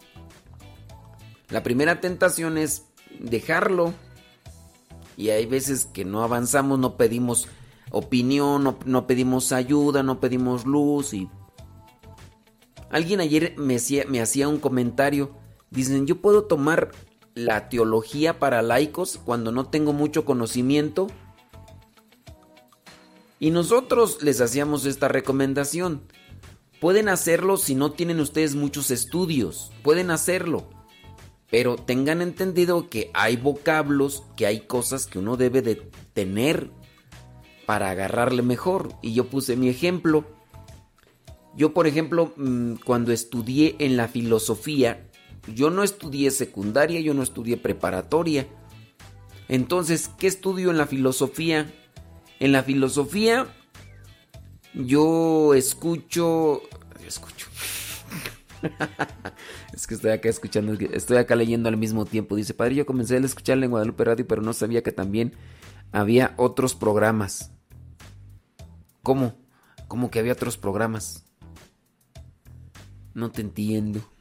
La 1.51 1.63
primera 1.63 2.01
tentación 2.01 2.59
es 2.59 2.87
dejarlo. 3.21 3.95
Y 5.17 5.29
hay 5.31 5.47
veces 5.47 5.85
que 5.85 6.05
no 6.05 6.25
avanzamos, 6.25 6.79
no 6.79 6.97
pedimos 6.97 7.47
opinión, 7.91 8.65
no, 8.65 8.79
no 8.87 9.07
pedimos 9.07 9.53
ayuda, 9.53 10.03
no 10.03 10.19
pedimos 10.19 10.65
luz. 10.65 11.13
Y 11.13 11.29
alguien 12.91 13.21
ayer 13.21 13.55
me 13.59 13.77
me 14.09 14.21
hacía 14.21 14.49
un 14.49 14.59
comentario. 14.59 15.42
Dicen, 15.73 16.07
yo 16.07 16.21
puedo 16.21 16.45
tomar 16.45 16.91
la 17.35 17.71
teología 17.71 18.39
para 18.39 18.61
laicos 18.61 19.19
cuando 19.25 19.53
no 19.53 19.71
tengo 19.71 19.95
mucho 19.95 20.27
conocimiento. 20.27 21.07
Y 23.41 23.51
nosotros 23.51 24.23
les 24.23 24.43
hacíamos 24.43 24.85
esta 24.85 25.09
recomendación. 25.09 26.03
Pueden 26.79 27.09
hacerlo 27.09 27.57
si 27.57 27.75
no 27.75 27.93
tienen 27.93 28.21
ustedes 28.21 28.55
muchos 28.55 28.91
estudios. 28.91 29.73
Pueden 29.83 30.11
hacerlo. 30.11 30.69
Pero 31.51 31.77
tengan 31.77 32.21
entendido 32.21 32.91
que 32.91 33.11
hay 33.15 33.37
vocablos, 33.37 34.25
que 34.37 34.47
hay 34.47 34.61
cosas 34.61 35.07
que 35.07 35.19
uno 35.19 35.39
debe 35.39 35.63
de 35.63 35.77
tener 36.13 36.71
para 37.65 37.89
agarrarle 37.91 38.43
mejor. 38.43 38.91
Y 39.01 39.15
yo 39.15 39.29
puse 39.29 39.57
mi 39.57 39.71
ejemplo. 39.71 40.27
Yo, 41.57 41.73
por 41.73 41.87
ejemplo, 41.87 42.35
mm, 42.37 42.75
cuando 42.85 43.11
estudié 43.13 43.77
en 43.79 43.97
la 43.97 44.09
filosofía, 44.09 45.09
yo 45.47 45.71
no 45.71 45.83
estudié 45.83 46.31
secundaria, 46.31 47.01
yo 47.01 47.15
no 47.15 47.23
estudié 47.23 47.57
preparatoria. 47.57 48.47
Entonces, 49.49 50.11
¿qué 50.19 50.27
estudio 50.27 50.71
en 50.71 50.79
la 50.79 50.87
filosofía? 50.87 51.73
En 52.41 52.53
la 52.53 52.63
filosofía 52.63 53.47
yo 54.75 55.55
escucho... 55.55 56.63
Escucho. 57.07 57.49
es 59.75 59.87
que 59.87 59.95
estoy 59.95 60.13
acá 60.13 60.29
escuchando, 60.29 60.73
estoy 60.73 61.17
acá 61.17 61.35
leyendo 61.35 61.69
al 61.69 61.77
mismo 61.77 62.05
tiempo. 62.05 62.37
Dice, 62.37 62.55
padre, 62.55 62.77
yo 62.77 62.87
comencé 62.87 63.17
a 63.17 63.21
escucharle 63.21 63.67
en 63.67 63.73
Guadalupe 63.73 64.05
Radio, 64.05 64.27
pero 64.27 64.43
no 64.43 64.53
sabía 64.53 64.83
que 64.83 64.93
también 64.93 65.35
había 65.91 66.35
otros 66.37 66.75
programas. 66.75 67.53
¿Cómo? 69.03 69.35
¿Cómo 69.89 70.11
que 70.11 70.21
había 70.21 70.33
otros 70.33 70.57
programas? 70.57 71.25
No 73.15 73.31
te 73.31 73.43
entiendo. 73.43 74.12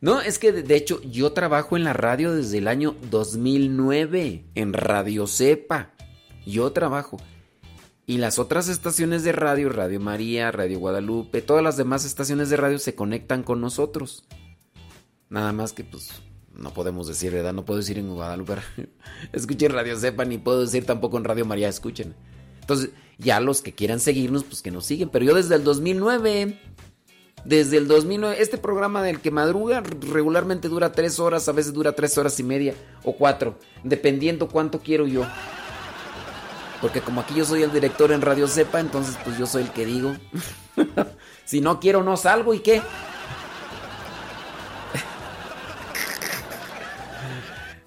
No, 0.00 0.20
es 0.20 0.38
que 0.38 0.52
de 0.52 0.76
hecho 0.76 1.00
yo 1.02 1.32
trabajo 1.32 1.76
en 1.76 1.84
la 1.84 1.94
radio 1.94 2.34
desde 2.34 2.58
el 2.58 2.68
año 2.68 2.96
2009, 3.10 4.44
en 4.54 4.72
Radio 4.72 5.26
Cepa. 5.26 5.92
Yo 6.44 6.70
trabajo. 6.72 7.16
Y 8.04 8.18
las 8.18 8.38
otras 8.38 8.68
estaciones 8.68 9.24
de 9.24 9.32
radio, 9.32 9.68
Radio 9.68 9.98
María, 9.98 10.52
Radio 10.52 10.78
Guadalupe, 10.78 11.42
todas 11.42 11.64
las 11.64 11.76
demás 11.76 12.04
estaciones 12.04 12.50
de 12.50 12.56
radio 12.56 12.78
se 12.78 12.94
conectan 12.94 13.42
con 13.42 13.60
nosotros. 13.60 14.24
Nada 15.28 15.52
más 15.52 15.72
que 15.72 15.82
pues 15.82 16.10
no 16.54 16.72
podemos 16.72 17.08
decir, 17.08 17.32
¿verdad? 17.32 17.52
No 17.52 17.64
puedo 17.64 17.80
decir 17.80 17.98
en 17.98 18.14
Guadalupe. 18.14 18.56
Escuchen 19.32 19.72
Radio 19.72 19.98
Cepa, 19.98 20.24
ni 20.24 20.38
puedo 20.38 20.60
decir 20.60 20.84
tampoco 20.84 21.16
en 21.16 21.24
Radio 21.24 21.46
María, 21.46 21.68
escuchen. 21.68 22.14
Entonces, 22.60 22.90
ya 23.18 23.40
los 23.40 23.62
que 23.62 23.74
quieran 23.74 23.98
seguirnos, 23.98 24.44
pues 24.44 24.62
que 24.62 24.70
nos 24.70 24.86
siguen. 24.86 25.08
Pero 25.08 25.24
yo 25.24 25.34
desde 25.34 25.54
el 25.54 25.64
2009 25.64 26.60
desde 27.46 27.76
el 27.76 27.88
2009. 27.88 28.36
Este 28.40 28.58
programa 28.58 29.02
del 29.02 29.20
que 29.20 29.30
madruga 29.30 29.82
regularmente 30.00 30.68
dura 30.68 30.92
tres 30.92 31.18
horas, 31.18 31.48
a 31.48 31.52
veces 31.52 31.72
dura 31.72 31.92
tres 31.92 32.18
horas 32.18 32.38
y 32.40 32.42
media 32.42 32.74
o 33.04 33.16
cuatro, 33.16 33.58
dependiendo 33.84 34.48
cuánto 34.48 34.80
quiero 34.80 35.06
yo. 35.06 35.24
Porque 36.80 37.00
como 37.00 37.20
aquí 37.20 37.34
yo 37.34 37.44
soy 37.44 37.62
el 37.62 37.72
director 37.72 38.12
en 38.12 38.20
Radio 38.20 38.48
Cepa, 38.48 38.80
entonces 38.80 39.16
pues 39.24 39.38
yo 39.38 39.46
soy 39.46 39.62
el 39.62 39.70
que 39.70 39.86
digo. 39.86 40.14
si 41.44 41.60
no 41.60 41.80
quiero, 41.80 42.02
no 42.02 42.16
salgo 42.16 42.52
y 42.52 42.60
qué. 42.60 42.82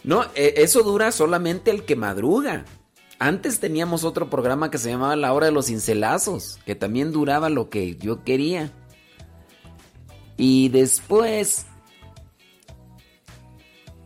no, 0.03 0.23
e, 0.33 0.55
eso 0.57 0.81
dura 0.83 1.11
solamente 1.11 1.69
el 1.69 1.83
que 1.83 1.95
madruga. 1.95 2.65
Antes 3.19 3.59
teníamos 3.59 4.05
otro 4.05 4.29
programa 4.29 4.71
que 4.71 4.77
se 4.77 4.89
llamaba 4.89 5.17
La 5.17 5.33
Hora 5.33 5.47
de 5.47 5.51
los 5.51 5.65
Cincelazos, 5.65 6.57
que 6.65 6.73
también 6.73 7.11
duraba 7.11 7.49
lo 7.49 7.69
que 7.69 7.97
yo 7.97 8.23
quería. 8.23 8.71
Y 10.39 10.69
después, 10.69 11.65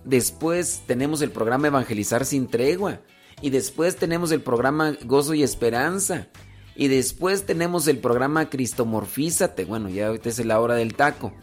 después 0.04 0.82
tenemos 0.88 1.22
el 1.22 1.30
programa 1.30 1.68
Evangelizar 1.68 2.26
sin 2.26 2.48
tregua. 2.48 3.02
Y 3.40 3.52
después 3.52 3.98
tenemos 3.98 4.32
el 4.32 4.42
programa 4.42 4.98
Gozo 5.04 5.36
y 5.36 5.44
Esperanza. 5.44 6.30
Y 6.76 6.88
después 6.88 7.46
tenemos 7.46 7.88
el 7.88 8.00
programa 8.00 8.50
Cristomorfízate. 8.50 9.66
Bueno, 9.66 9.90
ya 9.90 10.08
ahorita 10.08 10.30
es 10.30 10.44
la 10.44 10.60
hora 10.60 10.74
del 10.74 10.96
taco. 10.96 11.34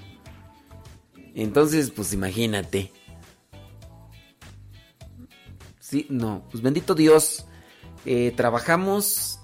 Entonces, 1.37 1.93
pues 1.93 2.13
imagínate. 2.13 2.91
Sí, 5.79 6.09
no, 6.11 6.49
pues 6.51 6.65
bendito 6.65 6.97
Dios. 6.97 7.47
Eh, 8.07 8.33
trabajamos 8.35 9.39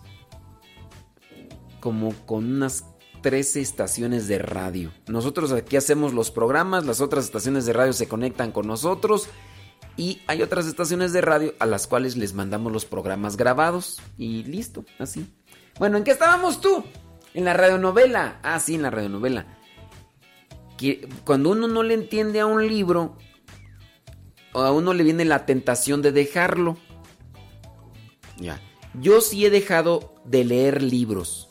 como 1.78 2.12
con 2.26 2.52
unas 2.52 2.84
13 3.26 3.60
estaciones 3.60 4.28
de 4.28 4.38
radio. 4.38 4.92
Nosotros 5.08 5.50
aquí 5.50 5.76
hacemos 5.76 6.14
los 6.14 6.30
programas, 6.30 6.86
las 6.86 7.00
otras 7.00 7.24
estaciones 7.24 7.66
de 7.66 7.72
radio 7.72 7.92
se 7.92 8.06
conectan 8.06 8.52
con 8.52 8.68
nosotros 8.68 9.28
y 9.96 10.22
hay 10.28 10.42
otras 10.42 10.68
estaciones 10.68 11.12
de 11.12 11.22
radio 11.22 11.52
a 11.58 11.66
las 11.66 11.88
cuales 11.88 12.16
les 12.16 12.34
mandamos 12.34 12.72
los 12.72 12.84
programas 12.84 13.36
grabados 13.36 14.00
y 14.16 14.44
listo, 14.44 14.84
así. 15.00 15.26
Bueno, 15.80 15.96
¿en 15.98 16.04
qué 16.04 16.12
estábamos 16.12 16.60
tú? 16.60 16.84
En 17.34 17.46
la 17.46 17.52
radionovela. 17.52 18.38
Ah, 18.44 18.60
sí, 18.60 18.76
en 18.76 18.82
la 18.82 18.90
radionovela. 18.90 19.58
Que 20.78 21.08
cuando 21.24 21.50
uno 21.50 21.66
no 21.66 21.82
le 21.82 21.94
entiende 21.94 22.38
a 22.38 22.46
un 22.46 22.64
libro, 22.64 23.18
a 24.54 24.70
uno 24.70 24.94
le 24.94 25.02
viene 25.02 25.24
la 25.24 25.46
tentación 25.46 26.00
de 26.00 26.12
dejarlo. 26.12 26.76
Ya. 28.38 28.60
Yo 28.94 29.20
sí 29.20 29.44
he 29.44 29.50
dejado 29.50 30.14
de 30.24 30.44
leer 30.44 30.80
libros. 30.80 31.45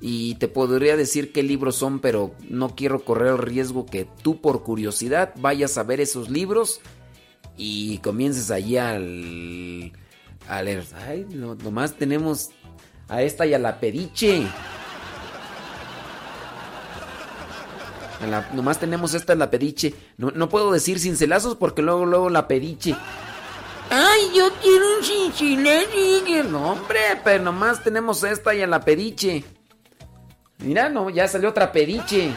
Y 0.00 0.36
te 0.36 0.48
podría 0.48 0.96
decir 0.96 1.32
qué 1.32 1.42
libros 1.42 1.76
son, 1.76 2.00
pero 2.00 2.34
no 2.48 2.74
quiero 2.74 3.04
correr 3.04 3.32
el 3.32 3.38
riesgo 3.38 3.84
que 3.84 4.06
tú 4.22 4.40
por 4.40 4.62
curiosidad 4.62 5.34
vayas 5.36 5.76
a 5.76 5.82
ver 5.82 6.00
esos 6.00 6.30
libros 6.30 6.80
y 7.56 7.98
comiences 7.98 8.50
allí 8.50 8.78
al, 8.78 9.92
a 10.48 10.62
leer. 10.62 10.84
Ay, 11.06 11.26
nomás 11.28 11.94
tenemos 11.94 12.50
a 13.08 13.22
esta 13.22 13.46
y 13.46 13.52
a 13.52 13.58
la 13.58 13.78
pediche. 13.78 14.46
nomás 18.54 18.78
tenemos 18.78 19.14
esta 19.14 19.34
la 19.34 19.50
pediche. 19.50 19.94
No, 20.16 20.30
no 20.30 20.48
puedo 20.48 20.72
decir 20.72 20.98
cincelazos 20.98 21.56
porque 21.56 21.82
luego, 21.82 22.06
luego 22.06 22.30
la 22.30 22.48
pediche. 22.48 22.96
Ay, 23.90 24.30
yo 24.34 24.50
quiero 24.62 24.96
un 24.96 25.04
cinchinelli. 25.04 26.42
No, 26.48 26.72
hombre, 26.72 27.00
pero 27.24 27.42
nomás 27.42 27.82
tenemos 27.82 28.22
esta 28.24 28.54
y 28.54 28.62
a 28.62 28.66
la 28.66 28.80
pediche. 28.80 29.44
Mira, 30.62 30.88
no, 30.88 31.08
ya 31.10 31.26
salió 31.26 31.48
otra 31.48 31.72
pediche. 31.72 32.32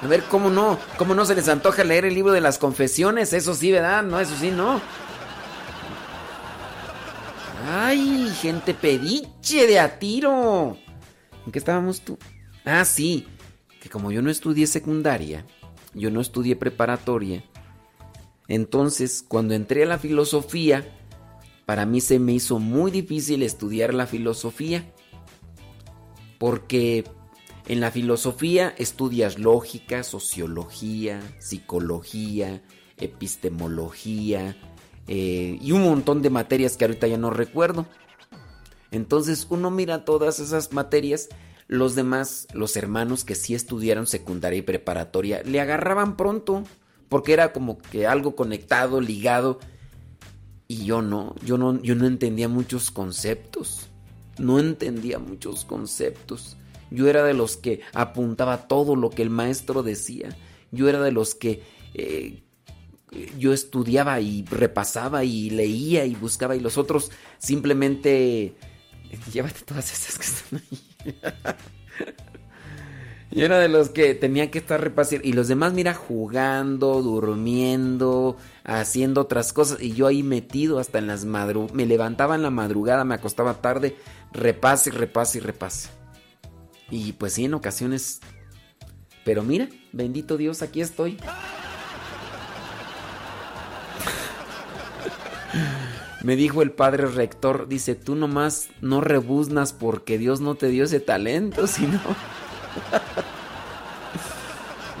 A 0.00 0.06
ver, 0.06 0.22
¿cómo 0.24 0.50
no? 0.50 0.78
¿Cómo 0.96 1.14
no 1.14 1.24
se 1.24 1.34
les 1.34 1.48
antoja 1.48 1.82
leer 1.82 2.04
el 2.04 2.14
libro 2.14 2.32
de 2.32 2.40
las 2.40 2.58
confesiones? 2.58 3.32
Eso 3.32 3.54
sí, 3.54 3.72
¿verdad? 3.72 4.04
No, 4.04 4.20
eso 4.20 4.34
sí, 4.38 4.50
no. 4.52 4.80
Ay, 7.68 8.30
gente 8.40 8.74
pediche 8.74 9.66
de 9.66 9.80
a 9.80 9.98
tiro. 9.98 10.76
¿En 11.44 11.52
qué 11.52 11.58
estábamos 11.58 12.02
tú? 12.02 12.16
Ah, 12.64 12.84
sí. 12.84 13.26
Que 13.80 13.88
como 13.88 14.12
yo 14.12 14.22
no 14.22 14.30
estudié 14.30 14.66
secundaria, 14.66 15.44
yo 15.94 16.10
no 16.10 16.20
estudié 16.20 16.54
preparatoria. 16.54 17.42
Entonces, 18.46 19.24
cuando 19.26 19.54
entré 19.54 19.82
a 19.82 19.86
la 19.86 19.98
filosofía, 19.98 20.86
para 21.66 21.86
mí 21.86 22.00
se 22.00 22.18
me 22.18 22.32
hizo 22.32 22.60
muy 22.60 22.90
difícil 22.90 23.42
estudiar 23.42 23.92
la 23.94 24.06
filosofía 24.06 24.84
porque 26.38 27.04
en 27.66 27.80
la 27.80 27.90
filosofía 27.90 28.74
estudias 28.78 29.38
lógica, 29.38 30.02
sociología, 30.02 31.20
psicología, 31.38 32.62
epistemología 32.96 34.56
eh, 35.06 35.58
y 35.60 35.72
un 35.72 35.82
montón 35.82 36.22
de 36.22 36.30
materias 36.30 36.76
que 36.76 36.84
ahorita 36.84 37.06
ya 37.06 37.18
no 37.18 37.30
recuerdo. 37.30 37.86
Entonces 38.90 39.46
uno 39.50 39.70
mira 39.70 40.04
todas 40.04 40.38
esas 40.38 40.72
materias, 40.72 41.28
los 41.66 41.94
demás, 41.94 42.48
los 42.54 42.76
hermanos 42.76 43.24
que 43.24 43.34
sí 43.34 43.54
estudiaron 43.54 44.06
secundaria 44.06 44.60
y 44.60 44.62
preparatoria, 44.62 45.42
le 45.42 45.60
agarraban 45.60 46.16
pronto, 46.16 46.64
porque 47.10 47.34
era 47.34 47.52
como 47.52 47.76
que 47.76 48.06
algo 48.06 48.34
conectado, 48.34 49.00
ligado, 49.02 49.58
y 50.68 50.84
yo 50.84 51.02
no, 51.02 51.34
yo 51.44 51.58
no, 51.58 51.82
yo 51.82 51.94
no 51.94 52.06
entendía 52.06 52.48
muchos 52.48 52.90
conceptos 52.90 53.87
no 54.38 54.58
entendía 54.58 55.18
muchos 55.18 55.64
conceptos. 55.64 56.56
Yo 56.90 57.08
era 57.08 57.22
de 57.24 57.34
los 57.34 57.56
que 57.56 57.80
apuntaba 57.92 58.68
todo 58.68 58.96
lo 58.96 59.10
que 59.10 59.22
el 59.22 59.30
maestro 59.30 59.82
decía. 59.82 60.36
Yo 60.70 60.88
era 60.88 61.00
de 61.00 61.12
los 61.12 61.34
que 61.34 61.62
eh, 61.94 62.42
yo 63.38 63.52
estudiaba 63.52 64.20
y 64.20 64.44
repasaba 64.44 65.24
y 65.24 65.50
leía 65.50 66.04
y 66.04 66.14
buscaba 66.14 66.56
y 66.56 66.60
los 66.60 66.78
otros 66.78 67.10
simplemente... 67.38 68.54
Llévate 69.32 69.60
todas 69.64 69.90
esas 69.90 70.18
que 70.18 70.26
están 70.26 70.62
ahí. 70.70 71.54
Yo 73.30 73.44
era 73.44 73.58
de 73.58 73.68
los 73.68 73.90
que 73.90 74.14
tenía 74.14 74.50
que 74.50 74.58
estar 74.58 74.80
repasando. 74.80 75.26
Y 75.26 75.34
los 75.34 75.48
demás, 75.48 75.74
mira, 75.74 75.92
jugando, 75.92 77.02
durmiendo, 77.02 78.36
haciendo 78.64 79.22
otras 79.22 79.52
cosas. 79.52 79.82
Y 79.82 79.92
yo 79.92 80.06
ahí 80.06 80.22
metido 80.22 80.78
hasta 80.78 80.98
en 80.98 81.06
las 81.06 81.24
madrugadas. 81.26 81.74
Me 81.74 81.84
levantaba 81.84 82.34
en 82.34 82.42
la 82.42 82.50
madrugada, 82.50 83.04
me 83.04 83.14
acostaba 83.14 83.60
tarde 83.60 83.96
repase, 84.32 84.90
repase 84.90 85.38
y 85.38 85.40
repase. 85.40 85.88
Y 86.90 87.12
pues 87.12 87.34
sí, 87.34 87.44
en 87.44 87.54
ocasiones... 87.54 88.20
Pero 89.24 89.42
mira, 89.42 89.68
bendito 89.92 90.36
Dios, 90.38 90.62
aquí 90.62 90.80
estoy. 90.80 91.18
Me 96.22 96.34
dijo 96.34 96.62
el 96.62 96.72
padre 96.72 97.06
rector, 97.06 97.68
dice, 97.68 97.94
tú 97.94 98.14
nomás 98.14 98.68
no 98.80 99.00
rebuznas 99.02 99.72
porque 99.72 100.18
Dios 100.18 100.40
no 100.40 100.54
te 100.54 100.68
dio 100.68 100.84
ese 100.84 101.00
talento, 101.00 101.66
sino... 101.68 102.00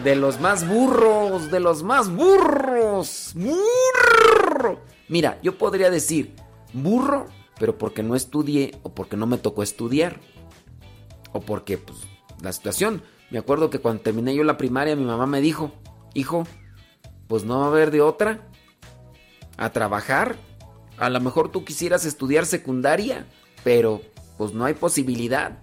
De 0.04 0.14
los 0.14 0.40
más 0.40 0.66
burros, 0.66 1.50
de 1.50 1.60
los 1.60 1.82
más 1.82 2.08
burros. 2.08 3.32
Burro. 3.34 4.80
Mira, 5.08 5.38
yo 5.42 5.58
podría 5.58 5.90
decir 5.90 6.36
burro, 6.72 7.26
pero 7.58 7.78
porque 7.78 8.02
no 8.02 8.14
estudié 8.14 8.78
o 8.82 8.94
porque 8.94 9.16
no 9.16 9.26
me 9.26 9.38
tocó 9.38 9.62
estudiar. 9.62 10.20
O 11.32 11.40
porque, 11.40 11.78
pues, 11.78 11.98
la 12.40 12.52
situación. 12.52 13.02
Me 13.30 13.38
acuerdo 13.38 13.70
que 13.70 13.80
cuando 13.80 14.02
terminé 14.02 14.34
yo 14.34 14.44
la 14.44 14.56
primaria, 14.56 14.96
mi 14.96 15.04
mamá 15.04 15.26
me 15.26 15.40
dijo, 15.40 15.72
hijo, 16.14 16.44
pues 17.26 17.44
no 17.44 17.58
va 17.58 17.66
a 17.66 17.68
haber 17.68 17.90
de 17.90 18.00
otra. 18.00 18.48
A 19.56 19.70
trabajar. 19.70 20.36
A 20.96 21.10
lo 21.10 21.20
mejor 21.20 21.50
tú 21.50 21.64
quisieras 21.64 22.04
estudiar 22.04 22.46
secundaria, 22.46 23.26
pero 23.64 24.00
pues 24.36 24.52
no 24.54 24.64
hay 24.64 24.74
posibilidad. 24.74 25.58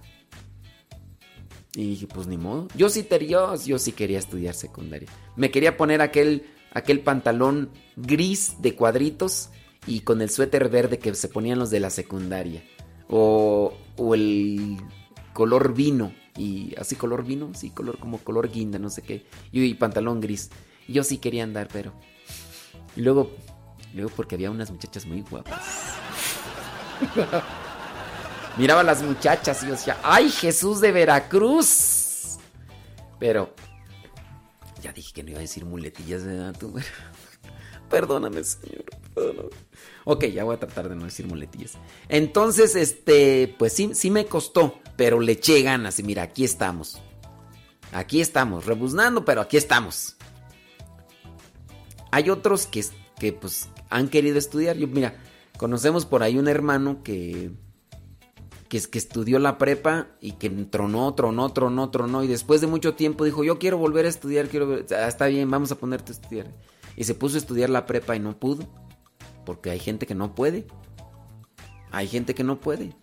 Y 1.76 1.90
dije, 1.90 2.08
pues 2.08 2.28
ni 2.28 2.38
modo. 2.38 2.68
Yo 2.76 2.90
sí, 2.90 3.04
quería 3.04 4.20
estudiar 4.20 4.54
secundaria. 4.54 5.10
Me 5.36 5.52
quería 5.52 5.76
poner 5.76 6.02
aquel, 6.02 6.46
aquel 6.72 7.02
pantalón 7.02 7.70
gris 7.98 8.56
de 8.62 8.76
cuadritos 8.76 9.50
y 9.86 10.02
con 10.02 10.22
el 10.22 10.30
suéter 10.30 10.70
verde 10.70 11.00
que 11.00 11.14
se 11.16 11.28
ponían 11.28 11.60
los 11.60 11.70
de 11.70 11.82
la 11.82 11.90
secundaria. 11.90 12.64
O, 13.10 13.74
o 13.98 14.16
el 14.16 14.78
color 15.34 15.74
vino. 15.74 16.14
Y 16.38 16.74
así 16.78 16.96
color 16.96 17.26
vino, 17.26 17.52
sí, 17.54 17.70
color 17.70 17.98
como 18.00 18.20
color 18.20 18.50
guinda, 18.50 18.80
no 18.80 18.90
sé 18.90 19.02
qué. 19.02 19.26
Y, 19.52 19.74
pantalón 19.76 20.22
gris. 20.22 20.50
yo 20.88 21.04
sí 21.04 21.18
quería 21.18 21.44
andar, 21.44 21.68
pero... 21.72 21.94
Y 22.96 23.02
luego, 23.02 23.32
luego 23.94 24.12
porque 24.16 24.36
había 24.36 24.50
unas 24.50 24.72
muchachas 24.72 25.06
muy 25.06 25.22
guapas. 25.22 25.62
Miraba 28.58 28.82
a 28.82 28.84
las 28.84 29.04
muchachas 29.04 29.62
y 29.64 29.66
yo 29.66 29.74
decía, 29.74 29.98
¡ay, 30.02 30.30
Jesús 30.30 30.80
de 30.80 30.92
Veracruz! 30.92 32.38
Pero 33.20 33.54
ya 34.82 34.94
dije 34.94 35.12
que 35.14 35.24
no 35.24 35.32
iba 35.32 35.40
a 35.40 35.42
decir 35.42 35.66
muletillas 35.66 36.24
de 36.24 36.54
tú. 36.54 36.74
Perdóname, 37.90 38.44
señor. 38.44 38.86
Perdóname. 39.14 39.50
Ok, 40.06 40.26
ya 40.26 40.44
voy 40.44 40.56
a 40.56 40.60
tratar 40.60 40.88
de 40.88 40.96
no 40.96 41.06
decir 41.06 41.28
muletillas. 41.28 41.74
Entonces, 42.08 42.76
este, 42.76 43.54
pues 43.60 43.74
sí, 43.74 43.92
sí 43.94 44.10
me 44.10 44.26
costó, 44.26 44.80
pero 44.96 45.20
le 45.20 45.34
eché 45.34 45.62
ganas. 45.62 46.00
Y 46.00 46.04
mira, 46.04 46.24
aquí 46.24 46.46
estamos. 46.46 47.02
Aquí 47.92 48.22
estamos, 48.22 48.66
rebuznando, 48.66 49.26
pero 49.26 49.42
aquí 49.42 49.58
estamos. 49.58 50.16
Hay 52.12 52.30
otros 52.30 52.68
que, 52.68 52.86
que 53.20 53.34
pues 53.34 53.70
han 53.90 54.08
querido 54.08 54.38
estudiar. 54.38 54.78
Yo, 54.78 54.88
mira, 54.88 55.16
conocemos 55.58 56.06
por 56.06 56.24
ahí 56.24 56.38
un 56.38 56.48
hermano 56.48 57.04
que 57.04 57.52
que, 58.76 58.90
que 58.90 58.98
estudió 58.98 59.40
la 59.40 59.58
prepa 59.58 60.08
y 60.20 60.34
que 60.34 60.50
tronó, 60.50 61.14
tronó, 61.14 61.52
tronó, 61.54 61.90
tronó. 61.90 62.24
Y 62.24 62.28
después 62.28 62.62
de 62.62 62.68
mucho 62.68 62.96
tiempo 62.96 63.24
dijo, 63.24 63.44
yo 63.44 63.60
quiero 63.60 63.78
volver 63.78 64.06
a 64.06 64.10
estudiar, 64.10 64.48
quiero... 64.48 64.84
Ah, 64.92 65.08
está 65.08 65.28
bien, 65.28 65.50
vamos 65.50 65.72
a 65.72 65.78
ponerte 65.78 66.12
a 66.12 66.16
estudiar. 66.16 66.48
Y 66.96 67.04
se 67.06 67.16
puso 67.16 67.36
a 67.36 67.40
estudiar 67.40 67.70
la 67.70 67.86
prepa 67.86 68.16
y 68.16 68.20
no 68.20 68.38
pudo. 68.38 68.68
Porque 69.46 69.70
hay 69.70 69.80
gente 69.80 70.06
que 70.06 70.16
no 70.16 70.36
puede. 70.36 70.66
Hay 71.92 72.08
gente 72.08 72.34
que 72.36 72.44
no 72.44 72.60
puede. 72.60 72.94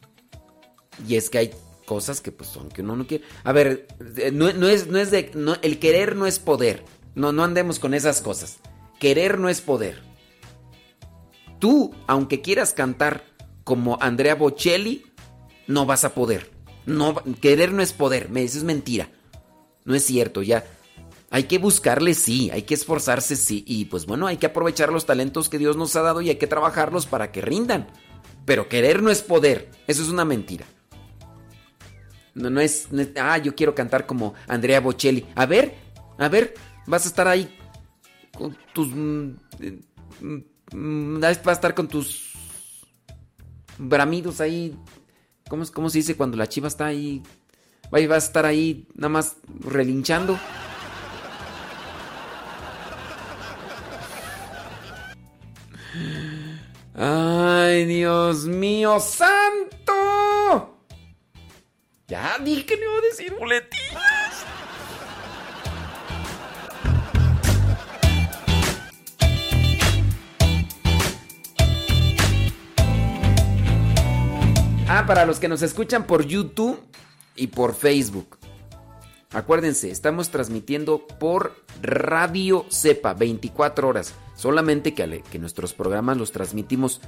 Y 1.09 1.16
es 1.16 1.31
que 1.31 1.39
hay 1.39 1.51
cosas 1.86 2.20
que 2.20 2.32
pues 2.32 2.57
uno 2.57 2.97
no 2.97 3.07
quiere. 3.07 3.24
A 3.44 3.53
ver, 3.53 3.86
no, 4.32 4.49
es, 4.49 4.89
no 4.89 4.99
es 4.99 5.11
de... 5.11 5.31
el 5.62 5.78
querer 5.78 6.16
no 6.16 6.27
es 6.27 6.39
poder. 6.39 6.85
No, 7.15 7.32
no 7.32 7.44
andemos 7.44 7.78
con 7.78 7.94
esas 7.94 8.20
cosas. 8.20 8.59
Querer 8.99 9.39
no 9.39 9.49
es 9.49 9.61
poder. 9.61 10.03
Tú, 11.59 11.94
aunque 12.07 12.40
quieras 12.40 12.73
cantar 12.73 13.24
como 13.65 13.97
Andrea 14.01 14.35
Bocelli, 14.35 15.05
no 15.66 15.86
vas 15.86 16.05
a 16.05 16.14
poder. 16.14 16.51
No, 16.86 17.14
querer 17.40 17.72
no 17.72 17.82
es 17.82 17.93
poder, 17.93 18.28
me 18.28 18.43
es 18.43 18.62
mentira. 18.64 19.09
No 19.84 19.94
es 19.94 20.05
cierto, 20.05 20.43
ya. 20.43 20.64
Hay 21.30 21.44
que 21.44 21.59
buscarle, 21.59 22.14
sí, 22.14 22.51
hay 22.51 22.62
que 22.62 22.74
esforzarse, 22.74 23.36
sí. 23.36 23.64
Y 23.66 23.86
pues 23.86 24.06
bueno, 24.06 24.26
hay 24.26 24.36
que 24.36 24.47
aprovechar 24.47 24.93
los 24.93 25.06
talentos 25.06 25.48
que 25.48 25.59
Dios 25.59 25.76
nos 25.76 25.97
ha 25.97 26.02
dado 26.02 26.20
y 26.20 26.28
hay 26.28 26.36
que 26.36 26.47
trabajarlos 26.47 27.06
para 27.06 27.32
que 27.32 27.40
rindan. 27.40 27.89
Pero 28.44 28.68
querer 28.68 29.02
no 29.02 29.10
es 29.10 29.22
poder, 29.22 29.70
eso 29.86 30.02
es 30.02 30.09
una 30.09 30.24
mentira. 30.24 30.66
No, 32.34 32.51
no, 32.51 32.60
es, 32.60 32.89
ah, 33.20 33.39
yo 33.39 33.55
quiero 33.55 33.74
cantar 33.74 34.06
como 34.06 34.34
Andrea 34.48 34.80
Bocelli. 34.80 35.26
A 35.34 35.47
ver, 35.47 35.74
a 36.18 36.28
ver, 36.28 36.55
vas 36.86 37.05
a 37.05 37.09
estar 37.09 37.28
ahí 37.28 37.59
con 38.36 38.56
tus... 38.72 38.89
Mm, 38.89 39.36
mm, 40.20 40.43
mm, 40.72 41.20
vas 41.20 41.47
a 41.47 41.52
estar 41.52 41.74
con 41.74 41.89
tus 41.89 42.32
bramidos 43.78 44.40
ahí 44.40 44.76
¿Cómo, 45.53 45.91
se 45.91 45.99
dice 45.99 46.16
cuando 46.16 46.39
la 46.39 46.49
chiva 46.49 46.66
está 46.66 46.87
ahí? 46.87 47.23
Va 47.93 47.99
a 47.99 48.16
estar 48.16 48.47
ahí 48.47 48.89
nada 48.95 49.11
más 49.11 49.37
relinchando. 49.61 50.41
¡Ay, 56.95 57.85
Dios 57.85 58.47
mío, 58.47 58.99
santo! 58.99 60.79
Ya 62.09 62.39
dije 62.39 62.65
que 62.65 62.77
no 62.79 62.85
iba 62.85 62.97
a 62.97 63.01
decir 63.03 63.35
boletillas. 63.39 64.47
Ah, 74.94 75.06
para 75.06 75.24
los 75.24 75.40
que 75.40 75.48
nos 75.48 75.62
escuchan 75.62 76.05
por 76.05 76.27
YouTube 76.27 76.78
y 77.35 77.47
por 77.47 77.74
Facebook. 77.74 78.36
Acuérdense, 79.32 79.90
estamos 79.90 80.28
transmitiendo 80.28 81.06
por 81.06 81.56
Radio 81.81 82.66
Cepa 82.69 83.14
24 83.14 83.89
horas. 83.89 84.14
Solamente 84.36 84.93
que, 84.93 85.24
nuestros 85.39 85.73
programas 85.73 86.19
los 86.19 86.31
transmitimos 86.31 87.01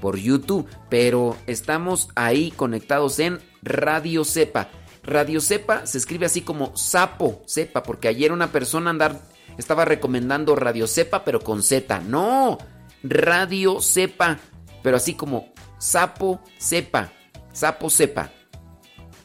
por 0.00 0.18
YouTube, 0.18 0.68
pero 0.88 1.36
estamos 1.48 2.10
ahí 2.14 2.52
conectados 2.52 3.18
en 3.18 3.40
Radio 3.60 4.24
Cepa. 4.24 4.68
Radio 5.02 5.40
Cepa 5.40 5.84
se 5.84 5.98
escribe 5.98 6.26
así 6.26 6.42
como 6.42 6.76
sapo, 6.76 7.42
Cepa, 7.48 7.82
porque 7.82 8.06
ayer 8.06 8.30
una 8.30 8.52
persona 8.52 8.90
andar 8.90 9.20
estaba 9.58 9.84
recomendando 9.84 10.54
Radio 10.54 10.86
Cepa, 10.86 11.24
pero 11.24 11.40
con 11.40 11.64
Z. 11.64 12.02
No, 12.02 12.58
Radio 13.02 13.80
Cepa, 13.80 14.38
pero 14.84 14.96
así 14.96 15.14
como 15.14 15.52
sapo, 15.78 16.40
Cepa. 16.60 17.10
Sapo 17.52 17.90
Sepa. 17.90 18.30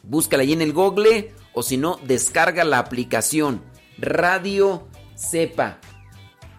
Búscala 0.02 0.42
ahí 0.42 0.52
en 0.52 0.62
el 0.62 0.72
Google 0.72 1.34
o 1.52 1.62
si 1.62 1.76
no, 1.76 1.98
descarga 2.04 2.64
la 2.64 2.78
aplicación 2.78 3.62
Radio 3.98 4.88
Sepa. 5.14 5.78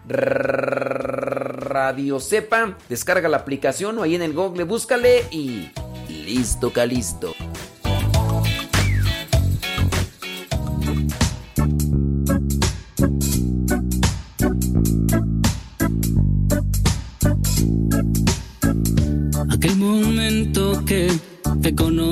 Radio 0.06 2.20
Sepa, 2.20 2.76
descarga 2.88 3.28
la 3.28 3.38
aplicación 3.38 3.98
o 3.98 4.02
ahí 4.02 4.14
en 4.14 4.22
el 4.22 4.34
Google, 4.34 4.64
búscale 4.64 5.26
y 5.30 5.70
listo, 6.08 6.72
calisto. 6.72 7.32
Aquel 7.32 7.69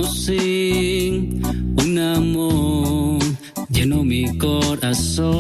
conocí, 0.09 1.41
un 1.85 1.99
amor 1.99 3.19
llenó 3.69 4.03
mi 4.05 4.39
corazón. 4.39 5.35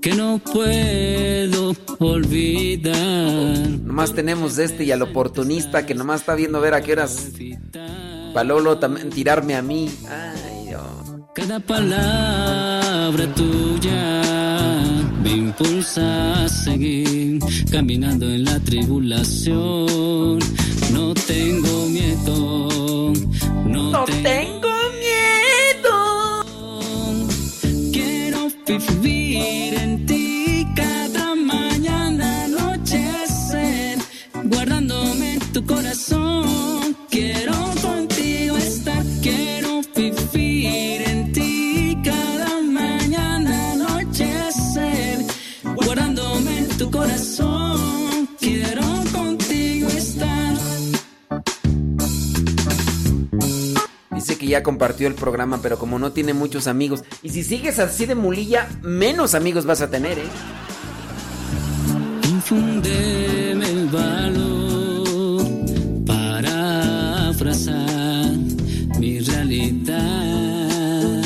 Que 0.00 0.14
no 0.14 0.38
puedo 0.38 1.74
olvidar. 1.98 3.68
Nomás 3.82 4.14
tenemos 4.14 4.58
este 4.58 4.84
y 4.84 4.92
al 4.92 5.02
oportunista 5.02 5.86
que 5.86 5.94
nomás 5.94 6.20
está 6.20 6.34
viendo 6.34 6.60
ver 6.60 6.74
a 6.74 6.82
qué 6.82 6.92
horas. 6.92 7.30
Palolo 8.32 8.78
también 8.78 9.10
tirarme 9.10 9.56
a 9.56 9.62
mí. 9.62 9.90
Ay. 10.08 10.54
Cada 11.34 11.58
palabra 11.58 13.26
tuya 13.34 14.22
me 15.20 15.32
impulsa 15.32 16.44
a 16.44 16.48
seguir 16.48 17.40
caminando 17.72 18.30
en 18.30 18.44
la 18.44 18.60
tribulación. 18.60 20.38
No 20.92 21.14
tengo 21.14 21.86
miedo, 21.88 23.12
no, 23.66 23.90
no 23.90 24.04
tengo 24.04 24.68
miedo. 25.00 26.44
Quiero 27.92 28.48
vivir 28.66 29.73
contigo 54.24 54.24
estar. 54.24 54.48
ya 54.48 54.62
compartió 54.62 55.08
el 55.08 55.14
programa, 55.14 55.60
pero 55.62 55.78
como 55.78 55.98
no 55.98 56.12
tiene 56.12 56.34
muchos 56.34 56.66
amigos. 56.66 57.04
Y 57.22 57.30
si 57.30 57.42
sigues 57.42 57.78
así 57.78 58.06
de 58.06 58.14
mulilla, 58.14 58.68
menos 58.82 59.34
amigos 59.34 59.66
vas 59.66 59.80
a 59.80 59.90
tener, 59.90 60.18
¿eh? 60.18 60.28
Infúndeme 62.28 63.70
el 63.70 63.88
valor 63.88 65.44
para 66.06 67.28
abrazar 67.28 68.32
mi 68.98 69.20
realidad. 69.20 71.22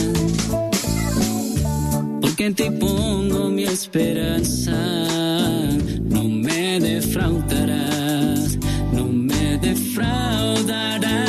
Porque 2.20 2.46
en 2.46 2.54
ti 2.54 2.70
pongo 2.70 3.48
mi 3.48 3.64
esperanza. 3.64 4.72
No 6.02 6.24
me 6.24 6.80
defraudarás, 6.80 8.58
no 8.92 9.06
me 9.06 9.58
defraudarás. 9.58 11.27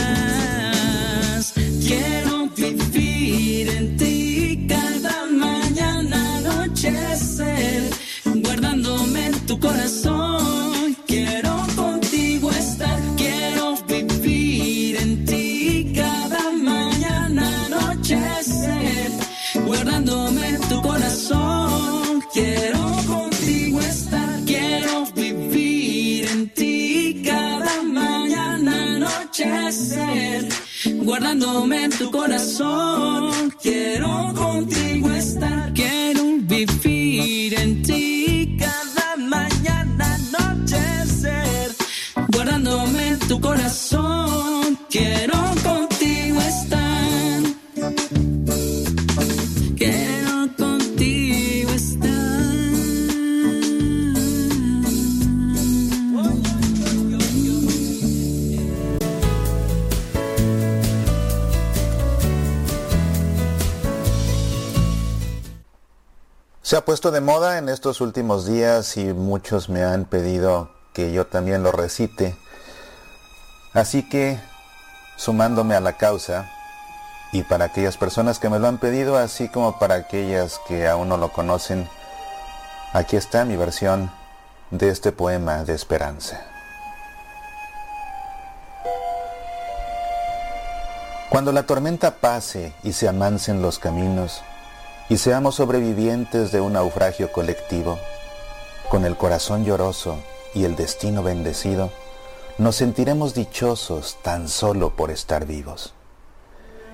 Tu 9.49 9.59
corazón. 9.59 10.95
Quiero 11.07 11.65
contigo 11.75 12.51
estar, 12.51 12.99
quiero 13.17 13.75
vivir 13.87 14.95
en 14.97 15.25
ti 15.25 15.91
cada 15.95 16.51
mañana, 16.51 17.65
anochecer, 17.65 19.09
guardándome 19.65 20.59
tu 20.69 20.79
corazón. 20.83 22.23
Quiero 22.31 22.83
contigo 23.07 23.79
estar, 23.79 24.29
quiero 24.45 25.07
vivir 25.15 26.25
en 26.25 26.49
ti 26.53 27.23
cada 27.25 27.81
mañana, 27.81 28.73
anochecer, 28.97 30.47
guardándome 31.07 31.89
tu 31.97 32.11
corazón. 32.11 33.51
Quiero 33.63 34.31
contigo 34.35 35.09
estar, 35.09 35.73
quiero 35.73 36.23
vivir 36.43 37.59
en 37.59 37.81
ti 37.81 38.08
en 42.71 43.19
tu 43.27 43.41
corazón. 43.41 44.77
Quiero 44.89 45.37
contigo 45.63 46.39
estar. 46.41 47.41
Quiero 49.75 50.49
contigo 50.57 51.71
estar. 51.71 52.09
Se 66.61 66.75
ha 66.77 66.85
puesto 66.85 67.09
de 67.09 67.21
moda 67.21 67.57
en 67.57 67.67
estos 67.67 67.99
últimos 67.99 68.45
días 68.45 68.95
y 68.97 69.05
muchos 69.13 69.69
me 69.69 69.83
han 69.83 70.05
pedido 70.05 70.69
que 70.93 71.11
yo 71.11 71.25
también 71.25 71.63
lo 71.63 71.71
recite. 71.71 72.37
Así 73.73 74.07
que, 74.07 74.39
sumándome 75.15 75.75
a 75.75 75.79
la 75.79 75.93
causa, 75.93 76.49
y 77.31 77.43
para 77.43 77.65
aquellas 77.65 77.97
personas 77.97 78.39
que 78.39 78.49
me 78.49 78.57
lo 78.57 78.67
han 78.67 78.79
pedido, 78.79 79.17
así 79.17 79.49
como 79.49 79.77
para 79.77 79.95
aquellas 79.95 80.59
que 80.67 80.87
aún 80.87 81.09
no 81.09 81.17
lo 81.17 81.31
conocen, 81.31 81.87
aquí 82.93 83.15
está 83.15 83.45
mi 83.45 83.55
versión 83.55 84.11
de 84.71 84.89
este 84.89 85.11
poema 85.11 85.63
de 85.63 85.75
esperanza. 85.75 86.43
Cuando 91.29 91.51
la 91.51 91.63
tormenta 91.63 92.15
pase 92.15 92.73
y 92.81 92.93
se 92.93 93.07
amansen 93.07 93.61
los 93.61 93.77
caminos, 93.77 94.41
y 95.09 95.17
seamos 95.17 95.55
sobrevivientes 95.55 96.51
de 96.51 96.61
un 96.61 96.73
naufragio 96.73 97.31
colectivo, 97.31 97.99
con 98.89 99.05
el 99.05 99.15
corazón 99.15 99.63
lloroso 99.63 100.17
y 100.55 100.65
el 100.65 100.75
destino 100.75 101.21
bendecido, 101.21 101.91
nos 102.59 102.75
sentiremos 102.75 103.33
dichosos 103.33 104.17
tan 104.21 104.49
solo 104.49 104.93
por 104.97 105.11
estar 105.11 105.45
vivos. 105.45 105.93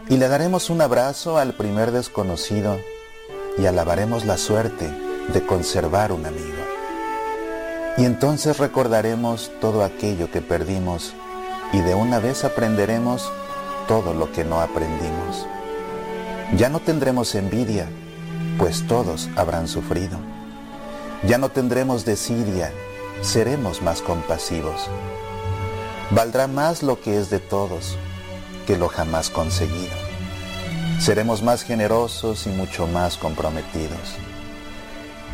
Y 0.07 0.17
le 0.17 0.27
daremos 0.27 0.69
un 0.69 0.79
abrazo 0.79 1.39
al 1.39 1.55
primer 1.55 1.91
desconocido 1.91 2.77
y 3.57 3.65
alabaremos 3.65 4.25
la 4.25 4.37
suerte 4.37 4.87
de 5.33 5.43
conservar 5.43 6.11
un 6.11 6.27
amigo. 6.27 6.63
Y 7.97 8.05
entonces 8.05 8.59
recordaremos 8.59 9.51
todo 9.59 9.83
aquello 9.83 10.29
que 10.29 10.41
perdimos 10.41 11.15
y 11.73 11.79
de 11.79 11.95
una 11.95 12.19
vez 12.19 12.43
aprenderemos 12.43 13.31
todo 13.87 14.13
lo 14.13 14.31
que 14.31 14.43
no 14.43 14.61
aprendimos. 14.61 15.47
Ya 16.55 16.69
no 16.69 16.79
tendremos 16.79 17.33
envidia, 17.33 17.89
pues 18.59 18.85
todos 18.85 19.29
habrán 19.35 19.67
sufrido. 19.67 20.19
Ya 21.27 21.39
no 21.39 21.49
tendremos 21.49 22.05
desidia, 22.05 22.71
seremos 23.23 23.81
más 23.81 24.03
compasivos. 24.03 24.89
Valdrá 26.11 26.45
más 26.47 26.83
lo 26.83 27.01
que 27.01 27.17
es 27.17 27.31
de 27.31 27.39
todos 27.39 27.97
que 28.67 28.77
lo 28.77 28.89
jamás 28.89 29.29
conseguido. 29.29 29.93
Seremos 30.99 31.41
más 31.41 31.63
generosos 31.63 32.45
y 32.45 32.49
mucho 32.49 32.85
más 32.87 33.17
comprometidos. 33.17 34.15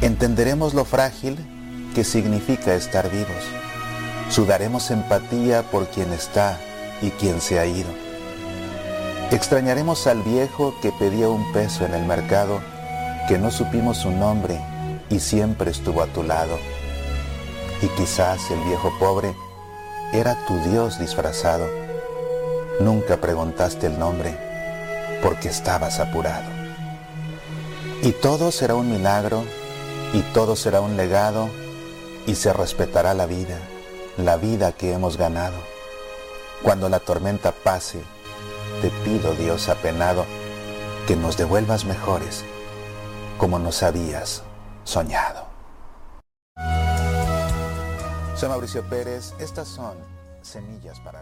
Entenderemos 0.02 0.74
lo 0.74 0.86
frágil 0.86 1.38
que 1.94 2.06
significa 2.06 2.74
estar 2.74 3.10
vivos. 3.12 3.44
Sudaremos 4.30 4.92
empatía 4.92 5.64
por 5.64 5.88
quien 5.88 6.14
está 6.14 6.58
y 7.02 7.10
quien 7.12 7.42
se 7.42 7.60
ha 7.60 7.66
ido. 7.66 7.90
Extrañaremos 9.32 10.08
al 10.08 10.24
viejo 10.24 10.74
que 10.82 10.92
pedía 10.94 11.28
un 11.28 11.52
peso 11.52 11.86
en 11.86 11.94
el 11.94 12.06
mercado, 12.06 12.62
que 13.28 13.38
no 13.38 13.52
supimos 13.52 13.98
su 13.98 14.12
nombre 14.12 14.60
y 15.10 15.20
siempre 15.20 15.72
estuvo 15.72 16.02
a 16.02 16.08
tu 16.08 16.24
lado. 16.24 16.58
Y 17.82 17.88
quizás 17.90 18.40
el 18.52 18.60
viejo 18.62 18.92
pobre 19.00 19.34
era 20.14 20.36
tu 20.46 20.58
Dios 20.62 21.00
disfrazado. 21.00 21.68
Nunca 22.80 23.18
preguntaste 23.18 23.88
el 23.88 23.98
nombre 23.98 24.38
porque 25.22 25.48
estabas 25.48 26.00
apurado. 26.00 26.50
Y 28.02 28.12
todo 28.12 28.52
será 28.52 28.76
un 28.76 28.92
milagro 28.92 29.44
y 30.14 30.22
todo 30.34 30.56
será 30.56 30.82
un 30.82 30.98
legado 30.98 31.50
y 32.26 32.36
se 32.36 32.52
respetará 32.52 33.14
la 33.14 33.26
vida, 33.26 33.58
la 34.18 34.36
vida 34.38 34.74
que 34.74 34.94
hemos 34.94 35.18
ganado. 35.18 35.58
Cuando 36.62 36.90
la 36.90 37.00
tormenta 37.00 37.52
pase, 37.52 38.02
te 38.82 38.90
pido 39.06 39.34
Dios 39.36 39.70
apenado 39.70 40.26
que 41.08 41.16
nos 41.16 41.38
devuelvas 41.38 41.86
mejores 41.86 42.44
como 43.38 43.60
nos 43.60 43.82
habías 43.82 44.44
soñado. 44.84 45.51
Soy 48.42 48.50
Mauricio 48.50 48.82
Pérez, 48.90 49.36
estas 49.38 49.68
son 49.68 49.96
Semillas 50.42 51.00
para 51.02 51.22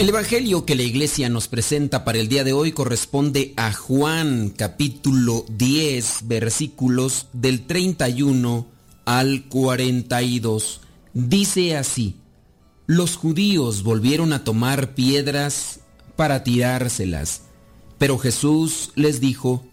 El 0.00 0.08
Evangelio 0.08 0.64
que 0.64 0.76
la 0.76 0.82
iglesia 0.82 1.28
nos 1.28 1.46
presenta 1.46 2.04
para 2.06 2.16
el 2.16 2.28
día 2.28 2.42
de 2.42 2.54
hoy 2.54 2.72
corresponde 2.72 3.52
a 3.58 3.70
Juan 3.74 4.48
capítulo 4.48 5.44
10 5.50 6.20
versículos 6.22 7.26
del 7.34 7.66
31 7.66 8.66
al 9.04 9.44
42. 9.50 10.80
Dice 11.12 11.76
así, 11.76 12.16
los 12.86 13.16
judíos 13.16 13.82
volvieron 13.82 14.32
a 14.32 14.42
tomar 14.42 14.94
piedras 14.94 15.80
para 16.16 16.44
tirárselas, 16.44 17.42
pero 17.98 18.16
Jesús 18.16 18.92
les 18.94 19.20
dijo, 19.20 19.66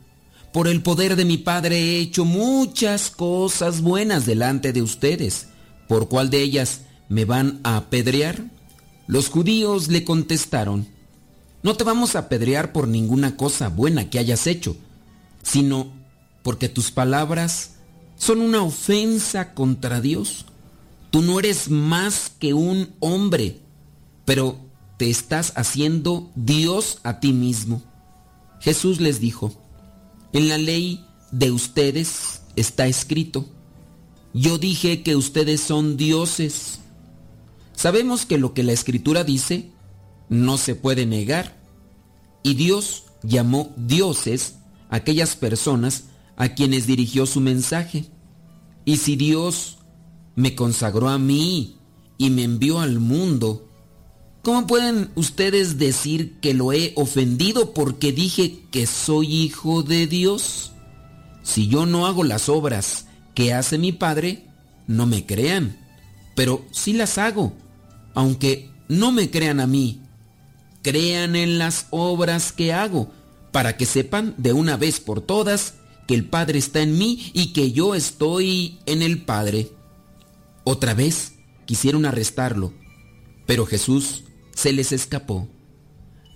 por 0.51 0.67
el 0.67 0.83
poder 0.83 1.15
de 1.15 1.23
mi 1.23 1.37
Padre 1.37 1.77
he 1.77 1.99
hecho 2.01 2.25
muchas 2.25 3.11
cosas 3.11 3.79
buenas 3.79 4.25
delante 4.25 4.73
de 4.73 4.81
ustedes, 4.81 5.47
¿por 5.87 6.09
cuál 6.09 6.29
de 6.29 6.41
ellas 6.41 6.81
me 7.07 7.23
van 7.23 7.61
a 7.63 7.77
apedrear? 7.77 8.56
Los 9.07 9.29
judíos 9.29 9.87
le 9.87 10.03
contestaron, 10.03 10.87
no 11.63 11.75
te 11.75 11.83
vamos 11.83 12.15
a 12.15 12.19
apedrear 12.19 12.71
por 12.71 12.87
ninguna 12.87 13.35
cosa 13.35 13.69
buena 13.69 14.09
que 14.09 14.19
hayas 14.19 14.47
hecho, 14.47 14.75
sino 15.43 15.91
porque 16.43 16.69
tus 16.69 16.91
palabras 16.91 17.75
son 18.17 18.41
una 18.41 18.61
ofensa 18.61 19.53
contra 19.53 20.01
Dios. 20.01 20.45
Tú 21.09 21.21
no 21.21 21.39
eres 21.39 21.69
más 21.69 22.31
que 22.37 22.53
un 22.53 22.93
hombre, 22.99 23.59
pero 24.25 24.59
te 24.97 25.09
estás 25.09 25.53
haciendo 25.55 26.29
Dios 26.35 26.99
a 27.03 27.19
ti 27.19 27.31
mismo. 27.31 27.81
Jesús 28.59 28.99
les 28.99 29.19
dijo, 29.19 29.53
en 30.33 30.49
la 30.49 30.57
ley 30.57 31.05
de 31.31 31.51
ustedes 31.51 32.41
está 32.55 32.87
escrito, 32.87 33.45
yo 34.33 34.57
dije 34.57 35.03
que 35.03 35.15
ustedes 35.15 35.61
son 35.61 35.97
dioses. 35.97 36.79
Sabemos 37.77 38.25
que 38.25 38.39
lo 38.39 38.55
que 38.55 38.63
la 38.63 38.73
escritura 38.73 39.23
dice 39.23 39.69
no 40.29 40.57
se 40.57 40.73
puede 40.73 41.05
negar. 41.05 41.55
Y 42.41 42.55
Dios 42.55 43.03
llamó 43.21 43.71
dioses 43.77 44.55
a 44.89 44.97
aquellas 44.97 45.35
personas 45.35 46.05
a 46.37 46.49
quienes 46.49 46.87
dirigió 46.87 47.27
su 47.27 47.39
mensaje. 47.39 48.05
Y 48.83 48.97
si 48.97 49.15
Dios 49.15 49.77
me 50.35 50.55
consagró 50.55 51.07
a 51.09 51.19
mí 51.19 51.75
y 52.17 52.31
me 52.31 52.43
envió 52.43 52.79
al 52.79 52.99
mundo, 52.99 53.69
¿cómo 54.41 54.65
pueden 54.65 55.11
ustedes 55.13 55.77
decir 55.77 56.39
que 56.41 56.55
lo 56.55 56.73
he 56.73 56.93
ofendido 56.95 57.75
porque 57.75 58.11
dije 58.11 58.59
que 58.71 58.87
soy 58.87 59.31
hijo 59.31 59.83
de 59.83 60.07
Dios? 60.07 60.71
Si 61.43 61.67
yo 61.67 61.85
no 61.85 62.07
hago 62.07 62.23
las 62.23 62.49
obras 62.49 63.05
que 63.35 63.53
hace 63.53 63.77
mi 63.77 63.91
Padre, 63.91 64.47
no 64.87 65.05
me 65.05 65.27
crean, 65.27 65.77
pero 66.33 66.65
sí 66.71 66.93
las 66.93 67.19
hago 67.19 67.53
aunque 68.17 68.71
no 68.87 69.11
me 69.11 69.29
crean 69.29 69.59
a 69.59 69.67
mí, 69.67 70.01
crean 70.81 71.35
en 71.35 71.59
las 71.59 71.85
obras 71.91 72.51
que 72.51 72.73
hago, 72.73 73.11
para 73.51 73.77
que 73.77 73.85
sepan 73.85 74.33
de 74.39 74.53
una 74.53 74.75
vez 74.75 74.99
por 74.99 75.21
todas 75.21 75.75
que 76.07 76.15
el 76.15 76.25
Padre 76.25 76.57
está 76.57 76.81
en 76.81 76.97
mí 76.97 77.29
y 77.35 77.53
que 77.53 77.73
yo 77.73 77.93
estoy 77.93 78.79
en 78.87 79.03
el 79.03 79.21
Padre. 79.21 79.69
Otra 80.63 80.95
vez 80.95 81.33
quisieron 81.67 82.07
arrestarlo, 82.07 82.73
pero 83.45 83.67
Jesús 83.67 84.23
se 84.55 84.73
les 84.73 84.93
escapó. 84.93 85.47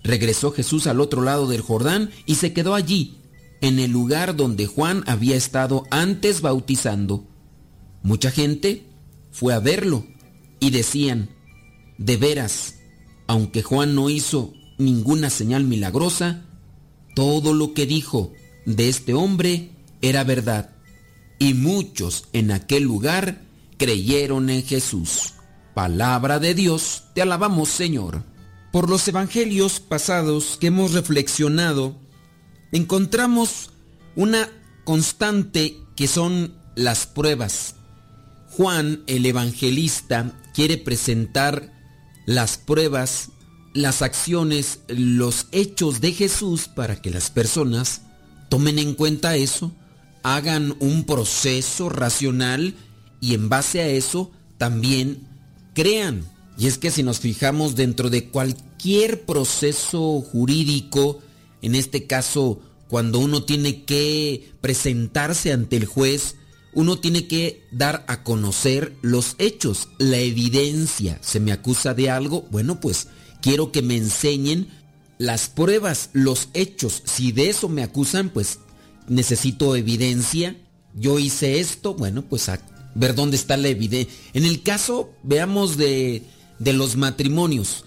Regresó 0.04 0.52
Jesús 0.52 0.86
al 0.86 1.00
otro 1.00 1.22
lado 1.22 1.48
del 1.48 1.62
Jordán 1.62 2.10
y 2.26 2.36
se 2.36 2.52
quedó 2.52 2.76
allí, 2.76 3.18
en 3.60 3.80
el 3.80 3.90
lugar 3.90 4.36
donde 4.36 4.66
Juan 4.66 5.02
había 5.08 5.34
estado 5.34 5.84
antes 5.90 6.42
bautizando. 6.42 7.26
Mucha 8.04 8.30
gente 8.30 8.86
fue 9.32 9.52
a 9.52 9.58
verlo 9.58 10.06
y 10.60 10.70
decían, 10.70 11.41
de 12.04 12.16
veras, 12.16 12.76
aunque 13.26 13.62
Juan 13.62 13.94
no 13.94 14.10
hizo 14.10 14.52
ninguna 14.78 15.30
señal 15.30 15.64
milagrosa, 15.64 16.44
todo 17.14 17.54
lo 17.54 17.74
que 17.74 17.86
dijo 17.86 18.32
de 18.66 18.88
este 18.88 19.14
hombre 19.14 19.70
era 20.00 20.24
verdad. 20.24 20.70
Y 21.38 21.54
muchos 21.54 22.24
en 22.32 22.50
aquel 22.50 22.84
lugar 22.84 23.42
creyeron 23.76 24.50
en 24.50 24.62
Jesús. 24.64 25.34
Palabra 25.74 26.38
de 26.38 26.54
Dios, 26.54 27.04
te 27.14 27.22
alabamos 27.22 27.68
Señor. 27.68 28.24
Por 28.72 28.88
los 28.88 29.06
evangelios 29.06 29.80
pasados 29.80 30.56
que 30.60 30.68
hemos 30.68 30.92
reflexionado, 30.92 31.96
encontramos 32.72 33.70
una 34.16 34.48
constante 34.84 35.76
que 35.94 36.08
son 36.08 36.54
las 36.74 37.06
pruebas. 37.06 37.76
Juan, 38.50 39.02
el 39.06 39.24
evangelista, 39.26 40.32
quiere 40.54 40.78
presentar 40.78 41.72
las 42.26 42.58
pruebas, 42.58 43.30
las 43.74 44.02
acciones, 44.02 44.80
los 44.88 45.46
hechos 45.52 46.00
de 46.00 46.12
Jesús 46.12 46.68
para 46.68 47.00
que 47.00 47.10
las 47.10 47.30
personas 47.30 48.02
tomen 48.48 48.78
en 48.78 48.94
cuenta 48.94 49.36
eso, 49.36 49.72
hagan 50.22 50.76
un 50.78 51.04
proceso 51.04 51.88
racional 51.88 52.74
y 53.20 53.34
en 53.34 53.48
base 53.48 53.80
a 53.80 53.88
eso 53.88 54.30
también 54.58 55.26
crean. 55.74 56.24
Y 56.58 56.66
es 56.66 56.78
que 56.78 56.90
si 56.90 57.02
nos 57.02 57.20
fijamos 57.20 57.76
dentro 57.76 58.10
de 58.10 58.28
cualquier 58.28 59.24
proceso 59.24 60.20
jurídico, 60.20 61.20
en 61.62 61.74
este 61.74 62.06
caso 62.06 62.60
cuando 62.88 63.20
uno 63.20 63.44
tiene 63.44 63.84
que 63.84 64.52
presentarse 64.60 65.50
ante 65.50 65.76
el 65.76 65.86
juez, 65.86 66.36
uno 66.74 66.98
tiene 66.98 67.26
que 67.26 67.66
dar 67.70 68.04
a 68.08 68.22
conocer 68.22 68.96
los 69.02 69.34
hechos, 69.38 69.88
la 69.98 70.18
evidencia. 70.18 71.18
¿Se 71.22 71.40
me 71.40 71.52
acusa 71.52 71.94
de 71.94 72.10
algo? 72.10 72.46
Bueno, 72.50 72.80
pues 72.80 73.08
quiero 73.42 73.72
que 73.72 73.82
me 73.82 73.96
enseñen 73.96 74.68
las 75.18 75.48
pruebas, 75.48 76.10
los 76.12 76.48
hechos. 76.54 77.02
Si 77.04 77.32
de 77.32 77.50
eso 77.50 77.68
me 77.68 77.82
acusan, 77.82 78.30
pues 78.30 78.58
necesito 79.06 79.76
evidencia. 79.76 80.56
Yo 80.94 81.18
hice 81.18 81.60
esto, 81.60 81.94
bueno, 81.94 82.22
pues 82.22 82.48
a 82.48 82.60
ver 82.94 83.14
dónde 83.14 83.36
está 83.36 83.56
la 83.56 83.68
evidencia. 83.68 84.12
En 84.32 84.44
el 84.44 84.62
caso, 84.62 85.10
veamos 85.22 85.76
de, 85.76 86.22
de 86.58 86.72
los 86.72 86.96
matrimonios. 86.96 87.84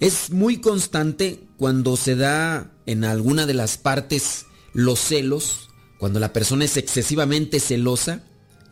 Es 0.00 0.30
muy 0.30 0.58
constante 0.58 1.40
cuando 1.56 1.96
se 1.96 2.16
da 2.16 2.72
en 2.86 3.04
alguna 3.04 3.46
de 3.46 3.54
las 3.54 3.78
partes 3.78 4.46
los 4.72 4.98
celos, 4.98 5.68
cuando 6.02 6.18
la 6.18 6.32
persona 6.32 6.64
es 6.64 6.76
excesivamente 6.76 7.60
celosa, 7.60 8.24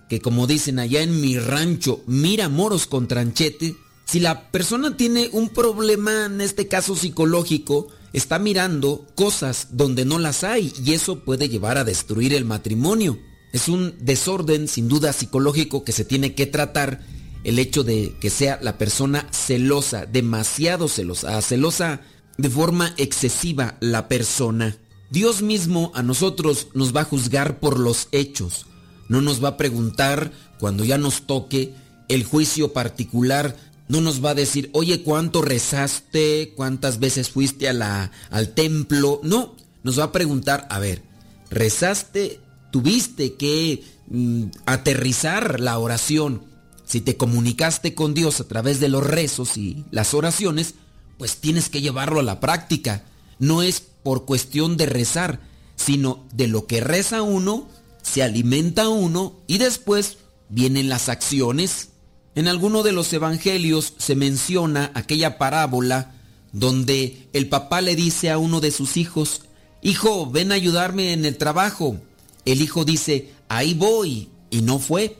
que 0.08 0.20
como 0.20 0.48
dicen 0.48 0.80
allá 0.80 1.00
en 1.00 1.20
mi 1.20 1.38
rancho, 1.38 2.02
mira 2.08 2.48
moros 2.48 2.88
con 2.88 3.06
tranchete, 3.06 3.76
si 4.04 4.18
la 4.18 4.50
persona 4.50 4.96
tiene 4.96 5.28
un 5.30 5.48
problema, 5.50 6.24
en 6.24 6.40
este 6.40 6.66
caso 6.66 6.96
psicológico, 6.96 7.86
está 8.12 8.40
mirando 8.40 9.06
cosas 9.14 9.68
donde 9.70 10.04
no 10.04 10.18
las 10.18 10.42
hay 10.42 10.72
y 10.84 10.92
eso 10.92 11.20
puede 11.20 11.48
llevar 11.48 11.78
a 11.78 11.84
destruir 11.84 12.34
el 12.34 12.46
matrimonio. 12.46 13.16
Es 13.52 13.68
un 13.68 13.94
desorden 14.00 14.66
sin 14.66 14.88
duda 14.88 15.12
psicológico 15.12 15.84
que 15.84 15.92
se 15.92 16.04
tiene 16.04 16.34
que 16.34 16.46
tratar 16.46 17.00
el 17.44 17.60
hecho 17.60 17.84
de 17.84 18.16
que 18.20 18.30
sea 18.30 18.58
la 18.60 18.76
persona 18.76 19.28
celosa, 19.30 20.04
demasiado 20.04 20.88
celosa, 20.88 21.40
celosa 21.42 22.00
de 22.38 22.50
forma 22.50 22.92
excesiva 22.96 23.76
la 23.78 24.08
persona. 24.08 24.76
Dios 25.10 25.42
mismo 25.42 25.90
a 25.94 26.02
nosotros 26.04 26.68
nos 26.72 26.94
va 26.94 27.00
a 27.02 27.04
juzgar 27.04 27.58
por 27.58 27.78
los 27.78 28.08
hechos. 28.12 28.66
No 29.08 29.20
nos 29.20 29.42
va 29.42 29.50
a 29.50 29.56
preguntar 29.56 30.32
cuando 30.60 30.84
ya 30.84 30.98
nos 30.98 31.22
toque 31.22 31.74
el 32.08 32.22
juicio 32.22 32.72
particular. 32.72 33.56
No 33.88 34.00
nos 34.00 34.24
va 34.24 34.30
a 34.30 34.34
decir, 34.34 34.70
oye, 34.72 35.02
¿cuánto 35.02 35.42
rezaste? 35.42 36.52
¿Cuántas 36.56 37.00
veces 37.00 37.28
fuiste 37.28 37.68
a 37.68 37.72
la, 37.72 38.12
al 38.30 38.54
templo? 38.54 39.20
No, 39.24 39.56
nos 39.82 39.98
va 39.98 40.04
a 40.04 40.12
preguntar, 40.12 40.68
a 40.70 40.78
ver, 40.78 41.02
¿rezaste? 41.50 42.40
¿Tuviste 42.70 43.34
que 43.34 43.82
mm, 44.08 44.44
aterrizar 44.66 45.58
la 45.58 45.76
oración? 45.78 46.44
Si 46.84 47.00
te 47.00 47.16
comunicaste 47.16 47.96
con 47.96 48.14
Dios 48.14 48.40
a 48.40 48.46
través 48.46 48.78
de 48.78 48.88
los 48.88 49.04
rezos 49.04 49.56
y 49.56 49.84
las 49.90 50.14
oraciones, 50.14 50.74
pues 51.18 51.36
tienes 51.36 51.68
que 51.68 51.80
llevarlo 51.80 52.20
a 52.20 52.24
la 52.24 52.38
práctica. 52.38 53.02
No 53.40 53.62
es 53.62 53.89
por 54.02 54.24
cuestión 54.24 54.76
de 54.76 54.86
rezar, 54.86 55.40
sino 55.76 56.24
de 56.32 56.48
lo 56.48 56.66
que 56.66 56.80
reza 56.80 57.22
uno, 57.22 57.68
se 58.02 58.22
alimenta 58.22 58.88
uno 58.88 59.36
y 59.46 59.58
después 59.58 60.18
vienen 60.48 60.88
las 60.88 61.08
acciones. 61.08 61.90
En 62.34 62.48
alguno 62.48 62.82
de 62.82 62.92
los 62.92 63.12
evangelios 63.12 63.94
se 63.98 64.14
menciona 64.14 64.90
aquella 64.94 65.38
parábola 65.38 66.14
donde 66.52 67.28
el 67.32 67.48
papá 67.48 67.80
le 67.80 67.96
dice 67.96 68.30
a 68.30 68.38
uno 68.38 68.60
de 68.60 68.70
sus 68.70 68.96
hijos, 68.96 69.42
hijo, 69.82 70.30
ven 70.30 70.52
a 70.52 70.56
ayudarme 70.56 71.12
en 71.12 71.24
el 71.24 71.36
trabajo. 71.36 71.98
El 72.44 72.60
hijo 72.60 72.84
dice, 72.84 73.32
ahí 73.48 73.74
voy, 73.74 74.28
y 74.50 74.62
no 74.62 74.78
fue. 74.78 75.16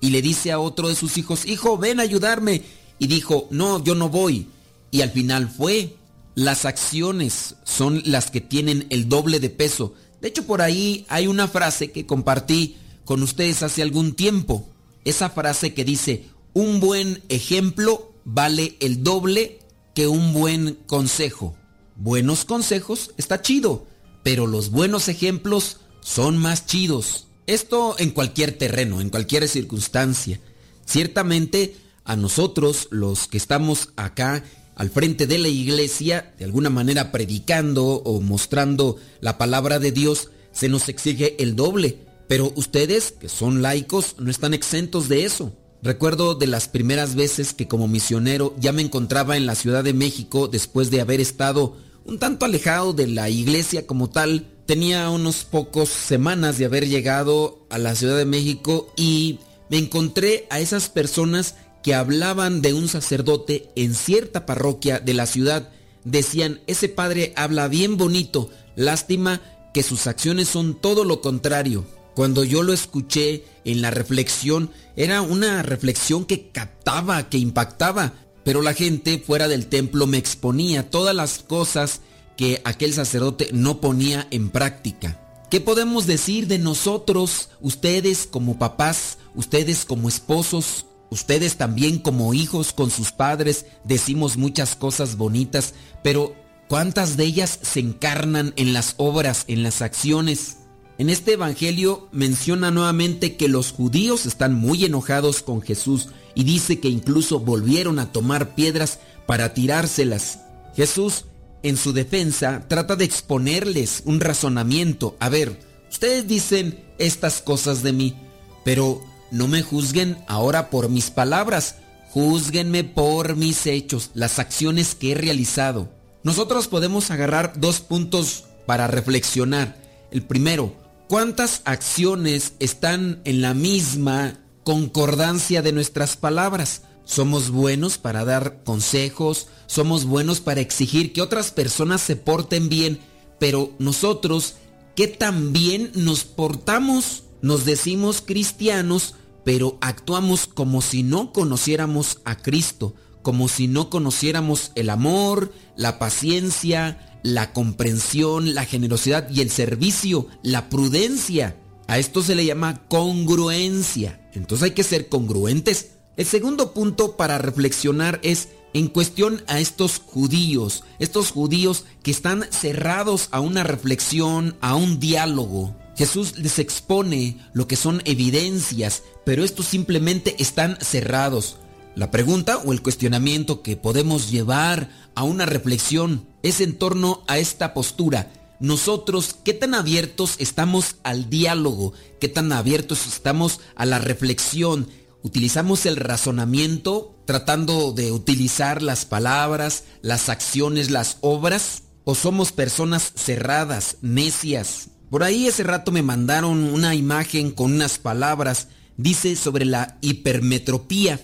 Y 0.00 0.10
le 0.10 0.22
dice 0.22 0.52
a 0.52 0.60
otro 0.60 0.88
de 0.88 0.94
sus 0.94 1.18
hijos, 1.18 1.44
hijo, 1.44 1.76
ven 1.76 2.00
a 2.00 2.04
ayudarme. 2.04 2.62
Y 2.98 3.06
dijo, 3.06 3.48
no, 3.50 3.82
yo 3.82 3.94
no 3.94 4.08
voy. 4.08 4.46
Y 4.90 5.02
al 5.02 5.10
final 5.10 5.48
fue. 5.48 5.96
Las 6.40 6.64
acciones 6.64 7.56
son 7.64 8.00
las 8.06 8.30
que 8.30 8.40
tienen 8.40 8.86
el 8.88 9.10
doble 9.10 9.40
de 9.40 9.50
peso. 9.50 9.92
De 10.22 10.28
hecho, 10.28 10.46
por 10.46 10.62
ahí 10.62 11.04
hay 11.10 11.26
una 11.26 11.48
frase 11.48 11.90
que 11.92 12.06
compartí 12.06 12.78
con 13.04 13.22
ustedes 13.22 13.62
hace 13.62 13.82
algún 13.82 14.14
tiempo. 14.14 14.66
Esa 15.04 15.28
frase 15.28 15.74
que 15.74 15.84
dice, 15.84 16.24
un 16.54 16.80
buen 16.80 17.22
ejemplo 17.28 18.14
vale 18.24 18.78
el 18.80 19.04
doble 19.04 19.58
que 19.94 20.08
un 20.08 20.32
buen 20.32 20.78
consejo. 20.86 21.54
Buenos 21.96 22.46
consejos 22.46 23.10
está 23.18 23.42
chido, 23.42 23.86
pero 24.22 24.46
los 24.46 24.70
buenos 24.70 25.08
ejemplos 25.08 25.80
son 26.00 26.38
más 26.38 26.64
chidos. 26.64 27.26
Esto 27.46 27.96
en 27.98 28.12
cualquier 28.12 28.56
terreno, 28.56 29.02
en 29.02 29.10
cualquier 29.10 29.46
circunstancia. 29.46 30.40
Ciertamente 30.86 31.76
a 32.04 32.16
nosotros, 32.16 32.88
los 32.90 33.28
que 33.28 33.36
estamos 33.36 33.90
acá 33.96 34.42
al 34.80 34.88
frente 34.88 35.26
de 35.26 35.36
la 35.36 35.48
iglesia, 35.48 36.32
de 36.38 36.46
alguna 36.46 36.70
manera 36.70 37.12
predicando 37.12 37.84
o 37.84 38.22
mostrando 38.22 38.96
la 39.20 39.36
palabra 39.36 39.78
de 39.78 39.92
Dios, 39.92 40.30
se 40.52 40.70
nos 40.70 40.88
exige 40.88 41.36
el 41.42 41.54
doble. 41.54 41.98
Pero 42.28 42.50
ustedes, 42.56 43.12
que 43.12 43.28
son 43.28 43.60
laicos, 43.60 44.14
no 44.18 44.30
están 44.30 44.54
exentos 44.54 45.10
de 45.10 45.26
eso. 45.26 45.52
Recuerdo 45.82 46.34
de 46.34 46.46
las 46.46 46.68
primeras 46.68 47.14
veces 47.14 47.52
que 47.52 47.68
como 47.68 47.88
misionero 47.88 48.54
ya 48.58 48.72
me 48.72 48.80
encontraba 48.80 49.36
en 49.36 49.44
la 49.44 49.54
Ciudad 49.54 49.84
de 49.84 49.92
México 49.92 50.48
después 50.48 50.90
de 50.90 51.02
haber 51.02 51.20
estado 51.20 51.76
un 52.06 52.18
tanto 52.18 52.46
alejado 52.46 52.94
de 52.94 53.06
la 53.06 53.28
iglesia 53.28 53.86
como 53.86 54.08
tal. 54.08 54.46
Tenía 54.64 55.10
unos 55.10 55.44
pocos 55.44 55.90
semanas 55.90 56.56
de 56.56 56.64
haber 56.64 56.88
llegado 56.88 57.66
a 57.68 57.76
la 57.76 57.94
Ciudad 57.94 58.16
de 58.16 58.24
México 58.24 58.90
y 58.96 59.40
me 59.68 59.76
encontré 59.76 60.46
a 60.48 60.58
esas 60.58 60.88
personas 60.88 61.56
que 61.82 61.94
hablaban 61.94 62.62
de 62.62 62.72
un 62.72 62.88
sacerdote 62.88 63.70
en 63.76 63.94
cierta 63.94 64.46
parroquia 64.46 64.98
de 65.00 65.14
la 65.14 65.26
ciudad. 65.26 65.70
Decían, 66.04 66.60
ese 66.66 66.88
padre 66.88 67.32
habla 67.36 67.68
bien 67.68 67.96
bonito, 67.96 68.50
lástima 68.76 69.40
que 69.72 69.82
sus 69.82 70.06
acciones 70.06 70.48
son 70.48 70.80
todo 70.80 71.04
lo 71.04 71.20
contrario. 71.20 71.86
Cuando 72.14 72.44
yo 72.44 72.62
lo 72.62 72.72
escuché 72.72 73.44
en 73.64 73.82
la 73.82 73.90
reflexión, 73.90 74.70
era 74.96 75.22
una 75.22 75.62
reflexión 75.62 76.24
que 76.24 76.50
captaba, 76.50 77.28
que 77.28 77.38
impactaba, 77.38 78.14
pero 78.44 78.62
la 78.62 78.74
gente 78.74 79.22
fuera 79.24 79.48
del 79.48 79.66
templo 79.66 80.06
me 80.06 80.18
exponía 80.18 80.90
todas 80.90 81.14
las 81.14 81.38
cosas 81.38 82.00
que 82.36 82.60
aquel 82.64 82.92
sacerdote 82.94 83.50
no 83.52 83.80
ponía 83.80 84.26
en 84.30 84.50
práctica. 84.50 85.20
¿Qué 85.50 85.60
podemos 85.60 86.06
decir 86.06 86.46
de 86.46 86.58
nosotros, 86.58 87.50
ustedes 87.60 88.26
como 88.30 88.58
papás, 88.58 89.18
ustedes 89.34 89.84
como 89.84 90.08
esposos, 90.08 90.86
Ustedes 91.10 91.56
también 91.56 91.98
como 91.98 92.34
hijos 92.34 92.72
con 92.72 92.90
sus 92.90 93.10
padres 93.10 93.66
decimos 93.84 94.36
muchas 94.36 94.76
cosas 94.76 95.16
bonitas, 95.16 95.74
pero 96.02 96.34
¿cuántas 96.68 97.16
de 97.16 97.24
ellas 97.24 97.58
se 97.62 97.80
encarnan 97.80 98.52
en 98.56 98.72
las 98.72 98.94
obras, 98.96 99.44
en 99.48 99.64
las 99.64 99.82
acciones? 99.82 100.58
En 100.98 101.10
este 101.10 101.32
Evangelio 101.32 102.08
menciona 102.12 102.70
nuevamente 102.70 103.36
que 103.36 103.48
los 103.48 103.72
judíos 103.72 104.26
están 104.26 104.54
muy 104.54 104.84
enojados 104.84 105.42
con 105.42 105.62
Jesús 105.62 106.10
y 106.34 106.44
dice 106.44 106.78
que 106.78 106.88
incluso 106.88 107.40
volvieron 107.40 107.98
a 107.98 108.12
tomar 108.12 108.54
piedras 108.54 109.00
para 109.26 109.52
tirárselas. 109.52 110.40
Jesús, 110.76 111.24
en 111.62 111.76
su 111.76 111.92
defensa, 111.92 112.66
trata 112.68 112.96
de 112.96 113.04
exponerles 113.04 114.02
un 114.04 114.20
razonamiento. 114.20 115.16
A 115.18 115.28
ver, 115.28 115.58
ustedes 115.90 116.28
dicen 116.28 116.84
estas 116.98 117.40
cosas 117.40 117.82
de 117.82 117.92
mí, 117.92 118.16
pero 118.64 119.02
no 119.30 119.48
me 119.48 119.62
juzguen 119.62 120.18
ahora 120.26 120.70
por 120.70 120.88
mis 120.88 121.10
palabras, 121.10 121.76
juzguenme 122.10 122.84
por 122.84 123.36
mis 123.36 123.66
hechos, 123.66 124.10
las 124.14 124.38
acciones 124.38 124.94
que 124.94 125.12
he 125.12 125.14
realizado. 125.14 125.88
Nosotros 126.22 126.68
podemos 126.68 127.10
agarrar 127.10 127.54
dos 127.58 127.80
puntos 127.80 128.44
para 128.66 128.86
reflexionar. 128.86 129.80
El 130.10 130.22
primero, 130.22 130.74
¿cuántas 131.08 131.62
acciones 131.64 132.54
están 132.58 133.20
en 133.24 133.40
la 133.40 133.54
misma 133.54 134.38
concordancia 134.64 135.62
de 135.62 135.72
nuestras 135.72 136.16
palabras? 136.16 136.82
Somos 137.04 137.50
buenos 137.50 137.98
para 137.98 138.24
dar 138.24 138.62
consejos, 138.64 139.48
somos 139.66 140.04
buenos 140.04 140.40
para 140.40 140.60
exigir 140.60 141.12
que 141.12 141.22
otras 141.22 141.50
personas 141.50 142.00
se 142.00 142.16
porten 142.16 142.68
bien, 142.68 143.00
pero 143.38 143.72
nosotros, 143.78 144.56
¿qué 144.94 145.08
tan 145.08 145.52
bien 145.52 145.90
nos 145.94 146.24
portamos? 146.24 147.24
Nos 147.42 147.64
decimos 147.64 148.22
cristianos, 148.24 149.14
pero 149.50 149.78
actuamos 149.80 150.46
como 150.46 150.80
si 150.80 151.02
no 151.02 151.32
conociéramos 151.32 152.20
a 152.24 152.36
Cristo, 152.36 152.94
como 153.20 153.48
si 153.48 153.66
no 153.66 153.90
conociéramos 153.90 154.70
el 154.76 154.88
amor, 154.88 155.52
la 155.74 155.98
paciencia, 155.98 157.18
la 157.24 157.52
comprensión, 157.52 158.54
la 158.54 158.64
generosidad 158.64 159.28
y 159.28 159.40
el 159.40 159.50
servicio, 159.50 160.28
la 160.44 160.68
prudencia. 160.68 161.56
A 161.88 161.98
esto 161.98 162.22
se 162.22 162.36
le 162.36 162.44
llama 162.44 162.86
congruencia. 162.86 164.20
Entonces 164.34 164.66
hay 164.66 164.70
que 164.70 164.84
ser 164.84 165.08
congruentes. 165.08 165.94
El 166.16 166.26
segundo 166.26 166.72
punto 166.72 167.16
para 167.16 167.38
reflexionar 167.38 168.20
es 168.22 168.50
en 168.72 168.86
cuestión 168.86 169.42
a 169.48 169.58
estos 169.58 169.98
judíos, 169.98 170.84
estos 171.00 171.32
judíos 171.32 171.86
que 172.04 172.12
están 172.12 172.44
cerrados 172.52 173.26
a 173.32 173.40
una 173.40 173.64
reflexión, 173.64 174.56
a 174.60 174.76
un 174.76 175.00
diálogo. 175.00 175.74
Jesús 176.00 176.38
les 176.38 176.58
expone 176.58 177.36
lo 177.52 177.68
que 177.68 177.76
son 177.76 178.00
evidencias, 178.06 179.02
pero 179.26 179.44
estos 179.44 179.66
simplemente 179.66 180.34
están 180.38 180.78
cerrados. 180.80 181.58
La 181.94 182.10
pregunta 182.10 182.56
o 182.56 182.72
el 182.72 182.80
cuestionamiento 182.80 183.60
que 183.60 183.76
podemos 183.76 184.30
llevar 184.30 184.88
a 185.14 185.24
una 185.24 185.44
reflexión 185.44 186.26
es 186.42 186.62
en 186.62 186.78
torno 186.78 187.22
a 187.28 187.36
esta 187.36 187.74
postura. 187.74 188.32
Nosotros, 188.60 189.36
¿qué 189.44 189.52
tan 189.52 189.74
abiertos 189.74 190.36
estamos 190.38 190.96
al 191.02 191.28
diálogo? 191.28 191.92
¿Qué 192.18 192.28
tan 192.28 192.50
abiertos 192.50 193.06
estamos 193.06 193.60
a 193.76 193.84
la 193.84 193.98
reflexión? 193.98 194.88
¿Utilizamos 195.22 195.84
el 195.84 195.96
razonamiento 195.96 197.14
tratando 197.26 197.92
de 197.92 198.10
utilizar 198.10 198.80
las 198.80 199.04
palabras, 199.04 199.84
las 200.00 200.30
acciones, 200.30 200.90
las 200.90 201.18
obras? 201.20 201.82
¿O 202.04 202.14
somos 202.14 202.52
personas 202.52 203.12
cerradas, 203.14 203.98
necias, 204.00 204.88
por 205.10 205.24
ahí 205.24 205.48
ese 205.48 205.64
rato 205.64 205.90
me 205.90 206.02
mandaron 206.02 206.64
una 206.64 206.94
imagen 206.94 207.50
con 207.50 207.72
unas 207.72 207.98
palabras. 207.98 208.68
Dice 208.96 209.34
sobre 209.34 209.64
la 209.64 209.98
hipermetropía. 210.00 211.20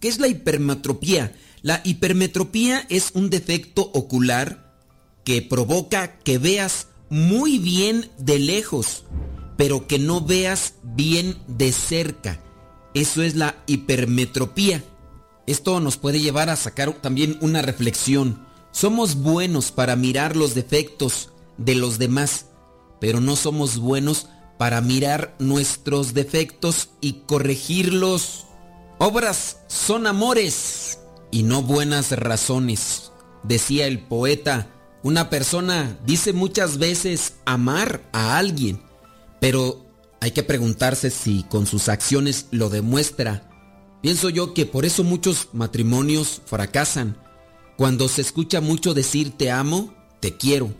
¿Qué 0.00 0.08
es 0.08 0.18
la 0.18 0.28
hipermetropía? 0.28 1.32
La 1.62 1.80
hipermetropía 1.84 2.84
es 2.88 3.10
un 3.14 3.30
defecto 3.30 3.90
ocular 3.94 4.76
que 5.24 5.42
provoca 5.42 6.18
que 6.18 6.38
veas 6.38 6.88
muy 7.10 7.58
bien 7.58 8.10
de 8.18 8.38
lejos, 8.38 9.04
pero 9.56 9.86
que 9.86 9.98
no 9.98 10.20
veas 10.20 10.74
bien 10.82 11.36
de 11.46 11.72
cerca. 11.72 12.40
Eso 12.94 13.22
es 13.22 13.36
la 13.36 13.56
hipermetropía. 13.66 14.82
Esto 15.46 15.80
nos 15.80 15.96
puede 15.96 16.20
llevar 16.20 16.50
a 16.50 16.56
sacar 16.56 16.92
también 16.94 17.38
una 17.40 17.62
reflexión. 17.62 18.44
Somos 18.70 19.16
buenos 19.16 19.72
para 19.72 19.96
mirar 19.96 20.36
los 20.36 20.54
defectos 20.54 21.30
de 21.56 21.74
los 21.74 21.98
demás, 21.98 22.46
pero 23.00 23.20
no 23.20 23.36
somos 23.36 23.78
buenos 23.78 24.28
para 24.58 24.80
mirar 24.80 25.34
nuestros 25.38 26.14
defectos 26.14 26.90
y 27.00 27.22
corregirlos. 27.26 28.46
Obras 28.98 29.58
son 29.68 30.06
amores 30.06 30.98
y 31.30 31.44
no 31.44 31.62
buenas 31.62 32.10
razones. 32.12 33.12
Decía 33.44 33.86
el 33.86 34.00
poeta, 34.00 34.68
una 35.02 35.30
persona 35.30 35.98
dice 36.04 36.32
muchas 36.32 36.78
veces 36.78 37.34
amar 37.46 38.02
a 38.12 38.36
alguien, 38.36 38.82
pero 39.40 39.86
hay 40.20 40.32
que 40.32 40.42
preguntarse 40.42 41.10
si 41.10 41.44
con 41.44 41.66
sus 41.66 41.88
acciones 41.88 42.46
lo 42.50 42.68
demuestra. 42.68 43.48
Pienso 44.02 44.28
yo 44.28 44.54
que 44.54 44.66
por 44.66 44.84
eso 44.84 45.04
muchos 45.04 45.48
matrimonios 45.52 46.42
fracasan. 46.46 47.16
Cuando 47.76 48.08
se 48.08 48.22
escucha 48.22 48.60
mucho 48.60 48.92
decir 48.92 49.36
te 49.36 49.52
amo, 49.52 49.94
te 50.18 50.36
quiero 50.36 50.74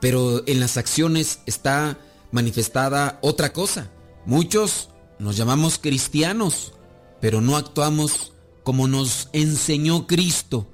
pero 0.00 0.42
en 0.46 0.60
las 0.60 0.76
acciones 0.76 1.40
está 1.46 1.98
manifestada 2.30 3.18
otra 3.22 3.52
cosa. 3.52 3.90
Muchos 4.26 4.90
nos 5.18 5.36
llamamos 5.36 5.78
cristianos, 5.78 6.72
pero 7.20 7.40
no 7.40 7.56
actuamos 7.56 8.32
como 8.62 8.86
nos 8.86 9.28
enseñó 9.32 10.06
Cristo. 10.06 10.68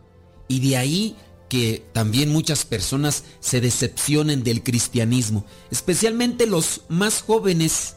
Y 0.49 0.69
de 0.69 0.77
ahí 0.77 1.17
que 1.49 1.86
también 1.93 2.33
muchas 2.33 2.65
personas 2.65 3.25
se 3.41 3.61
decepcionen 3.61 4.43
del 4.43 4.62
cristianismo, 4.62 5.47
especialmente 5.70 6.47
los 6.47 6.83
más 6.89 7.23
jóvenes. 7.23 7.97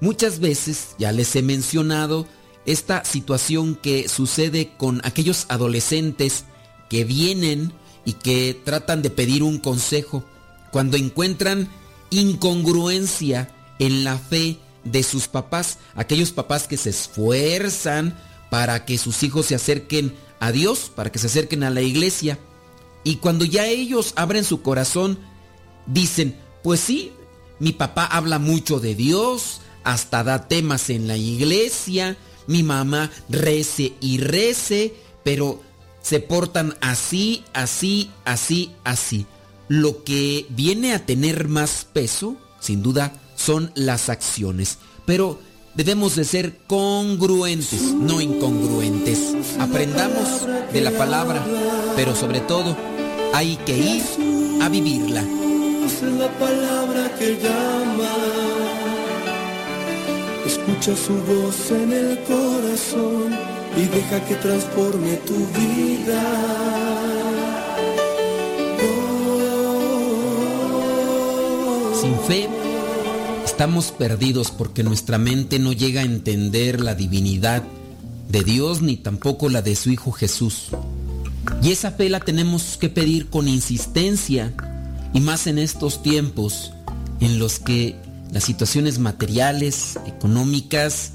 Muchas 0.00 0.40
veces, 0.40 0.96
ya 0.98 1.12
les 1.12 1.36
he 1.36 1.42
mencionado, 1.42 2.26
esta 2.66 3.04
situación 3.04 3.76
que 3.76 4.08
sucede 4.08 4.72
con 4.76 5.00
aquellos 5.04 5.46
adolescentes 5.48 6.44
que 6.88 7.04
vienen 7.04 7.72
y 8.04 8.14
que 8.14 8.60
tratan 8.64 9.02
de 9.02 9.10
pedir 9.10 9.42
un 9.42 9.58
consejo 9.58 10.24
cuando 10.70 10.96
encuentran 10.96 11.68
incongruencia 12.10 13.54
en 13.78 14.04
la 14.04 14.18
fe 14.18 14.58
de 14.84 15.02
sus 15.02 15.28
papás, 15.28 15.78
aquellos 15.94 16.32
papás 16.32 16.66
que 16.66 16.76
se 16.76 16.90
esfuerzan 16.90 18.18
para 18.50 18.84
que 18.84 18.98
sus 18.98 19.22
hijos 19.22 19.46
se 19.46 19.54
acerquen 19.54 20.14
a 20.40 20.52
Dios, 20.52 20.90
para 20.94 21.10
que 21.10 21.18
se 21.18 21.26
acerquen 21.26 21.62
a 21.62 21.70
la 21.70 21.82
iglesia. 21.82 22.38
Y 23.04 23.16
cuando 23.16 23.44
ya 23.44 23.66
ellos 23.66 24.12
abren 24.16 24.44
su 24.44 24.62
corazón, 24.62 25.18
dicen, 25.86 26.36
pues 26.62 26.80
sí, 26.80 27.12
mi 27.58 27.72
papá 27.72 28.04
habla 28.04 28.38
mucho 28.38 28.80
de 28.80 28.94
Dios, 28.94 29.60
hasta 29.84 30.24
da 30.24 30.48
temas 30.48 30.90
en 30.90 31.06
la 31.06 31.16
iglesia, 31.16 32.16
mi 32.46 32.62
mamá 32.62 33.10
rece 33.28 33.94
y 34.00 34.18
rece, 34.18 34.94
pero 35.22 35.62
se 36.02 36.20
portan 36.20 36.76
así, 36.80 37.44
así, 37.52 38.10
así, 38.24 38.72
así. 38.84 39.26
Lo 39.70 40.02
que 40.02 40.46
viene 40.48 40.94
a 40.94 41.06
tener 41.06 41.46
más 41.46 41.86
peso, 41.92 42.36
sin 42.58 42.82
duda, 42.82 43.12
son 43.36 43.70
las 43.76 44.08
acciones. 44.08 44.78
Pero 45.06 45.38
debemos 45.76 46.16
de 46.16 46.24
ser 46.24 46.58
congruentes, 46.66 47.80
no 47.80 48.20
incongruentes. 48.20 49.32
Aprendamos 49.60 50.44
de 50.72 50.80
la 50.80 50.90
palabra, 50.90 51.46
pero 51.94 52.16
sobre 52.16 52.40
todo 52.40 52.76
hay 53.32 53.54
que 53.58 53.78
ir 53.78 54.02
a 54.60 54.68
vivirla. 54.68 55.22
La 56.18 56.36
palabra 56.40 57.14
que 57.16 57.38
llama. 57.40 58.10
Escucha 60.44 60.96
su 60.96 61.14
voz 61.14 61.70
en 61.70 61.92
el 61.92 62.18
corazón 62.24 63.38
y 63.76 63.82
deja 63.82 64.24
que 64.26 64.34
transforme 64.34 65.14
tu 65.18 65.36
vida. 65.56 67.49
Sin 72.10 72.18
fe 72.22 72.48
estamos 73.44 73.92
perdidos 73.92 74.50
porque 74.50 74.82
nuestra 74.82 75.16
mente 75.16 75.60
no 75.60 75.72
llega 75.72 76.00
a 76.00 76.04
entender 76.04 76.80
la 76.80 76.96
divinidad 76.96 77.62
de 78.28 78.42
Dios 78.42 78.82
ni 78.82 78.96
tampoco 78.96 79.48
la 79.48 79.62
de 79.62 79.76
su 79.76 79.90
Hijo 79.90 80.10
Jesús. 80.10 80.70
Y 81.62 81.70
esa 81.70 81.92
fe 81.92 82.08
la 82.08 82.18
tenemos 82.18 82.76
que 82.78 82.88
pedir 82.88 83.30
con 83.30 83.46
insistencia 83.46 84.52
y 85.14 85.20
más 85.20 85.46
en 85.46 85.60
estos 85.60 86.02
tiempos 86.02 86.72
en 87.20 87.38
los 87.38 87.60
que 87.60 87.94
las 88.32 88.42
situaciones 88.42 88.98
materiales, 88.98 89.96
económicas, 90.04 91.12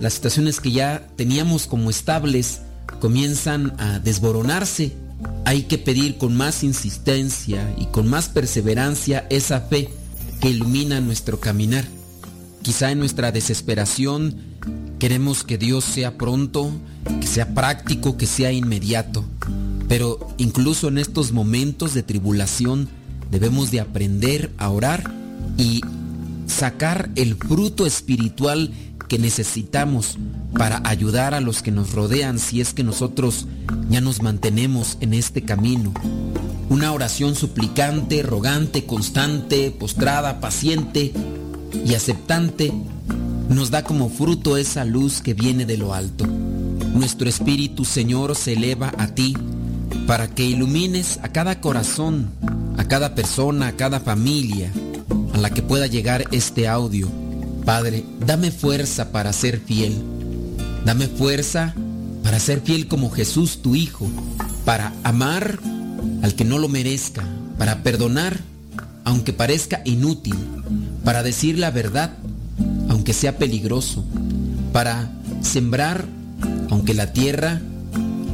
las 0.00 0.14
situaciones 0.14 0.58
que 0.58 0.72
ya 0.72 1.06
teníamos 1.16 1.66
como 1.66 1.90
estables 1.90 2.62
comienzan 2.98 3.74
a 3.78 3.98
desboronarse. 3.98 4.94
Hay 5.44 5.64
que 5.64 5.76
pedir 5.76 6.16
con 6.16 6.34
más 6.34 6.64
insistencia 6.64 7.74
y 7.76 7.84
con 7.88 8.08
más 8.08 8.30
perseverancia 8.30 9.26
esa 9.28 9.60
fe 9.60 9.99
que 10.40 10.50
ilumina 10.50 11.00
nuestro 11.00 11.38
caminar. 11.40 11.84
Quizá 12.62 12.90
en 12.90 12.98
nuestra 12.98 13.32
desesperación 13.32 14.36
queremos 14.98 15.44
que 15.44 15.58
Dios 15.58 15.84
sea 15.84 16.18
pronto, 16.18 16.70
que 17.20 17.26
sea 17.26 17.54
práctico, 17.54 18.16
que 18.16 18.26
sea 18.26 18.52
inmediato. 18.52 19.24
Pero 19.88 20.18
incluso 20.36 20.88
en 20.88 20.98
estos 20.98 21.32
momentos 21.32 21.94
de 21.94 22.02
tribulación 22.02 22.88
debemos 23.30 23.70
de 23.70 23.80
aprender 23.80 24.50
a 24.58 24.70
orar 24.70 25.12
y 25.56 25.80
sacar 26.46 27.10
el 27.16 27.36
fruto 27.36 27.86
espiritual 27.86 28.70
que 29.10 29.18
necesitamos 29.18 30.18
para 30.56 30.80
ayudar 30.84 31.34
a 31.34 31.40
los 31.40 31.62
que 31.62 31.72
nos 31.72 31.94
rodean 31.94 32.38
si 32.38 32.60
es 32.60 32.72
que 32.72 32.84
nosotros 32.84 33.48
ya 33.90 34.00
nos 34.00 34.22
mantenemos 34.22 34.98
en 35.00 35.14
este 35.14 35.42
camino. 35.42 35.92
Una 36.68 36.92
oración 36.92 37.34
suplicante, 37.34 38.22
rogante, 38.22 38.86
constante, 38.86 39.72
postrada, 39.72 40.38
paciente 40.38 41.12
y 41.84 41.94
aceptante 41.94 42.72
nos 43.48 43.72
da 43.72 43.82
como 43.82 44.10
fruto 44.10 44.56
esa 44.56 44.84
luz 44.84 45.20
que 45.20 45.34
viene 45.34 45.66
de 45.66 45.76
lo 45.76 45.92
alto. 45.92 46.24
Nuestro 46.24 47.28
Espíritu 47.28 47.84
Señor 47.84 48.36
se 48.36 48.52
eleva 48.52 48.92
a 48.96 49.08
ti 49.08 49.36
para 50.06 50.28
que 50.28 50.44
ilumines 50.44 51.18
a 51.24 51.30
cada 51.30 51.60
corazón, 51.60 52.30
a 52.76 52.84
cada 52.84 53.16
persona, 53.16 53.66
a 53.66 53.72
cada 53.72 53.98
familia 53.98 54.70
a 55.34 55.38
la 55.38 55.50
que 55.50 55.62
pueda 55.62 55.88
llegar 55.88 56.26
este 56.30 56.68
audio. 56.68 57.19
Padre, 57.70 58.04
dame 58.26 58.50
fuerza 58.50 59.12
para 59.12 59.32
ser 59.32 59.60
fiel. 59.60 59.94
Dame 60.84 61.06
fuerza 61.06 61.72
para 62.24 62.40
ser 62.40 62.62
fiel 62.62 62.88
como 62.88 63.10
Jesús 63.12 63.62
tu 63.62 63.76
Hijo, 63.76 64.10
para 64.64 64.92
amar 65.04 65.60
al 66.20 66.34
que 66.34 66.44
no 66.44 66.58
lo 66.58 66.66
merezca, 66.66 67.22
para 67.58 67.84
perdonar 67.84 68.40
aunque 69.04 69.32
parezca 69.32 69.82
inútil, 69.84 70.34
para 71.04 71.22
decir 71.22 71.60
la 71.60 71.70
verdad 71.70 72.10
aunque 72.88 73.12
sea 73.12 73.38
peligroso, 73.38 74.04
para 74.72 75.08
sembrar 75.40 76.06
aunque 76.70 76.92
la 76.92 77.12
tierra 77.12 77.60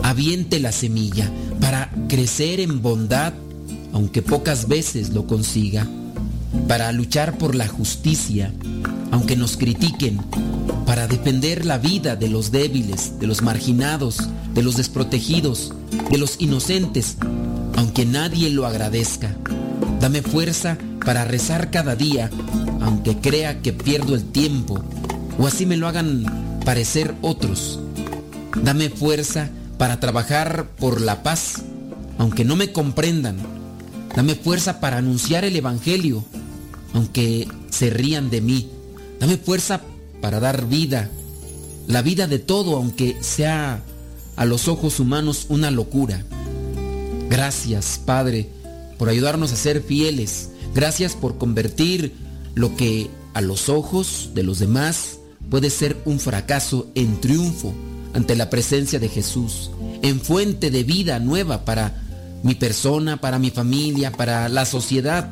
aviente 0.03 0.61
la 0.61 0.73
semilla, 0.73 1.31
para 1.61 1.91
crecer 2.09 2.59
en 2.59 2.81
bondad 2.81 3.35
aunque 3.93 4.23
pocas 4.23 4.67
veces 4.67 5.11
lo 5.11 5.27
consiga, 5.27 5.87
para 6.69 6.91
luchar 6.93 7.37
por 7.37 7.55
la 7.55 7.69
justicia 7.69 8.51
aunque 9.17 9.35
nos 9.35 9.57
critiquen, 9.57 10.19
para 10.85 11.07
defender 11.07 11.65
la 11.65 11.79
vida 11.79 12.17
de 12.17 12.29
los 12.29 12.53
débiles, 12.53 13.19
de 13.19 13.27
los 13.27 13.41
marginados, 13.41 14.19
de 14.53 14.63
los 14.63 14.77
desprotegidos, 14.77 15.73
de 16.11 16.19
los 16.19 16.37
inocentes, 16.39 17.17
aunque 17.77 18.05
nadie 18.05 18.51
lo 18.51 18.67
agradezca. 18.67 19.35
Dame 20.01 20.21
fuerza 20.21 20.77
para 21.03 21.25
rezar 21.25 21.71
cada 21.71 21.97
día, 21.97 22.29
aunque 22.83 23.17
crea 23.17 23.63
que 23.63 23.73
pierdo 23.73 24.15
el 24.15 24.25
tiempo, 24.25 24.85
o 25.39 25.47
así 25.47 25.65
me 25.65 25.79
lo 25.79 25.89
hagan 25.89 26.61
parecer 26.67 27.15
otros. 27.23 27.81
Dame 28.63 28.91
fuerza 28.91 29.49
para 29.79 29.99
trabajar 29.99 30.69
por 30.79 31.01
la 31.01 31.23
paz, 31.23 31.63
aunque 32.19 32.45
no 32.45 32.55
me 32.55 32.71
comprendan. 32.71 33.39
Dame 34.15 34.35
fuerza 34.35 34.79
para 34.79 34.99
anunciar 34.99 35.47
el 35.47 35.57
Evangelio, 35.57 36.23
aunque 36.93 37.49
se 37.71 37.89
rían 37.89 38.29
de 38.29 38.43
mí. 38.43 38.76
Dame 39.21 39.37
fuerza 39.37 39.81
para 40.21 40.41
dar 40.41 40.67
vida, 40.67 41.11
la 41.87 42.03
vida 42.03 42.27
de 42.27 42.39
todo, 42.39 42.77
aunque 42.77 43.17
sea 43.21 43.83
a 44.37 44.45
los 44.45 44.69
ojos 44.69 45.01
humanos 45.01 45.47
una 45.49 45.71
locura. 45.71 46.25
Gracias, 47.29 48.01
Padre, 48.05 48.49
por 48.99 49.09
ayudarnos 49.09 49.53
a 49.53 49.57
ser 49.57 49.83
fieles. 49.83 50.51
Gracias 50.75 51.15
por 51.15 51.39
convertir 51.39 52.13
lo 52.55 52.77
que 52.77 53.11
a 53.35 53.41
los 53.41 53.69
ojos 53.69 54.31
de 54.35 54.43
los 54.43 54.59
demás 54.59 55.19
puede 55.51 55.71
ser 55.71 55.97
un 56.05 56.21
fracaso 56.21 56.89
en 56.95 57.21
triunfo 57.21 57.75
ante 58.15 58.35
la 58.35 58.51
presencia 58.51 58.99
de 58.99 59.09
Jesús, 59.09 59.71
en 60.03 60.21
fuente 60.21 60.71
de 60.71 60.85
vida 60.85 61.19
nueva 61.19 61.65
para 61.65 62.03
mi 62.43 62.55
persona, 62.55 63.21
para 63.21 63.39
mi 63.39 63.51
familia, 63.51 64.13
para 64.13 64.49
la 64.49 64.65
sociedad. 64.65 65.31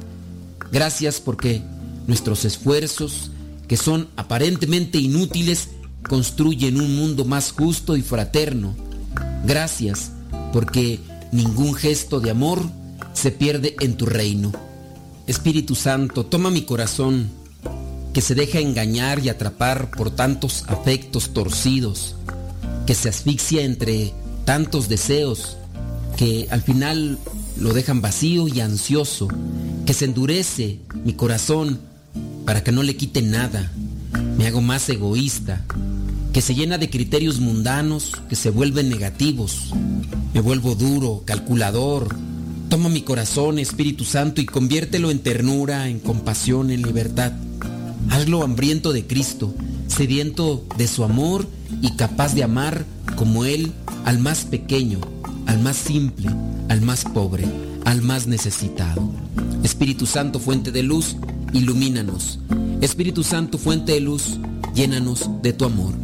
Gracias 0.70 1.20
porque 1.20 1.62
nuestros 2.06 2.44
esfuerzos, 2.44 3.30
que 3.68 3.76
son 3.76 4.08
aparentemente 4.16 4.98
inútiles, 4.98 5.68
construyen 6.08 6.80
un 6.80 6.96
mundo 6.96 7.24
más 7.24 7.52
justo 7.52 7.96
y 7.96 8.02
fraterno. 8.02 8.74
Gracias 9.44 10.10
porque 10.52 11.00
ningún 11.32 11.74
gesto 11.74 12.20
de 12.20 12.30
amor 12.30 12.62
se 13.12 13.32
pierde 13.32 13.76
en 13.80 13.96
tu 13.96 14.06
reino. 14.06 14.52
Espíritu 15.26 15.74
Santo, 15.74 16.26
toma 16.26 16.50
mi 16.50 16.62
corazón, 16.62 17.30
que 18.12 18.20
se 18.20 18.34
deja 18.34 18.60
engañar 18.60 19.18
y 19.24 19.28
atrapar 19.28 19.90
por 19.90 20.10
tantos 20.10 20.64
afectos 20.68 21.30
torcidos, 21.30 22.14
que 22.86 22.94
se 22.94 23.08
asfixia 23.08 23.62
entre 23.62 24.12
tantos 24.44 24.88
deseos, 24.88 25.56
que 26.16 26.46
al 26.50 26.62
final 26.62 27.18
lo 27.58 27.72
dejan 27.72 28.00
vacío 28.00 28.46
y 28.46 28.60
ansioso, 28.60 29.28
que 29.86 29.94
se 29.94 30.04
endurece 30.04 30.80
mi 31.04 31.14
corazón 31.14 31.80
para 32.44 32.62
que 32.62 32.72
no 32.72 32.82
le 32.82 32.96
quite 32.96 33.22
nada, 33.22 33.70
me 34.36 34.46
hago 34.46 34.60
más 34.60 34.88
egoísta, 34.88 35.64
que 36.32 36.40
se 36.40 36.54
llena 36.54 36.78
de 36.78 36.90
criterios 36.90 37.40
mundanos 37.40 38.12
que 38.28 38.36
se 38.36 38.50
vuelven 38.50 38.88
negativos, 38.88 39.72
me 40.32 40.40
vuelvo 40.40 40.74
duro, 40.74 41.22
calculador, 41.24 42.16
toma 42.68 42.88
mi 42.88 43.02
corazón, 43.02 43.58
Espíritu 43.58 44.04
Santo, 44.04 44.40
y 44.40 44.46
conviértelo 44.46 45.10
en 45.12 45.20
ternura, 45.20 45.88
en 45.88 46.00
compasión, 46.00 46.70
en 46.70 46.82
libertad. 46.82 47.32
Hazlo 48.10 48.42
hambriento 48.42 48.92
de 48.92 49.06
Cristo, 49.06 49.54
sediento 49.86 50.64
de 50.76 50.88
su 50.88 51.04
amor 51.04 51.48
y 51.80 51.92
capaz 51.92 52.34
de 52.34 52.42
amar 52.42 52.84
como 53.14 53.44
Él 53.44 53.72
al 54.04 54.18
más 54.18 54.44
pequeño, 54.44 54.98
al 55.46 55.60
más 55.60 55.76
simple, 55.76 56.30
al 56.68 56.80
más 56.80 57.04
pobre, 57.04 57.46
al 57.84 58.02
más 58.02 58.26
necesitado. 58.26 59.08
Espíritu 59.64 60.04
Santo, 60.06 60.38
fuente 60.38 60.70
de 60.70 60.82
luz, 60.82 61.16
ilumínanos. 61.54 62.38
Espíritu 62.82 63.22
Santo, 63.24 63.56
fuente 63.56 63.92
de 63.92 64.00
luz, 64.00 64.38
llénanos 64.74 65.30
de 65.42 65.54
tu 65.54 65.64
amor. 65.64 65.94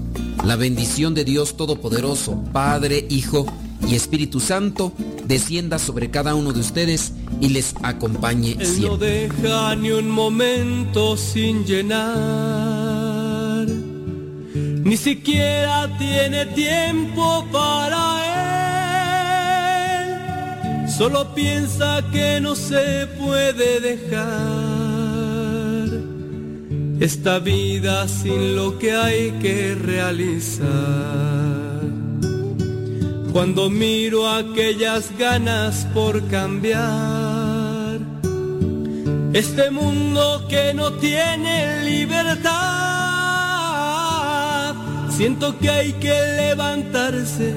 La 0.44 0.56
bendición 0.56 1.14
de 1.14 1.24
Dios 1.24 1.58
Todopoderoso, 1.58 2.42
Padre, 2.52 3.06
Hijo 3.10 3.44
y 3.86 3.94
Espíritu 3.94 4.40
Santo 4.40 4.94
descienda 5.26 5.78
sobre 5.78 6.10
cada 6.10 6.34
uno 6.34 6.54
de 6.54 6.60
ustedes 6.60 7.12
y 7.40 7.50
les 7.50 7.74
acompañe 7.82 8.52
Él 8.52 8.58
no 8.60 8.64
siempre. 8.64 9.28
deja 9.28 9.76
ni 9.76 9.90
un 9.90 10.10
momento 10.10 11.18
sin 11.18 11.66
llenar, 11.66 12.06
ni 14.84 14.96
siquiera 14.96 15.94
tiene 15.98 16.46
tiempo 16.46 17.44
para 17.52 18.24
él. 18.24 18.29
Solo 21.00 21.34
piensa 21.34 22.04
que 22.12 22.40
no 22.42 22.54
se 22.54 23.06
puede 23.18 23.80
dejar 23.80 24.20
esta 27.00 27.38
vida 27.38 28.06
sin 28.06 28.54
lo 28.54 28.78
que 28.78 28.92
hay 28.92 29.30
que 29.40 29.74
realizar. 29.74 30.66
Cuando 33.32 33.70
miro 33.70 34.28
aquellas 34.28 35.10
ganas 35.16 35.86
por 35.94 36.22
cambiar 36.28 38.00
este 39.32 39.70
mundo 39.70 40.44
que 40.50 40.74
no 40.74 40.92
tiene 40.98 41.82
libertad, 41.82 42.50
siento 45.16 45.58
que 45.58 45.70
hay 45.70 45.92
que 45.94 46.12
levantarse 46.36 47.54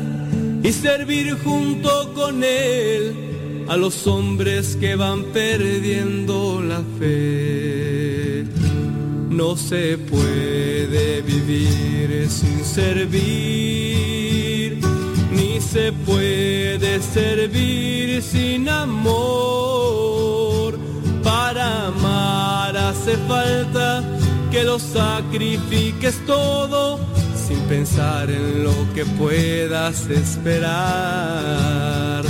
y 0.64 0.72
servir 0.72 1.38
junto 1.44 2.14
con 2.14 2.42
él 2.42 3.33
a 3.68 3.78
los 3.78 4.08
hombres 4.08 4.76
que 4.80 4.96
van 4.96 5.24
perdiendo 5.26 6.62
la 6.62 6.82
fe. 7.00 8.46
No 9.30 9.58
se 9.58 9.98
puede 9.98 11.22
vivir 11.22 12.28
sin 12.30 12.64
servir, 12.64 14.78
ni 15.32 15.60
se 15.62 15.92
puede 15.92 17.02
servir 17.02 18.22
sin 18.22 18.70
amor. 18.70 20.78
Para 21.24 21.88
amar 21.88 22.78
hace 22.78 23.18
falta 23.28 24.04
que 24.52 24.64
lo 24.64 24.78
sacrifiques 24.78 26.24
todo 26.28 27.00
sin 27.48 27.60
pensar 27.62 28.30
en 28.30 28.64
lo 28.64 28.76
que 28.94 29.04
puedas 29.06 30.08
esperar. 30.10 32.24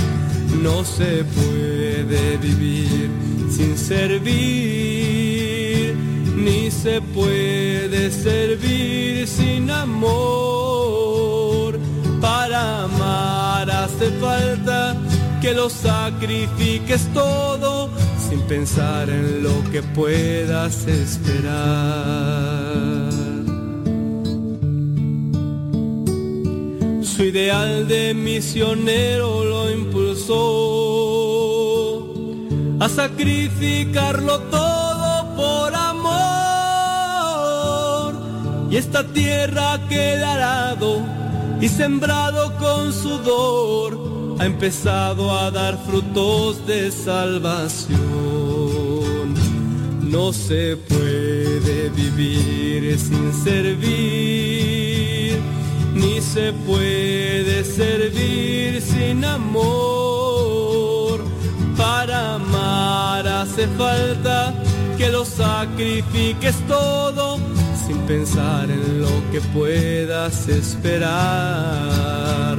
No 0.64 0.82
se 0.82 1.22
puede 1.24 2.38
vivir 2.38 3.10
sin 3.50 3.76
servir, 3.76 4.34
ni 6.34 6.70
se 6.70 7.02
puede 7.02 8.10
servir 8.10 9.28
sin 9.28 9.70
amor. 9.70 10.18
Para 12.18 12.84
amar 12.84 13.70
hace 13.70 14.10
falta 14.12 14.96
que 15.42 15.52
lo 15.52 15.68
sacrifiques 15.68 17.12
todo 17.12 17.90
sin 18.26 18.40
pensar 18.48 19.10
en 19.10 19.42
lo 19.42 19.62
que 19.70 19.82
puedas 19.82 20.86
esperar. 20.86 22.24
Su 27.16 27.22
ideal 27.22 27.86
de 27.86 28.12
misionero 28.12 29.44
lo 29.44 29.70
impulsó 29.70 30.34
a 32.80 32.88
sacrificarlo 32.88 34.40
todo 34.50 35.36
por 35.36 35.72
amor. 35.76 36.24
Y 38.68 38.76
esta 38.78 39.06
tierra 39.06 39.80
que 39.88 40.16
ha 40.16 40.32
arado 40.32 41.02
y 41.60 41.68
sembrado 41.68 42.52
con 42.58 42.92
sudor 42.92 44.36
ha 44.40 44.44
empezado 44.46 45.38
a 45.38 45.52
dar 45.52 45.78
frutos 45.86 46.66
de 46.66 46.90
salvación. 46.90 47.94
No 50.00 50.32
se 50.32 50.76
puede 50.76 51.90
vivir 51.90 52.98
sin 52.98 53.32
servir, 53.32 54.83
ni 56.04 56.20
se 56.20 56.52
puede 56.52 57.64
servir 57.64 58.80
sin 58.80 59.24
amor. 59.24 61.24
Para 61.76 62.34
amar 62.34 63.26
hace 63.26 63.66
falta 63.68 64.54
que 64.98 65.08
lo 65.08 65.24
sacrifiques 65.24 66.56
todo 66.68 67.38
sin 67.86 67.98
pensar 68.06 68.70
en 68.70 69.00
lo 69.00 69.08
que 69.32 69.40
puedas 69.52 70.48
esperar. 70.48 72.58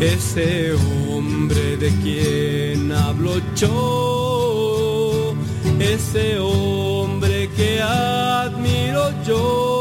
Ese 0.00 0.74
hombre 1.10 1.76
de 1.78 1.90
quien 2.02 2.92
hablo 2.92 3.40
yo, 3.54 5.34
ese 5.78 6.38
hombre 6.38 7.48
que 7.56 7.80
admiro 7.80 9.10
yo, 9.26 9.75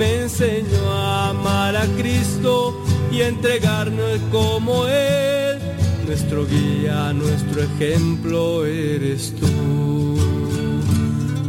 me 0.00 0.22
enseñó 0.22 0.90
a 0.90 1.28
amar 1.28 1.76
a 1.76 1.84
Cristo 1.98 2.82
y 3.12 3.20
a 3.20 3.28
entregarnos 3.28 4.18
como 4.32 4.86
Él. 4.86 5.58
Nuestro 6.06 6.46
guía, 6.46 7.12
nuestro 7.12 7.62
ejemplo 7.64 8.64
eres 8.64 9.34
tú. 9.38 10.16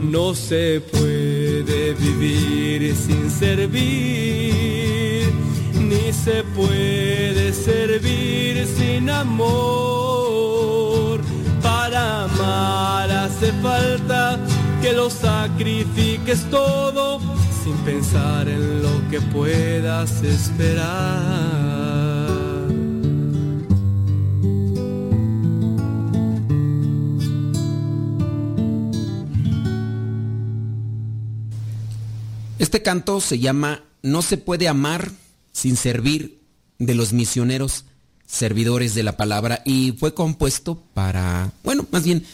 No 0.04 0.36
se 0.36 0.82
puede 0.82 1.94
vivir 1.94 2.94
sin 2.94 3.32
servir, 3.32 3.80
ni 5.74 6.12
se 6.12 6.44
puede 6.54 7.54
servir 7.54 8.68
sin 8.78 9.10
amor. 9.10 10.12
Para 11.62 12.26
amar 12.26 13.10
hace 13.12 13.54
falta 13.64 14.38
que 14.82 14.92
lo 14.92 15.10
sacrifiques 15.10 16.44
todo 16.50 17.22
sin 17.64 17.76
pensar 17.78 18.48
en 18.50 18.82
lo 18.82 19.10
que 19.10 19.22
puedas 19.22 20.24
esperar. 20.24 21.52
Este 32.58 32.82
canto 32.82 33.22
se 33.22 33.38
llama 33.38 33.84
No 34.02 34.22
se 34.22 34.38
puede 34.38 34.68
amar 34.68 35.12
sin 35.52 35.76
servir 35.76 36.40
de 36.80 36.96
los 36.96 37.14
misioneros 37.14 37.86
servidores 38.26 38.96
de 38.96 39.04
la 39.04 39.18
palabra 39.18 39.62
y 39.66 39.92
fue 39.92 40.14
compuesto 40.14 40.82
para, 40.94 41.52
bueno, 41.64 41.86
más 41.92 42.04
bien 42.06 42.26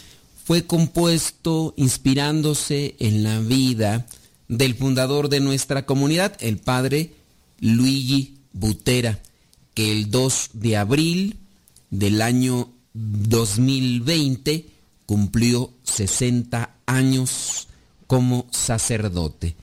fue 0.44 0.64
compuesto 0.64 1.74
inspirándose 1.76 2.94
en 2.98 3.24
la 3.24 3.40
vida 3.40 4.06
del 4.48 4.74
fundador 4.74 5.28
de 5.28 5.40
nuestra 5.40 5.84
comunidad, 5.86 6.36
el 6.40 6.58
padre 6.58 7.12
Luigi 7.60 8.38
Butera, 8.52 9.20
que 9.74 9.92
el 9.92 10.10
2 10.10 10.50
de 10.54 10.76
abril 10.76 11.36
del 11.90 12.22
año 12.22 12.70
2020 12.94 14.66
cumplió 15.06 15.72
60 15.84 16.74
años 16.86 17.68
como 18.06 18.46
sacerdote, 18.50 19.54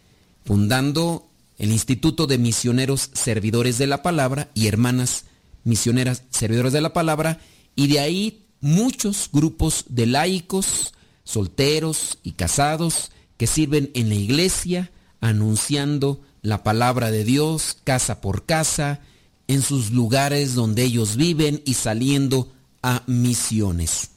fundando 0.46 1.28
el 1.58 1.72
Instituto 1.72 2.28
de 2.28 2.38
Misioneros 2.38 3.10
Servidores 3.14 3.78
de 3.78 3.88
la 3.88 4.04
Palabra 4.04 4.50
y 4.54 4.68
Hermanas 4.68 5.26
Misioneras 5.64 6.24
Servidores 6.30 6.74
de 6.74 6.82
la 6.82 6.94
Palabra, 6.94 7.40
y 7.76 7.88
de 7.88 8.00
ahí 8.00 8.46
muchos 8.62 9.30
grupos 9.32 9.86
de 9.90 10.06
laicos, 10.06 10.94
solteros 11.24 12.20
y 12.24 12.34
casados 12.34 13.12
que 13.38 13.48
sirven 13.48 13.92
en 13.94 14.10
la 14.10 14.16
iglesia 14.16 14.92
anunciando 15.22 16.22
la 16.42 16.64
palabra 16.64 17.12
de 17.12 17.24
Dios 17.24 17.78
casa 17.84 18.22
por 18.22 18.46
casa, 18.46 19.02
en 19.48 19.62
sus 19.62 19.92
lugares 19.92 20.56
donde 20.56 20.84
ellos 20.84 21.16
viven 21.16 21.62
y 21.66 21.76
saliendo 21.76 22.52
a 22.82 23.04
misiones. 23.08 24.12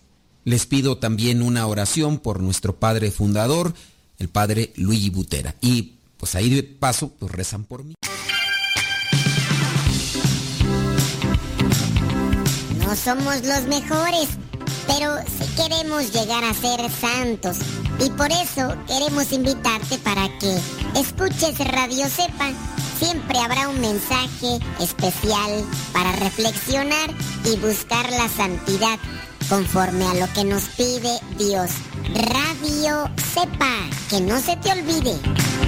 Les 0.45 0.67
pido 0.67 0.99
también 0.99 1.43
una 1.43 1.67
oración 1.67 2.19
por 2.19 2.41
nuestro 2.41 2.77
padre 2.77 3.11
fundador, 3.11 3.75
el 4.19 4.29
padre 4.29 4.73
Luigi 4.77 5.11
Butera. 5.11 5.55
Y 5.61 5.95
pues 6.17 6.35
ahí 6.35 6.49
de 6.51 6.63
paso, 6.63 7.13
pues 7.19 7.33
rezan 7.33 7.65
por 7.65 7.85
mí. 7.85 7.95
No 12.79 12.97
somos 12.97 13.45
los 13.45 13.67
mejores, 13.69 14.29
pero 14.89 15.19
sí 15.27 15.47
queremos 15.55 16.13
llegar 16.13 16.43
a 16.43 16.55
ser 16.55 16.91
santos. 16.91 17.59
Y 18.01 18.11
por 18.11 18.31
eso 18.33 18.75
queremos 18.87 19.31
invitarte 19.33 19.99
para 19.99 20.29
que 20.39 20.59
escuches 20.99 21.59
Radio 21.59 22.09
Sepa. 22.09 22.51
Siempre 22.99 23.39
habrá 23.39 23.69
un 23.69 23.81
mensaje 23.81 24.59
especial 24.81 25.65
para 25.93 26.11
reflexionar 26.13 27.11
y 27.45 27.57
buscar 27.59 28.11
la 28.11 28.29
santidad 28.29 28.99
conforme 29.49 30.05
a 30.05 30.15
lo 30.15 30.33
que 30.33 30.45
nos 30.45 30.65
pide 30.71 31.21
Dios. 31.39 31.71
Radio 32.15 33.09
Sepa, 33.35 33.77
que 34.11 34.21
no 34.21 34.41
se 34.41 34.57
te 34.57 34.73
olvide. 34.73 35.68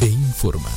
e 0.00 0.06
informa. 0.06 0.70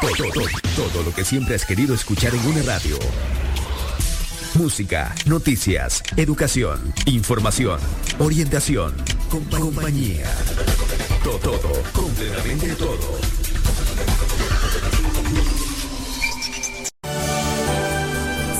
Todo, 0.00 0.30
todo, 0.32 0.46
todo 0.76 1.02
lo 1.02 1.14
que 1.14 1.24
siempre 1.24 1.54
has 1.56 1.64
querido 1.64 1.94
escuchar 1.94 2.34
en 2.34 2.46
una 2.46 2.62
radio. 2.62 2.98
Música, 4.54 5.14
noticias, 5.26 6.02
educación, 6.16 6.94
información, 7.06 7.78
orientación, 8.18 8.94
compa- 9.30 9.58
compañía. 9.58 10.24
Todo, 11.22 11.38
todo, 11.38 11.82
completamente 11.92 12.68
todo. 12.76 13.18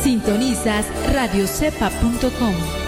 Sintonizas 0.02 0.86
radiocepa.com. 1.12 2.85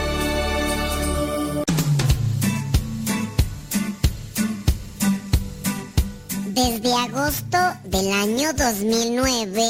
del 7.85 8.11
año 8.11 8.55
2009, 8.55 9.63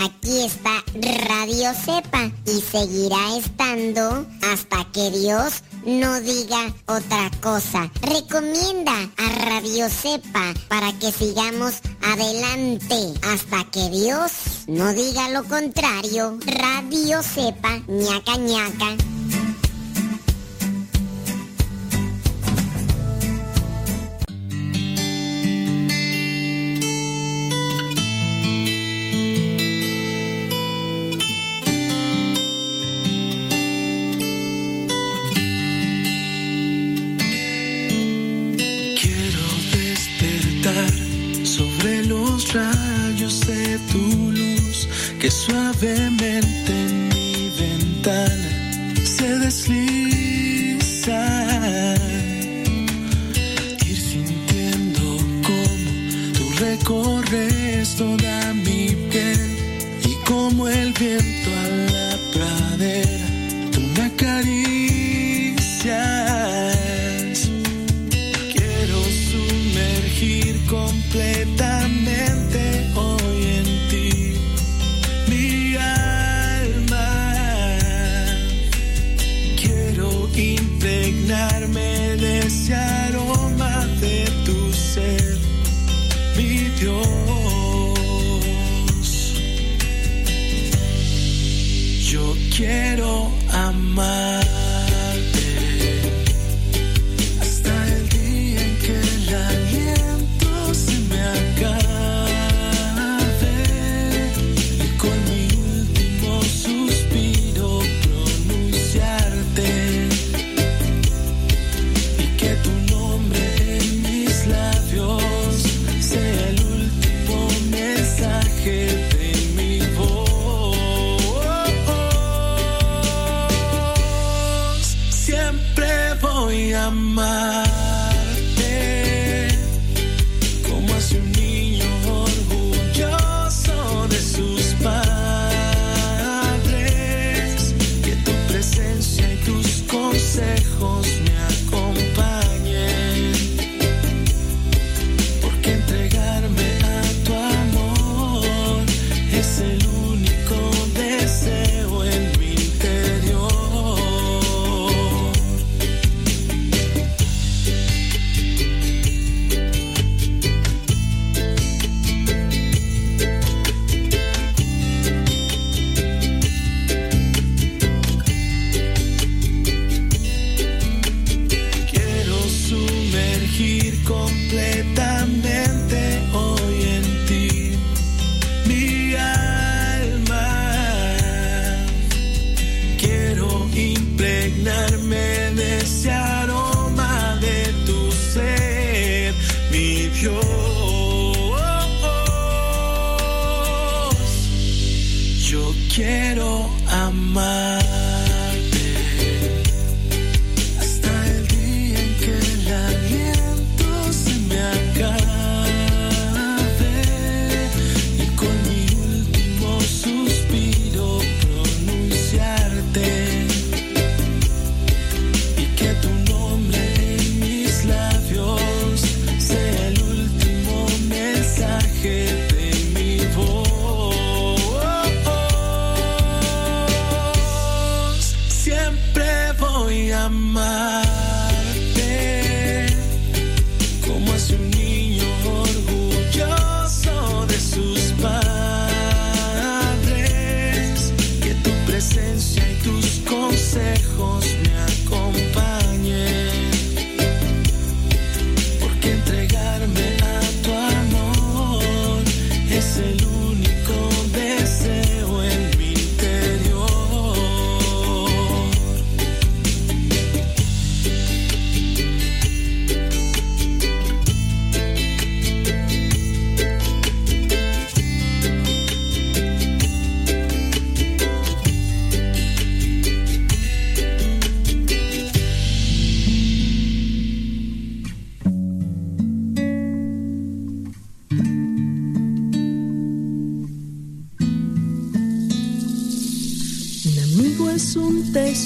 aquí 0.00 0.44
está 0.44 0.84
Radio 0.92 1.72
Cepa 1.72 2.30
y 2.44 2.60
seguirá 2.60 3.38
estando 3.38 4.26
hasta 4.42 4.84
que 4.92 5.10
Dios 5.10 5.62
no 5.86 6.20
diga 6.20 6.74
otra 6.84 7.30
cosa. 7.40 7.90
Recomienda 8.02 8.92
a 9.16 9.46
Radio 9.46 9.88
Cepa 9.88 10.52
para 10.68 10.92
que 10.98 11.10
sigamos 11.10 11.80
adelante 12.02 13.14
hasta 13.32 13.64
que 13.70 13.88
Dios 13.88 14.32
no 14.66 14.92
diga 14.92 15.30
lo 15.30 15.44
contrario. 15.44 16.38
Radio 16.44 17.22
Cepa, 17.22 17.80
ñaca 17.88 18.36
ñaca. 18.36 19.39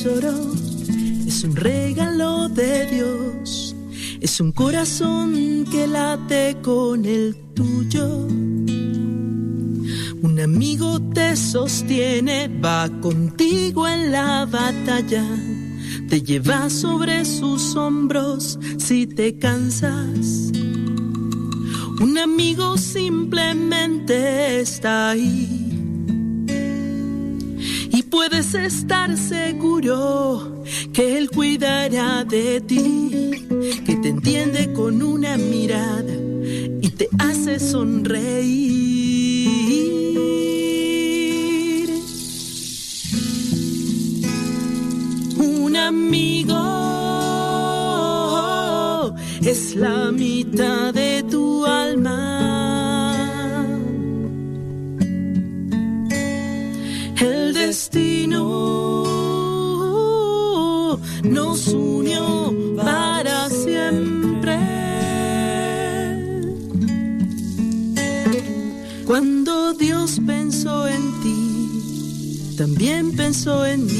Es 0.04 1.44
un 1.44 1.56
regalo 1.56 2.50
de 2.50 2.86
Dios, 2.86 3.74
es 4.20 4.38
un 4.38 4.52
corazón 4.52 5.64
que 5.70 5.86
late 5.86 6.58
con 6.62 7.06
el 7.06 7.34
tuyo. 7.54 8.26
Un 10.20 10.40
amigo 10.42 11.00
te 11.00 11.34
sostiene, 11.36 12.48
va 12.48 12.90
contigo 13.00 13.88
en 13.88 14.12
la 14.12 14.44
batalla, 14.44 15.24
te 16.10 16.20
lleva 16.20 16.68
sobre 16.68 17.24
sus 17.24 17.74
hombros 17.74 18.58
si 18.76 19.06
te 19.06 19.38
cansas. 19.38 20.52
Un 22.02 22.18
amigo 22.18 22.76
simplemente 22.76 24.60
está 24.60 25.10
ahí 25.10 25.43
estar 28.58 29.16
seguro 29.16 30.62
que 30.92 31.18
Él 31.18 31.30
cuidará 31.30 32.24
de 32.24 32.60
ti, 32.60 33.46
que 33.84 33.96
te 33.96 34.08
entiende 34.08 34.72
con 34.72 35.02
una 35.02 35.36
mirada 35.36 36.14
y 36.80 36.88
te 36.90 37.08
hace 37.18 37.58
sonreír. 37.58 38.63
También 72.66 73.12
pensó 73.12 73.66
en 73.66 73.84
mí 73.84 73.92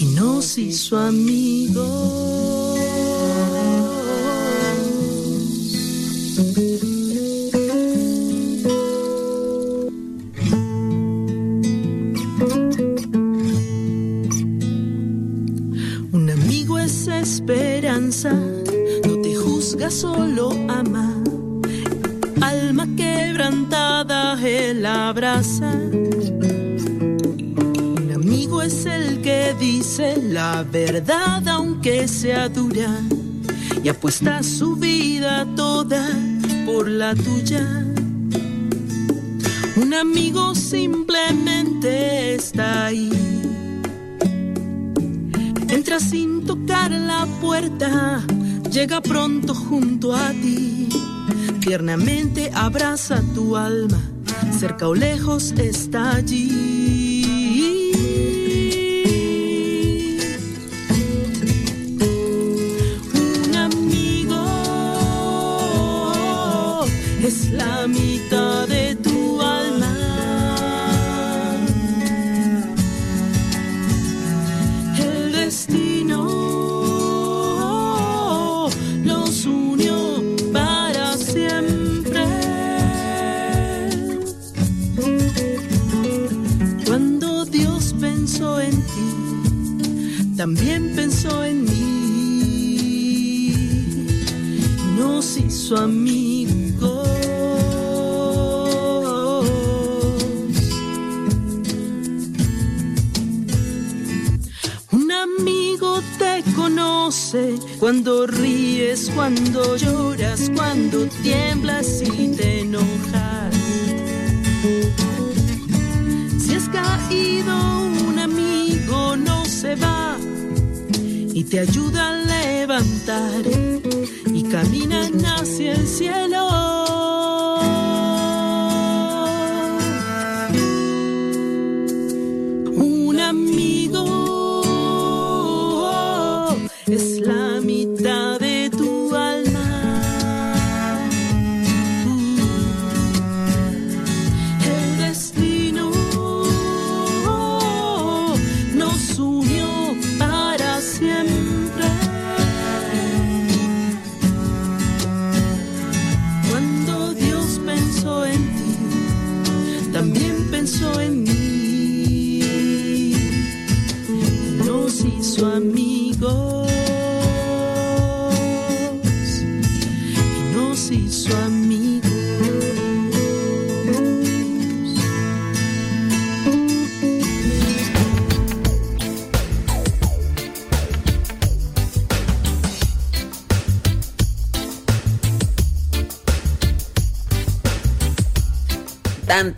y 0.00 0.04
nos 0.16 0.56
hizo 0.56 0.96
amigos. 0.96 1.84
Un 16.10 16.30
amigo 16.30 16.78
es 16.78 17.06
esperanza, 17.06 18.32
no 18.32 19.20
te 19.20 19.34
juzga, 19.34 19.90
solo 19.90 20.59
Un 25.40 27.00
amigo 28.14 28.60
es 28.60 28.84
el 28.84 29.22
que 29.22 29.54
dice 29.58 30.20
la 30.20 30.62
verdad, 30.62 31.48
aunque 31.48 32.06
sea 32.08 32.50
dura, 32.50 33.00
y 33.82 33.88
apuesta 33.88 34.42
su 34.42 34.76
vida 34.76 35.46
toda 35.56 36.06
por 36.66 36.86
la 36.88 37.14
tuya. 37.14 37.66
Un 39.76 39.94
amigo 39.94 40.54
simplemente 40.54 42.34
está 42.34 42.86
ahí. 42.86 43.10
Entra 45.68 46.00
sin 46.00 46.44
tocar 46.44 46.90
la 46.90 47.26
puerta, 47.40 48.22
llega 48.70 49.00
pronto 49.00 49.54
junto 49.54 50.14
a 50.14 50.32
ti. 50.32 50.90
Tiernamente 51.60 52.50
abraza 52.52 53.22
tu 53.34 53.56
alma, 53.56 54.09
cerca 54.60 54.88
o 54.88 54.94
lejos 54.94 55.52
está 55.52 56.16
allí. 56.16 56.69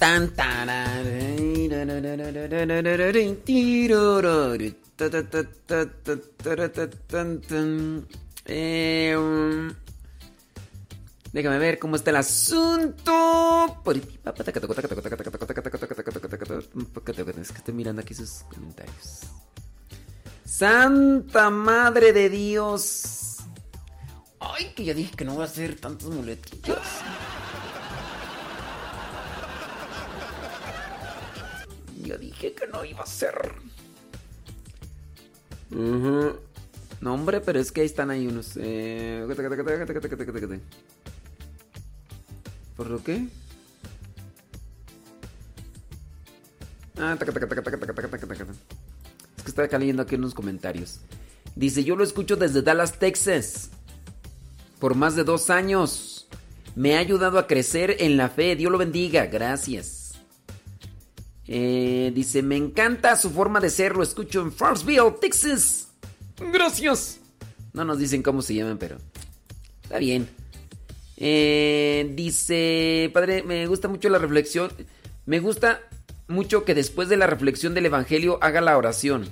Tan. 0.03 0.33
Eh, 8.45 9.15
um, 9.17 9.73
Déjame 11.33 11.59
ver 11.59 11.79
cómo 11.79 11.95
está 11.95 12.11
el 12.11 12.17
asunto. 12.17 13.81
Es 17.41 17.53
que 17.53 17.59
estoy 17.59 17.75
mirando 17.75 18.03
aquí 18.03 18.15
sus 18.15 18.43
comentarios. 18.53 19.21
Santa 20.45 21.49
Madre 21.49 22.13
de 22.13 22.29
Dios. 22.29 23.37
Ay, 24.41 24.73
que 24.75 24.85
ya 24.85 24.95
dije 24.95 25.15
que 25.15 25.25
no 25.25 25.35
voy 25.35 25.43
a 25.43 25.45
hacer 25.45 25.77
tantos 25.77 26.11
muletillos. 26.13 26.79
Yo 32.03 32.19
dije 32.19 32.53
que 32.53 32.67
no 32.67 32.85
iba 32.85 33.03
a 33.03 33.07
ser. 33.07 33.35
Uh 35.71 35.77
-huh. 35.77 36.37
No, 37.01 37.15
hombre, 37.15 37.41
pero 37.41 37.59
es 37.59 37.73
que 37.73 37.81
ahí 37.81 37.87
están 37.87 38.11
ahí 38.11 38.27
unos. 38.27 38.53
Eh... 38.57 39.25
¿Por 42.77 42.91
lo 42.91 43.03
qué? 43.03 43.27
Ah, 46.99 47.17
es 47.19 47.25
que 49.43 49.49
está 49.49 49.65
acá 49.65 49.79
leyendo 49.79 50.03
aquí 50.03 50.15
unos 50.15 50.35
comentarios. 50.35 51.01
Dice, 51.57 51.85
yo 51.85 51.97
lo 51.97 52.05
escucho 52.05 52.37
desde 52.37 52.63
Dallas, 52.63 52.99
Texas. 52.99 53.71
Por 54.79 54.95
más 54.95 55.17
de 55.17 55.25
dos 55.25 55.51
años. 55.51 56.29
Me 56.75 56.97
ha 56.97 57.01
ayudado 57.01 57.39
a 57.39 57.47
crecer 57.47 57.97
en 57.99 58.17
la 58.17 58.29
fe. 58.29 58.57
Dios 58.57 58.71
lo 58.71 58.79
bendiga. 58.79 59.27
Gracias. 59.27 60.02
Eh, 61.49 62.13
dice, 62.15 62.43
me 62.43 62.57
encanta 62.57 63.17
su 63.17 63.31
forma 63.31 63.61
de 63.61 63.71
ser. 63.71 63.97
Lo 63.97 64.03
escucho 64.03 64.41
en 64.41 64.53
Farmsville, 64.53 65.15
Texas. 65.21 65.89
Gracias. 66.53 67.19
No 67.73 67.85
nos 67.85 67.99
dicen 67.99 68.23
cómo 68.23 68.43
se 68.43 68.55
llaman, 68.55 68.79
pero 68.79 68.99
está 69.83 69.99
bien. 69.99 70.29
Eh, 71.17 72.11
dice, 72.15 73.11
padre, 73.13 73.43
me 73.43 73.67
gusta 73.67 73.89
mucho 73.89 74.09
la 74.09 74.19
reflexión. 74.19 74.71
Me 75.27 75.41
gusta 75.41 75.81
mucho 76.29 76.65
que 76.65 76.75
después 76.75 77.09
de 77.09 77.17
la 77.17 77.27
reflexión 77.27 77.75
del 77.75 77.87
Evangelio 77.87 78.39
haga 78.43 78.61
la 78.61 78.77
oración. 78.77 79.29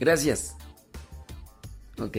Gracias. 0.00 0.54
Ok. 2.00 2.16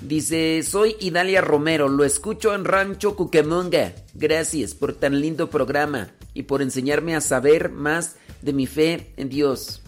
Dice, 0.00 0.62
soy 0.62 0.96
Idalia 1.00 1.40
Romero, 1.40 1.88
lo 1.88 2.04
escucho 2.04 2.54
en 2.54 2.64
Rancho 2.64 3.16
Cucamonga. 3.16 3.94
Gracias 4.12 4.74
por 4.74 4.94
tan 4.94 5.20
lindo 5.20 5.48
programa 5.48 6.10
y 6.34 6.42
por 6.42 6.60
enseñarme 6.60 7.16
a 7.16 7.20
saber 7.20 7.70
más 7.70 8.16
de 8.42 8.52
mi 8.52 8.66
fe 8.66 9.12
en 9.16 9.28
Dios. 9.28 9.80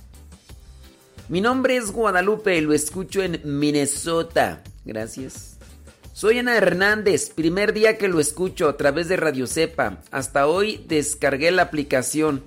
Mi 1.28 1.40
nombre 1.40 1.76
es 1.76 1.90
Guadalupe, 1.90 2.60
lo 2.62 2.72
escucho 2.72 3.22
en 3.22 3.40
Minnesota. 3.44 4.62
Gracias. 4.84 5.56
Soy 6.12 6.38
Ana 6.38 6.56
Hernández, 6.56 7.30
primer 7.30 7.72
día 7.72 7.98
que 7.98 8.08
lo 8.08 8.20
escucho 8.20 8.68
a 8.68 8.76
través 8.76 9.08
de 9.08 9.16
Radio 9.16 9.46
Cepa. 9.46 10.00
Hasta 10.10 10.46
hoy 10.46 10.82
descargué 10.88 11.50
la 11.50 11.62
aplicación. 11.62 12.42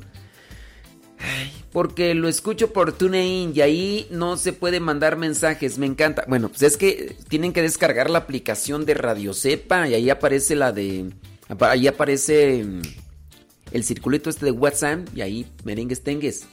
Porque 1.71 2.15
lo 2.15 2.29
escucho 2.29 2.73
por 2.73 2.93
TuneIn 2.93 3.51
y 3.53 3.61
ahí 3.61 4.07
no 4.09 4.37
se 4.37 4.53
puede 4.53 4.79
mandar 4.79 5.17
mensajes. 5.17 5.77
Me 5.77 5.85
encanta. 5.85 6.23
Bueno, 6.27 6.49
pues 6.49 6.63
es 6.63 6.77
que 6.77 7.15
tienen 7.27 7.53
que 7.53 7.61
descargar 7.61 8.09
la 8.09 8.19
aplicación 8.19 8.85
de 8.85 8.95
Radio 8.95 9.33
Cepa 9.33 9.87
y 9.87 9.93
ahí 9.93 10.09
aparece 10.09 10.55
la 10.55 10.71
de. 10.71 11.11
Ahí 11.59 11.87
aparece 11.87 12.65
el 13.71 13.83
circulito 13.83 14.29
este 14.29 14.45
de 14.45 14.51
WhatsApp 14.51 15.07
y 15.15 15.21
ahí 15.21 15.47
merengues 15.63 16.03
tengues. 16.03 16.45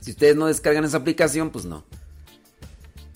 Si 0.00 0.12
ustedes 0.12 0.36
no 0.36 0.46
descargan 0.46 0.84
esa 0.84 0.98
aplicación, 0.98 1.50
pues 1.50 1.64
no. 1.64 1.84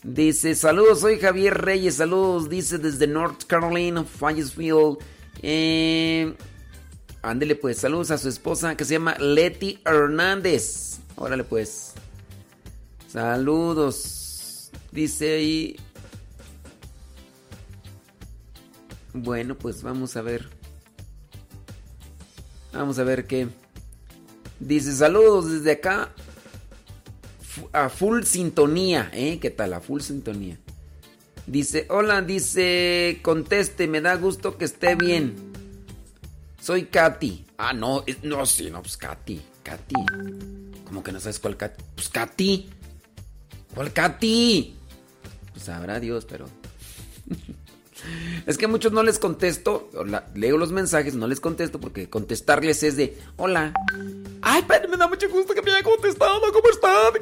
Dice, 0.03 0.55
saludos, 0.55 1.01
soy 1.01 1.19
Javier 1.19 1.55
Reyes, 1.55 1.95
saludos, 1.95 2.49
dice 2.49 2.79
desde 2.79 3.07
North 3.07 3.45
Carolina, 3.47 4.05
Fayetteville. 4.05 4.99
Eh, 5.43 6.35
ándele 7.23 7.55
pues, 7.55 7.79
saludos 7.79 8.11
a 8.11 8.19
su 8.19 8.29
esposa 8.29 8.77
que 8.77 8.85
se 8.85 8.95
llama 8.95 9.15
Leti 9.19 9.81
Hernández. 9.85 10.99
Órale 11.17 11.45
pues. 11.45 11.93
Saludos. 13.09 14.71
Dice 14.91 15.35
ahí. 15.35 15.77
Bueno, 19.12 19.57
pues 19.57 19.83
vamos 19.83 20.17
a 20.17 20.23
ver. 20.23 20.49
Vamos 22.73 22.99
a 22.99 23.05
ver 23.05 23.26
qué. 23.26 23.49
Dice, 24.59 24.92
saludos 24.92 25.51
desde 25.51 25.73
acá. 25.73 26.10
A 27.73 27.89
full 27.89 28.23
sintonía, 28.23 29.10
¿eh? 29.12 29.39
¿Qué 29.41 29.51
tal? 29.51 29.75
A 29.75 29.81
full 29.81 30.01
sintonía. 30.01 30.59
Dice, 31.47 31.86
hola, 31.91 32.23
dice, 32.23 33.18
conteste, 33.23 33.89
me 33.89 34.01
da 34.01 34.15
gusto 34.15 34.57
que 34.57 34.65
esté 34.65 34.94
bien. 34.94 35.34
Soy 36.60 36.84
Katy. 36.84 37.44
Ah, 37.59 37.73
no, 37.73 38.05
no, 38.23 38.47
sí, 38.47 38.70
no, 38.70 38.81
pues 38.81 38.97
Katy, 38.97 39.41
Katy. 39.62 39.94
¿Cómo 40.84 41.02
que 41.02 41.12
no 41.12 41.20
sabes 41.20 41.41
cuál 41.41 41.57
Katy? 41.57 41.83
Pues 41.94 42.09
Katy. 42.09 42.70
¿Cuál 43.75 43.92
Katy? 43.92 44.76
Pues 45.52 45.65
sabrá 45.65 45.99
Dios, 46.01 46.25
pero... 46.25 46.47
Es 48.47 48.58
que 48.58 48.64
a 48.64 48.68
muchos 48.68 48.92
no 48.92 49.02
les 49.02 49.18
contesto, 49.18 49.90
leo 50.34 50.58
los 50.58 50.72
mensajes, 50.72 51.14
no 51.14 51.26
les 51.26 51.40
contesto 51.40 51.81
porque 51.81 52.10
contestarles 52.10 52.82
es 52.82 52.97
de, 52.97 53.18
hola. 53.36 53.72
Ay, 54.40 54.64
pero 54.66 54.89
me 54.89 54.97
da 54.97 55.06
mucho 55.06 55.28
gusto 55.28 55.55
que 55.55 55.62
me 55.62 55.70
haya 55.70 55.82
contestado, 55.82 56.40
¿cómo 56.52 56.68
están? 56.68 57.12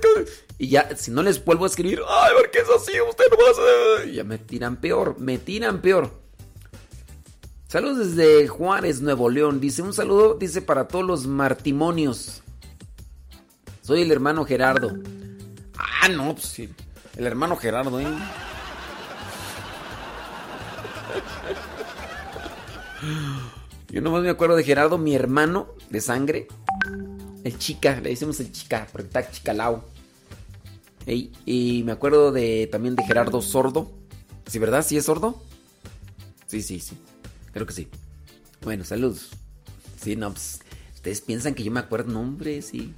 Y 0.59 0.68
ya, 0.68 0.97
si 0.97 1.10
no 1.10 1.23
les 1.23 1.44
vuelvo 1.44 1.65
a 1.65 1.68
escribir, 1.68 2.00
ay, 2.09 2.33
¿por 2.34 2.47
es 2.47 2.68
así? 2.68 2.92
Usted 3.00 3.25
no 3.31 3.36
va 3.36 4.02
a. 4.02 4.07
Ya 4.07 4.25
me 4.25 4.39
tiran 4.39 4.76
peor, 4.76 5.18
me 5.18 5.39
tiran 5.39 5.83
peor. 5.83 6.10
Saludos 7.68 8.17
desde 8.17 8.49
Juárez, 8.49 9.00
Nuevo 9.00 9.31
León. 9.31 9.60
Dice, 9.60 9.83
un 9.83 9.92
saludo, 9.92 10.34
dice, 10.34 10.60
para 10.60 10.89
todos 10.89 11.05
los 11.05 11.26
martimonios. 11.26 12.42
Soy 13.83 14.02
el 14.02 14.10
hermano 14.10 14.44
Gerardo. 14.44 14.99
Ah, 15.76 16.09
no, 16.09 16.34
pues 16.34 16.47
sí. 16.47 16.68
El 17.17 17.26
hermano 17.26 17.57
Gerardo, 17.57 18.00
¿eh? 18.00 18.07
Yo 23.89 24.01
nomás 24.01 24.23
me 24.23 24.31
acuerdo 24.31 24.57
de 24.57 24.65
Gerardo, 24.65 24.99
mi 24.99 25.15
hermano 25.15 25.69
de 25.91 26.01
sangre. 26.01 26.49
El 27.43 27.59
chica, 27.59 28.01
le 28.01 28.11
decimos 28.11 28.39
el 28.41 28.53
chica, 28.53 28.87
porque 28.93 29.07
está 29.07 29.31
chicalao. 29.31 29.85
Y 31.07 31.83
me 31.85 31.93
acuerdo 31.93 32.31
de 32.31 32.69
también 32.71 32.95
de 32.95 33.05
Gerardo 33.05 33.43
Sordo. 33.43 33.91
¿Sí, 34.47 34.59
verdad? 34.59 34.85
¿Sí 34.85 34.97
es 34.97 35.05
sordo? 35.05 35.43
Sí, 36.47 36.63
sí, 36.63 36.81
sí. 36.81 36.97
Creo 37.53 37.67
que 37.67 37.73
sí. 37.73 37.89
Bueno, 38.63 38.85
saludos. 38.85 39.31
Sí, 40.01 40.17
no, 40.17 40.31
pues, 40.31 40.61
ustedes 40.95 41.21
piensan 41.21 41.55
que 41.55 41.63
yo 41.63 41.73
me 41.73 41.81
acuerdo 41.81 42.13
nombres, 42.13 42.67
sí. 42.67 42.93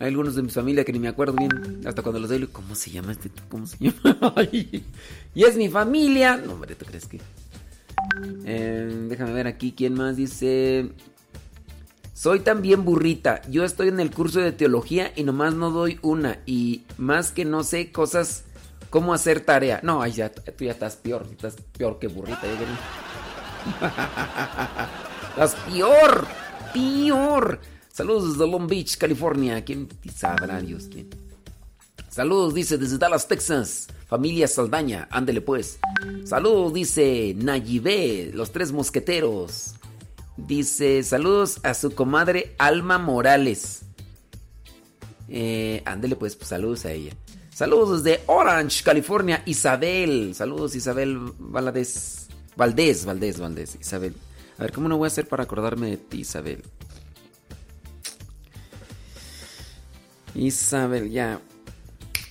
Hay 0.00 0.08
algunos 0.08 0.36
de 0.36 0.42
mi 0.42 0.50
familia 0.50 0.84
que 0.84 0.92
ni 0.92 1.00
me 1.00 1.08
acuerdo 1.08 1.34
bien. 1.34 1.80
Hasta 1.84 2.02
cuando 2.02 2.20
los 2.20 2.28
doy, 2.30 2.46
¿cómo 2.46 2.74
se 2.74 2.90
llama 2.90 3.12
este? 3.12 3.30
¿Cómo 3.48 3.66
se 3.66 3.76
llama? 3.78 4.34
Y 5.34 5.44
es 5.44 5.56
mi 5.56 5.68
familia. 5.68 6.36
No, 6.36 6.52
hombre, 6.52 6.76
¿tú 6.76 6.84
crees 6.84 7.06
que? 7.06 7.20
Eh, 8.44 9.06
déjame 9.08 9.32
ver 9.32 9.46
aquí 9.48 9.72
quién 9.76 9.94
más 9.94 10.16
dice. 10.16 10.90
Soy 12.14 12.40
también 12.40 12.84
burrita. 12.84 13.42
Yo 13.48 13.64
estoy 13.64 13.88
en 13.88 13.98
el 14.00 14.10
curso 14.10 14.40
de 14.40 14.52
teología 14.52 15.12
y 15.16 15.24
nomás 15.24 15.54
no 15.54 15.70
doy 15.70 15.98
una. 16.02 16.38
Y 16.46 16.82
más 16.96 17.32
que 17.32 17.44
no 17.44 17.64
sé 17.64 17.90
cosas 17.90 18.44
cómo 18.90 19.14
hacer 19.14 19.40
tarea. 19.40 19.80
No, 19.82 20.00
ay, 20.02 20.12
ya, 20.12 20.30
tú 20.30 20.64
ya 20.64 20.72
estás 20.72 20.96
peor. 20.96 21.26
Estás 21.30 21.56
peor 21.76 21.98
que 21.98 22.06
burrita. 22.06 22.42
Estás 25.30 25.54
peor. 25.68 26.26
Peor. 26.72 27.60
Saludos 27.98 28.34
desde 28.34 28.48
Long 28.48 28.68
Beach, 28.68 28.96
California. 28.96 29.64
¿Quién 29.64 29.88
sabrá 30.14 30.60
Dios 30.60 30.88
quién? 30.88 31.10
Saludos, 32.08 32.54
dice 32.54 32.78
desde 32.78 32.96
Dallas, 32.96 33.26
Texas. 33.26 33.88
Familia 34.06 34.46
Saldaña, 34.46 35.08
ándele 35.10 35.40
pues. 35.40 35.80
Saludos, 36.24 36.74
dice 36.74 37.34
Nayibé, 37.36 38.30
los 38.32 38.52
tres 38.52 38.70
mosqueteros. 38.70 39.74
Dice, 40.36 41.02
saludos 41.02 41.58
a 41.64 41.74
su 41.74 41.92
comadre 41.92 42.54
Alma 42.58 42.98
Morales. 42.98 43.82
Eh, 45.28 45.82
ándele 45.84 46.14
pues, 46.14 46.36
pues, 46.36 46.50
saludos 46.50 46.84
a 46.84 46.92
ella. 46.92 47.16
Saludos 47.50 48.04
desde 48.04 48.22
Orange, 48.26 48.84
California, 48.84 49.42
Isabel. 49.44 50.36
Saludos, 50.36 50.76
Isabel 50.76 51.18
Valadez. 51.36 52.28
Valdés, 52.54 53.04
Valdés, 53.04 53.40
Valdés, 53.40 53.76
Isabel. 53.80 54.14
A 54.56 54.62
ver, 54.62 54.72
¿cómo 54.72 54.88
no 54.88 54.98
voy 54.98 55.06
a 55.06 55.08
hacer 55.08 55.26
para 55.26 55.42
acordarme 55.42 55.90
de 55.90 55.96
ti, 55.96 56.20
Isabel? 56.20 56.62
Isabel, 60.38 61.10
ya. 61.10 61.40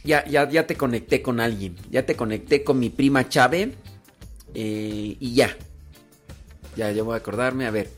Ya, 0.03 0.25
ya, 0.25 0.49
ya 0.49 0.65
te 0.65 0.75
conecté 0.75 1.21
con 1.21 1.39
alguien. 1.39 1.75
Ya 1.91 2.05
te 2.05 2.15
conecté 2.15 2.63
con 2.63 2.79
mi 2.79 2.89
prima 2.89 3.27
Chave. 3.27 3.73
eh, 4.53 5.17
y 5.19 5.33
ya. 5.33 5.55
Ya, 6.75 6.91
ya 6.91 7.03
voy 7.03 7.13
a 7.13 7.17
acordarme. 7.17 7.65
A 7.67 7.71
ver. 7.71 7.89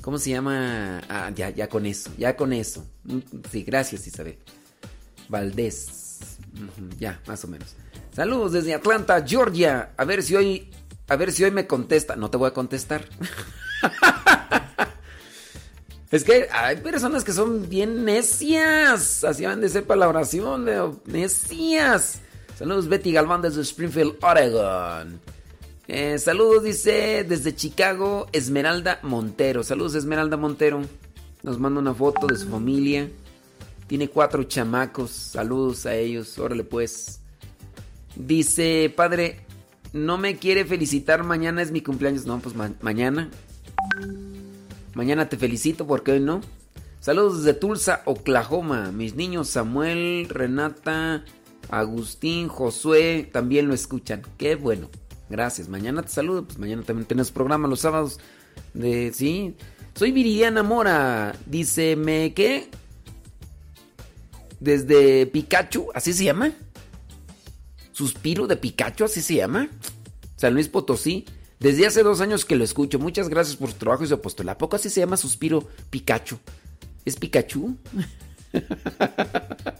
¿Cómo 0.00 0.16
se 0.18 0.30
llama? 0.30 1.00
Ah, 1.08 1.30
ya, 1.34 1.50
ya 1.50 1.68
con 1.68 1.84
eso. 1.84 2.10
Ya 2.16 2.36
con 2.36 2.52
eso. 2.52 2.86
Mm, 3.04 3.18
Sí, 3.50 3.62
gracias, 3.64 4.06
Isabel. 4.06 4.38
Valdés. 5.28 6.38
Ya, 6.98 7.20
más 7.26 7.44
o 7.44 7.48
menos. 7.48 7.74
Saludos 8.14 8.52
desde 8.52 8.74
Atlanta, 8.74 9.22
Georgia. 9.26 9.92
A 9.96 10.04
ver 10.04 10.22
si 10.22 10.34
hoy. 10.34 10.70
A 11.08 11.16
ver 11.16 11.30
si 11.32 11.44
hoy 11.44 11.50
me 11.50 11.66
contesta. 11.66 12.16
No 12.16 12.30
te 12.30 12.36
voy 12.38 12.48
a 12.48 12.52
contestar. 12.54 13.04
Es 16.10 16.24
que 16.24 16.48
hay 16.50 16.76
personas 16.76 17.22
que 17.22 17.32
son 17.32 17.68
bien 17.68 18.04
necias. 18.04 19.24
Así 19.24 19.44
van 19.44 19.60
de 19.60 19.68
ser 19.68 19.84
para 19.84 20.00
la 20.00 20.08
oración, 20.08 20.64
Leo. 20.64 21.00
Necias. 21.04 22.20
Saludos, 22.58 22.88
Betty 22.88 23.12
Galván 23.12 23.42
desde 23.42 23.60
Springfield, 23.60 24.16
Oregon. 24.22 25.20
Eh, 25.86 26.18
saludos, 26.18 26.64
dice 26.64 27.24
desde 27.28 27.54
Chicago, 27.54 28.26
Esmeralda 28.32 29.00
Montero. 29.02 29.62
Saludos, 29.62 29.94
Esmeralda 29.94 30.36
Montero. 30.36 30.82
Nos 31.42 31.58
manda 31.58 31.80
una 31.80 31.94
foto 31.94 32.26
de 32.26 32.36
su 32.36 32.48
familia. 32.48 33.10
Tiene 33.86 34.08
cuatro 34.08 34.42
chamacos. 34.44 35.10
Saludos 35.10 35.86
a 35.86 35.94
ellos. 35.94 36.38
Órale 36.38 36.64
pues. 36.64 37.20
Dice, 38.16 38.92
padre, 38.94 39.40
no 39.92 40.18
me 40.18 40.36
quiere 40.36 40.64
felicitar. 40.64 41.22
Mañana 41.22 41.62
es 41.62 41.70
mi 41.70 41.82
cumpleaños. 41.82 42.26
No, 42.26 42.38
pues 42.38 42.54
mañana. 42.80 43.30
Mañana 44.94 45.28
te 45.28 45.36
felicito 45.36 45.86
porque 45.86 46.12
hoy 46.12 46.20
no. 46.20 46.40
Saludos 47.00 47.44
desde 47.44 47.58
Tulsa, 47.58 48.02
Oklahoma. 48.04 48.90
Mis 48.92 49.14
niños 49.14 49.48
Samuel, 49.48 50.28
Renata, 50.28 51.24
Agustín, 51.70 52.48
Josué 52.48 53.28
también 53.32 53.68
lo 53.68 53.74
escuchan. 53.74 54.22
Qué 54.36 54.56
bueno. 54.56 54.88
Gracias. 55.28 55.68
Mañana 55.68 56.02
te 56.02 56.08
saludo. 56.08 56.44
Pues 56.44 56.58
mañana 56.58 56.82
también 56.82 57.06
tienes 57.06 57.30
programa 57.30 57.68
los 57.68 57.80
sábados. 57.80 58.18
De, 58.74 59.12
sí. 59.12 59.54
Soy 59.94 60.12
Viridiana 60.12 60.62
Mora. 60.62 61.34
Dice, 61.46 61.96
¿me 61.96 62.34
qué? 62.34 62.68
Desde 64.60 65.26
Pikachu, 65.26 65.88
¿así 65.94 66.12
se 66.12 66.24
llama? 66.24 66.52
Suspiro 67.92 68.46
de 68.46 68.56
Pikachu, 68.56 69.04
¿así 69.04 69.22
se 69.22 69.36
llama? 69.36 69.68
San 70.36 70.54
Luis 70.54 70.68
Potosí. 70.68 71.24
Desde 71.60 71.86
hace 71.86 72.02
dos 72.02 72.20
años 72.20 72.44
que 72.44 72.56
lo 72.56 72.64
escucho. 72.64 72.98
Muchas 72.98 73.28
gracias 73.28 73.56
por 73.56 73.70
su 73.70 73.76
trabajo 73.76 74.04
y 74.04 74.06
su 74.06 74.14
apostolado. 74.14 74.54
¿A 74.54 74.58
poco 74.58 74.76
así 74.76 74.90
se 74.90 75.00
llama 75.00 75.16
Suspiro 75.16 75.66
Pikachu? 75.90 76.38
¿Es 77.04 77.16
Pikachu? 77.16 77.76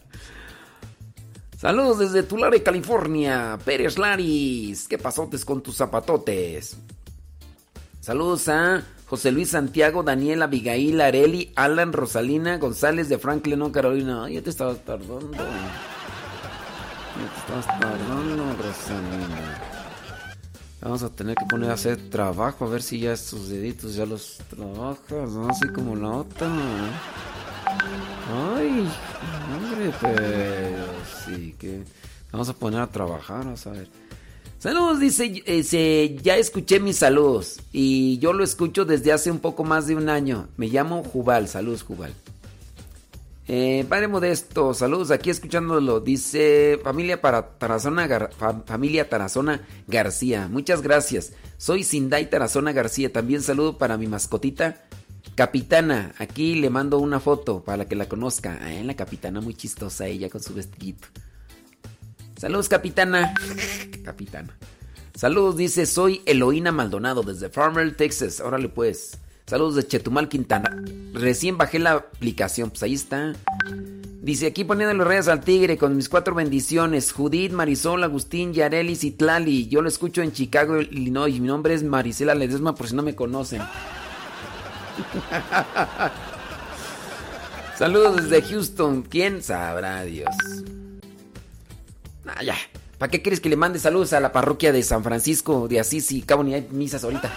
Saludos 1.57 1.99
desde 1.99 2.23
Tulare, 2.23 2.63
California. 2.63 3.59
Pérez 3.65 3.99
Laris. 3.99 4.89
¿Qué 4.89 4.99
pasotes 4.99 5.45
con 5.45 5.63
tus 5.63 5.77
zapatotes? 5.77 6.77
Saludos 8.01 8.49
a 8.49 8.83
José 9.07 9.33
Luis 9.33 9.51
Santiago, 9.51 10.03
Daniel, 10.03 10.43
Abigail, 10.43 11.01
Areli, 11.01 11.53
Alan, 11.57 11.93
Rosalina, 11.93 12.59
González 12.59 13.09
de 13.09 13.19
Franklin, 13.19 13.71
Carolina. 13.71 14.25
Ay, 14.25 14.35
ya 14.35 14.43
te 14.43 14.51
estabas 14.51 14.85
tardando. 14.85 15.33
Ya 15.33 15.45
te 17.35 17.41
estabas 17.41 17.67
tardando, 17.81 18.57
Rosalina. 18.63 19.68
Vamos 20.81 21.03
a 21.03 21.09
tener 21.09 21.35
que 21.35 21.45
poner 21.45 21.71
a 21.71 21.75
hacer 21.75 22.09
trabajo, 22.09 22.65
a 22.65 22.69
ver 22.69 22.83
si 22.83 23.01
ya 23.01 23.13
estos 23.13 23.49
deditos 23.49 23.97
ya 23.97 24.07
los 24.07 24.39
trabajas, 24.49 25.31
¿no? 25.31 25.49
Así 25.49 25.67
como 25.69 25.97
la 25.97 26.09
otra. 26.09 26.49
Ay, 28.33 28.89
hombre, 29.55 29.93
pero 30.01 30.87
sí 31.27 31.55
que 31.59 31.83
vamos 32.31 32.49
a 32.49 32.53
poner 32.53 32.81
a 32.81 32.87
trabajar, 32.87 33.39
vamos 33.39 33.67
a 33.67 33.71
ver. 33.71 33.89
Saludos, 34.61 35.01
dice, 35.01 36.17
ya 36.23 36.37
escuché 36.37 36.81
mis 36.81 36.97
saludos 36.97 37.61
y 37.73 38.19
yo 38.19 38.33
lo 38.33 38.43
escucho 38.45 38.85
desde 38.85 39.13
hace 39.13 39.31
un 39.31 39.39
poco 39.41 39.65
más 39.65 39.87
de 39.87 39.97
un 39.97 40.09
año. 40.09 40.49
Me 40.57 40.69
llamo 40.69 41.03
Jubal, 41.05 41.49
saludos 41.49 41.83
Jubal. 41.83 42.13
Eh, 43.51 43.86
padre 43.89 44.09
Modesto, 44.09 44.75
saludos 44.75 45.10
aquí 45.10 45.31
escuchándolo. 45.31 46.01
Dice 46.01 46.78
familia 46.85 47.23
para 47.23 47.59
Tarazona, 47.59 48.28
familia 48.67 49.09
Tarazona 49.09 49.67
García. 49.86 50.49
Muchas 50.49 50.83
gracias. 50.83 51.33
Soy 51.57 51.83
Sindai 51.83 52.28
Tarazona 52.28 52.73
García. 52.73 53.10
También 53.10 53.41
saludo 53.41 53.78
para 53.78 53.97
mi 53.97 54.07
mascotita 54.07 54.85
Capitana. 55.35 56.15
Aquí 56.18 56.57
le 56.57 56.68
mando 56.68 56.99
una 56.99 57.20
foto 57.20 57.62
para 57.65 57.86
que 57.86 57.97
la 57.97 58.07
conozca. 58.07 58.59
Ah, 58.60 58.83
la 58.83 58.94
capitana 58.94 59.41
muy 59.41 59.55
chistosa 59.55 60.07
ella 60.07 60.28
con 60.28 60.43
su 60.43 60.52
vestidito. 60.52 61.09
Saludos, 62.36 62.68
capitana. 62.68 63.35
capitana. 64.05 64.57
Saludos, 65.15 65.57
dice, 65.57 65.86
soy 65.86 66.23
Eloína 66.27 66.70
Maldonado 66.70 67.23
desde 67.23 67.49
Farmer, 67.49 67.97
Texas. 67.97 68.41
Órale 68.41 68.68
pues. 68.68 69.18
Saludos 69.49 69.77
de 69.77 69.86
Chetumal, 69.86 70.28
Quintana. 70.28 70.77
Recién 71.15 71.57
bajé 71.57 71.78
la 71.78 71.93
aplicación, 71.93 72.68
pues 72.68 72.83
ahí 72.83 72.93
está. 72.93 73.33
Dice, 74.20 74.49
aquí 74.49 74.62
poniendo 74.62 74.93
los 74.93 75.07
reyes 75.07 75.27
al 75.27 75.41
tigre 75.41 75.78
con 75.78 75.97
mis 75.97 76.10
cuatro 76.10 76.35
bendiciones. 76.35 77.12
Judith, 77.12 77.52
Marisol, 77.52 78.05
Agustín, 78.05 78.52
Yareli, 78.52 78.94
Citlali. 78.94 79.67
Yo 79.68 79.81
lo 79.81 79.89
escucho 79.89 80.20
en 80.20 80.33
Chicago, 80.33 80.83
Illinois. 80.83 81.41
Mi 81.41 81.47
nombre 81.47 81.73
es 81.73 81.83
Marisela 81.83 82.35
Ledesma 82.35 82.75
por 82.75 82.89
si 82.89 82.94
no 82.94 83.02
me 83.02 83.15
conocen. 83.15 83.62
Saludos 87.78 88.28
desde 88.28 88.43
Houston. 88.43 89.01
¿Quién 89.01 89.43
sabrá, 89.43 90.02
Dios? 90.02 90.28
Ah, 92.27 92.43
ya. 92.43 92.57
¿Para 92.99 93.10
qué 93.10 93.23
quieres 93.23 93.41
que 93.41 93.49
le 93.49 93.57
mande 93.57 93.78
saludos 93.78 94.12
a 94.12 94.20
la 94.20 94.31
parroquia 94.31 94.73
de 94.73 94.83
San 94.83 95.02
Francisco 95.02 95.68
de 95.68 95.81
Asís 95.81 96.12
y 96.12 96.20
cabo 96.20 96.44
ni 96.44 96.52
hay 96.52 96.68
misas 96.70 97.02
ahorita? 97.02 97.33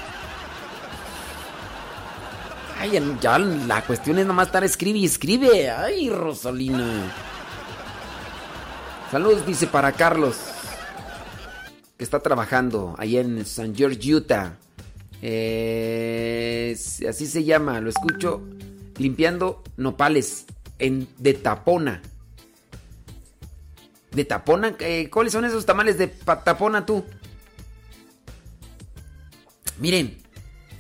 Ay, 2.82 3.00
ya 3.22 3.38
la 3.38 3.85
cuestión 3.85 4.18
es 4.18 4.26
nomás 4.26 4.48
estar 4.48 4.64
escribe 4.64 4.98
y 4.98 5.06
escribe. 5.06 5.69
Ay, 5.69 6.10
Rosalina. 6.10 7.14
Saludos, 9.11 9.45
dice 9.45 9.68
para 9.68 9.92
Carlos. 9.92 10.35
Que 11.95 12.03
está 12.03 12.22
trabajando 12.22 12.95
ahí 12.98 13.18
en 13.18 13.45
San 13.45 13.76
George, 13.76 14.16
Utah. 14.16 14.58
Así 17.08 17.27
se 17.27 17.43
llama, 17.43 17.80
lo 17.82 17.92
escucho 17.92 18.42
limpiando 18.98 19.61
nopales 19.77 20.48
en, 20.80 21.08
de 21.19 21.35
tapona. 21.35 22.01
¿De 24.10 24.26
tapona? 24.26 24.76
Eh, 24.80 25.08
¿Cuáles 25.11 25.34
son 25.34 25.45
esos 25.45 25.68
tamales 25.68 26.00
de 26.00 26.08
tapona 26.08 26.84
tú? 26.84 27.06
Miren, 29.77 30.20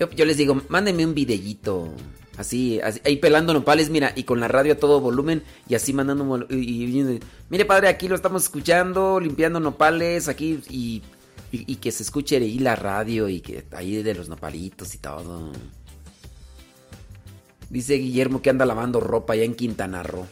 yo, 0.09 0.25
les 0.25 0.37
digo, 0.37 0.61
mándenme 0.69 1.05
un 1.05 1.13
videíto. 1.13 1.93
Así, 2.37 2.79
ahí 2.81 3.17
pelando 3.17 3.53
nopales, 3.53 3.89
mira, 3.89 4.13
y 4.15 4.23
con 4.23 4.39
la 4.39 4.47
radio 4.47 4.73
a 4.73 4.77
todo 4.77 4.99
volumen 5.01 5.43
y 5.67 5.75
así 5.75 5.93
mandando. 5.93 6.47
Mire, 7.49 7.65
padre, 7.65 7.87
aquí 7.89 8.07
lo 8.07 8.15
estamos 8.15 8.43
escuchando, 8.43 9.19
limpiando 9.19 9.59
nopales, 9.59 10.27
aquí 10.27 10.61
y, 10.69 11.03
y, 11.51 11.75
que 11.75 11.91
se 11.91 12.03
escuche 12.03 12.37
ahí 12.37 12.57
la 12.59 12.75
radio 12.75 13.27
y 13.27 13.41
que 13.41 13.65
ahí 13.71 14.01
de 14.01 14.15
los 14.15 14.29
nopalitos 14.29 14.95
y 14.95 14.97
todo. 14.97 15.51
Dice 17.69 17.95
Guillermo 17.95 18.41
que 18.41 18.49
anda 18.49 18.65
lavando 18.65 18.99
ropa 18.99 19.33
allá 19.33 19.43
en 19.43 19.55
Quintana 19.55 20.03
Roo. 20.03 20.25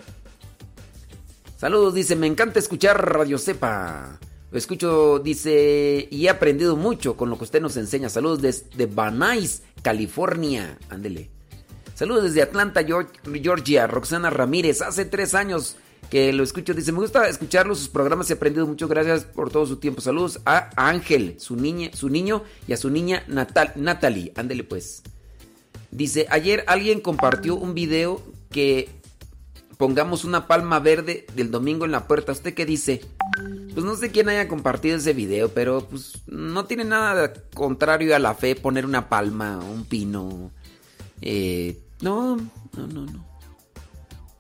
Saludos, 1.57 1.93
dice, 1.93 2.15
me 2.15 2.27
encanta 2.27 2.59
escuchar 2.59 3.14
Radio 3.14 3.38
Cepa. 3.38 4.19
Lo 4.51 4.57
escucho, 4.57 5.19
dice, 5.19 6.07
y 6.09 6.25
he 6.25 6.29
aprendido 6.29 6.75
mucho 6.75 7.15
con 7.15 7.29
lo 7.29 7.37
que 7.37 7.43
usted 7.43 7.61
nos 7.61 7.77
enseña. 7.77 8.09
Saludos 8.09 8.41
desde 8.41 8.87
Banais, 8.87 9.61
California. 9.83 10.77
Ándele. 10.89 11.29
Saludos 11.93 12.23
desde 12.23 12.41
Atlanta, 12.41 12.81
Georgia. 12.83 13.85
Roxana 13.85 14.29
Ramírez, 14.29 14.81
hace 14.81 15.05
tres 15.05 15.35
años 15.35 15.75
que 16.09 16.33
lo 16.33 16.43
escucho. 16.43 16.73
Dice, 16.73 16.91
me 16.91 16.99
gusta 16.99 17.27
escucharlo, 17.27 17.75
sus 17.75 17.89
programas 17.89 18.29
he 18.29 18.33
aprendido 18.33 18.65
mucho. 18.65 18.87
Gracias 18.87 19.23
por 19.23 19.51
todo 19.51 19.67
su 19.67 19.77
tiempo. 19.77 20.01
Saludos 20.01 20.39
a 20.45 20.71
Ángel, 20.75 21.35
su, 21.39 21.55
niña, 21.55 21.91
su 21.93 22.09
niño 22.09 22.43
y 22.67 22.73
a 22.73 22.77
su 22.77 22.89
niña 22.89 23.23
Natal, 23.27 23.73
Natalie. 23.75 24.33
Ándele 24.35 24.63
pues. 24.63 25.03
Dice, 25.91 26.25
ayer 26.29 26.63
alguien 26.67 27.01
compartió 27.01 27.55
un 27.55 27.75
video 27.75 28.23
que 28.49 28.89
pongamos 29.80 30.25
una 30.25 30.45
palma 30.45 30.80
verde 30.80 31.25
del 31.35 31.51
domingo 31.51 31.85
en 31.85 31.93
la 31.93 32.06
puerta. 32.06 32.33
¿Usted 32.33 32.53
qué 32.53 32.66
dice? 32.66 32.99
Pues 33.74 33.85
no 33.85 33.95
sé 33.95 34.11
quién 34.11 34.27
haya 34.27 34.49
compartido 34.49 34.98
ese 34.98 35.14
video, 35.14 35.53
pero 35.53 35.88
pues 35.88 36.22
no 36.27 36.66
tiene 36.66 36.83
nada 36.83 37.32
contrario 37.56 38.14
a 38.14 38.19
la 38.19 38.35
fe 38.35 38.58
poner 38.58 38.85
una 38.85 39.08
palma, 39.08 39.58
un 39.59 39.85
pino. 39.85 40.51
Eh, 41.22 41.80
no, 42.01 42.35
no, 42.35 42.88
no, 42.88 43.06
no. 43.06 43.25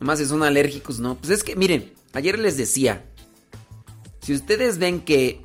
Nomás 0.01 0.19
son 0.27 0.43
alérgicos, 0.43 0.99
¿no? 0.99 1.15
Pues 1.15 1.29
es 1.29 1.45
que, 1.45 1.55
miren, 1.55 1.93
ayer 2.11 2.37
les 2.37 2.57
decía, 2.57 3.05
si 4.19 4.33
ustedes 4.33 4.77
ven 4.77 4.99
que, 4.99 5.41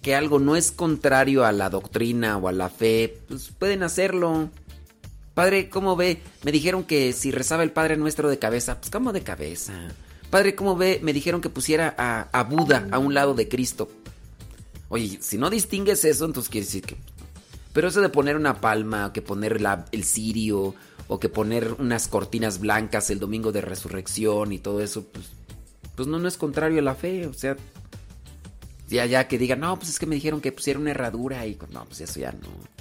que 0.00 0.14
algo 0.14 0.38
no 0.38 0.56
es 0.56 0.72
contrario 0.72 1.44
a 1.44 1.52
la 1.52 1.68
doctrina 1.68 2.38
o 2.38 2.48
a 2.48 2.52
la 2.52 2.70
fe, 2.70 3.20
pues 3.28 3.50
pueden 3.50 3.82
hacerlo. 3.82 4.48
Padre, 5.38 5.68
¿cómo 5.68 5.94
ve? 5.94 6.20
Me 6.42 6.50
dijeron 6.50 6.82
que 6.82 7.12
si 7.12 7.30
rezaba 7.30 7.62
el 7.62 7.70
Padre 7.70 7.96
Nuestro 7.96 8.28
de 8.28 8.40
cabeza, 8.40 8.80
pues 8.80 8.90
¿cómo 8.90 9.12
de 9.12 9.22
cabeza? 9.22 9.72
Padre, 10.30 10.56
¿cómo 10.56 10.74
ve? 10.74 10.98
Me 11.00 11.12
dijeron 11.12 11.40
que 11.40 11.48
pusiera 11.48 11.94
a, 11.96 12.42
Buda 12.42 12.88
a 12.90 12.98
un 12.98 13.14
lado 13.14 13.34
de 13.34 13.46
Cristo. 13.46 13.88
Oye, 14.88 15.18
si 15.22 15.38
no 15.38 15.48
distingues 15.48 16.04
eso, 16.04 16.24
entonces 16.24 16.50
quiere 16.50 16.66
decir 16.66 16.82
que... 16.82 16.96
Pero 17.72 17.86
eso 17.86 18.00
de 18.00 18.08
poner 18.08 18.34
una 18.34 18.60
palma, 18.60 19.12
que 19.12 19.22
poner 19.22 19.60
el 19.92 20.02
cirio, 20.02 20.74
o 21.06 21.20
que 21.20 21.28
poner 21.28 21.76
unas 21.78 22.08
cortinas 22.08 22.58
blancas 22.58 23.08
el 23.10 23.20
domingo 23.20 23.52
de 23.52 23.60
resurrección 23.60 24.52
y 24.52 24.58
todo 24.58 24.80
eso, 24.80 25.04
pues, 25.04 25.26
pues 25.94 26.08
no, 26.08 26.18
no 26.18 26.26
es 26.26 26.36
contrario 26.36 26.80
a 26.80 26.82
la 26.82 26.96
fe, 26.96 27.28
o 27.28 27.32
sea... 27.32 27.56
Ya, 28.88 29.06
ya 29.06 29.28
que 29.28 29.38
digan, 29.38 29.60
no, 29.60 29.78
pues 29.78 29.90
es 29.90 30.00
que 30.00 30.06
me 30.06 30.16
dijeron 30.16 30.40
que 30.40 30.50
pusiera 30.50 30.80
una 30.80 30.90
herradura 30.90 31.46
y... 31.46 31.56
No, 31.70 31.84
pues 31.84 32.00
eso 32.00 32.18
ya 32.18 32.32
no... 32.32 32.77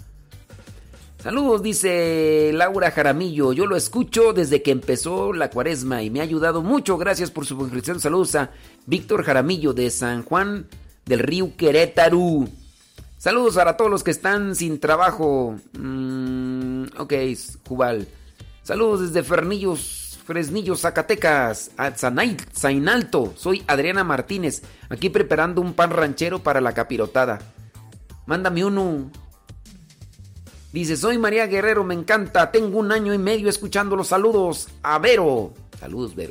Saludos, 1.27 1.61
dice 1.61 2.51
Laura 2.53 2.89
Jaramillo. 2.89 3.51
Yo 3.51 3.65
lo 3.65 3.75
escucho 3.75 4.31
desde 4.31 4.61
que 4.61 4.71
empezó 4.71 5.33
la 5.33 5.49
cuaresma 5.49 6.01
y 6.01 6.09
me 6.09 6.21
ha 6.21 6.23
ayudado 6.23 6.61
mucho. 6.61 6.97
Gracias 6.97 7.31
por 7.31 7.45
su 7.45 7.57
suscripción. 7.57 7.99
Saludos 7.99 8.33
a 8.35 8.51
Víctor 8.85 9.25
Jaramillo 9.25 9.73
de 9.73 9.89
San 9.89 10.23
Juan 10.23 10.67
del 11.05 11.19
Río 11.19 11.51
Querétaro. 11.57 12.47
Saludos 13.17 13.57
a 13.57 13.75
todos 13.75 13.91
los 13.91 14.05
que 14.05 14.11
están 14.11 14.55
sin 14.55 14.79
trabajo. 14.79 15.57
Mm, 15.77 16.83
ok, 16.97 17.13
Jubal. 17.67 18.07
Saludos 18.63 19.01
desde 19.01 19.21
Fernillos, 19.21 20.19
Fresnillo, 20.25 20.77
Zacatecas, 20.77 21.71
a 21.75 21.91
Zainalto. 21.91 23.33
Soy 23.35 23.65
Adriana 23.67 24.05
Martínez, 24.05 24.61
aquí 24.87 25.09
preparando 25.09 25.59
un 25.59 25.73
pan 25.73 25.89
ranchero 25.89 26.39
para 26.39 26.61
la 26.61 26.71
capirotada. 26.71 27.39
Mándame 28.25 28.63
uno. 28.63 29.11
Dice, 30.77 30.95
soy 30.95 31.17
María 31.17 31.47
Guerrero, 31.47 31.83
me 31.83 31.95
encanta. 31.95 32.51
Tengo 32.51 32.77
un 32.77 32.91
año 32.91 33.11
y 33.11 33.17
medio 33.17 33.49
escuchando 33.49 33.95
los 33.95 34.09
saludos 34.09 34.67
a 34.83 34.99
Vero. 34.99 35.51
Saludos, 35.79 36.15
Vero. 36.15 36.29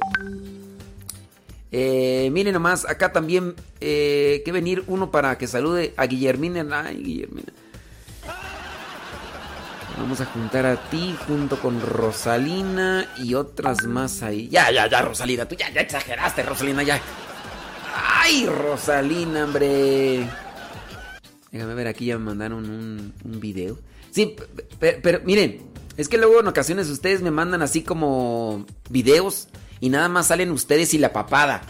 Eh, 1.72 2.30
miren 2.32 2.52
nomás, 2.52 2.88
acá 2.88 3.10
también 3.10 3.56
eh, 3.80 4.42
que 4.44 4.52
venir 4.52 4.84
uno 4.86 5.10
para 5.10 5.36
que 5.36 5.48
salude 5.48 5.94
a 5.96 6.06
Guillermina. 6.06 6.64
Ay, 6.86 7.02
Guillermina. 7.02 7.52
Vamos 9.98 10.20
a 10.20 10.26
juntar 10.26 10.64
a 10.64 10.76
ti 10.90 11.16
junto 11.26 11.58
con 11.58 11.80
Rosalina 11.80 13.08
y 13.16 13.34
otras 13.34 13.82
más 13.82 14.22
ahí. 14.22 14.48
Ya, 14.48 14.70
ya, 14.70 14.88
ya, 14.88 15.02
Rosalina, 15.02 15.48
tú 15.48 15.56
ya, 15.56 15.72
ya 15.72 15.80
exageraste, 15.80 16.44
Rosalina, 16.44 16.84
ya. 16.84 17.00
Ay, 17.96 18.46
Rosalina, 18.46 19.42
hombre. 19.42 20.24
Déjame 21.50 21.74
ver, 21.74 21.88
aquí 21.88 22.06
ya 22.06 22.16
me 22.16 22.26
mandaron 22.26 22.70
un, 22.70 23.12
un 23.24 23.40
video. 23.40 23.76
Sí, 24.16 24.34
pero, 24.80 25.20
miren, 25.24 25.60
es 25.98 26.08
que 26.08 26.16
luego 26.16 26.40
en 26.40 26.48
ocasiones 26.48 26.88
ustedes 26.88 27.20
me 27.20 27.30
mandan 27.30 27.60
así 27.60 27.82
como 27.82 28.64
videos 28.88 29.48
y 29.78 29.90
nada 29.90 30.08
más 30.08 30.28
salen 30.28 30.52
ustedes 30.52 30.94
y 30.94 30.98
la 30.98 31.12
papada. 31.12 31.60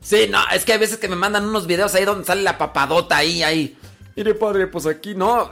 Sí, 0.00 0.28
no, 0.30 0.38
es 0.50 0.64
que 0.64 0.72
hay 0.72 0.78
veces 0.78 0.96
que 0.96 1.08
me 1.08 1.16
mandan 1.16 1.44
unos 1.44 1.66
videos 1.66 1.94
ahí 1.94 2.06
donde 2.06 2.24
sale 2.24 2.40
la 2.40 2.56
papadota 2.56 3.18
ahí, 3.18 3.42
ahí. 3.42 3.76
Mire, 4.16 4.32
padre, 4.32 4.66
pues 4.66 4.86
aquí 4.86 5.14
no. 5.14 5.50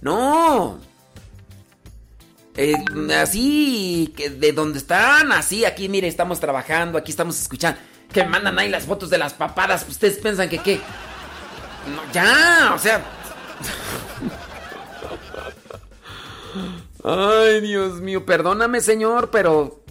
No. 0.00 0.80
Eh, 2.56 2.74
así, 3.16 4.12
que 4.16 4.30
de 4.30 4.50
donde 4.50 4.78
están, 4.78 5.30
así, 5.30 5.64
aquí, 5.64 5.88
mire, 5.88 6.08
estamos 6.08 6.40
trabajando, 6.40 6.98
aquí 6.98 7.12
estamos 7.12 7.40
escuchando. 7.40 7.78
Que 8.12 8.24
mandan 8.24 8.58
ahí 8.58 8.68
las 8.68 8.86
fotos 8.86 9.10
de 9.10 9.18
las 9.18 9.34
papadas. 9.34 9.86
Ustedes 9.88 10.18
piensan 10.18 10.48
que 10.48 10.58
qué. 10.58 10.80
No, 11.94 12.12
ya, 12.12 12.72
o 12.74 12.78
sea. 12.78 13.04
Ay, 17.04 17.60
Dios 17.60 18.00
mío, 18.00 18.26
perdóname, 18.26 18.80
señor, 18.80 19.30
pero. 19.30 19.82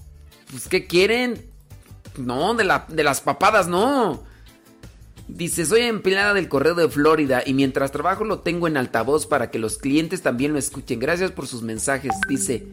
Pues, 0.51 0.67
¿qué 0.67 0.87
quieren? 0.87 1.45
No, 2.17 2.53
de, 2.53 2.63
la, 2.63 2.85
de 2.87 3.03
las 3.03 3.21
papadas, 3.21 3.67
no. 3.67 4.23
Dice, 5.29 5.65
soy 5.65 5.81
empleada 5.81 6.33
del 6.33 6.49
correo 6.49 6.73
de 6.73 6.89
Florida 6.89 7.43
y 7.45 7.53
mientras 7.53 7.91
trabajo 7.91 8.23
lo 8.23 8.39
tengo 8.39 8.67
en 8.67 8.77
altavoz 8.77 9.27
para 9.27 9.51
que 9.51 9.59
los 9.59 9.77
clientes 9.77 10.23
también 10.23 10.53
lo 10.53 10.59
escuchen. 10.59 10.99
Gracias 10.99 11.31
por 11.31 11.45
sus 11.45 11.61
mensajes. 11.61 12.11
Dice, 12.27 12.65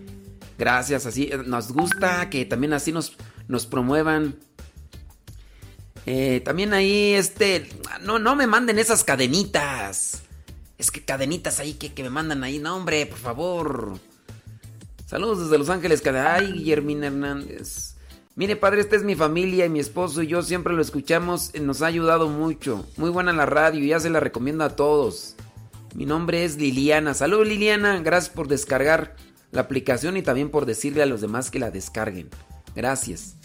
gracias, 0.58 1.04
así 1.04 1.24
eh, 1.30 1.38
nos 1.44 1.72
gusta 1.72 2.30
que 2.30 2.46
también 2.46 2.72
así 2.72 2.92
nos, 2.92 3.16
nos 3.46 3.66
promuevan. 3.66 4.36
Eh, 6.06 6.40
también 6.44 6.72
ahí, 6.72 7.14
este, 7.14 7.68
no, 8.02 8.18
no 8.18 8.36
me 8.36 8.46
manden 8.46 8.78
esas 8.78 9.04
cadenitas. 9.04 10.22
Es 10.78 10.90
que 10.90 11.04
cadenitas 11.04 11.58
ahí 11.58 11.74
que, 11.74 11.92
que 11.92 12.02
me 12.02 12.10
mandan 12.10 12.44
ahí. 12.44 12.58
No, 12.58 12.76
hombre, 12.76 13.06
por 13.06 13.18
favor. 13.18 13.98
Saludos 15.06 15.40
desde 15.44 15.58
Los 15.58 15.68
Ángeles, 15.68 16.00
cada 16.02 16.34
Ay, 16.34 16.52
Guillermina 16.52 17.06
Hernández. 17.08 17.94
Mire, 18.34 18.54
padre, 18.56 18.82
esta 18.82 18.96
es 18.96 19.02
mi 19.02 19.14
familia 19.14 19.64
y 19.64 19.70
mi 19.70 19.80
esposo 19.80 20.22
y 20.22 20.26
yo 20.26 20.42
siempre 20.42 20.74
lo 20.74 20.82
escuchamos. 20.82 21.50
eh, 21.54 21.60
Nos 21.60 21.82
ha 21.82 21.86
ayudado 21.86 22.28
mucho. 22.28 22.86
Muy 22.96 23.10
buena 23.10 23.32
la 23.32 23.46
radio 23.46 23.84
ya 23.84 23.98
se 23.98 24.10
la 24.10 24.20
recomiendo 24.20 24.62
a 24.64 24.76
todos. 24.76 25.34
Mi 25.94 26.04
nombre 26.04 26.44
es 26.44 26.56
Liliana. 26.56 27.14
Saludos, 27.14 27.48
Liliana. 27.48 27.98
Gracias 28.00 28.32
por 28.34 28.48
descargar 28.48 29.16
la 29.52 29.62
aplicación 29.62 30.16
y 30.18 30.22
también 30.22 30.50
por 30.50 30.66
decirle 30.66 31.02
a 31.02 31.06
los 31.06 31.22
demás 31.22 31.50
que 31.50 31.58
la 31.58 31.70
descarguen. 31.70 32.28
Gracias. 32.74 33.36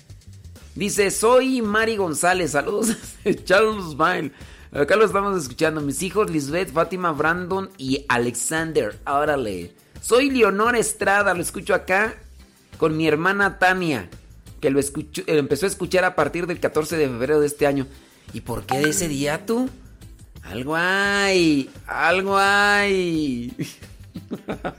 Dice, 0.76 1.12
soy 1.12 1.62
Mari 1.62 1.98
González. 1.98 2.52
Saludos, 2.52 2.96
Charles 3.44 3.92
Smile. 3.92 4.32
Acá 4.72 4.96
lo 4.96 5.06
estamos 5.06 5.42
escuchando. 5.42 5.82
Mis 5.82 6.02
hijos 6.02 6.30
Lisbeth, 6.30 6.72
Fátima, 6.72 7.12
Brandon 7.12 7.70
y 7.78 8.06
Alexander. 8.08 8.98
Órale. 9.06 9.74
Soy 10.02 10.32
Leonor 10.32 10.76
Estrada. 10.76 11.34
Lo 11.34 11.42
escucho 11.42 11.74
acá 11.74 12.16
con 12.78 12.96
mi 12.96 13.08
hermana 13.08 13.60
Tania. 13.60 14.10
Que 14.62 14.70
lo, 14.70 14.80
escuchó, 14.80 15.24
lo 15.28 15.34
empezó 15.34 15.66
a 15.66 15.70
escuchar 15.70 16.06
a 16.06 16.16
partir 16.16 16.48
del 16.48 16.60
14 16.60 16.96
de 16.96 17.08
febrero 17.08 17.40
de 17.40 17.48
este 17.48 17.68
año. 17.68 17.88
¿Y 18.34 18.42
por 18.42 18.66
qué 18.66 18.78
de 18.78 18.92
ese 18.92 19.10
día 19.10 19.46
tú? 19.46 19.70
Algo 20.44 20.76
hay. 20.76 21.70
Algo 21.86 22.38
hay. 22.38 23.54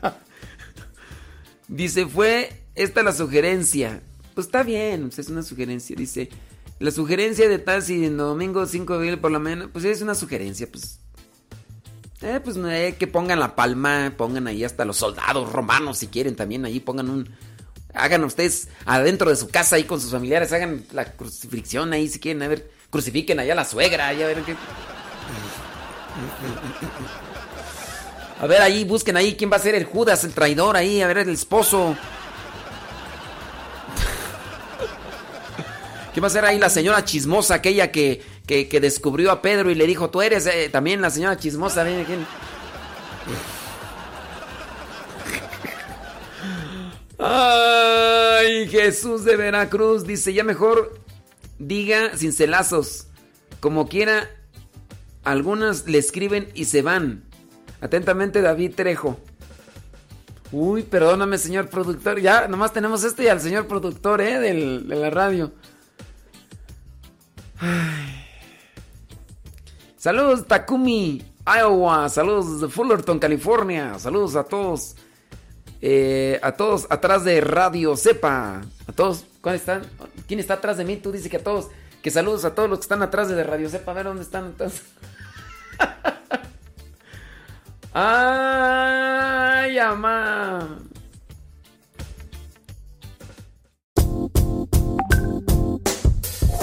Dice, 1.69 2.07
fue 2.07 2.62
esta 2.75 3.03
la 3.03 3.12
sugerencia. 3.12 4.03
Pues 4.35 4.47
está 4.47 4.62
bien, 4.62 5.02
pues 5.02 5.19
es 5.19 5.28
una 5.28 5.43
sugerencia. 5.43 5.94
Dice, 5.97 6.28
la 6.78 6.91
sugerencia 6.91 7.49
de 7.49 7.59
tal 7.59 7.83
si 7.83 8.05
en 8.05 8.17
domingo 8.17 8.65
5 8.67 8.93
de 8.93 8.99
abril 8.99 9.19
por 9.19 9.31
la 9.31 9.39
mañana, 9.39 9.69
pues 9.73 9.85
es 9.85 10.02
una 10.02 10.15
sugerencia, 10.15 10.69
pues. 10.70 10.99
Eh, 12.23 12.41
pues 12.43 12.57
eh, 12.57 12.94
que 12.99 13.09
pongan 13.09 13.41
la 13.41 13.57
palma, 13.57 14.15
pongan 14.17 14.47
ahí 14.47 14.62
hasta 14.62 14.85
los 14.85 14.97
soldados 14.97 15.51
romanos 15.51 15.99
si 15.99 16.07
quieren 16.07 16.36
también, 16.36 16.65
ahí 16.65 16.81
pongan 16.81 17.11
un... 17.11 17.28
Hagan 17.94 18.25
ustedes 18.25 18.69
adentro 18.86 19.28
de 19.28 19.36
su 19.36 19.49
casa 19.49 19.77
ahí 19.77 19.85
con 19.85 20.01
sus 20.01 20.12
familiares, 20.12 20.52
hagan 20.52 20.85
la 20.93 21.05
crucifixión 21.12 21.93
ahí 21.93 22.09
si 22.09 22.20
quieren, 22.20 22.43
a 22.43 22.49
ver, 22.49 22.70
crucifiquen 22.91 23.39
allá 23.41 23.52
a 23.52 23.57
la 23.57 23.65
suegra, 23.65 24.09
a 24.09 24.12
ver 24.12 24.43
qué... 24.43 24.57
A 28.41 28.47
ver, 28.47 28.61
ahí 28.61 28.85
busquen 28.85 29.17
ahí 29.17 29.36
quién 29.36 29.52
va 29.52 29.57
a 29.57 29.61
ser 29.61 29.75
el 29.75 29.85
Judas, 29.85 30.25
el 30.25 30.33
traidor 30.33 30.77
ahí, 30.77 31.01
a 31.01 31.07
ver 31.07 31.19
el 31.19 31.28
esposo. 31.28 31.97
¿Quién 36.13 36.23
va 36.23 36.27
a 36.27 36.31
ser 36.31 36.45
ahí 36.45 36.59
la 36.59 36.69
señora 36.69 37.05
chismosa, 37.05 37.55
aquella 37.55 37.91
que, 37.91 38.23
que, 38.47 38.81
descubrió 38.81 39.31
a 39.31 39.41
Pedro 39.41 39.71
y 39.71 39.75
le 39.75 39.87
dijo, 39.87 40.11
tú 40.11 40.21
eres 40.21 40.47
eh, 40.47 40.69
también 40.71 41.01
la 41.01 41.11
señora 41.11 41.39
chismosa? 41.39 41.85
¿ven? 41.85 42.05
¿Quién? 42.05 42.27
Ay, 47.19 48.69
Jesús 48.69 49.25
de 49.25 49.37
Veracruz 49.37 50.05
dice, 50.07 50.33
ya 50.33 50.45
mejor 50.45 50.99
diga 51.59 52.17
cincelazos. 52.17 53.07
Como 53.61 53.89
quiera, 53.89 54.29
algunas 55.23 55.87
le 55.87 55.99
escriben 55.99 56.49
y 56.55 56.65
se 56.65 56.83
van. 56.83 57.23
Atentamente, 57.81 58.41
David 58.43 58.75
Trejo. 58.75 59.19
Uy, 60.51 60.83
perdóname, 60.83 61.39
señor 61.39 61.69
productor. 61.69 62.21
Ya, 62.21 62.49
nomás 62.49 62.73
tenemos 62.73 63.05
este 63.05 63.25
y 63.25 63.29
al 63.29 63.41
señor 63.41 63.67
productor, 63.67 64.21
¿eh? 64.21 64.39
Del- 64.39 64.87
de 64.89 64.97
la 64.97 65.11
radio. 65.11 65.53
Saludos, 69.97 70.47
Takumi, 70.47 71.23
Iowa. 71.47 72.09
Saludos 72.09 72.73
Fullerton, 72.73 73.19
California. 73.19 73.99
Saludos 73.99 74.37
a 74.37 74.45
todos. 74.45 74.97
Eh, 75.81 76.39
a 76.43 76.53
todos 76.53 76.87
atrás 76.91 77.25
de 77.25 77.41
Radio 77.41 77.97
Cepa. 77.97 78.63
A 78.87 78.93
todos. 78.93 79.25
¿Cuáles 79.41 79.63
están? 79.63 79.83
¿Quién 80.27 80.41
está 80.41 80.55
atrás 80.55 80.77
de 80.77 80.85
mí? 80.85 80.97
Tú 80.97 81.13
dices 81.13 81.31
que 81.31 81.37
a 81.37 81.45
todos. 81.45 81.69
Que 82.03 82.11
saludos 82.11 82.45
a 82.45 82.55
todos 82.55 82.69
los 82.69 82.81
que 82.81 82.85
están 82.85 83.03
atrás 83.03 83.29
de 83.29 83.43
Radio 83.45 83.69
Cepa. 83.69 83.93
A 83.93 83.95
ver 83.95 84.05
dónde 84.05 84.23
están 84.23 84.47
entonces. 84.47 84.83
Ay, 87.95 89.79
amá. 89.79 90.79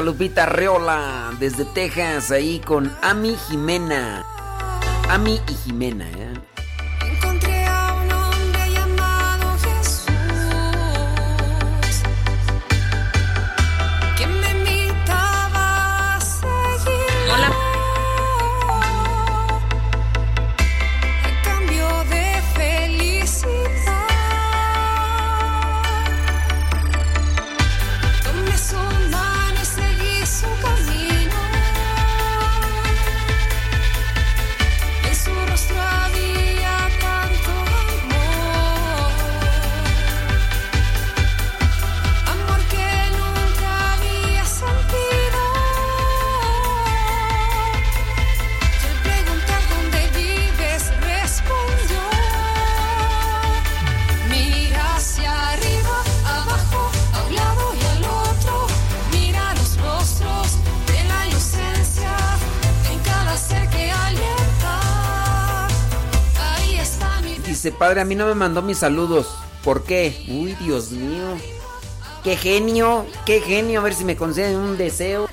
A 0.00 0.02
Lupita 0.02 0.46
Reola 0.46 1.30
desde 1.38 1.66
Texas, 1.66 2.30
ahí 2.30 2.58
con 2.60 2.90
Ami 3.02 3.36
Jimena. 3.48 4.24
Ami 5.10 5.38
y 5.46 5.54
Jimena, 5.54 6.08
¿eh? 6.08 6.29
Dice, 67.62 67.76
padre, 67.76 68.00
a 68.00 68.04
mí 68.06 68.14
no 68.14 68.26
me 68.26 68.34
mandó 68.34 68.62
mis 68.62 68.78
saludos. 68.78 69.28
¿Por 69.62 69.84
qué? 69.84 70.24
Uy, 70.28 70.56
Dios 70.64 70.92
mío. 70.92 71.36
Qué 72.24 72.34
genio, 72.36 73.04
qué 73.26 73.40
genio. 73.42 73.80
A 73.80 73.82
ver 73.82 73.94
si 73.94 74.04
me 74.04 74.16
conceden 74.16 74.56
un 74.56 74.78
deseo. 74.78 75.28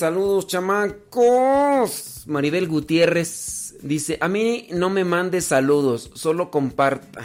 Saludos, 0.00 0.46
chamacos. 0.46 2.24
Maribel 2.26 2.66
Gutiérrez 2.68 3.74
dice: 3.82 4.16
A 4.22 4.28
mí 4.28 4.66
no 4.72 4.88
me 4.88 5.04
mande 5.04 5.42
saludos, 5.42 6.10
solo 6.14 6.50
comparta. 6.50 7.20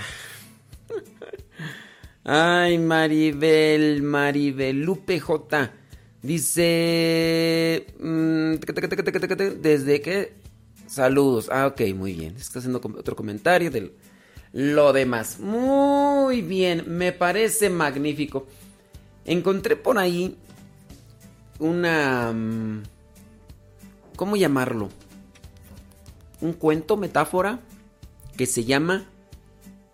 Ay, 2.26 2.78
Maribel, 2.78 4.04
Maribel, 4.04 4.82
Lupe 4.82 5.22
J. 5.22 5.72
Dice. 6.22 7.88
mm, 7.98 8.56
¿Desde 9.62 10.02
qué? 10.02 10.34
Saludos. 10.86 11.48
Ah, 11.50 11.68
ok, 11.68 11.80
muy 11.96 12.12
bien. 12.12 12.36
Está 12.36 12.60
haciendo 12.60 12.82
otro 12.98 13.16
comentario 13.16 13.72
de 13.72 13.94
lo 14.52 14.92
demás. 14.92 15.40
Muy 15.40 16.42
bien, 16.42 16.84
me 16.88 17.14
parece 17.14 17.70
magnífico. 17.70 18.48
Encontré 19.24 19.78
por 19.78 19.98
ahí 19.98 20.36
una... 21.60 22.32
mm, 22.34 22.84
¿Cómo 24.16 24.36
llamarlo? 24.36 24.90
Un 26.42 26.54
cuento, 26.54 26.98
metáfora, 26.98 27.60
que 28.38 28.46
se 28.46 28.64
llama 28.66 29.10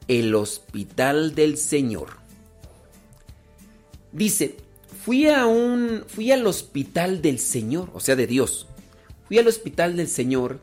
El 0.08 0.36
Hospital 0.36 1.34
del 1.36 1.58
Señor. 1.58 2.10
Dice, 4.12 4.58
fui 5.04 5.28
a 5.28 5.46
un... 5.46 6.04
Fui 6.08 6.32
al 6.32 6.46
Hospital 6.46 7.22
del 7.22 7.40
Señor, 7.40 7.90
o 7.94 8.00
sea, 8.00 8.16
de 8.16 8.28
Dios. 8.28 8.68
Fui 9.28 9.38
al 9.40 9.48
Hospital 9.48 9.96
del 9.96 10.08
Señor 10.08 10.60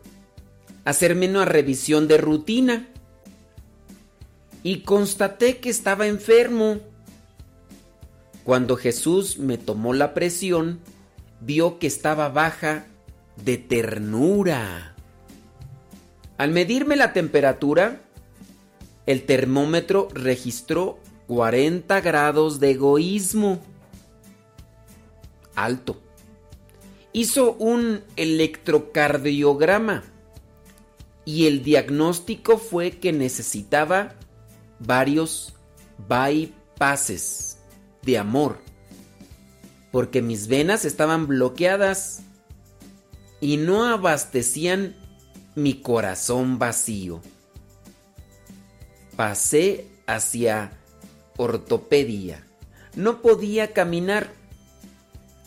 a 0.84 0.90
hacerme 0.90 1.28
una 1.28 1.44
revisión 1.44 2.06
de 2.06 2.18
rutina 2.18 2.88
y 4.62 4.80
constaté 4.80 5.58
que 5.58 5.70
estaba 5.70 6.06
enfermo. 6.06 6.80
Cuando 8.48 8.78
Jesús 8.78 9.36
me 9.36 9.58
tomó 9.58 9.92
la 9.92 10.14
presión, 10.14 10.80
vio 11.42 11.78
que 11.78 11.86
estaba 11.86 12.30
baja 12.30 12.86
de 13.44 13.58
ternura. 13.58 14.96
Al 16.38 16.52
medirme 16.52 16.96
la 16.96 17.12
temperatura, 17.12 18.00
el 19.04 19.26
termómetro 19.26 20.08
registró 20.14 20.98
40 21.26 22.00
grados 22.00 22.58
de 22.58 22.70
egoísmo. 22.70 23.60
Alto. 25.54 26.00
Hizo 27.12 27.52
un 27.52 28.00
electrocardiograma 28.16 30.04
y 31.26 31.48
el 31.48 31.62
diagnóstico 31.62 32.56
fue 32.56 32.92
que 32.92 33.12
necesitaba 33.12 34.14
varios 34.78 35.52
bypasses 36.08 37.47
de 38.08 38.16
amor, 38.16 38.56
porque 39.92 40.22
mis 40.22 40.48
venas 40.48 40.86
estaban 40.86 41.26
bloqueadas 41.26 42.22
y 43.38 43.58
no 43.58 43.84
abastecían 43.84 44.96
mi 45.54 45.82
corazón 45.82 46.58
vacío. 46.58 47.20
Pasé 49.14 49.86
hacia 50.06 50.72
ortopedia. 51.36 52.46
No 52.96 53.20
podía 53.20 53.74
caminar 53.74 54.32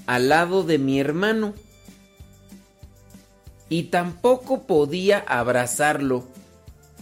al 0.06 0.30
lado 0.30 0.62
de 0.62 0.78
mi 0.78 1.00
hermano 1.00 1.56
y 3.70 3.86
tampoco 3.86 4.68
podía 4.68 5.18
abrazarlo 5.18 6.28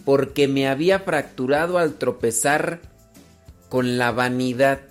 porque 0.06 0.48
me 0.48 0.68
había 0.68 1.00
fracturado 1.00 1.76
al 1.76 1.98
tropezar 1.98 2.80
con 3.68 3.98
la 3.98 4.10
vanidad. 4.10 4.89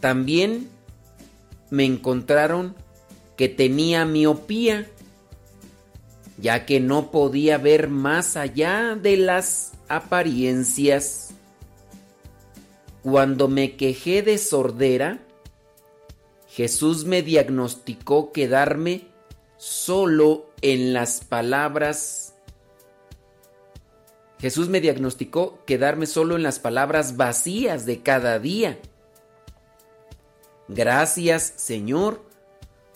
También 0.00 0.68
me 1.70 1.84
encontraron 1.84 2.74
que 3.36 3.48
tenía 3.48 4.04
miopía, 4.04 4.90
ya 6.38 6.66
que 6.66 6.80
no 6.80 7.10
podía 7.10 7.58
ver 7.58 7.88
más 7.88 8.36
allá 8.36 8.96
de 8.96 9.16
las 9.16 9.72
apariencias. 9.88 11.30
Cuando 13.02 13.48
me 13.48 13.76
quejé 13.76 14.22
de 14.22 14.38
sordera, 14.38 15.20
Jesús 16.48 17.04
me 17.04 17.22
diagnosticó 17.22 18.32
quedarme 18.32 19.06
solo 19.56 20.50
en 20.62 20.92
las 20.92 21.20
palabras. 21.22 22.34
Jesús 24.38 24.68
me 24.68 24.80
diagnosticó 24.80 25.64
quedarme 25.66 26.06
solo 26.06 26.36
en 26.36 26.42
las 26.42 26.58
palabras 26.58 27.16
vacías 27.16 27.86
de 27.86 28.00
cada 28.02 28.38
día. 28.38 28.78
Gracias, 30.72 31.52
Señor, 31.56 32.24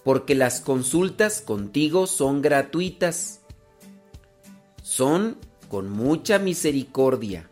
porque 0.04 0.36
las 0.36 0.60
consultas 0.60 1.40
contigo 1.40 2.06
son 2.06 2.40
gratuitas. 2.40 3.40
Son 4.80 5.38
con 5.68 5.90
mucha 5.90 6.38
misericordia. 6.38 7.50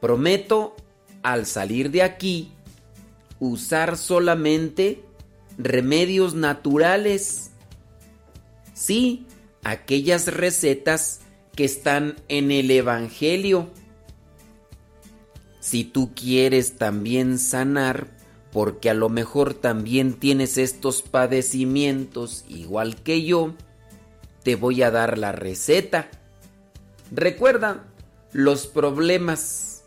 Prometo, 0.00 0.74
al 1.22 1.46
salir 1.46 1.92
de 1.92 2.02
aquí, 2.02 2.50
usar 3.38 3.96
solamente 3.96 5.04
remedios 5.58 6.34
naturales. 6.34 7.52
Sí, 8.74 9.26
aquellas 9.62 10.26
recetas 10.26 11.20
que 11.54 11.66
están 11.66 12.16
en 12.26 12.50
el 12.50 12.68
Evangelio. 12.72 13.70
Si 15.60 15.84
tú 15.84 16.14
quieres 16.16 16.78
también 16.78 17.38
sanar, 17.38 18.18
porque 18.52 18.90
a 18.90 18.94
lo 18.94 19.08
mejor 19.08 19.54
también 19.54 20.14
tienes 20.14 20.58
estos 20.58 21.02
padecimientos 21.02 22.44
igual 22.48 22.96
que 22.96 23.24
yo, 23.24 23.54
te 24.42 24.56
voy 24.56 24.82
a 24.82 24.90
dar 24.90 25.18
la 25.18 25.32
receta. 25.32 26.08
Recuerda, 27.12 27.84
los 28.32 28.66
problemas. 28.66 29.84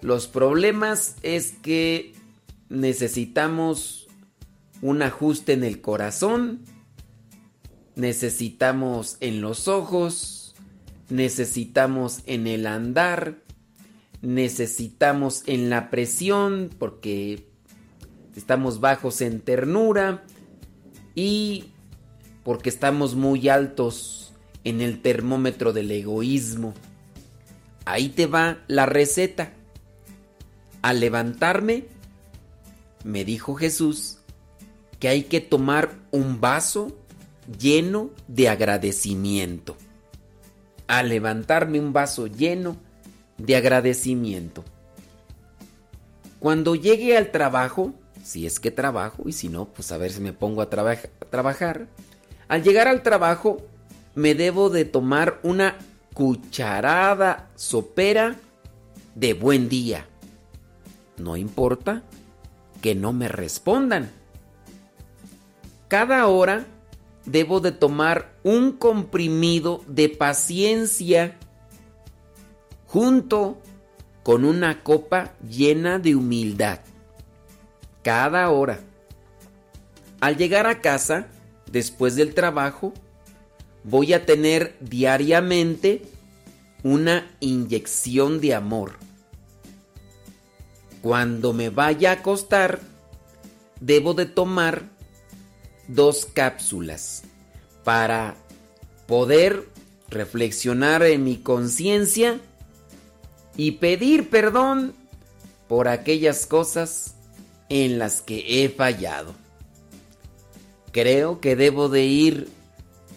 Los 0.00 0.26
problemas 0.26 1.16
es 1.22 1.52
que 1.62 2.14
necesitamos 2.68 4.06
un 4.82 5.02
ajuste 5.02 5.54
en 5.54 5.64
el 5.64 5.80
corazón, 5.80 6.60
necesitamos 7.94 9.16
en 9.20 9.40
los 9.40 9.66
ojos, 9.66 10.54
necesitamos 11.08 12.20
en 12.26 12.46
el 12.46 12.66
andar, 12.66 13.43
necesitamos 14.24 15.42
en 15.46 15.70
la 15.70 15.90
presión 15.90 16.70
porque 16.78 17.46
estamos 18.34 18.80
bajos 18.80 19.20
en 19.20 19.40
ternura 19.40 20.24
y 21.14 21.66
porque 22.42 22.70
estamos 22.70 23.14
muy 23.14 23.48
altos 23.48 24.32
en 24.64 24.80
el 24.80 25.02
termómetro 25.02 25.72
del 25.72 25.90
egoísmo. 25.90 26.74
Ahí 27.84 28.08
te 28.08 28.26
va 28.26 28.58
la 28.66 28.86
receta. 28.86 29.52
Al 30.82 31.00
levantarme, 31.00 31.84
me 33.04 33.24
dijo 33.24 33.54
Jesús 33.54 34.18
que 34.98 35.08
hay 35.08 35.24
que 35.24 35.40
tomar 35.40 35.92
un 36.10 36.40
vaso 36.40 36.98
lleno 37.58 38.10
de 38.26 38.48
agradecimiento. 38.48 39.76
Al 40.86 41.10
levantarme 41.10 41.78
un 41.78 41.92
vaso 41.92 42.26
lleno 42.26 42.72
de 42.72 42.93
agradecimiento. 43.56 44.64
Cuando 46.38 46.74
llegue 46.74 47.16
al 47.16 47.30
trabajo, 47.30 47.94
si 48.22 48.46
es 48.46 48.60
que 48.60 48.70
trabajo, 48.70 49.24
y 49.26 49.32
si 49.32 49.48
no, 49.48 49.66
pues 49.66 49.92
a 49.92 49.98
ver 49.98 50.12
si 50.12 50.20
me 50.20 50.32
pongo 50.32 50.62
a 50.62 50.70
trabajar. 50.70 51.88
Al 52.48 52.62
llegar 52.62 52.88
al 52.88 53.02
trabajo, 53.02 53.58
me 54.14 54.34
debo 54.34 54.70
de 54.70 54.84
tomar 54.84 55.40
una 55.42 55.76
cucharada 56.14 57.50
sopera 57.54 58.36
de 59.14 59.34
buen 59.34 59.68
día. 59.68 60.06
No 61.16 61.36
importa 61.36 62.02
que 62.80 62.94
no 62.94 63.12
me 63.12 63.28
respondan. 63.28 64.10
Cada 65.88 66.26
hora 66.26 66.66
debo 67.24 67.60
de 67.60 67.72
tomar 67.72 68.34
un 68.42 68.72
comprimido 68.72 69.82
de 69.86 70.08
paciencia 70.08 71.38
junto 72.94 73.60
con 74.22 74.44
una 74.44 74.84
copa 74.84 75.34
llena 75.42 75.98
de 75.98 76.14
humildad. 76.14 76.78
Cada 78.04 78.48
hora. 78.50 78.78
Al 80.20 80.36
llegar 80.36 80.68
a 80.68 80.80
casa, 80.80 81.26
después 81.72 82.14
del 82.14 82.34
trabajo, 82.34 82.92
voy 83.82 84.12
a 84.12 84.24
tener 84.24 84.76
diariamente 84.78 86.02
una 86.84 87.28
inyección 87.40 88.40
de 88.40 88.54
amor. 88.54 88.92
Cuando 91.02 91.52
me 91.52 91.70
vaya 91.70 92.10
a 92.10 92.20
acostar, 92.20 92.78
debo 93.80 94.14
de 94.14 94.26
tomar 94.26 94.84
dos 95.88 96.26
cápsulas 96.26 97.24
para 97.82 98.36
poder 99.08 99.68
reflexionar 100.10 101.02
en 101.02 101.24
mi 101.24 101.38
conciencia 101.38 102.40
y 103.56 103.72
pedir 103.72 104.30
perdón 104.30 104.94
por 105.68 105.88
aquellas 105.88 106.46
cosas 106.46 107.14
en 107.68 107.98
las 107.98 108.20
que 108.22 108.64
he 108.64 108.68
fallado. 108.68 109.34
Creo 110.92 111.40
que 111.40 111.56
debo 111.56 111.88
de 111.88 112.04
ir 112.04 112.48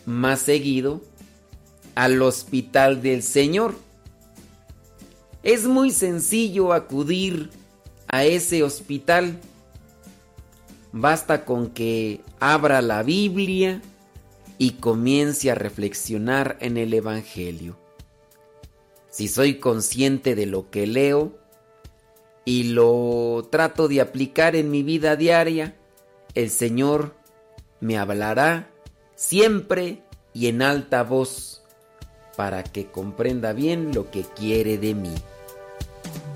más 0.05 0.39
seguido 0.39 1.01
al 1.95 2.21
hospital 2.21 3.01
del 3.01 3.23
Señor. 3.23 3.75
Es 5.43 5.65
muy 5.65 5.91
sencillo 5.91 6.73
acudir 6.73 7.49
a 8.07 8.25
ese 8.25 8.63
hospital. 8.63 9.39
Basta 10.91 11.45
con 11.45 11.69
que 11.69 12.21
abra 12.39 12.81
la 12.81 13.03
Biblia 13.03 13.81
y 14.57 14.71
comience 14.71 15.51
a 15.51 15.55
reflexionar 15.55 16.57
en 16.61 16.77
el 16.77 16.93
Evangelio. 16.93 17.77
Si 19.17 19.27
soy 19.27 19.55
consciente 19.55 20.35
de 20.35 20.45
lo 20.45 20.69
que 20.69 20.85
leo 20.85 21.39
y 22.45 22.65
lo 22.65 23.47
trato 23.49 23.87
de 23.87 23.99
aplicar 23.99 24.55
en 24.55 24.69
mi 24.69 24.83
vida 24.83 25.15
diaria, 25.15 25.75
el 26.35 26.51
Señor 26.51 27.15
me 27.79 27.97
hablará 27.97 28.69
siempre 29.15 30.03
y 30.35 30.45
en 30.49 30.61
alta 30.61 31.01
voz 31.01 31.63
para 32.35 32.63
que 32.63 32.91
comprenda 32.91 33.53
bien 33.53 33.91
lo 33.91 34.11
que 34.11 34.21
quiere 34.21 34.77
de 34.77 34.93
mí. 34.93 35.15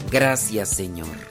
Gracias 0.10 0.70
Señor. 0.70 1.31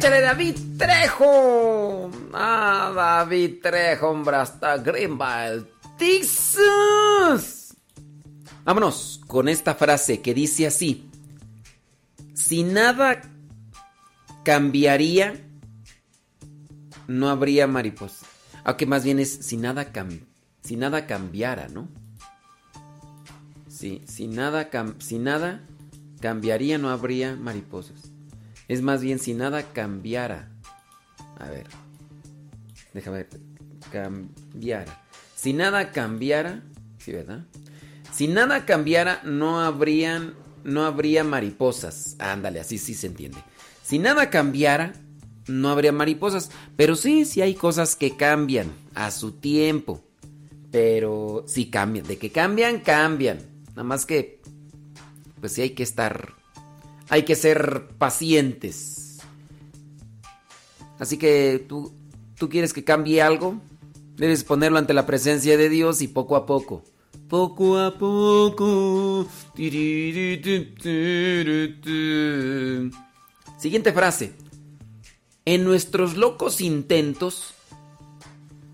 ¡Échale 0.00 0.22
David 0.22 0.56
Trejo! 0.78 2.10
Ah, 2.32 2.90
David 2.96 3.56
Trejo, 3.62 4.08
hombre, 4.08 4.36
hasta 4.36 4.78
Greenville, 4.78 5.66
Texas. 5.98 7.76
Vámonos 8.64 9.20
con 9.26 9.46
esta 9.46 9.74
frase 9.74 10.22
que 10.22 10.32
dice 10.32 10.66
así. 10.66 11.10
Si 12.32 12.62
nada 12.62 13.20
cambiaría, 14.42 15.38
no 17.06 17.28
habría 17.28 17.66
mariposa. 17.66 18.24
Aunque 18.64 18.86
más 18.86 19.04
bien 19.04 19.18
es 19.18 19.30
si 19.42 19.58
nada, 19.58 19.92
cam- 19.92 20.24
si 20.62 20.76
nada 20.76 21.06
cambiara, 21.06 21.68
¿no? 21.68 21.88
Sí, 23.68 24.00
si 24.08 24.28
nada, 24.28 24.70
si 24.98 25.18
nada 25.18 25.60
cambiaría, 26.22 26.78
no 26.78 26.88
habría 26.88 27.36
mariposas. 27.36 28.09
Es 28.70 28.82
más 28.82 29.02
bien 29.02 29.18
si 29.18 29.34
nada 29.34 29.64
cambiara. 29.72 30.48
A 31.40 31.50
ver. 31.50 31.66
Déjame 32.94 33.16
ver. 33.16 33.40
Cambiara. 33.90 35.04
Si 35.34 35.52
nada 35.52 35.90
cambiara. 35.90 36.62
Sí, 36.98 37.10
¿verdad? 37.10 37.46
Si 38.12 38.28
nada 38.28 38.66
cambiara, 38.66 39.22
no 39.24 39.58
habrían. 39.58 40.34
No 40.62 40.84
habría 40.84 41.24
mariposas. 41.24 42.14
Ándale, 42.20 42.60
así 42.60 42.78
sí 42.78 42.94
se 42.94 43.08
entiende. 43.08 43.38
Si 43.82 43.98
nada 43.98 44.30
cambiara, 44.30 44.92
no 45.48 45.70
habría 45.70 45.90
mariposas. 45.90 46.52
Pero 46.76 46.94
sí, 46.94 47.24
sí 47.24 47.42
hay 47.42 47.56
cosas 47.56 47.96
que 47.96 48.16
cambian 48.16 48.70
a 48.94 49.10
su 49.10 49.32
tiempo. 49.32 50.04
Pero 50.70 51.44
sí 51.48 51.70
cambian. 51.70 52.06
De 52.06 52.18
que 52.18 52.30
cambian, 52.30 52.78
cambian. 52.82 53.40
Nada 53.70 53.82
más 53.82 54.06
que, 54.06 54.40
pues 55.40 55.54
sí 55.54 55.62
hay 55.62 55.70
que 55.70 55.82
estar, 55.82 56.34
hay 57.10 57.24
que 57.24 57.34
ser 57.34 57.88
pacientes. 57.98 59.18
Así 60.98 61.18
que 61.18 61.64
tú, 61.68 61.92
tú 62.38 62.48
quieres 62.48 62.72
que 62.72 62.84
cambie 62.84 63.20
algo, 63.20 63.60
debes 64.16 64.44
ponerlo 64.44 64.78
ante 64.78 64.94
la 64.94 65.06
presencia 65.06 65.56
de 65.56 65.68
Dios 65.68 66.02
y 66.02 66.08
poco 66.08 66.36
a 66.36 66.46
poco. 66.46 66.84
Poco 67.28 67.78
a 67.78 67.98
poco. 67.98 69.26
Siguiente 73.58 73.92
frase. 73.92 74.32
En 75.44 75.64
nuestros 75.64 76.16
locos 76.16 76.60
intentos 76.60 77.54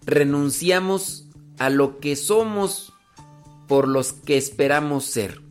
renunciamos 0.04 1.26
a 1.58 1.70
lo 1.70 2.00
que 2.00 2.16
somos 2.16 2.92
por 3.66 3.88
los 3.88 4.12
que 4.12 4.36
esperamos 4.36 5.06
ser. 5.06 5.45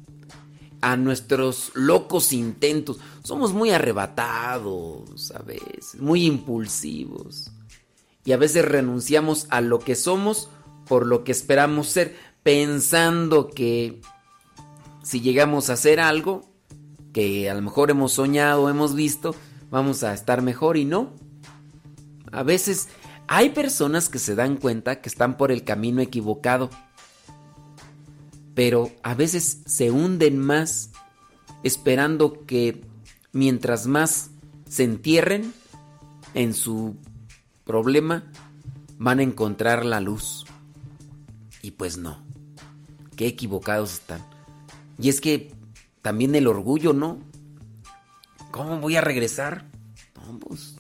A 0.86 0.98
nuestros 0.98 1.72
locos 1.74 2.32
intentos. 2.32 3.00
Somos 3.24 3.54
muy 3.54 3.72
arrebatados 3.72 5.32
a 5.32 5.40
veces, 5.42 6.00
muy 6.00 6.26
impulsivos. 6.26 7.50
Y 8.24 8.34
a 8.34 8.38
veces 8.38 8.66
renunciamos 8.66 9.48
a 9.50 9.62
lo 9.62 9.80
que 9.80 9.96
somos 9.96 10.50
por 10.88 11.08
lo 11.08 11.24
que 11.24 11.32
esperamos 11.32 11.88
ser, 11.88 12.16
pensando 12.44 13.50
que 13.50 14.00
si 15.02 15.22
llegamos 15.22 15.70
a 15.70 15.74
hacer 15.74 16.00
algo 16.00 16.44
que 17.14 17.50
a 17.50 17.56
lo 17.56 17.62
mejor 17.64 17.90
hemos 17.90 18.14
soñado, 18.14 18.70
hemos 18.70 18.94
visto, 18.94 19.34
vamos 19.72 20.04
a 20.04 20.14
estar 20.14 20.44
mejor 20.44 20.78
y 20.78 20.86
no. 20.86 21.14
A 22.32 22.44
veces 22.44 22.90
hay 23.28 23.50
personas 23.50 24.10
que 24.10 24.20
se 24.20 24.36
dan 24.36 24.58
cuenta 24.58 25.02
que 25.02 25.10
están 25.10 25.38
por 25.38 25.52
el 25.52 25.64
camino 25.64 26.02
equivocado, 26.02 26.70
pero 28.56 28.92
a 29.04 29.14
veces 29.14 29.62
se 29.66 29.92
hunden 29.92 30.40
más 30.40 30.92
esperando 31.64 32.46
que 32.46 32.82
mientras 33.34 33.86
más 33.86 34.32
se 34.68 34.86
entierren 34.86 35.54
en 36.34 36.54
su 36.54 36.96
problema, 37.66 38.32
van 38.98 39.20
a 39.20 39.24
encontrar 39.24 39.86
la 39.86 40.00
luz. 40.00 40.46
Y 41.62 41.72
pues 41.72 41.98
no, 41.98 42.18
qué 43.16 43.28
equivocados 43.28 43.94
están. 43.94 44.26
Y 44.98 45.10
es 45.10 45.20
que 45.20 45.54
también 46.02 46.34
el 46.36 46.48
orgullo, 46.48 46.94
¿no? 46.94 47.20
¿Cómo 48.52 48.80
voy 48.80 48.96
a 48.96 49.02
regresar? 49.02 49.66
Pues, 50.40 50.76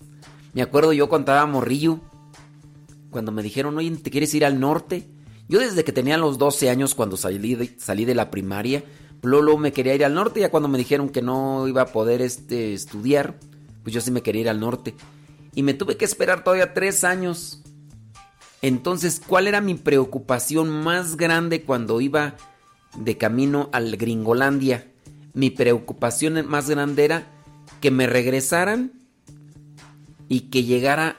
me 0.53 0.61
acuerdo 0.61 0.93
yo 0.93 1.09
cuando 1.09 1.31
estaba 1.31 1.45
morrillo, 1.45 1.99
cuando 3.09 3.31
me 3.31 3.43
dijeron, 3.43 3.77
oye, 3.77 3.91
¿te 3.97 4.11
quieres 4.11 4.33
ir 4.33 4.45
al 4.45 4.59
norte? 4.59 5.09
Yo 5.47 5.59
desde 5.59 5.83
que 5.83 5.91
tenía 5.91 6.17
los 6.17 6.37
12 6.37 6.69
años, 6.69 6.95
cuando 6.95 7.17
salí 7.17 7.55
de, 7.55 7.75
salí 7.77 8.05
de 8.05 8.15
la 8.15 8.31
primaria, 8.31 8.83
luego 9.21 9.57
me 9.57 9.71
quería 9.71 9.95
ir 9.95 10.05
al 10.05 10.13
norte, 10.13 10.39
ya 10.39 10.49
cuando 10.49 10.69
me 10.69 10.77
dijeron 10.77 11.09
que 11.09 11.21
no 11.21 11.67
iba 11.67 11.83
a 11.83 11.87
poder 11.87 12.21
este, 12.21 12.73
estudiar, 12.73 13.39
pues 13.83 13.93
yo 13.93 14.01
sí 14.01 14.11
me 14.11 14.21
quería 14.21 14.41
ir 14.41 14.49
al 14.49 14.59
norte. 14.59 14.95
Y 15.53 15.63
me 15.63 15.73
tuve 15.73 15.97
que 15.97 16.05
esperar 16.05 16.43
todavía 16.43 16.73
tres 16.73 17.03
años. 17.03 17.61
Entonces, 18.61 19.21
¿cuál 19.25 19.47
era 19.47 19.61
mi 19.61 19.75
preocupación 19.75 20.69
más 20.69 21.17
grande 21.17 21.61
cuando 21.61 22.01
iba 22.01 22.35
de 22.97 23.17
camino 23.17 23.69
al 23.71 23.95
Gringolandia? 23.97 24.91
Mi 25.33 25.51
preocupación 25.51 26.47
más 26.47 26.69
grande 26.69 27.05
era 27.05 27.27
que 27.81 27.91
me 27.91 28.07
regresaran 28.07 28.93
y 30.27 30.49
que 30.49 30.63
llegara 30.63 31.17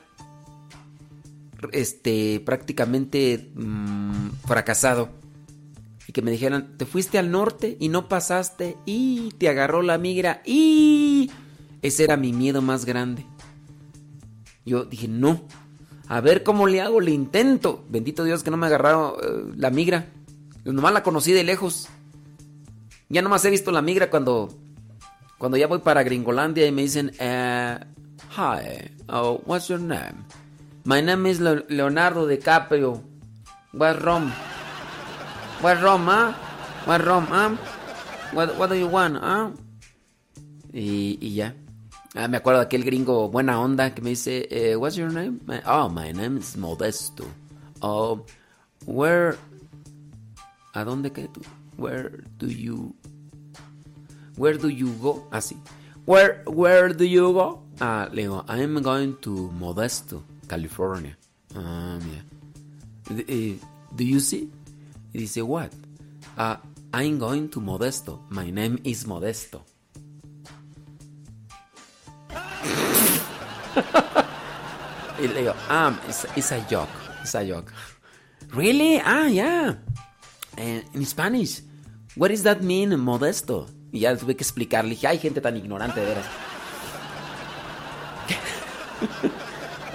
este 1.73 2.41
prácticamente 2.41 3.51
mm, 3.55 4.28
fracasado. 4.47 5.11
Y 6.09 6.12
que 6.12 6.23
me 6.23 6.31
dijeran 6.31 6.77
te 6.77 6.86
fuiste 6.86 7.19
al 7.19 7.31
norte 7.31 7.77
y 7.81 7.89
no 7.89 8.09
pasaste 8.09 8.77
y 8.86 9.31
te 9.39 9.49
agarró 9.49 9.83
la 9.83 9.99
migra 9.99 10.41
y 10.45 11.31
ese 11.83 12.05
era 12.05 12.17
mi 12.17 12.33
miedo 12.33 12.62
más 12.62 12.85
grande. 12.85 13.27
Yo 14.65 14.85
dije 14.85 15.09
no 15.09 15.43
a 16.09 16.20
ver 16.20 16.45
cómo 16.45 16.69
le 16.69 16.81
hago 16.81 17.01
le 17.01 17.11
intento 17.11 17.85
bendito 17.89 18.23
Dios 18.23 18.45
que 18.45 18.53
no 18.53 18.57
me 18.57 18.67
agarraron 18.67 19.15
eh, 19.23 19.53
la 19.57 19.70
migra. 19.70 20.07
Nomás 20.65 20.93
la 20.93 21.03
conocí 21.03 21.33
de 21.33 21.45
lejos. 21.45 21.89
Ya 23.09 23.23
nomás 23.23 23.45
he 23.45 23.51
visto 23.51 23.70
la 23.70 23.83
migra 23.83 24.11
cuando 24.11 24.49
cuando 25.39 25.57
ya 25.57 25.67
voy 25.67 25.81
para 25.81 26.03
Gringolandia 26.03 26.67
y 26.67 26.73
me 26.73 26.83
dicen 26.83 27.12
eh, 27.19 27.78
hi 28.36 28.93
oh, 29.09 29.43
what's 29.47 29.69
your 29.69 29.81
name 29.81 30.25
My 30.86 31.00
name 31.00 31.26
is 31.26 31.40
Leonardo 31.40 32.28
DiCaprio. 32.28 33.02
What's 33.73 34.00
wrong? 34.02 34.31
What's 35.60 35.82
wrong, 35.82 36.06
huh? 36.06 36.32
What's 36.84 37.05
wrong, 37.05 37.26
huh? 37.26 37.56
What, 38.31 38.56
what 38.56 38.70
do 38.70 38.76
you 38.76 38.86
want, 38.86 39.16
huh? 39.18 39.50
Y, 40.73 41.18
y 41.20 41.34
ya. 41.34 41.50
Ah, 42.15 42.28
me 42.28 42.39
acuerdo 42.39 42.60
de 42.60 42.66
aquel 42.66 42.84
gringo 42.84 43.28
buena 43.28 43.58
onda 43.60 43.92
que 43.97 44.00
me 44.00 44.10
dice, 44.10 44.47
eh, 44.48 44.76
What's 44.76 44.97
your 44.97 45.10
name? 45.10 45.40
My- 45.44 45.60
oh, 45.66 45.89
my 45.89 46.12
name 46.12 46.36
is 46.39 46.55
Modesto. 46.55 47.26
Oh, 47.82 48.24
where... 48.86 49.36
¿A 50.73 50.84
dónde 50.84 51.12
que 51.12 51.26
tú? 51.26 51.42
Where 51.76 52.23
do 52.39 52.47
you... 52.47 52.94
Where 54.36 54.56
do 54.56 54.68
you 54.68 54.92
go? 55.02 55.26
Así. 55.32 55.56
Where, 56.05 56.44
where 56.47 56.94
do 56.94 57.05
you 57.05 57.32
go? 57.32 57.62
Ah, 57.81 58.08
le 58.12 58.23
digo, 58.23 58.44
I'm 58.48 58.81
going 58.82 59.16
to 59.23 59.50
Modesto, 59.58 60.23
California. 60.47 61.16
Um, 61.55 62.00
yeah. 62.00 62.23
Eh, 63.28 63.55
do 63.94 64.05
you 64.05 64.20
see? 64.20 64.49
Y 65.12 65.20
dice, 65.20 65.42
what? 65.42 65.73
Ah, 66.36 66.60
I'm 66.92 67.18
going 67.18 67.49
to 67.50 67.60
Modesto. 67.60 68.20
My 68.31 68.50
name 68.50 68.78
is 68.84 69.05
Modesto. 69.05 69.62
y 75.18 75.26
le 75.28 75.34
digo, 75.34 75.55
ah, 75.68 75.99
it's, 76.08 76.26
it's 76.36 76.52
a 76.52 76.60
joke. 76.68 76.89
It's 77.23 77.34
a 77.34 77.44
joke. 77.44 77.73
Really? 78.55 79.00
Ah, 79.00 79.26
yeah. 79.26 79.75
Eh, 80.57 80.83
in 80.94 81.05
Spanish. 81.05 81.60
What 82.16 82.28
does 82.28 82.42
that 82.44 82.62
mean, 82.62 82.91
Modesto? 82.97 83.68
Y 83.92 84.00
ya 84.00 84.16
tuve 84.16 84.36
que 84.36 84.42
explicarle. 84.42 84.91
Dije, 84.91 85.07
hay 85.07 85.18
gente 85.18 85.41
tan 85.41 85.57
ignorante, 85.57 86.00
de 86.00 86.07
veras. 86.07 86.26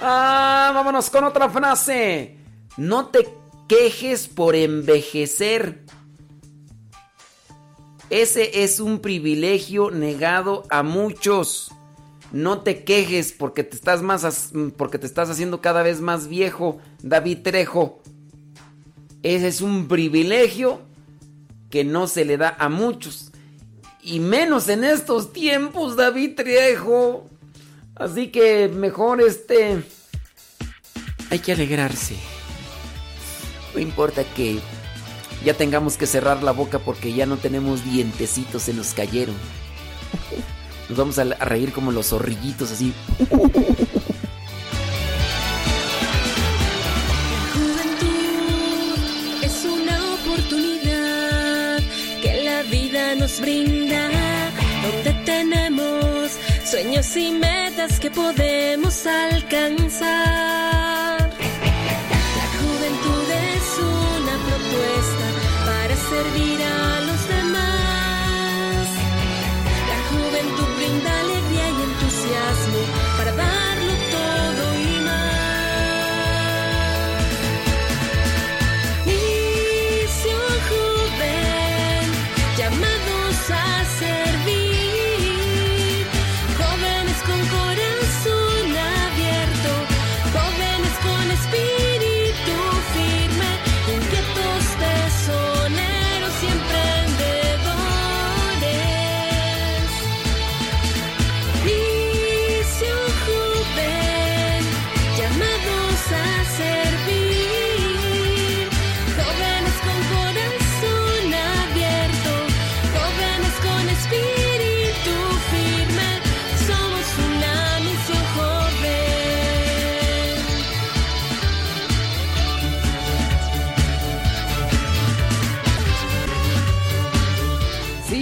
ah, 0.02 0.72
vámonos 0.74 1.08
con 1.10 1.24
otra 1.24 1.48
frase. 1.48 2.36
No 2.76 3.06
te 3.06 3.28
quejes 3.68 4.28
por 4.28 4.54
envejecer. 4.54 5.84
Ese 8.10 8.62
es 8.62 8.80
un 8.80 8.98
privilegio 9.00 9.90
negado 9.90 10.64
a 10.68 10.82
muchos. 10.82 11.70
No 12.32 12.60
te 12.60 12.84
quejes 12.84 13.32
porque 13.32 13.64
te 13.64 13.76
estás 13.76 14.02
más 14.02 14.52
porque 14.76 14.98
te 14.98 15.06
estás 15.06 15.30
haciendo 15.30 15.60
cada 15.60 15.82
vez 15.82 16.00
más 16.00 16.28
viejo, 16.28 16.78
David 17.02 17.38
Trejo. 17.42 18.02
Ese 19.22 19.48
es 19.48 19.60
un 19.60 19.88
privilegio 19.88 20.80
que 21.70 21.84
no 21.84 22.06
se 22.06 22.24
le 22.24 22.36
da 22.36 22.56
a 22.58 22.68
muchos. 22.68 23.32
Y 24.02 24.18
menos 24.20 24.68
en 24.68 24.84
estos 24.84 25.32
tiempos, 25.32 25.96
David 25.96 26.34
Trejo. 26.36 27.26
Así 27.96 28.28
que 28.28 28.68
mejor 28.68 29.20
este... 29.20 29.82
Hay 31.30 31.38
que 31.38 31.52
alegrarse. 31.52 32.16
No 33.74 33.80
importa 33.80 34.24
que 34.24 34.58
ya 35.44 35.54
tengamos 35.54 35.96
que 35.96 36.06
cerrar 36.06 36.42
la 36.42 36.52
boca 36.52 36.78
porque 36.78 37.12
ya 37.12 37.26
no 37.26 37.36
tenemos 37.36 37.84
dientecitos, 37.84 38.62
se 38.64 38.74
nos 38.74 38.92
cayeron. 38.92 39.34
Nos 40.88 40.98
vamos 40.98 41.18
a 41.18 41.24
reír 41.24 41.72
como 41.72 41.90
los 41.90 42.08
zorrillitos 42.08 42.70
así. 42.70 42.92
Juventud 47.54 49.42
es 49.42 49.64
una 49.64 50.14
oportunidad 50.14 51.80
que 52.22 52.42
la 52.44 52.62
vida 52.64 53.14
nos 53.14 53.40
brinda, 53.40 54.10
donde 54.82 55.12
tenemos 55.24 56.32
sueños 56.72 57.14
y 57.18 57.32
metas 57.32 58.00
que 58.00 58.10
podemos 58.10 59.06
alcanzar. 59.06 60.08
La 62.38 62.46
juventud 62.60 63.26
es 63.30 63.78
una 64.16 64.34
propuesta 64.48 65.26
para 65.66 65.94
servir 65.94 66.62
a 66.62 67.01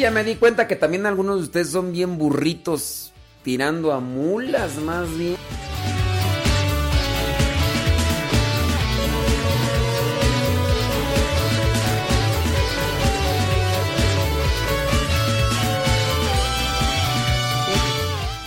ya 0.01 0.11
me 0.11 0.25
di 0.25 0.35
cuenta 0.37 0.67
que 0.67 0.77
también 0.77 1.05
algunos 1.05 1.37
de 1.37 1.43
ustedes 1.45 1.69
son 1.69 1.93
bien 1.93 2.17
burritos 2.17 3.13
tirando 3.43 3.93
a 3.93 4.01
mulas 4.01 4.79
más 4.79 5.07
bien. 5.17 5.37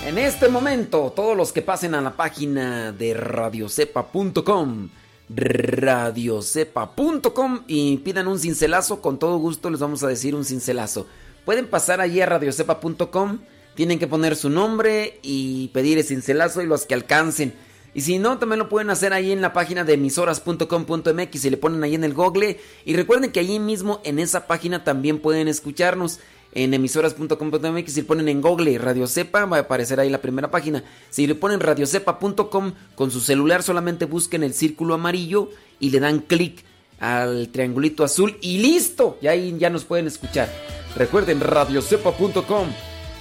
En 0.07 0.17
este 0.17 0.49
momento, 0.49 1.13
todos 1.15 1.37
los 1.37 1.51
que 1.51 1.61
pasen 1.61 1.93
a 1.93 2.01
la 2.01 2.15
página 2.15 2.91
de 2.91 3.13
radiocepa.com, 3.13 4.89
radiocepa.com 5.29 7.63
y 7.67 7.97
pidan 7.97 8.27
un 8.27 8.39
cincelazo, 8.39 9.01
con 9.01 9.19
todo 9.19 9.37
gusto 9.37 9.69
les 9.69 9.79
vamos 9.79 10.01
a 10.03 10.07
decir 10.07 10.33
un 10.33 10.45
cincelazo. 10.45 11.05
Pueden 11.45 11.67
pasar 11.67 12.01
allí 12.01 12.21
a 12.21 12.25
radiocepa.com, 12.25 13.39
tienen 13.75 13.99
que 13.99 14.07
poner 14.07 14.35
su 14.35 14.49
nombre 14.49 15.19
y 15.21 15.69
pedir 15.69 15.97
el 15.97 16.03
cincelazo 16.03 16.61
y 16.61 16.67
los 16.67 16.85
que 16.85 16.93
alcancen. 16.93 17.53
Y 17.93 18.01
si 18.01 18.17
no, 18.17 18.39
también 18.39 18.59
lo 18.59 18.69
pueden 18.69 18.89
hacer 18.89 19.13
ahí 19.13 19.31
en 19.31 19.41
la 19.41 19.53
página 19.53 19.83
de 19.83 19.93
emisoras.com.mx 19.93 21.45
y 21.45 21.49
le 21.49 21.57
ponen 21.57 21.83
ahí 21.83 21.95
en 21.95 22.03
el 22.03 22.13
google. 22.13 22.59
Y 22.85 22.95
recuerden 22.95 23.31
que 23.31 23.39
allí 23.39 23.59
mismo 23.59 24.01
en 24.03 24.19
esa 24.19 24.47
página 24.47 24.83
también 24.83 25.19
pueden 25.19 25.47
escucharnos 25.47 26.19
en 26.53 26.73
emisoras.com.mx. 26.73 27.93
Si 27.93 28.01
le 28.01 28.07
ponen 28.07 28.29
en 28.29 28.41
google 28.41 28.77
Radio 28.79 29.05
Cepa, 29.05 29.45
va 29.45 29.57
a 29.57 29.61
aparecer 29.61 29.99
ahí 29.99 30.09
la 30.09 30.21
primera 30.21 30.49
página. 30.49 30.83
Si 31.09 31.27
le 31.27 31.35
ponen 31.35 31.59
radiocepa.com 31.59 32.73
con 32.95 33.11
su 33.11 33.19
celular, 33.19 33.61
solamente 33.61 34.05
busquen 34.05 34.43
el 34.43 34.53
círculo 34.53 34.95
amarillo 34.95 35.49
y 35.79 35.91
le 35.91 35.99
dan 35.99 36.19
clic 36.19 36.63
al 37.03 37.49
triangulito 37.49 38.03
azul 38.03 38.37
y 38.41 38.59
listo. 38.59 39.17
Y 39.21 39.27
ahí 39.27 39.55
ya 39.59 39.69
nos 39.69 39.83
pueden 39.83 40.07
escuchar. 40.07 40.49
Recuerden 40.95 41.41
radiocepa.com 41.41 42.67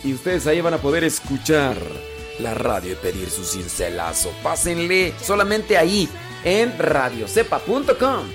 y 0.05 0.15
ustedes 0.15 0.47
ahí 0.47 0.61
van 0.61 0.75
a 0.75 0.79
poder 0.79 1.05
escuchar 1.05 1.77
la 2.39 2.55
radio 2.55 2.93
y 2.93 2.97
pedir 2.97 3.29
su 3.29 3.45
cincelazo. 3.45 4.33
Pásenle 4.43 5.13
solamente 5.21 5.77
ahí 5.77 6.09
en 6.45 6.79
radiocepa.com. 6.79 8.27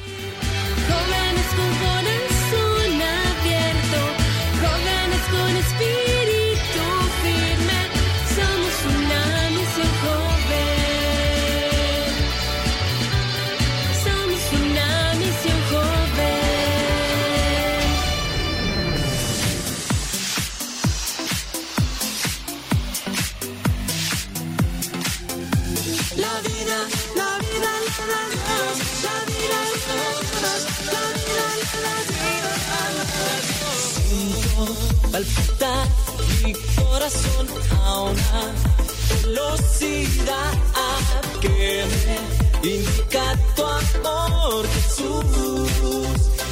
palpitar 35.18 35.88
mi 36.44 36.54
corazón 36.76 37.48
a 37.72 38.02
una 38.02 38.54
velocidad 39.24 40.54
que 41.42 41.86
me 42.62 42.70
indica 42.70 43.36
tu 43.56 43.64
amor, 43.64 44.68
Jesús, 44.68 46.12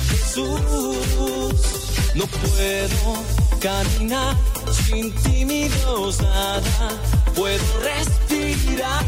Jesús. 0.10 1.85
No 2.16 2.26
puedo 2.28 3.14
caminar 3.60 4.36
sin 4.72 5.14
ti, 5.16 5.46
mi 5.46 5.68
Dios, 5.68 6.22
nada 6.22 6.90
puedo 7.36 7.80
respirar 7.82 9.06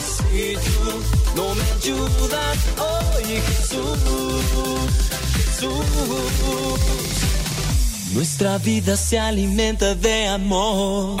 si 0.00 0.54
tú 0.54 1.36
no 1.36 1.54
me 1.54 1.62
ayudas 1.62 2.58
hoy, 2.78 3.42
Jesús, 3.46 3.98
Jesús. 5.34 6.00
Nuestra 8.12 8.58
vida 8.58 8.96
se 8.96 9.18
alimenta 9.18 9.94
de 9.94 10.26
amor. 10.26 11.20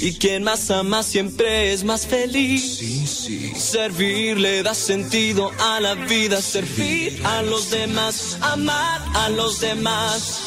Y 0.00 0.14
quien 0.14 0.42
más 0.42 0.70
ama 0.70 1.02
siempre 1.02 1.72
es 1.72 1.84
más 1.84 2.06
feliz. 2.06 2.80
Servir 3.56 4.36
le 4.36 4.62
da 4.62 4.74
sentido 4.74 5.52
a 5.60 5.80
la 5.80 5.94
vida, 5.94 6.42
servir 6.42 7.20
a 7.24 7.42
los 7.42 7.70
demás, 7.70 8.36
amar 8.40 9.00
a 9.14 9.28
los 9.28 9.60
demás. 9.60 10.40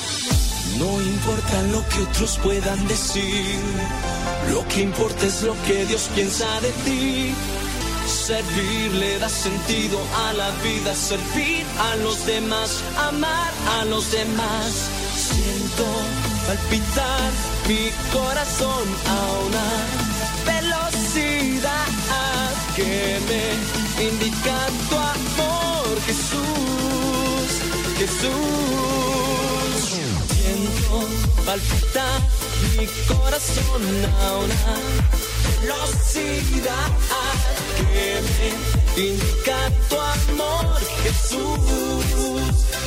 No 0.77 1.01
importa 1.01 1.61
lo 1.71 1.87
que 1.89 1.99
otros 2.01 2.37
puedan 2.43 2.87
decir, 2.87 3.45
lo 4.51 4.67
que 4.67 4.81
importa 4.81 5.25
es 5.25 5.43
lo 5.43 5.55
que 5.63 5.85
Dios 5.85 6.09
piensa 6.15 6.47
de 6.61 6.71
ti. 6.83 7.33
Servir 8.31 8.93
le 8.93 9.19
da 9.19 9.27
sentido 9.27 9.99
a 10.25 10.31
la 10.31 10.51
vida, 10.63 10.95
servir 10.95 11.65
a 11.91 11.97
los 11.97 12.25
demás, 12.25 12.81
amar 13.09 13.51
a 13.77 13.83
los 13.83 14.09
demás. 14.09 14.89
Siento 15.17 15.85
palpitar 16.47 17.29
mi 17.67 17.91
corazón 18.13 18.85
a 19.15 19.19
una 19.47 19.67
velocidad 20.47 21.87
que 22.73 23.19
me 23.27 23.43
indica 24.01 24.55
tu 24.89 24.95
amor, 24.95 26.01
Jesús, 26.07 27.49
Jesús. 27.99 28.31
Siento 30.31 30.95
palpitar 31.45 32.21
mi 32.77 32.87
corazón 33.13 33.83
a 34.23 34.37
una 34.37 35.30
velocidad 35.59 36.89
que 37.77 38.21
me 38.27 38.47
indica 39.09 39.57
tu 39.89 39.95
amor, 39.99 40.79
Jesús, 41.03 42.05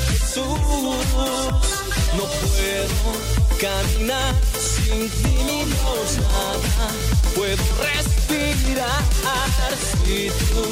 Jesús. 0.08 0.58
No 2.16 2.24
puedo 2.24 3.10
caminar 3.60 4.34
sin 4.58 5.10
ti, 5.10 5.34
Dios, 5.64 6.18
nada 6.18 6.88
puedo 7.34 7.62
respirar 7.82 9.04
si 10.04 10.28
tú 10.28 10.62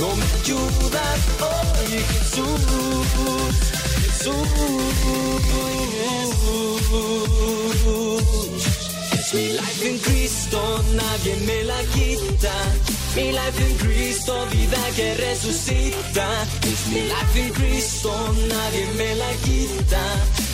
no 0.00 0.08
me 0.16 0.24
ayudas 0.40 1.20
hoy, 1.40 1.90
Jesús, 2.12 2.60
Jesús. 4.02 4.62
Es 8.76 8.81
mi 9.32 9.48
life 9.48 9.88
en 9.88 9.98
Cristo, 9.98 10.84
nadie 10.94 11.36
me 11.46 11.64
la 11.64 11.80
quita. 11.94 12.54
Mi 13.16 13.32
life 13.32 13.62
en 13.66 13.76
Cristo, 13.76 14.46
vida 14.52 14.82
que 14.96 15.14
resucita. 15.14 16.26
Es 16.62 16.86
mi 16.88 17.02
life 17.02 17.40
en 17.46 17.52
Cristo, 17.52 18.12
nadie 18.48 18.86
me 18.98 19.14
la 19.16 19.32
quita. 19.44 20.02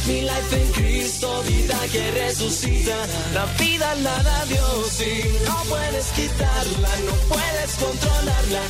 Mi 0.06 0.20
life 0.22 0.56
en 0.62 0.72
Cristo, 0.72 1.42
vida 1.42 1.78
que 1.92 2.10
resucita. 2.12 2.96
La 3.34 3.46
vida 3.58 3.94
la 3.96 4.22
da 4.22 4.44
Dios 4.46 5.00
y 5.00 5.44
no 5.46 5.56
puedes 5.68 6.06
quitarla, 6.16 6.90
no 7.06 7.14
puedes 7.28 7.70
controlarla. 7.84 8.62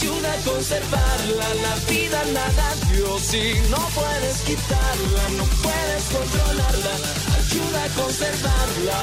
Ayuda 0.00 0.32
a 0.32 0.36
conservarla, 0.48 1.54
la 1.54 1.74
vida 1.90 2.24
la 2.26 2.48
da 2.52 2.74
Dios 2.92 3.34
y 3.34 3.54
no 3.68 3.78
puedes 3.96 4.42
quitarla, 4.42 5.28
no 5.36 5.44
puedes 5.60 6.04
controlarla. 6.04 6.94
Ayuda 7.36 7.84
a 7.84 7.88
conservarla. 8.00 8.98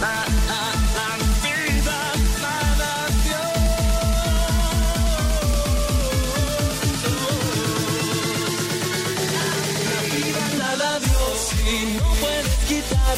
La, 0.00 0.39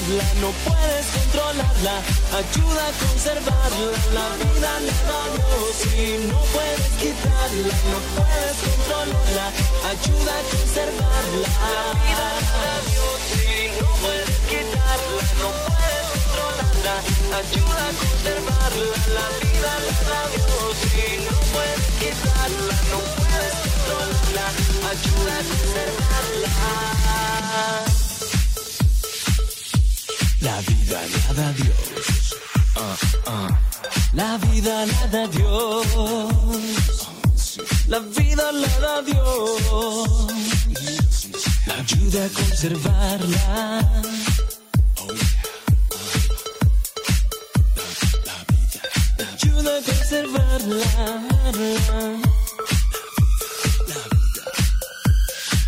quitarla, 0.03 0.25
no 0.41 0.51
puedes 0.65 1.07
controlarla. 1.07 1.95
Ayuda 2.33 2.83
a 2.87 2.93
conservarla. 2.93 3.99
La 4.15 4.27
vida 4.37 4.73
da 5.09 5.23
Dios 5.33 5.77
y 5.95 6.27
no 6.27 6.39
puedes 6.53 6.87
quitarla, 7.01 7.75
no 7.91 7.99
puedes 8.15 8.57
controlarla. 8.63 9.47
Ayuda 9.93 10.33
a 10.33 10.43
conservarla. 10.51 11.49
La 11.75 11.87
vida 12.03 12.27
la 12.43 12.55
da 12.63 12.77
Dios 12.91 13.23
y 13.33 13.61
no 13.81 13.89
puedes 14.03 14.35
quitarla, 14.51 15.23
no 15.43 15.49
puedes 15.67 16.07
controlarla. 16.13 16.95
Ayuda 17.39 17.83
a 17.83 17.95
conservarla. 18.03 18.97
La 19.17 19.27
vida 19.43 19.73
la 19.87 19.99
da 20.09 20.23
Dios 20.35 20.77
y 20.93 21.11
no 21.27 21.35
puedes 21.53 21.87
quitarla, 22.01 22.77
no 22.91 22.99
puedes 23.19 23.55
controlarla. 23.63 24.47
Ayuda 24.93 25.33
a 25.33 25.43
conservarla. 25.49 26.53
La 30.43 30.61
vida 30.61 31.01
la 31.07 31.35
da 31.35 31.53
Dios. 31.53 32.35
Ah, 32.75 32.97
ah. 33.27 33.49
La 34.13 34.39
vida 34.39 34.87
la 34.87 35.07
da 35.07 35.27
Dios. 35.29 35.87
La 37.87 38.01
vida 38.01 38.51
la 38.51 38.69
da 38.81 39.03
Dios. 39.03 40.27
Ayuda 41.79 42.25
a 42.25 42.29
conservarla. 42.29 43.81
Ayuda 49.33 49.71
a 49.79 49.83
conservarla. 49.89 50.91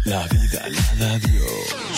La 0.05 0.27
vida 0.27 0.69
la 0.69 0.95
da 0.99 1.19
Dios. 1.19 1.94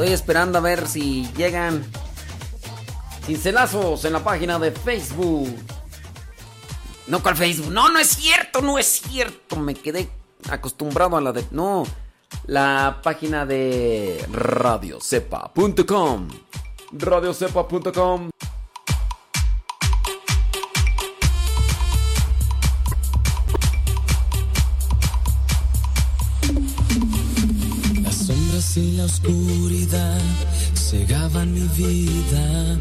Estoy 0.00 0.14
esperando 0.14 0.56
a 0.56 0.62
ver 0.62 0.88
si 0.88 1.30
llegan 1.36 1.84
cincelazos 3.26 4.02
en 4.06 4.14
la 4.14 4.24
página 4.24 4.58
de 4.58 4.70
Facebook. 4.72 5.54
No, 7.06 7.22
¿cuál 7.22 7.36
Facebook? 7.36 7.70
No, 7.70 7.90
no 7.90 7.98
es 7.98 8.08
cierto, 8.08 8.62
no 8.62 8.78
es 8.78 8.86
cierto. 8.86 9.56
Me 9.56 9.74
quedé 9.74 10.08
acostumbrado 10.48 11.18
a 11.18 11.20
la 11.20 11.32
de. 11.32 11.44
No, 11.50 11.84
la 12.46 13.00
página 13.02 13.44
de 13.44 14.24
radiocepa.com. 14.32 16.28
Radiocepa.com. 16.92 18.30
y 28.80 28.92
la 28.92 29.04
oscuridad 29.04 30.20
cegaban 30.74 31.52
mi 31.52 31.66
vida. 31.76 32.78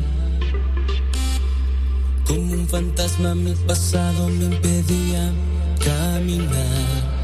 Como 2.26 2.54
un 2.54 2.68
fantasma 2.68 3.36
mi 3.36 3.54
pasado 3.68 4.30
me 4.30 4.46
impedía 4.46 5.32
caminar. 5.84 7.20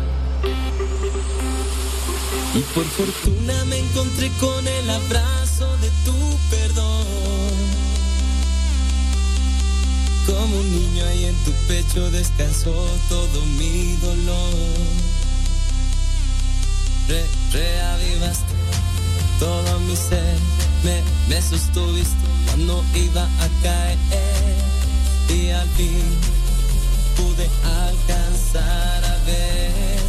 Y 2.53 2.59
por 2.73 2.85
fortuna 2.85 3.65
me 3.65 3.79
encontré 3.79 4.29
con 4.39 4.67
el 4.67 4.89
abrazo 4.89 5.67
de 5.77 5.89
tu 6.05 6.17
perdón. 6.49 7.05
Como 10.25 10.59
un 10.59 10.71
niño 10.71 11.05
ahí 11.05 11.25
en 11.25 11.35
tu 11.45 11.51
pecho 11.67 12.11
descansó 12.11 12.73
todo 13.09 13.45
mi 13.57 13.95
dolor. 14.01 15.04
Re, 17.07 17.25
reavivaste 17.51 18.53
todo 19.39 19.79
mi 19.81 19.95
ser, 19.95 20.37
me, 20.83 21.01
me 21.27 21.41
sostuviste 21.41 22.15
cuando 22.47 22.83
iba 22.95 23.23
a 23.23 23.47
caer 23.61 23.97
y 25.29 25.49
al 25.49 25.67
fin 25.69 26.03
pude 27.15 27.49
alcanzar 27.63 29.05
a 29.05 29.17
ver 29.25 29.99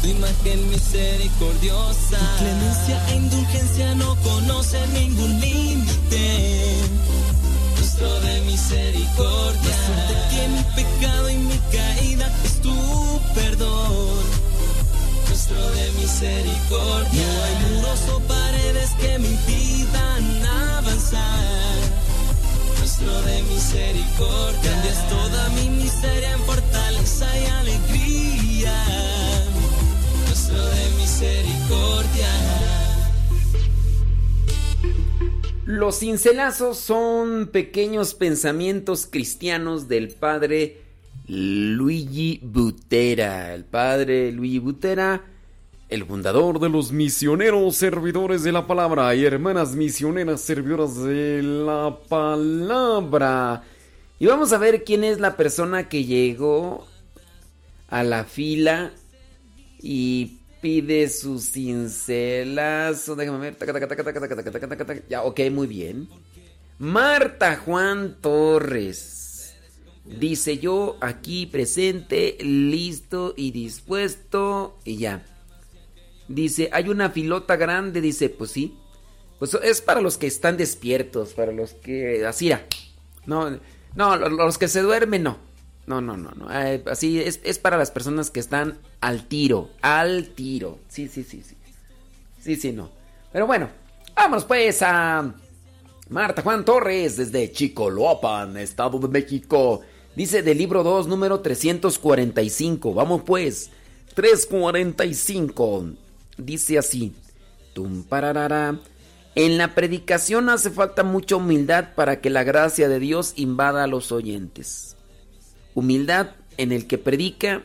tu 0.00 0.08
imagen 0.08 0.70
misericordiosa. 0.70 2.18
Tu 2.18 2.44
clemencia 2.44 3.08
e 3.08 3.16
indulgencia 3.16 3.94
no 3.94 4.16
conocen 4.16 4.92
ningún 4.94 5.40
límite. 5.40 6.74
Nuestro 7.76 8.20
de 8.20 8.40
misericordia. 8.42 9.60
Resulta 9.62 10.28
que 10.30 10.48
mi 10.48 10.62
pecado 10.74 11.30
y 11.30 11.36
mi 11.36 11.58
caída 11.70 12.32
es 12.44 12.60
tu 12.62 13.20
perdón. 13.34 14.29
Nuestro 15.50 15.70
de 15.72 15.92
misericordia. 16.00 17.26
No 17.26 17.42
hay 17.42 17.74
muros 17.74 18.08
o 18.14 18.20
paredes 18.20 18.90
que 19.00 19.18
me 19.18 19.28
impidan 19.28 20.46
avanzar. 20.76 21.78
Nuestro 22.78 23.22
de 23.22 23.42
misericordia. 23.42 24.70
Cambias 24.70 25.08
toda 25.08 25.48
mi 25.50 25.70
miseria 25.70 26.32
en 26.32 26.40
fortaleza 26.40 27.26
y 27.38 27.46
alegría. 27.46 28.84
Nuestro 30.26 30.64
de 30.66 30.90
misericordia. 30.98 32.28
Los 35.66 35.98
cincelazos 35.98 36.78
son 36.78 37.48
pequeños 37.48 38.14
pensamientos 38.14 39.08
cristianos 39.10 39.88
del 39.88 40.10
padre 40.10 40.78
Luigi 41.26 42.40
Butera. 42.42 43.52
El 43.54 43.64
padre 43.64 44.30
Luigi 44.32 44.58
Butera, 44.58 45.24
el 45.90 46.04
fundador 46.04 46.60
de 46.60 46.68
los 46.68 46.92
misioneros 46.92 47.76
servidores 47.76 48.44
de 48.44 48.52
la 48.52 48.66
palabra 48.66 49.12
y 49.16 49.24
hermanas 49.24 49.74
misioneras 49.74 50.40
servidoras 50.40 51.02
de 51.02 51.42
la 51.42 51.98
palabra. 52.08 53.64
Y 54.20 54.26
vamos 54.26 54.52
a 54.52 54.58
ver 54.58 54.84
quién 54.84 55.02
es 55.02 55.18
la 55.18 55.36
persona 55.36 55.88
que 55.88 56.04
llegó 56.04 56.86
a 57.88 58.04
la 58.04 58.24
fila 58.24 58.92
y 59.80 60.38
pide 60.60 61.08
su 61.08 61.40
cincelazo. 61.40 63.16
Déjame 63.16 63.50
ver. 63.50 63.56
Ya, 65.08 65.22
ok, 65.24 65.40
muy 65.50 65.66
bien. 65.66 66.08
Marta 66.78 67.56
Juan 67.56 68.16
Torres. 68.20 69.56
Dice 70.04 70.58
yo 70.58 70.96
aquí 71.00 71.46
presente, 71.46 72.36
listo 72.40 73.34
y 73.36 73.50
dispuesto. 73.50 74.78
Y 74.84 74.98
ya. 74.98 75.24
Dice, 76.30 76.70
hay 76.72 76.88
una 76.88 77.10
filota 77.10 77.56
grande. 77.56 78.00
Dice, 78.00 78.28
pues 78.30 78.50
sí. 78.52 78.76
Pues 79.38 79.54
es 79.54 79.80
para 79.80 80.00
los 80.00 80.16
que 80.18 80.26
están 80.26 80.56
despiertos, 80.56 81.32
para 81.32 81.50
los 81.52 81.72
que... 81.74 82.24
Así. 82.26 82.50
No, 83.26 83.58
no, 83.94 84.16
lo- 84.16 84.28
los 84.28 84.58
que 84.58 84.68
se 84.68 84.80
duermen 84.82 85.22
no. 85.22 85.38
No, 85.86 86.00
no, 86.00 86.16
no, 86.16 86.30
no. 86.32 86.46
Eh, 86.52 86.82
así 86.86 87.20
es, 87.20 87.40
es 87.42 87.58
para 87.58 87.76
las 87.76 87.90
personas 87.90 88.30
que 88.30 88.38
están 88.38 88.78
al 89.00 89.26
tiro. 89.26 89.70
Al 89.82 90.28
tiro. 90.28 90.78
Sí, 90.88 91.08
sí, 91.08 91.24
sí, 91.24 91.42
sí. 91.42 91.56
Sí, 92.40 92.56
sí, 92.56 92.72
no. 92.72 92.90
Pero 93.32 93.46
bueno, 93.46 93.68
vámonos 94.14 94.44
pues 94.44 94.82
a 94.82 95.34
Marta 96.10 96.42
Juan 96.42 96.64
Torres 96.64 97.16
desde 97.16 97.50
Chicoloapan, 97.50 98.56
Estado 98.58 98.98
de 98.98 99.08
México. 99.08 99.80
Dice 100.14 100.42
del 100.42 100.58
libro 100.58 100.82
2, 100.82 101.06
número 101.08 101.40
345. 101.40 102.94
Vamos 102.94 103.22
pues. 103.24 103.70
345. 104.14 105.84
Dice 106.40 106.78
así. 106.78 107.12
Tum 107.72 108.02
pararara. 108.02 108.78
En 109.34 109.58
la 109.58 109.74
predicación 109.74 110.48
hace 110.48 110.70
falta 110.70 111.04
mucha 111.04 111.36
humildad 111.36 111.94
para 111.94 112.20
que 112.20 112.30
la 112.30 112.42
gracia 112.42 112.88
de 112.88 112.98
Dios 112.98 113.32
invada 113.36 113.84
a 113.84 113.86
los 113.86 114.10
oyentes. 114.10 114.96
Humildad 115.74 116.30
en 116.56 116.72
el 116.72 116.86
que 116.86 116.98
predica, 116.98 117.62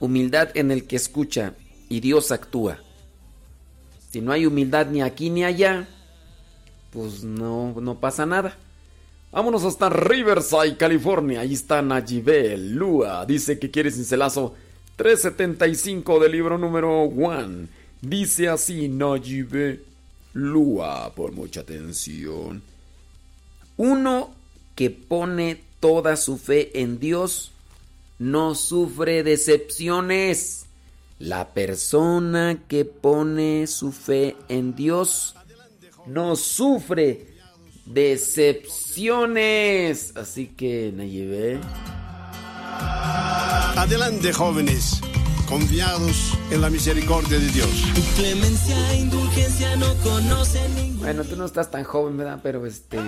humildad 0.00 0.50
en 0.54 0.70
el 0.70 0.86
que 0.86 0.96
escucha 0.96 1.54
y 1.88 2.00
Dios 2.00 2.30
actúa. 2.30 2.78
Si 4.10 4.20
no 4.20 4.32
hay 4.32 4.46
humildad 4.46 4.86
ni 4.88 5.02
aquí 5.02 5.30
ni 5.30 5.44
allá, 5.44 5.88
pues 6.92 7.24
no, 7.24 7.74
no 7.80 8.00
pasa 8.00 8.26
nada. 8.26 8.56
Vámonos 9.30 9.64
hasta 9.64 9.90
Riverside, 9.90 10.76
California. 10.76 11.40
Ahí 11.40 11.54
está 11.54 11.82
Najibel 11.82 12.74
Lua. 12.74 13.26
Dice 13.26 13.58
que 13.58 13.70
quiere 13.70 13.90
cincelazo 13.90 14.54
375 14.96 16.18
del 16.18 16.32
libro 16.32 16.58
número 16.58 17.02
1. 17.02 17.68
Dice 18.00 18.48
así 18.48 18.88
Najibel 18.88 19.84
Lua, 20.32 21.12
por 21.14 21.32
mucha 21.32 21.60
atención. 21.60 22.62
Uno 23.76 24.32
que 24.74 24.90
pone 24.90 25.60
toda 25.80 26.16
su 26.16 26.38
fe 26.38 26.80
en 26.80 27.00
Dios 27.00 27.50
no 28.18 28.54
sufre 28.54 29.22
decepciones. 29.22 30.64
La 31.18 31.48
persona 31.48 32.62
que 32.68 32.84
pone 32.84 33.66
su 33.66 33.90
fe 33.92 34.36
en 34.48 34.76
Dios 34.76 35.34
no 36.06 36.36
sufre 36.36 37.26
decepciones. 37.86 40.12
Así 40.16 40.46
que 40.46 40.92
Nayibé. 40.94 41.58
Adelante, 43.76 44.32
jóvenes, 44.32 45.00
confiados 45.48 46.34
en 46.50 46.60
la 46.60 46.68
misericordia 46.70 47.38
de 47.38 47.48
Dios. 47.48 47.68
Clemencia 48.16 48.92
e 48.92 48.98
indulgencia 48.98 49.76
no 49.76 49.94
conocen 50.02 50.74
ningún 50.74 50.98
Bueno, 51.00 51.24
tú 51.24 51.36
no 51.36 51.46
estás 51.46 51.70
tan 51.70 51.84
joven, 51.84 52.16
¿verdad? 52.16 52.40
Pero 52.42 52.66
este. 52.66 52.98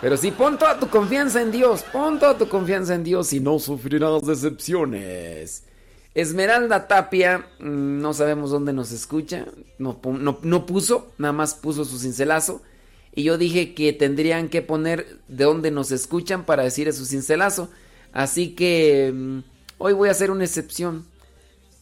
Pero 0.00 0.16
sí, 0.16 0.30
pon 0.30 0.56
toda 0.58 0.78
tu 0.78 0.88
confianza 0.88 1.42
en 1.42 1.50
Dios. 1.50 1.82
Pon 1.92 2.18
toda 2.18 2.38
tu 2.38 2.48
confianza 2.48 2.94
en 2.94 3.04
Dios 3.04 3.32
y 3.32 3.40
no 3.40 3.58
sufrirás 3.58 4.22
decepciones. 4.22 5.64
Esmeralda 6.14 6.88
Tapia, 6.88 7.46
mm, 7.58 8.00
no 8.00 8.14
sabemos 8.14 8.50
dónde 8.50 8.72
nos 8.72 8.92
escucha. 8.92 9.46
No- 9.78 10.00
no 10.42 10.66
puso, 10.66 11.12
nada 11.18 11.32
más 11.32 11.54
puso 11.54 11.84
su 11.84 11.98
cincelazo. 11.98 12.62
Y 13.14 13.24
yo 13.24 13.36
dije 13.36 13.74
que 13.74 13.92
tendrían 13.92 14.48
que 14.48 14.62
poner 14.62 15.18
de 15.28 15.44
dónde 15.44 15.70
nos 15.72 15.90
escuchan 15.90 16.44
para 16.46 16.62
decir 16.62 16.90
su 16.92 17.04
cincelazo. 17.04 17.68
Así 18.12 18.54
que 18.54 19.12
mm, 19.14 19.38
hoy 19.80 19.94
voy 19.94 20.08
a 20.08 20.12
hacer 20.12 20.30
una 20.30 20.44
excepción. 20.44 21.06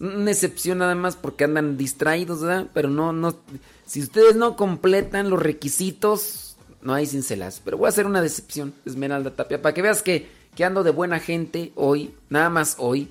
Una 0.01 0.31
excepción 0.31 0.78
nada 0.78 0.94
más 0.94 1.17
porque 1.17 1.44
andan 1.44 1.77
distraídos, 1.77 2.41
¿verdad? 2.41 2.68
Pero 2.73 2.89
no, 2.89 3.12
no. 3.12 3.36
Si 3.85 4.01
ustedes 4.01 4.36
no 4.36 4.57
completan 4.57 5.28
los 5.28 5.43
requisitos, 5.43 6.57
no 6.81 6.94
hay 6.94 7.07
cincelazo. 7.07 7.60
Pero 7.65 7.77
voy 7.77 7.86
a 7.86 7.89
hacer 7.89 8.07
una 8.07 8.23
decepción, 8.23 8.73
Esmeralda 8.86 9.35
Tapia, 9.35 9.60
para 9.60 9.75
que 9.75 9.83
veas 9.83 10.02
que, 10.02 10.28
que 10.55 10.65
ando 10.65 10.85
de 10.85 10.93
buena 10.93 11.18
gente 11.18 11.73
hoy, 11.75 12.15
nada 12.31 12.49
más 12.49 12.77
hoy. 12.78 13.10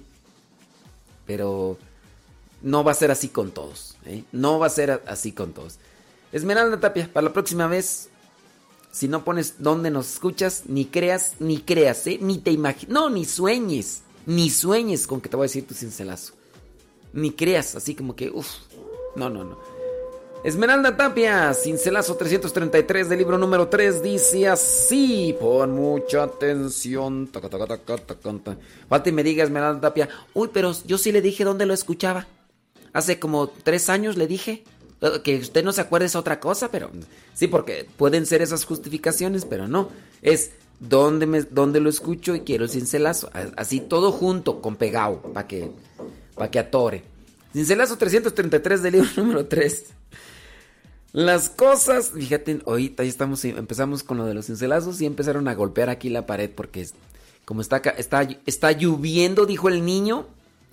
Pero 1.25 1.77
no 2.61 2.85
va 2.85 2.93
a 2.93 2.95
ser 2.95 3.11
así 3.11 3.27
con 3.27 3.51
todos. 3.51 3.97
¿eh? 4.05 4.23
No 4.31 4.57
va 4.57 4.67
a 4.67 4.71
ser 4.71 5.03
así 5.07 5.33
con 5.33 5.51
todos. 5.51 5.79
Esmeralda 6.31 6.79
Tapia, 6.79 7.09
para 7.11 7.27
la 7.27 7.33
próxima 7.33 7.67
vez, 7.67 8.07
si 8.91 9.09
no 9.09 9.25
pones 9.25 9.55
dónde 9.59 9.91
nos 9.91 10.13
escuchas, 10.13 10.63
ni 10.67 10.85
creas, 10.85 11.35
ni 11.39 11.59
creas, 11.59 12.07
¿eh? 12.07 12.17
ni 12.21 12.37
te 12.37 12.51
imagines, 12.51 12.93
no, 12.93 13.09
ni 13.09 13.25
sueñes, 13.25 14.03
ni 14.27 14.49
sueñes 14.49 15.07
con 15.07 15.21
que 15.21 15.29
te 15.29 15.35
voy 15.35 15.45
a 15.45 15.47
decir 15.47 15.65
tu 15.65 15.73
cincelazo. 15.73 16.33
Ni 17.13 17.31
creas, 17.31 17.75
así 17.75 17.95
como 17.95 18.15
que, 18.15 18.29
uff, 18.29 18.47
no, 19.15 19.29
no, 19.29 19.43
no. 19.43 19.57
Esmeralda 20.43 20.95
Tapia, 20.95 21.53
cincelazo 21.53 22.15
333 22.15 23.09
del 23.09 23.17
libro 23.17 23.37
número 23.37 23.69
3, 23.69 24.03
dice 24.03 24.47
así, 24.47 25.35
pon 25.39 25.71
mucha 25.71 26.23
atención. 26.23 27.27
Falta 28.87 29.09
y 29.09 29.11
me 29.11 29.23
diga 29.23 29.43
Esmeralda 29.43 29.81
Tapia, 29.81 30.09
uy, 30.33 30.49
pero 30.53 30.73
yo 30.85 30.97
sí 30.97 31.11
le 31.11 31.21
dije 31.21 31.43
dónde 31.43 31.65
lo 31.65 31.73
escuchaba. 31.73 32.27
Hace 32.93 33.19
como 33.19 33.47
tres 33.47 33.89
años 33.89 34.17
le 34.17 34.27
dije. 34.27 34.63
Eh, 35.01 35.21
que 35.23 35.37
usted 35.37 35.63
no 35.63 35.71
se 35.71 35.81
acuerde 35.81 36.07
es 36.07 36.15
otra 36.15 36.39
cosa, 36.39 36.69
pero 36.69 36.89
sí, 37.33 37.47
porque 37.47 37.87
pueden 37.97 38.25
ser 38.25 38.41
esas 38.41 38.65
justificaciones, 38.65 39.45
pero 39.45 39.67
no. 39.67 39.89
Es 40.21 40.51
dónde, 40.79 41.25
me, 41.25 41.41
dónde 41.43 41.79
lo 41.79 41.89
escucho 41.89 42.35
y 42.35 42.41
quiero 42.41 42.63
el 42.63 42.69
cincelazo. 42.69 43.29
Así 43.55 43.79
todo 43.79 44.11
junto, 44.11 44.61
con 44.61 44.75
pegado, 44.75 45.21
para 45.21 45.47
que, 45.47 45.71
pa 46.35 46.49
que 46.49 46.59
atore. 46.59 47.03
Cincelazo 47.53 47.97
333 47.97 48.83
del 48.83 48.93
libro 48.93 49.09
número 49.17 49.45
3. 49.45 49.85
Las 51.13 51.49
cosas, 51.49 52.11
fíjate, 52.11 52.59
ahorita 52.65 53.03
ya 53.03 53.09
estamos, 53.09 53.43
empezamos 53.45 54.03
con 54.03 54.17
lo 54.17 54.25
de 54.25 54.33
los 54.33 54.45
cincelazos 54.45 55.01
y 55.01 55.05
empezaron 55.05 55.47
a 55.47 55.55
golpear 55.55 55.89
aquí 55.89 56.09
la 56.09 56.25
pared 56.25 56.49
porque 56.49 56.87
como 57.45 57.61
está, 57.61 57.77
está, 57.77 58.27
está 58.45 58.71
lloviendo, 58.73 59.45
dijo 59.45 59.69
el 59.69 59.85
niño, 59.85 60.27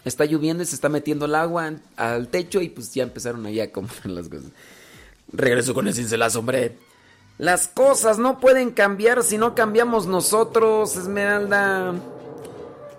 está 0.05 0.25
lloviendo 0.25 0.63
y 0.63 0.67
se 0.67 0.75
está 0.75 0.89
metiendo 0.89 1.27
el 1.27 1.37
agua 1.37 1.73
al 1.97 2.29
techo 2.29 2.61
y 2.61 2.69
pues 2.69 2.93
ya 2.93 3.05
empezaron 3.05 3.47
ahí 3.47 3.61
a 3.61 3.71
comprar 3.71 4.07
las 4.07 4.29
cosas. 4.29 4.51
Regreso 5.33 5.73
con 5.73 5.87
el 5.87 5.95
cincelazo, 5.95 6.41
hombre. 6.41 6.77
Las 7.39 7.67
cosas 7.67 8.19
no 8.19 8.39
pueden 8.39 8.71
cambiar 8.71 9.23
si 9.25 9.39
no 9.39 9.55
cambiamos 9.55 10.07
nosotros, 10.07 10.97
Esmeralda. 10.97 11.95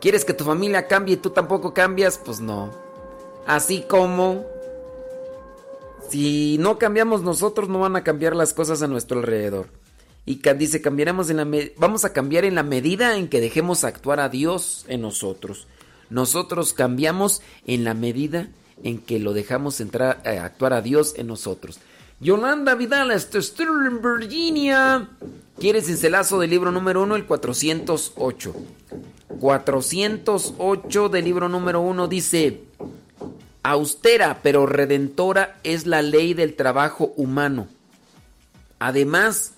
¿Quieres 0.01 0.25
que 0.25 0.33
tu 0.33 0.43
familia 0.43 0.87
cambie 0.87 1.15
y 1.15 1.17
tú 1.17 1.29
tampoco 1.29 1.73
cambias? 1.73 2.19
Pues 2.23 2.41
no. 2.41 2.69
Así 3.47 3.85
como 3.87 4.45
si 6.09 6.57
no 6.59 6.77
cambiamos 6.77 7.23
nosotros, 7.23 7.69
no 7.69 7.79
van 7.79 7.95
a 7.95 8.03
cambiar 8.03 8.35
las 8.35 8.53
cosas 8.53 8.81
a 8.81 8.87
nuestro 8.87 9.19
alrededor. 9.19 9.67
Y 10.25 10.41
dice, 10.57 10.81
cambiaremos 10.81 11.29
en 11.29 11.37
la 11.37 11.69
vamos 11.77 12.03
a 12.03 12.11
cambiar 12.11 12.45
en 12.45 12.55
la 12.55 12.63
medida 12.63 13.15
en 13.17 13.29
que 13.29 13.39
dejemos 13.39 13.83
actuar 13.83 14.19
a 14.19 14.29
Dios 14.29 14.85
en 14.87 15.01
nosotros. 15.01 15.67
Nosotros 16.09 16.73
cambiamos 16.73 17.41
en 17.67 17.83
la 17.83 17.93
medida 17.93 18.49
en 18.83 18.99
que 18.99 19.19
lo 19.19 19.33
dejamos 19.33 19.79
entrar 19.79 20.21
eh, 20.25 20.39
actuar 20.39 20.73
a 20.73 20.81
Dios 20.81 21.13
en 21.17 21.27
nosotros. 21.27 21.79
Yolanda 22.21 22.75
Vidal, 22.75 23.11
es 23.11 23.29
en 23.33 24.01
Virginia. 24.01 25.09
¿Quieres 25.59 25.87
cincelazo 25.87 26.39
del 26.39 26.49
libro 26.49 26.71
número 26.71 27.03
1? 27.03 27.15
El 27.17 27.25
408. 27.25 28.55
408 29.39 31.09
del 31.09 31.25
libro 31.25 31.49
número 31.49 31.81
1 31.81 32.07
dice, 32.07 32.63
Austera 33.63 34.39
pero 34.41 34.65
redentora 34.65 35.59
es 35.63 35.85
la 35.87 36.01
ley 36.01 36.33
del 36.33 36.55
trabajo 36.55 37.13
humano. 37.17 37.67
Además 38.79 39.53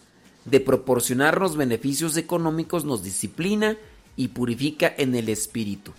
de 0.46 0.60
proporcionarnos 0.60 1.58
beneficios 1.58 2.18
económicos, 2.18 2.86
nos 2.86 3.04
disciplina 3.04 3.78
y 4.16 4.30
purifica 4.30 4.92
en 4.98 5.14
el 5.14 5.30
espíritu. 5.30 5.92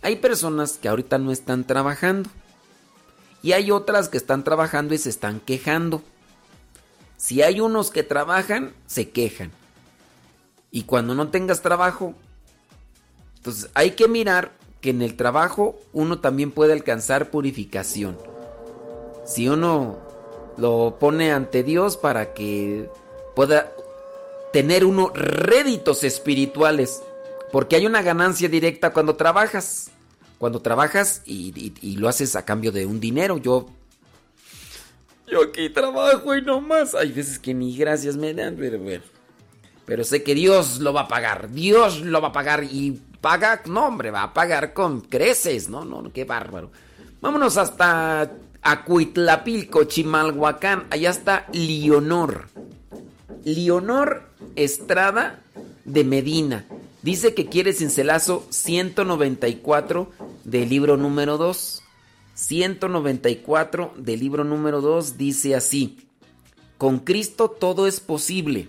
Hay 0.00 0.16
personas 0.16 0.78
que 0.78 0.88
ahorita 0.88 1.18
no 1.18 1.32
están 1.32 1.64
trabajando 1.64 2.30
y 3.42 3.52
hay 3.52 3.70
otras 3.70 4.08
que 4.08 4.16
están 4.16 4.44
trabajando 4.44 4.94
y 4.94 4.98
se 4.98 5.10
están 5.10 5.40
quejando. 5.40 6.02
Si 7.16 7.42
hay 7.42 7.60
unos 7.60 7.90
que 7.90 8.02
trabajan, 8.02 8.72
se 8.86 9.10
quejan. 9.10 9.50
Y 10.70 10.84
cuando 10.84 11.14
no 11.14 11.28
tengas 11.28 11.62
trabajo, 11.62 12.14
entonces 13.36 13.70
hay 13.74 13.92
que 13.92 14.08
mirar 14.08 14.52
que 14.80 14.90
en 14.90 15.02
el 15.02 15.16
trabajo 15.16 15.78
uno 15.92 16.20
también 16.20 16.52
puede 16.52 16.72
alcanzar 16.72 17.30
purificación. 17.30 18.18
Si 19.24 19.48
uno 19.48 19.98
lo 20.56 20.96
pone 20.98 21.32
ante 21.32 21.62
Dios 21.62 21.96
para 21.96 22.34
que 22.34 22.90
pueda 23.34 23.72
tener 24.52 24.84
uno 24.84 25.10
réditos 25.14 26.04
espirituales. 26.04 27.02
Porque 27.52 27.76
hay 27.76 27.86
una 27.86 28.02
ganancia 28.02 28.48
directa 28.48 28.92
cuando 28.92 29.16
trabajas. 29.16 29.90
Cuando 30.38 30.60
trabajas 30.60 31.22
y, 31.26 31.96
lo 31.96 32.08
haces 32.08 32.36
a 32.36 32.44
cambio 32.44 32.72
de 32.72 32.86
un 32.86 33.00
dinero. 33.00 33.38
Yo. 33.38 33.66
Yo 35.26 35.42
aquí 35.42 35.68
trabajo 35.68 36.34
y 36.34 36.42
no 36.42 36.60
más. 36.60 36.94
Hay 36.94 37.12
veces 37.12 37.38
que 37.38 37.52
ni 37.52 37.76
gracias 37.76 38.16
me 38.16 38.32
dan, 38.32 38.56
pero 38.56 38.78
bueno. 38.78 39.02
Pero 39.84 40.04
sé 40.04 40.22
que 40.22 40.34
Dios 40.34 40.78
lo 40.78 40.92
va 40.92 41.02
a 41.02 41.08
pagar. 41.08 41.50
Dios 41.50 42.00
lo 42.00 42.20
va 42.20 42.28
a 42.28 42.32
pagar 42.32 42.64
y 42.64 43.00
paga, 43.20 43.62
no 43.66 43.86
hombre, 43.86 44.10
va 44.10 44.22
a 44.22 44.34
pagar 44.34 44.72
con 44.72 45.00
creces, 45.00 45.68
¿no? 45.68 45.84
No, 45.84 46.12
qué 46.12 46.24
bárbaro. 46.24 46.70
Vámonos 47.20 47.56
hasta 47.56 48.30
Acuitlapilco, 48.62 49.84
Chimalhuacán. 49.84 50.86
Allá 50.90 51.10
está 51.10 51.46
Leonor. 51.52 52.48
Leonor 53.44 54.22
Estrada 54.56 55.40
de 55.84 56.04
Medina. 56.04 56.64
Dice 57.02 57.34
que 57.34 57.46
quiere 57.46 57.72
cincelazo 57.72 58.46
194 58.50 60.10
del 60.44 60.68
libro 60.68 60.96
número 60.96 61.38
2. 61.38 61.82
194 62.34 63.94
del 63.96 64.20
libro 64.20 64.44
número 64.44 64.80
2 64.80 65.16
dice 65.16 65.54
así. 65.54 65.98
Con 66.76 67.00
Cristo 67.00 67.50
todo 67.50 67.86
es 67.86 68.00
posible. 68.00 68.68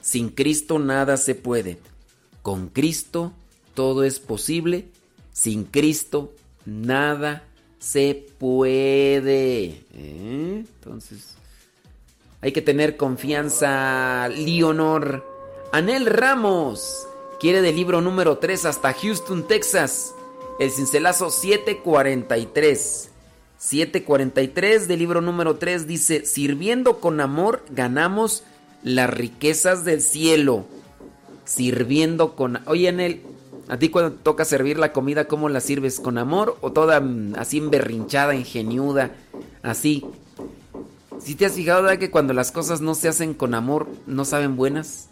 Sin 0.00 0.30
Cristo 0.30 0.78
nada 0.78 1.16
se 1.16 1.34
puede. 1.34 1.78
Con 2.42 2.68
Cristo 2.68 3.32
todo 3.74 4.04
es 4.04 4.20
posible. 4.20 4.88
Sin 5.32 5.64
Cristo 5.64 6.32
nada 6.64 7.44
se 7.78 8.26
puede. 8.38 9.84
¿eh? 9.94 10.64
Entonces, 10.74 11.34
hay 12.40 12.52
que 12.52 12.62
tener 12.62 12.96
confianza. 12.96 14.28
Leonor. 14.28 15.24
Anel 15.72 16.06
Ramos 16.06 17.06
quiere 17.42 17.60
del 17.60 17.74
libro 17.74 18.00
número 18.00 18.38
3 18.38 18.66
hasta 18.66 18.92
Houston, 18.92 19.48
Texas. 19.48 20.14
El 20.60 20.70
cincelazo 20.70 21.28
743. 21.28 23.10
743 23.58 24.86
del 24.86 24.98
libro 25.00 25.20
número 25.20 25.56
3 25.56 25.88
dice, 25.88 26.24
sirviendo 26.24 27.00
con 27.00 27.20
amor 27.20 27.64
ganamos 27.70 28.44
las 28.84 29.10
riquezas 29.10 29.84
del 29.84 30.02
cielo. 30.02 30.66
Sirviendo 31.44 32.36
con... 32.36 32.60
Oye, 32.66 32.88
Anel, 32.88 33.22
a 33.66 33.76
ti 33.76 33.88
cuando 33.88 34.12
toca 34.12 34.44
servir 34.44 34.78
la 34.78 34.92
comida, 34.92 35.24
¿cómo 35.24 35.48
la 35.48 35.60
sirves? 35.60 35.98
¿Con 35.98 36.18
amor 36.18 36.56
o 36.60 36.70
toda 36.70 37.00
mm, 37.00 37.34
así 37.36 37.58
emberrinchada, 37.58 38.36
ingeniuda? 38.36 39.16
Así. 39.64 40.06
Si 41.18 41.34
te 41.34 41.46
has 41.46 41.54
fijado 41.54 41.88
que 41.98 42.12
cuando 42.12 42.34
las 42.34 42.52
cosas 42.52 42.80
no 42.80 42.94
se 42.94 43.08
hacen 43.08 43.34
con 43.34 43.54
amor, 43.54 43.88
no 44.06 44.24
saben 44.24 44.54
buenas? 44.54 45.08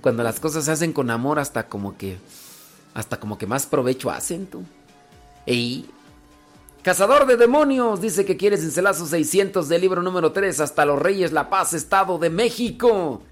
Cuando 0.00 0.22
las 0.22 0.40
cosas 0.40 0.64
se 0.64 0.72
hacen 0.72 0.92
con 0.92 1.10
amor, 1.10 1.38
hasta 1.38 1.68
como 1.68 1.96
que. 1.96 2.18
Hasta 2.94 3.20
como 3.20 3.38
que 3.38 3.46
más 3.46 3.66
provecho 3.66 4.10
hacen 4.10 4.46
tú. 4.46 4.62
Ey. 5.46 5.88
Cazador 6.82 7.26
de 7.26 7.36
demonios, 7.36 8.00
dice 8.00 8.24
que 8.24 8.38
quiere 8.38 8.56
cincelazo 8.56 9.06
600 9.06 9.68
del 9.68 9.82
libro 9.82 10.02
número 10.02 10.32
3 10.32 10.60
hasta 10.60 10.86
los 10.86 10.98
Reyes 10.98 11.30
La 11.30 11.50
Paz, 11.50 11.74
Estado 11.74 12.18
de 12.18 12.30
México. 12.30 13.22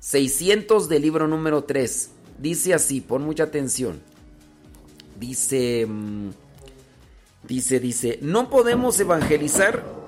600 0.00 0.88
del 0.88 1.02
libro 1.02 1.26
número 1.26 1.64
3. 1.64 2.10
Dice 2.38 2.74
así, 2.74 3.00
pon 3.00 3.22
mucha 3.22 3.44
atención. 3.44 4.00
Dice, 5.18 5.86
mm, 5.86 6.30
dice, 7.46 7.80
dice, 7.80 8.18
no 8.22 8.48
podemos 8.48 8.98
evangelizar 9.00 9.99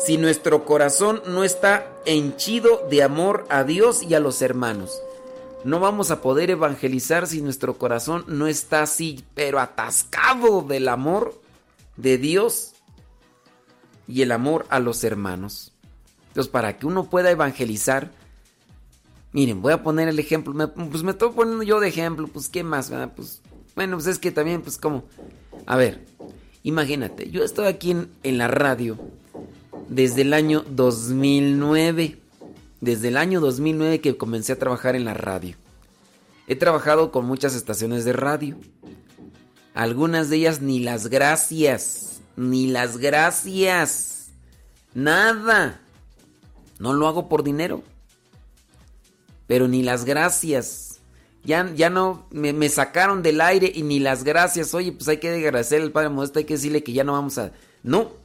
si 0.00 0.16
nuestro 0.16 0.64
corazón 0.64 1.22
no 1.26 1.44
está 1.44 1.86
henchido 2.06 2.86
de 2.90 3.02
amor 3.02 3.46
a 3.50 3.64
Dios 3.64 4.02
y 4.02 4.14
a 4.14 4.20
los 4.20 4.40
hermanos. 4.40 5.02
No 5.62 5.78
vamos 5.78 6.10
a 6.10 6.22
poder 6.22 6.50
evangelizar 6.50 7.26
si 7.26 7.42
nuestro 7.42 7.76
corazón 7.76 8.24
no 8.26 8.46
está 8.46 8.82
así, 8.82 9.22
pero 9.34 9.60
atascado 9.60 10.62
del 10.62 10.88
amor 10.88 11.38
de 11.96 12.16
Dios 12.16 12.72
y 14.08 14.22
el 14.22 14.32
amor 14.32 14.64
a 14.70 14.80
los 14.80 15.04
hermanos. 15.04 15.72
Entonces, 16.28 16.50
para 16.50 16.78
que 16.78 16.86
uno 16.86 17.10
pueda 17.10 17.30
evangelizar, 17.30 18.10
Miren, 19.32 19.62
voy 19.62 19.72
a 19.72 19.82
poner 19.84 20.08
el 20.08 20.18
ejemplo. 20.18 20.52
pues 20.74 21.04
me 21.04 21.12
estoy 21.12 21.30
poniendo 21.30 21.62
yo 21.62 21.78
de 21.78 21.86
ejemplo. 21.86 22.26
Pues, 22.26 22.48
¿qué 22.48 22.64
más? 22.64 22.90
Pues, 23.14 23.40
bueno, 23.76 23.96
pues 23.96 24.08
es 24.08 24.18
que 24.18 24.32
también, 24.32 24.60
pues, 24.60 24.76
como. 24.76 25.04
A 25.66 25.76
ver, 25.76 26.04
imagínate, 26.64 27.30
yo 27.30 27.44
estoy 27.44 27.68
aquí 27.68 27.94
en 28.24 28.38
la 28.38 28.48
radio 28.48 28.98
desde 29.90 30.22
el 30.22 30.32
año 30.32 30.64
2009. 30.70 32.16
desde 32.80 33.08
el 33.08 33.18
año 33.18 33.40
2009 33.40 34.00
que 34.00 34.16
comencé 34.16 34.52
a 34.52 34.58
trabajar 34.58 34.96
en 34.96 35.04
la 35.04 35.12
radio. 35.12 35.54
He 36.46 36.56
trabajado 36.56 37.12
con 37.12 37.26
muchas 37.26 37.54
estaciones 37.54 38.06
de 38.06 38.14
radio. 38.14 38.56
Algunas 39.74 40.30
de 40.30 40.36
ellas 40.36 40.62
ni 40.62 40.78
las 40.80 41.08
gracias, 41.08 42.22
ni 42.36 42.68
las 42.68 42.96
gracias. 42.96 44.28
Nada. 44.94 45.80
No 46.78 46.94
lo 46.94 47.06
hago 47.06 47.28
por 47.28 47.44
dinero. 47.44 47.82
Pero 49.46 49.68
ni 49.68 49.82
las 49.82 50.04
gracias. 50.04 51.00
Ya, 51.44 51.70
ya 51.74 51.90
no 51.90 52.26
me, 52.30 52.68
sacaron 52.68 53.22
del 53.22 53.40
aire 53.40 53.70
y 53.74 53.82
ni 53.82 53.98
las 53.98 54.24
gracias. 54.24 54.72
Oye, 54.72 54.92
pues 54.92 55.08
hay 55.08 55.18
que 55.18 55.28
agradecer 55.28 55.82
al 55.82 55.92
Padre 55.92 56.08
Modesto, 56.08 56.38
hay 56.38 56.44
que 56.46 56.54
decirle 56.54 56.82
que 56.82 56.92
ya 56.92 57.04
no 57.04 57.12
vamos 57.12 57.36
a... 57.38 57.52
No. 57.82 58.19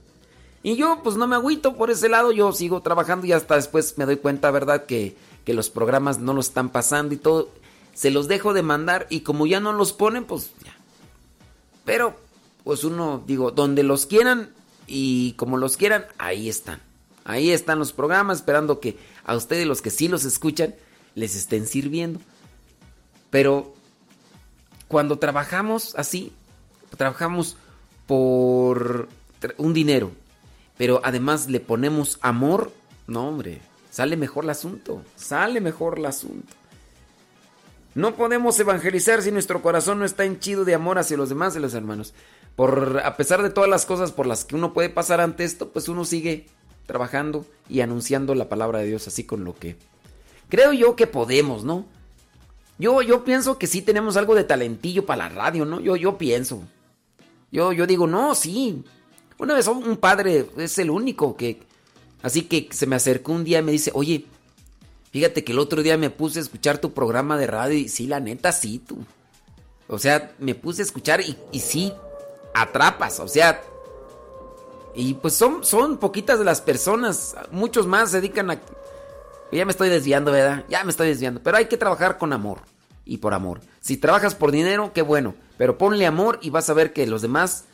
Y 0.66 0.77
yo 0.77 1.02
pues 1.03 1.16
no 1.16 1.27
me 1.27 1.35
agüito 1.35 1.76
por 1.76 1.92
ese 1.92 2.10
lado, 2.10 2.32
yo 2.32 2.52
sigo 2.52 2.82
trabajando 2.82 3.27
y 3.27 3.34
hasta 3.34 3.53
después 3.53 4.00
me 4.00 4.06
doy 4.06 4.18
cuenta, 4.18 4.50
¿verdad? 4.50 4.88
Que, 4.88 5.16
que 5.45 5.53
los 5.53 5.69
programas 5.69 6.18
no 6.18 6.34
lo 6.34 6.42
están 6.42 6.69
pasando 6.69 7.14
y 7.14 7.18
todo. 7.18 7.52
Se 7.94 8.10
los 8.10 8.27
dejo 8.27 8.52
de 8.52 8.64
mandar 8.64 9.06
y 9.11 9.19
como 9.19 9.45
ya 9.45 9.60
no 9.60 9.74
los 9.74 9.94
ponen, 9.94 10.24
pues 10.24 10.50
ya. 10.66 10.76
Pero, 11.85 12.16
pues 12.64 12.84
uno, 12.84 13.24
digo, 13.27 13.52
donde 13.52 13.84
los 13.84 14.08
quieran 14.08 14.50
y 14.88 15.34
como 15.34 15.58
los 15.58 15.77
quieran, 15.77 16.08
ahí 16.18 16.50
están. 16.50 16.82
Ahí 17.26 17.52
están 17.52 17.77
los 17.77 17.94
programas 17.94 18.40
esperando 18.40 18.80
que 18.80 18.98
a 19.24 19.35
ustedes 19.35 19.68
los 19.68 19.84
que 19.84 19.92
sí 19.92 20.08
los 20.08 20.26
escuchan 20.26 20.74
les 21.14 21.35
estén 21.35 21.68
sirviendo. 21.68 22.19
Pero 23.30 23.76
cuando 24.88 25.19
trabajamos 25.19 25.94
así, 25.95 26.32
trabajamos 26.98 27.56
por 28.08 29.10
un 29.58 29.76
dinero, 29.76 30.10
pero 30.78 31.02
además 31.04 31.50
le 31.50 31.60
ponemos 31.60 32.18
amor, 32.22 32.72
no 33.08 33.28
hombre, 33.28 33.62
sale 33.92 34.18
mejor 34.18 34.44
el 34.44 34.50
asunto, 34.50 35.02
sale 35.16 35.62
mejor 35.62 36.00
el 36.00 36.06
asunto. 36.06 36.54
No 37.94 38.16
podemos 38.16 38.60
evangelizar 38.60 39.22
si 39.22 39.32
nuestro 39.32 39.62
corazón 39.62 40.00
no 40.00 40.06
está 40.06 40.26
henchido 40.26 40.66
de 40.66 40.76
amor 40.76 41.00
hacia 41.00 41.16
los 41.16 41.30
demás 41.30 41.56
y 41.56 41.60
los 41.60 41.74
hermanos. 41.74 42.14
Por 42.58 43.02
a 43.04 43.16
pesar 43.16 43.42
de 43.42 43.50
todas 43.50 43.70
las 43.70 43.86
cosas 43.86 44.12
por 44.12 44.28
las 44.28 44.44
que 44.44 44.56
uno 44.56 44.74
puede 44.74 44.90
pasar 44.90 45.22
ante 45.22 45.45
esto, 45.45 45.70
pues 45.70 45.88
uno 45.88 46.04
sigue 46.04 46.45
trabajando 46.86 47.45
y 47.70 47.80
anunciando 47.80 48.36
la 48.36 48.50
palabra 48.50 48.80
de 48.80 48.88
Dios 48.88 49.08
así 49.08 49.24
con 49.24 49.44
lo 49.45 49.56
que 49.56 49.78
creo 50.50 50.74
yo 50.74 50.95
que 50.95 51.08
podemos, 51.08 51.64
¿no? 51.64 51.86
Yo, 52.78 53.02
yo 53.02 53.24
pienso 53.24 53.58
que 53.58 53.68
sí 53.68 53.82
tenemos 53.82 54.18
algo 54.18 54.36
de 54.36 54.44
talentillo 54.44 55.06
para 55.06 55.30
la 55.30 55.30
radio, 55.30 55.66
¿no? 55.66 55.80
Yo, 55.80 55.95
yo 55.95 56.18
pienso. 56.18 56.64
Yo, 57.52 57.72
yo 57.72 57.88
digo, 57.88 58.08
no, 58.08 58.36
sí. 58.36 58.84
Una 59.38 59.54
vez 59.54 59.68
un 59.68 59.98
padre 59.98 60.50
es 60.58 60.78
el 60.78 60.90
único 60.90 61.36
que... 61.36 61.62
Así 62.22 62.44
que 62.44 62.70
se 62.72 62.88
me 62.88 62.96
acercó 62.96 63.34
un 63.34 63.44
día 63.44 63.60
y 63.60 63.64
me 63.64 63.72
dice, 63.72 63.92
oye, 63.94 64.26
fíjate 65.12 65.44
que 65.44 65.52
el 65.52 65.60
otro 65.60 65.84
día 65.84 65.98
me 65.98 66.10
puse 66.10 66.40
a 66.40 66.42
escuchar 66.42 66.80
tu 66.80 66.94
programa 66.94 67.38
de 67.38 67.48
radio 67.48 67.78
y 67.78 67.88
sí, 67.88 68.08
la 68.08 68.20
neta, 68.20 68.52
sí, 68.52 68.80
tú. 68.80 68.98
O 69.88 70.00
sea, 70.00 70.34
me 70.40 70.56
puse 70.56 70.82
a 70.82 70.86
escuchar 70.86 71.22
y, 71.22 71.60
sí, 71.60 71.94
atrapas, 72.54 73.20
o 73.20 73.28
sea... 73.28 73.62
Y 74.98 75.16
pues 75.16 75.34
son, 75.34 75.64
son 75.66 75.98
poquitas 75.98 76.40
de 76.40 76.46
las 76.46 76.62
personas, 76.62 77.36
muchos 77.52 77.86
más 77.86 78.12
se 78.12 78.22
dedican 78.22 78.50
a... 78.50 78.62
Ya 79.52 79.66
me 79.66 79.72
estoy 79.72 79.90
desviando, 79.90 80.32
¿verdad? 80.32 80.64
Ya 80.70 80.84
me 80.84 80.92
estoy 80.92 81.10
desviando. 81.10 81.42
Pero 81.44 81.58
hay 81.58 81.66
que 81.66 81.78
trabajar 81.78 82.18
con 82.18 82.34
amor 82.34 82.60
y 83.06 83.18
por 83.18 83.34
amor. 83.34 83.62
Si 83.82 83.98
trabajas 83.98 84.36
por 84.36 84.52
dinero, 84.52 84.92
qué 84.94 85.02
bueno. 85.02 85.36
Pero 85.58 85.78
ponle 85.78 86.06
amor 86.06 86.40
y 86.42 86.50
vas 86.50 86.70
a 86.70 86.74
ver 86.74 86.92
que 86.92 87.06
los 87.08 87.22
demás 87.22 87.66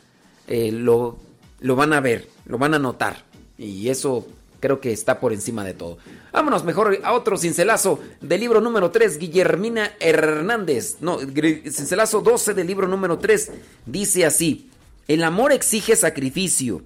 eh, 0.46 0.70
lo, 0.72 1.18
lo 1.62 1.76
van 1.76 1.92
a 1.92 2.00
ver, 2.00 2.28
lo 2.44 2.58
van 2.58 2.74
a 2.74 2.78
notar. 2.78 3.24
Y 3.56 3.88
eso 3.88 4.26
creo 4.60 4.80
que 4.80 4.92
está 4.92 5.18
por 5.18 5.32
encima 5.32 5.64
de 5.64 5.74
todo. 5.74 5.98
Vámonos 6.32 6.64
mejor 6.64 7.00
a 7.02 7.12
otro 7.12 7.36
cincelazo 7.36 8.00
del 8.20 8.40
libro 8.40 8.60
número 8.60 8.90
3, 8.90 9.18
Guillermina 9.18 9.92
Hernández. 9.98 10.98
No, 11.00 11.18
cincelazo 11.18 12.20
12 12.20 12.54
del 12.54 12.66
libro 12.66 12.86
número 12.86 13.18
3. 13.18 13.50
Dice 13.86 14.26
así, 14.26 14.70
el 15.08 15.24
amor 15.24 15.52
exige 15.52 15.96
sacrificio. 15.96 16.82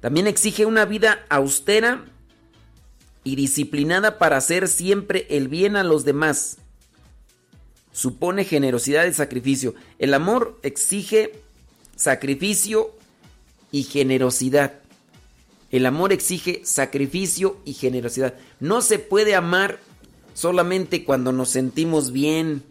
También 0.00 0.26
exige 0.26 0.64
una 0.64 0.84
vida 0.84 1.24
austera 1.28 2.04
y 3.24 3.34
disciplinada 3.34 4.18
para 4.18 4.36
hacer 4.36 4.68
siempre 4.68 5.26
el 5.30 5.48
bien 5.48 5.76
a 5.76 5.82
los 5.82 6.04
demás. 6.04 6.58
Supone 7.92 8.44
generosidad 8.44 9.06
y 9.06 9.12
sacrificio. 9.12 9.74
El 9.98 10.14
amor 10.14 10.56
exige 10.62 11.32
sacrificio 11.96 12.94
y 13.70 13.82
generosidad. 13.84 14.74
El 15.70 15.86
amor 15.86 16.12
exige 16.12 16.62
sacrificio 16.64 17.58
y 17.64 17.74
generosidad. 17.74 18.34
No 18.60 18.80
se 18.80 18.98
puede 18.98 19.34
amar 19.34 19.78
solamente 20.34 21.04
cuando 21.04 21.32
nos 21.32 21.50
sentimos 21.50 22.12
bien. 22.12 22.62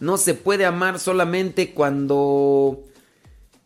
No 0.00 0.16
se 0.16 0.34
puede 0.34 0.64
amar 0.64 0.98
solamente 0.98 1.72
cuando... 1.72 2.80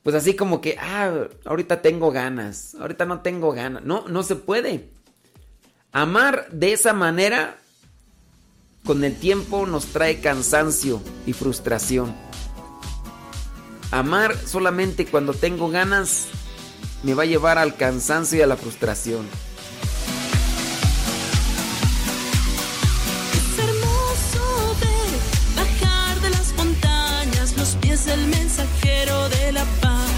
Pues 0.02 0.14
así 0.14 0.34
como 0.34 0.60
que, 0.60 0.76
ah, 0.78 1.28
ahorita 1.46 1.80
tengo 1.80 2.10
ganas, 2.10 2.74
ahorita 2.74 3.06
no 3.06 3.20
tengo 3.20 3.52
ganas. 3.52 3.84
No, 3.84 4.06
no 4.06 4.22
se 4.22 4.36
puede. 4.36 4.90
Amar 5.92 6.46
de 6.50 6.74
esa 6.74 6.92
manera 6.92 7.56
con 8.84 9.02
el 9.02 9.16
tiempo 9.16 9.64
nos 9.64 9.86
trae 9.86 10.20
cansancio 10.20 11.00
y 11.24 11.32
frustración. 11.32 12.14
Amar 13.94 14.36
solamente 14.44 15.06
cuando 15.06 15.34
tengo 15.34 15.70
ganas 15.70 16.26
me 17.04 17.14
va 17.14 17.22
a 17.22 17.26
llevar 17.26 17.58
al 17.58 17.76
cansancio 17.76 18.40
y 18.40 18.42
a 18.42 18.46
la 18.48 18.56
frustración. 18.56 19.24
Es 23.32 23.58
hermoso 23.64 24.76
ver 24.80 25.14
bajar 25.54 26.20
de 26.22 26.30
las 26.30 26.52
montañas 26.54 27.56
los 27.56 27.68
pies 27.76 28.04
del 28.06 28.26
mensajero 28.26 29.28
de 29.28 29.52
la 29.52 29.64
paz. 29.80 30.10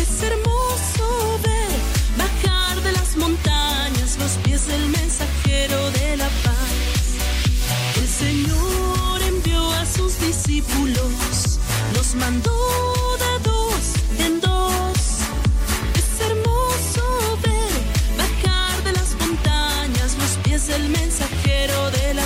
Es 0.00 0.22
hermoso 0.22 1.38
ver 1.42 1.78
bajar 2.16 2.80
de 2.82 2.92
las 2.92 3.16
montañas 3.18 4.16
los 4.18 4.30
pies 4.44 4.66
del 4.66 4.88
mensajero 4.88 5.90
de 5.90 6.16
la 6.16 6.28
paz. 6.42 6.56
El 7.96 8.08
Señor 8.08 9.20
envió 9.28 9.72
a 9.72 9.84
sus 9.84 10.18
discípulos, 10.20 11.12
mandó 12.16 13.16
de 13.18 13.38
dos 13.50 13.82
en 14.18 14.40
dos. 14.40 14.98
Es 16.00 16.20
hermoso 16.26 17.38
ver 17.42 17.76
bajar 18.16 18.82
de 18.84 18.92
las 18.92 19.14
montañas 19.14 20.16
los 20.18 20.30
pies 20.42 20.66
del 20.66 20.88
mensajero 20.88 21.90
de 21.90 22.14
la 22.14 22.25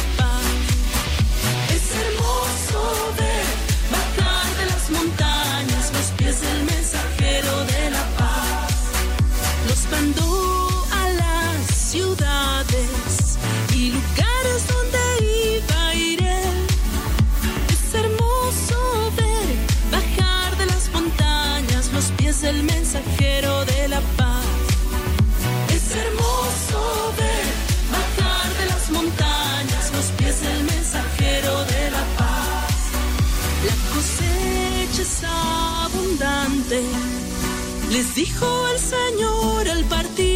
les 38.00 38.14
dijo 38.14 38.46
el 38.72 38.78
Señor 38.78 39.68
al 39.68 39.84
partir. 39.84 40.29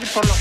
Luchar 0.00 0.12
por 0.14 0.31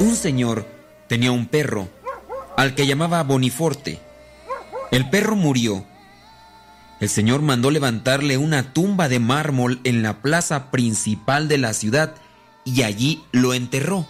Un 0.00 0.16
señor 0.16 0.66
tenía 1.08 1.32
un 1.32 1.46
perro 1.46 1.88
al 2.58 2.74
que 2.74 2.86
llamaba 2.86 3.22
Boniforte. 3.22 4.00
El 4.90 5.08
perro 5.08 5.34
murió. 5.34 5.86
El 7.00 7.08
señor 7.08 7.40
mandó 7.40 7.70
levantarle 7.70 8.36
una 8.36 8.74
tumba 8.74 9.08
de 9.08 9.18
mármol 9.18 9.80
en 9.84 10.02
la 10.02 10.20
plaza 10.20 10.70
principal 10.70 11.48
de 11.48 11.56
la 11.56 11.72
ciudad 11.72 12.14
y 12.66 12.82
allí 12.82 13.24
lo 13.32 13.54
enterró. 13.54 14.06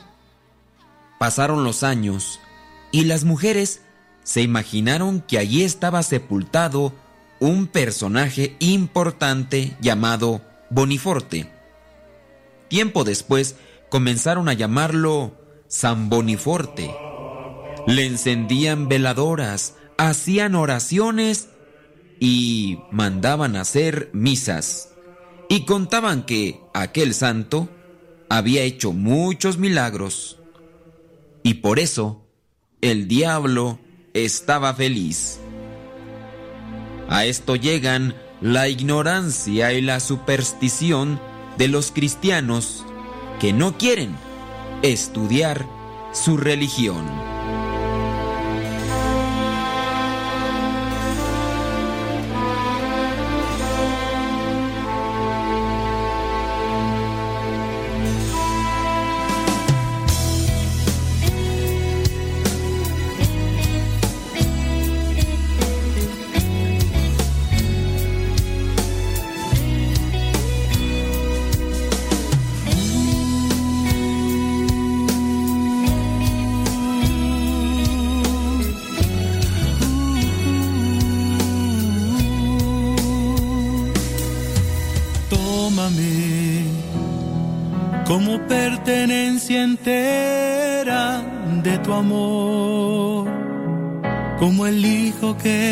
Pasaron 1.21 1.63
los 1.63 1.85
años 1.85 2.41
y 2.91 3.05
las 3.05 3.23
mujeres 3.23 3.83
se 4.25 4.43
imaginaron 4.43 5.21
que 5.21 5.39
allí 5.39 5.63
estaba 5.63 6.03
sepultado 6.03 6.93
un 7.41 7.67
personaje 7.67 8.55
importante 8.59 9.77
llamado 9.81 10.43
Boniforte. 10.69 11.51
Tiempo 12.69 13.03
después 13.03 13.57
comenzaron 13.89 14.49
a 14.49 14.53
llamarlo 14.53 15.35
San 15.67 16.09
Boniforte. 16.09 16.95
Le 17.87 18.07
encendían 18.07 18.89
veladoras, 18.89 19.75
hacían 19.97 20.55
oraciones 20.55 21.49
y 22.21 22.79
mandaban 22.93 23.57
hacer 23.57 24.11
misas. 24.13 24.91
Y 25.49 25.65
contaban 25.65 26.25
que 26.25 26.61
aquel 26.75 27.15
santo 27.15 27.69
había 28.29 28.63
hecho 28.63 28.93
muchos 28.93 29.59
milagros. 29.59 30.39
Y 31.43 31.55
por 31.55 31.79
eso 31.79 32.25
el 32.81 33.09
diablo 33.09 33.81
estaba 34.15 34.75
feliz. 34.75 35.41
A 37.11 37.25
esto 37.25 37.57
llegan 37.57 38.15
la 38.41 38.69
ignorancia 38.69 39.73
y 39.73 39.81
la 39.81 39.99
superstición 39.99 41.21
de 41.59 41.67
los 41.67 41.91
cristianos 41.91 42.87
que 43.41 43.53
no 43.53 43.77
quieren 43.77 44.15
estudiar 44.83 45.67
su 46.13 46.37
religión. 46.37 47.40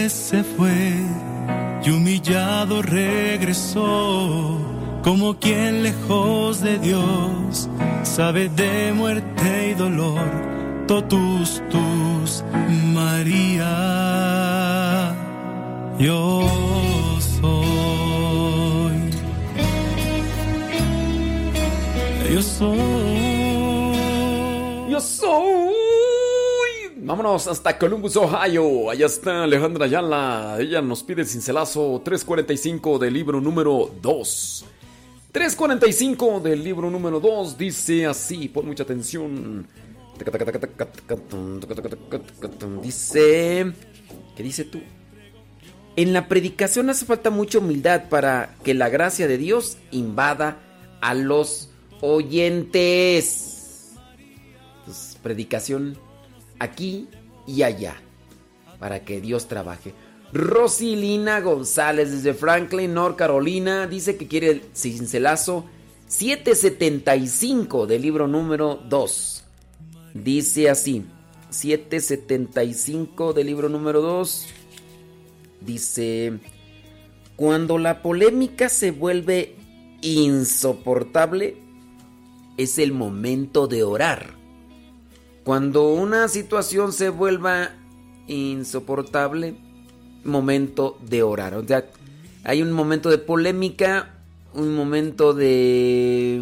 Se 0.09 0.43
fue 0.43 0.95
y 1.85 1.91
humillado 1.91 2.83
regresó, 2.83 4.59
como 5.03 5.39
quien 5.39 5.83
lejos 5.83 6.61
de 6.61 6.79
Dios 6.79 7.69
sabe 8.03 8.49
de 8.49 8.93
muerte 8.95 9.71
y 9.71 9.75
dolor, 9.75 10.87
totus 10.87 11.38
Hasta 27.47 27.79
Columbus, 27.79 28.17
Ohio. 28.17 28.91
Allá 28.91 29.07
está 29.07 29.45
Alejandra 29.45 29.85
Ayala. 29.85 30.57
Ella 30.59 30.83
nos 30.83 31.03
pide 31.03 31.23
el 31.23 31.29
cincelazo 31.29 32.01
345 32.05 32.99
del 32.99 33.15
libro 33.15 33.41
número 33.41 33.91
2. 34.03 34.65
345 35.31 36.41
del 36.41 36.65
libro 36.65 36.91
número 36.91 37.21
2 37.21 37.57
dice 37.57 38.07
así, 38.07 38.49
pon 38.49 38.67
mucha 38.67 38.83
atención. 38.83 39.67
Dice... 42.83 43.73
¿Qué 44.37 44.43
dice 44.43 44.65
tú? 44.65 44.81
En 45.97 46.13
la 46.13 46.29
predicación 46.29 46.91
hace 46.91 47.07
falta 47.07 47.31
mucha 47.31 47.59
humildad 47.59 48.09
para 48.09 48.57
que 48.65 48.75
la 48.75 48.89
gracia 48.89 49.29
de 49.29 49.39
Dios 49.39 49.79
invada 49.91 50.59
a 51.01 51.15
los 51.15 51.71
oyentes. 52.01 53.95
Predicación 55.23 55.99
aquí 56.59 57.09
y 57.49 57.63
allá 57.63 57.97
para 58.79 59.05
que 59.05 59.21
Dios 59.21 59.49
trabaje. 59.49 59.95
Rosilina 60.33 61.41
González 61.41 62.13
desde 62.13 62.35
Franklin, 62.35 62.95
North 62.95 63.17
Carolina, 63.17 63.87
dice 63.87 64.17
que 64.17 64.29
quiere 64.29 64.51
el 64.51 64.63
cincelazo 64.75 65.65
775 66.07 67.87
del 67.87 68.03
libro 68.03 68.29
número 68.29 68.77
2. 68.89 69.45
Dice 70.15 70.69
así, 70.69 71.05
775 71.51 73.33
del 73.33 73.47
libro 73.47 73.69
número 73.69 74.03
2. 74.03 74.47
Dice, 75.63 76.39
cuando 77.37 77.79
la 77.79 78.03
polémica 78.03 78.69
se 78.69 78.91
vuelve 78.91 79.57
insoportable, 80.03 81.57
es 82.57 82.79
el 82.79 82.93
momento 82.93 83.67
de 83.67 83.83
orar. 83.83 84.38
Cuando 85.49 85.95
una 85.95 86.29
situación 86.29 86.93
se 86.93 87.09
vuelva 87.09 87.71
insoportable, 88.27 89.55
momento 90.23 90.99
de 91.01 91.23
orar. 91.23 91.55
O 91.55 91.67
sea, 91.67 91.87
hay 92.45 92.61
un 92.61 92.71
momento 92.71 93.09
de 93.09 93.17
polémica, 93.17 94.21
un 94.53 94.75
momento 94.75 95.33
de... 95.33 96.35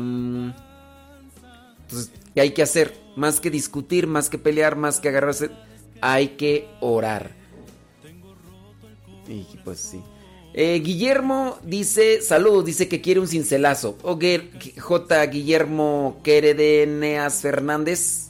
Entonces, 1.83 2.10
¿qué 2.35 2.41
hay 2.41 2.51
que 2.51 2.65
hacer? 2.65 2.97
Más 3.15 3.39
que 3.39 3.49
discutir, 3.49 4.09
más 4.09 4.28
que 4.28 4.39
pelear, 4.39 4.75
más 4.75 4.99
que 4.99 5.10
agarrarse, 5.10 5.51
hay 6.01 6.31
que 6.31 6.68
orar. 6.81 7.31
Y 9.28 9.44
pues 9.65 9.78
sí. 9.78 10.02
Eh, 10.52 10.81
Guillermo 10.85 11.60
dice, 11.62 12.23
saludos, 12.23 12.65
dice 12.65 12.89
que 12.89 13.01
quiere 13.01 13.20
un 13.20 13.28
cincelazo. 13.28 13.99
Ok, 14.02 14.25
J. 14.78 15.26
Guillermo 15.26 16.18
Queredeneas 16.25 17.41
Fernández. 17.41 18.25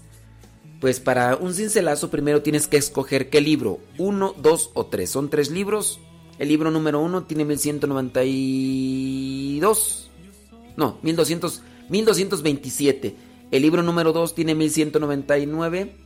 Pues 0.81 1.01
para 1.01 1.37
un 1.37 1.53
cincelazo 1.55 2.11
primero 2.11 2.43
tienes 2.43 2.67
que 2.67 2.77
escoger 2.77 3.31
qué 3.31 3.41
libro. 3.41 3.79
Uno, 3.99 4.35
dos 4.37 4.71
o 4.75 4.85
tres. 4.87 5.11
Son 5.11 5.31
tres 5.31 5.51
libros. 5.51 6.01
El 6.39 6.49
libro 6.49 6.71
número 6.71 7.01
uno 7.01 7.25
tiene 7.25 7.47
1192. 7.47 10.11
No, 10.77 10.99
1200, 11.03 11.63
1227. 11.89 13.17
El 13.51 13.63
libro 13.63 13.83
número 13.83 14.13
dos 14.13 14.35
tiene 14.35 14.55
1199. 14.55 15.97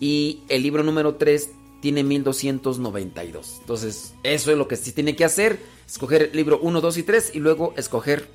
Y 0.00 0.40
el 0.48 0.62
libro 0.62 0.82
número 0.82 1.16
tres 1.16 1.50
tiene 1.84 2.02
1292. 2.02 3.58
Entonces, 3.60 4.14
eso 4.22 4.50
es 4.50 4.56
lo 4.56 4.68
que 4.68 4.76
sí 4.76 4.92
tiene 4.92 5.16
que 5.16 5.26
hacer. 5.26 5.60
Escoger 5.86 6.30
el 6.32 6.36
libro 6.36 6.58
1, 6.62 6.80
2 6.80 6.96
y 6.96 7.02
3 7.02 7.32
y 7.34 7.40
luego 7.40 7.74
escoger 7.76 8.26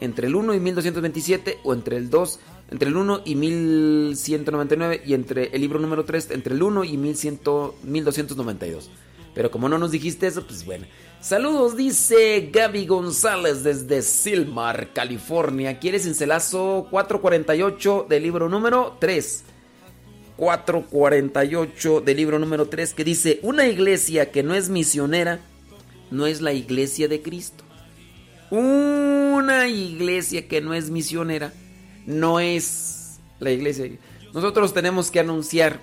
entre 0.00 0.26
el 0.26 0.34
1 0.34 0.52
y 0.54 0.58
1227 0.58 1.60
o 1.62 1.72
entre 1.72 1.96
el 1.96 2.10
2, 2.10 2.40
entre 2.72 2.88
el 2.88 2.96
1 2.96 3.22
y 3.26 3.34
1199 3.34 5.02
y 5.04 5.12
entre 5.12 5.54
el 5.54 5.60
libro 5.60 5.78
número 5.78 6.06
3 6.06 6.30
entre 6.30 6.54
el 6.54 6.62
1 6.62 6.84
y 6.84 6.96
1100, 6.96 7.40
1292. 7.82 8.90
Pero 9.34 9.50
como 9.50 9.68
no 9.68 9.78
nos 9.78 9.90
dijiste 9.90 10.26
eso, 10.26 10.46
pues 10.46 10.64
bueno. 10.64 10.86
Saludos, 11.20 11.76
dice 11.76 12.48
Gaby 12.50 12.86
González 12.86 13.62
desde 13.62 14.00
Silmar, 14.00 14.92
California. 14.94 15.78
¿Quieres 15.78 16.04
cincelazo 16.04 16.88
448 16.90 18.06
del 18.08 18.22
libro 18.22 18.48
número 18.48 18.96
3? 18.98 19.44
448 20.36 22.00
del 22.00 22.16
libro 22.16 22.38
número 22.38 22.68
3 22.68 22.94
que 22.94 23.04
dice, 23.04 23.38
una 23.42 23.66
iglesia 23.66 24.30
que 24.30 24.42
no 24.42 24.54
es 24.54 24.70
misionera 24.70 25.40
no 26.10 26.26
es 26.26 26.40
la 26.40 26.54
iglesia 26.54 27.06
de 27.06 27.20
Cristo. 27.20 27.64
Una 28.50 29.68
iglesia 29.68 30.48
que 30.48 30.62
no 30.62 30.72
es 30.72 30.90
misionera 30.90 31.52
no 32.06 32.40
es 32.40 33.20
la 33.38 33.50
iglesia. 33.50 33.90
Nosotros 34.34 34.72
tenemos 34.72 35.10
que 35.10 35.20
anunciar, 35.20 35.80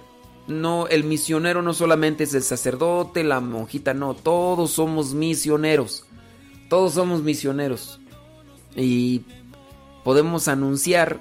no, 0.48 0.88
el 0.88 1.04
misionero 1.04 1.62
no 1.62 1.74
solamente 1.74 2.24
es 2.24 2.34
el 2.34 2.44
sacerdote, 2.44 3.24
la 3.24 3.40
monjita, 3.40 3.94
no, 3.94 4.16
todos 4.16 4.72
somos 4.72 5.14
misioneros. 5.14 6.06
Todos 6.70 6.94
somos 6.94 7.24
misioneros. 7.24 8.00
Y 8.76 9.24
podemos 10.04 10.48
anunciar 10.48 11.20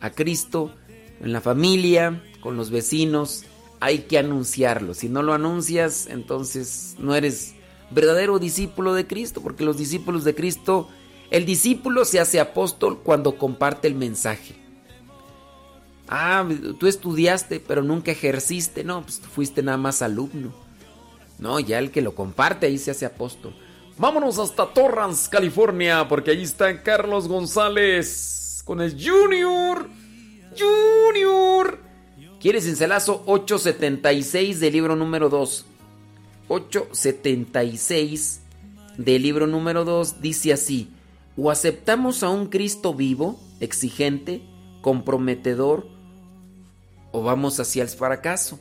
a 0.00 0.10
Cristo 0.10 0.72
en 1.20 1.32
la 1.32 1.40
familia, 1.40 2.22
con 2.40 2.56
los 2.56 2.70
vecinos, 2.70 3.44
hay 3.80 4.00
que 4.00 4.18
anunciarlo. 4.18 4.94
Si 4.94 5.08
no 5.08 5.22
lo 5.22 5.32
anuncias, 5.32 6.06
entonces 6.08 6.96
no 6.98 7.14
eres 7.14 7.54
verdadero 7.90 8.38
discípulo 8.38 8.94
de 8.94 9.06
Cristo, 9.06 9.40
porque 9.40 9.64
los 9.64 9.76
discípulos 9.76 10.24
de 10.24 10.34
Cristo, 10.34 10.88
el 11.30 11.46
discípulo 11.46 12.04
se 12.04 12.20
hace 12.20 12.40
apóstol 12.40 13.00
cuando 13.02 13.36
comparte 13.36 13.88
el 13.88 13.94
mensaje. 13.94 14.54
Ah, 16.08 16.46
tú 16.78 16.88
estudiaste, 16.88 17.60
pero 17.60 17.82
nunca 17.82 18.10
ejerciste. 18.10 18.82
No, 18.82 19.02
pues 19.02 19.20
fuiste 19.20 19.62
nada 19.62 19.78
más 19.78 20.02
alumno. 20.02 20.52
No, 21.38 21.60
ya 21.60 21.78
el 21.78 21.92
que 21.92 22.02
lo 22.02 22.14
comparte 22.14 22.66
ahí 22.66 22.78
se 22.78 22.90
hace 22.90 23.06
apóstol. 23.06 23.54
Vámonos 23.96 24.38
hasta 24.38 24.66
Torrance, 24.66 25.30
California, 25.30 26.08
porque 26.08 26.32
ahí 26.32 26.42
está 26.42 26.82
Carlos 26.82 27.28
González 27.28 28.62
con 28.64 28.80
el 28.80 28.92
Junior. 28.92 29.88
Junior. 30.58 31.78
¿Quieres 32.40 32.66
encelazo 32.66 33.22
876 33.26 34.58
del 34.58 34.72
libro 34.72 34.96
número 34.96 35.28
2? 35.28 35.66
876 36.48 38.40
del 38.98 39.22
libro 39.22 39.46
número 39.46 39.84
2 39.84 40.20
dice 40.20 40.52
así, 40.52 40.90
o 41.36 41.50
aceptamos 41.50 42.22
a 42.22 42.30
un 42.30 42.46
Cristo 42.46 42.94
vivo, 42.94 43.40
exigente, 43.60 44.42
comprometedor, 44.82 45.86
o 47.12 47.22
vamos 47.22 47.58
hacia 47.60 47.82
el 47.82 47.88
fracaso. 47.88 48.58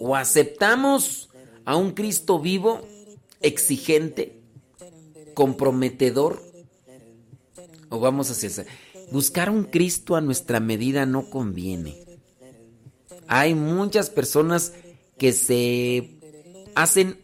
O 0.00 0.16
aceptamos 0.16 1.30
a 1.64 1.76
un 1.76 1.92
Cristo 1.92 2.38
vivo, 2.40 2.82
exigente, 3.40 4.40
comprometedor, 5.34 6.42
o 7.88 8.00
vamos 8.00 8.30
hacia 8.30 8.62
el... 8.62 8.66
Buscar 9.12 9.50
un 9.50 9.64
Cristo 9.64 10.16
a 10.16 10.22
nuestra 10.22 10.58
medida 10.58 11.04
no 11.04 11.28
conviene. 11.28 11.98
Hay 13.28 13.54
muchas 13.54 14.08
personas 14.08 14.72
que 15.18 15.32
se 15.32 16.18
hacen 16.74 17.20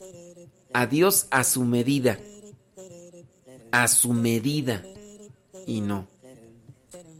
a 0.74 0.86
Dios 0.86 1.26
a 1.30 1.44
su 1.44 1.64
medida. 1.64 2.18
A 3.72 3.88
su 3.88 4.12
medida. 4.12 4.82
Y 5.66 5.80
no. 5.80 6.08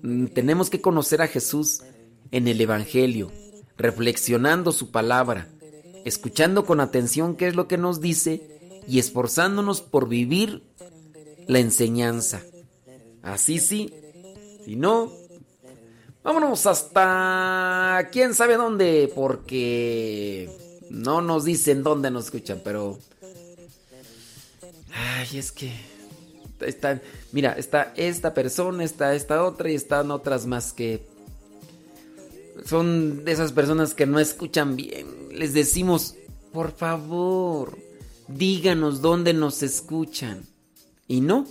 Mm, 0.03 0.27
tenemos 0.27 0.71
que 0.71 0.81
conocer 0.81 1.23
a 1.23 1.29
Jesús 1.29 1.83
en 2.31 2.49
el 2.49 2.61
Evangelio, 2.61 3.33
reflexionando 3.77 4.73
su 4.73 4.91
palabra, 4.91 5.49
escuchando 6.05 6.65
con 6.65 6.81
atención 6.81 7.37
qué 7.37 7.49
es 7.49 7.57
lo 7.57 7.69
que 7.69 7.79
nos 7.79 8.01
dice 8.01 8.83
y 8.87 8.99
esforzándonos 8.99 9.81
por 9.81 10.09
vivir 10.09 10.63
la 11.47 11.59
enseñanza. 11.59 12.43
Así 13.23 13.59
sí, 13.59 13.93
si 14.65 14.77
no, 14.77 15.13
vámonos 16.23 16.67
hasta 16.67 18.09
quién 18.13 18.35
sabe 18.35 18.57
dónde, 18.57 19.13
porque 19.15 20.51
no 20.91 21.21
nos 21.21 21.45
dicen 21.45 21.83
dónde 21.83 22.11
nos 22.11 22.27
escuchan, 22.27 22.61
pero... 22.65 22.99
Ay, 24.93 25.39
es 25.39 25.53
que... 25.53 25.98
Está, 26.61 27.01
mira, 27.33 27.53
está 27.53 27.93
esta 27.97 28.35
persona, 28.35 28.85
está 28.85 29.15
esta 29.15 29.45
otra 29.45 29.71
y 29.71 29.75
están 29.75 30.11
otras 30.11 30.47
más 30.47 30.73
que... 30.73 31.07
Son 32.65 33.25
de 33.25 33.33
esas 33.33 33.53
personas 33.53 33.95
que 33.95 34.07
no 34.07 34.19
escuchan 34.19 34.77
bien. 34.77 35.07
Les 35.33 35.55
decimos, 35.55 36.17
por 36.53 36.73
favor, 36.73 37.79
díganos 38.27 39.01
dónde 39.01 39.33
nos 39.33 39.63
escuchan. 39.63 40.45
Y 41.07 41.21
no, 41.21 41.47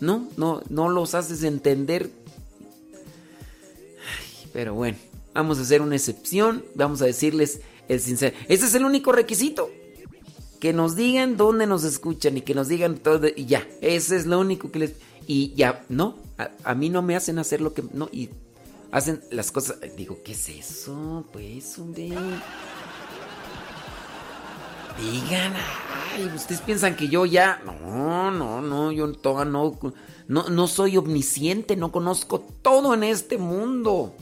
no, 0.00 0.28
no, 0.36 0.62
no 0.68 0.88
los 0.88 1.14
haces 1.14 1.42
entender. 1.42 2.10
Pero 4.52 4.74
bueno, 4.74 4.98
vamos 5.34 5.58
a 5.58 5.62
hacer 5.62 5.82
una 5.82 5.96
excepción. 5.96 6.64
Vamos 6.74 7.02
a 7.02 7.06
decirles 7.06 7.60
el 7.88 8.00
sincero. 8.00 8.36
Ese 8.48 8.66
es 8.66 8.74
el 8.74 8.84
único 8.84 9.12
requisito. 9.12 9.70
Que 10.60 10.72
nos 10.72 10.94
digan 10.94 11.36
dónde 11.36 11.66
nos 11.66 11.84
escuchan 11.84 12.36
y 12.36 12.42
que 12.42 12.54
nos 12.54 12.68
digan 12.68 12.98
todo. 12.98 13.26
Y 13.34 13.46
ya, 13.46 13.66
ese 13.80 14.16
es 14.16 14.26
lo 14.26 14.38
único 14.38 14.70
que 14.70 14.78
les. 14.78 14.92
Y 15.26 15.54
ya, 15.54 15.84
no, 15.88 16.16
a, 16.64 16.74
mí 16.74 16.90
no 16.90 17.02
me 17.02 17.16
hacen 17.16 17.38
hacer 17.38 17.60
lo 17.60 17.72
que. 17.72 17.82
No, 17.92 18.08
y 18.12 18.30
hacen 18.92 19.22
las 19.30 19.50
cosas. 19.50 19.78
Digo, 19.96 20.18
¿qué 20.22 20.32
es 20.32 20.48
eso? 20.50 21.26
Pues, 21.32 21.78
hombre. 21.78 22.10
Digan, 25.00 25.54
ay, 26.14 26.30
ustedes 26.34 26.60
piensan 26.60 26.94
que 26.94 27.08
yo 27.08 27.24
ya. 27.24 27.62
No, 27.64 28.30
no, 28.30 28.60
no, 28.60 28.92
yo 28.92 29.10
todavía 29.12 29.50
no, 29.50 29.78
no, 30.28 30.48
no 30.48 30.68
soy 30.68 30.98
omnisciente, 30.98 31.74
no 31.76 31.90
conozco 31.90 32.40
todo 32.40 32.92
en 32.92 33.04
este 33.04 33.38
mundo. 33.38 34.14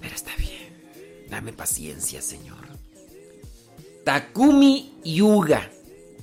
Pero 0.00 0.14
está 0.14 0.36
bien. 0.36 1.28
Dame 1.28 1.52
paciencia, 1.52 2.22
Señor. 2.22 2.63
Takumi 4.04 4.92
Yuga. 5.02 5.70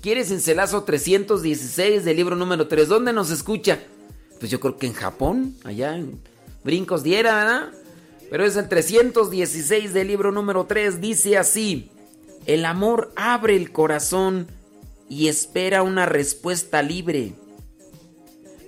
¿Quieres 0.01 0.31
encelazo 0.31 0.83
316 0.83 2.05
del 2.05 2.15
libro 2.15 2.35
número 2.35 2.67
3? 2.67 2.87
¿Dónde 2.87 3.13
nos 3.13 3.31
escucha? 3.31 3.79
Pues 4.39 4.51
yo 4.51 4.59
creo 4.59 4.77
que 4.77 4.87
en 4.87 4.93
Japón, 4.93 5.55
allá 5.63 5.95
en 5.95 6.19
Brincos 6.63 7.03
Diera, 7.03 7.35
¿verdad? 7.35 7.71
Pero 8.29 8.45
es 8.45 8.55
el 8.55 8.69
316 8.69 9.93
del 9.93 10.07
libro 10.07 10.31
número 10.31 10.65
3. 10.65 11.01
Dice 11.01 11.37
así: 11.37 11.91
El 12.45 12.65
amor 12.65 13.11
abre 13.15 13.55
el 13.55 13.71
corazón 13.71 14.47
y 15.09 15.27
espera 15.27 15.83
una 15.83 16.05
respuesta 16.05 16.81
libre. 16.81 17.33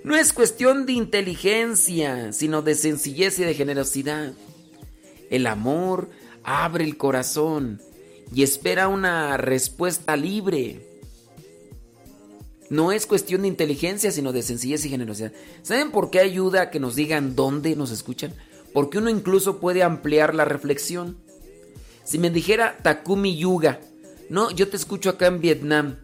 No 0.04 0.14
es 0.14 0.32
cuestión 0.32 0.86
de 0.86 0.92
inteligencia, 0.92 2.32
sino 2.32 2.62
de 2.62 2.74
sencillez 2.74 3.38
y 3.38 3.44
de 3.44 3.54
generosidad. 3.54 4.34
El 5.30 5.46
amor 5.46 6.10
abre 6.42 6.84
el 6.84 6.96
corazón 6.98 7.80
y 8.32 8.42
espera 8.42 8.88
una 8.88 9.36
respuesta 9.36 10.16
libre. 10.16 10.86
No 12.70 12.92
es 12.92 13.06
cuestión 13.06 13.42
de 13.42 13.48
inteligencia, 13.48 14.10
sino 14.10 14.32
de 14.32 14.42
sencillez 14.42 14.84
y 14.84 14.90
generosidad. 14.90 15.32
¿Saben 15.62 15.90
por 15.90 16.10
qué 16.10 16.20
ayuda 16.20 16.62
a 16.62 16.70
que 16.70 16.80
nos 16.80 16.96
digan 16.96 17.36
dónde 17.36 17.76
nos 17.76 17.90
escuchan? 17.90 18.34
Porque 18.72 18.98
uno 18.98 19.10
incluso 19.10 19.60
puede 19.60 19.82
ampliar 19.82 20.34
la 20.34 20.44
reflexión. 20.44 21.18
Si 22.04 22.18
me 22.18 22.30
dijera 22.30 22.78
Takumi 22.82 23.36
Yuga, 23.36 23.80
no, 24.28 24.50
yo 24.50 24.68
te 24.68 24.76
escucho 24.76 25.10
acá 25.10 25.26
en 25.26 25.40
Vietnam, 25.40 25.96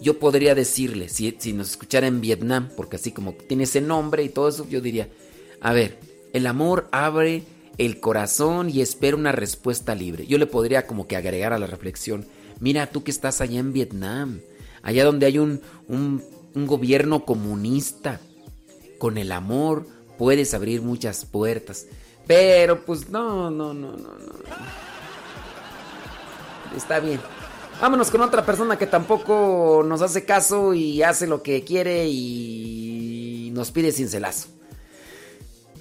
yo 0.00 0.18
podría 0.18 0.54
decirle, 0.54 1.08
si, 1.08 1.36
si 1.38 1.52
nos 1.52 1.70
escuchara 1.70 2.06
en 2.06 2.20
Vietnam, 2.20 2.70
porque 2.76 2.96
así 2.96 3.12
como 3.12 3.34
tiene 3.34 3.64
ese 3.64 3.80
nombre 3.80 4.24
y 4.24 4.28
todo 4.28 4.48
eso, 4.48 4.66
yo 4.68 4.80
diría, 4.80 5.08
a 5.60 5.72
ver, 5.72 5.98
el 6.32 6.46
amor 6.46 6.88
abre 6.90 7.44
el 7.78 8.00
corazón 8.00 8.70
y 8.70 8.80
espera 8.80 9.16
una 9.16 9.32
respuesta 9.32 9.94
libre. 9.94 10.26
Yo 10.26 10.38
le 10.38 10.46
podría 10.46 10.86
como 10.86 11.06
que 11.06 11.16
agregar 11.16 11.52
a 11.52 11.58
la 11.58 11.66
reflexión, 11.66 12.26
mira 12.60 12.86
tú 12.86 13.02
que 13.02 13.10
estás 13.10 13.40
allá 13.40 13.60
en 13.60 13.72
Vietnam, 13.72 14.40
allá 14.82 15.04
donde 15.04 15.26
hay 15.26 15.38
un, 15.38 15.60
un, 15.88 16.22
gobierno 16.54 17.24
comunista, 17.24 18.20
con 18.98 19.16
el 19.18 19.32
amor 19.32 19.86
puedes 20.18 20.54
abrir 20.54 20.82
muchas 20.82 21.24
puertas. 21.24 21.86
Pero 22.26 22.84
pues 22.84 23.08
no, 23.08 23.50
no, 23.50 23.74
no, 23.74 23.92
no, 23.92 24.08
no. 24.18 24.32
Está 26.76 27.00
bien. 27.00 27.20
Vámonos 27.80 28.10
con 28.10 28.20
otra 28.20 28.46
persona 28.46 28.78
que 28.78 28.86
tampoco 28.86 29.82
nos 29.84 30.02
hace 30.02 30.24
caso 30.24 30.72
y 30.72 31.02
hace 31.02 31.26
lo 31.26 31.42
que 31.42 31.64
quiere 31.64 32.06
y 32.08 33.50
nos 33.52 33.72
pide 33.72 33.90
cincelazo. 33.90 34.48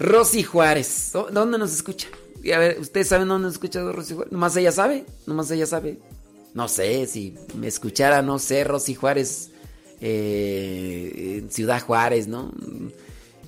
Rosy 0.02 0.44
Juárez. 0.44 1.12
¿Dónde 1.32 1.58
nos 1.58 1.74
escucha? 1.74 2.08
a 2.54 2.58
ver, 2.58 2.80
¿ustedes 2.80 3.08
saben 3.08 3.28
dónde 3.28 3.46
nos 3.46 3.54
escucha 3.54 3.82
Rosy 3.82 4.16
Juárez? 4.16 4.32
Nomás 4.32 4.56
ella 4.58 4.72
sabe, 4.72 5.06
nomás 5.28 5.52
ella 5.52 5.68
sabe. 5.68 6.00
No 6.54 6.68
sé, 6.68 7.06
si 7.06 7.36
me 7.56 7.68
escuchara, 7.68 8.22
no 8.22 8.40
sé, 8.40 8.64
Rosy 8.64 8.96
Juárez 8.96 9.52
eh, 10.02 11.46
Ciudad 11.50 11.82
Juárez, 11.82 12.28
¿no? 12.28 12.52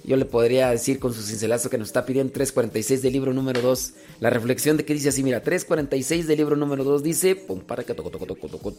Yo 0.03 0.15
le 0.15 0.25
podría 0.25 0.69
decir 0.69 0.99
con 0.99 1.13
su 1.13 1.23
cincelazo 1.23 1.69
que 1.69 1.77
nos 1.77 1.87
está 1.87 2.05
pidiendo 2.05 2.31
346 2.31 3.01
del 3.01 3.13
libro 3.13 3.33
número 3.33 3.61
2. 3.61 3.93
La 4.19 4.29
reflexión 4.29 4.77
de 4.77 4.85
que 4.85 4.93
dice 4.93 5.09
así, 5.09 5.23
mira, 5.23 5.41
346 5.41 6.27
del 6.27 6.37
libro 6.37 6.55
número 6.55 6.83
2 6.83 7.01
dice, 7.01 7.35
pum, 7.35 7.61
para 7.61 7.83
que 7.83 7.93
toco, 7.93 8.11
toco, 8.11 8.27
toco, 8.27 8.47
toco, 8.47 8.73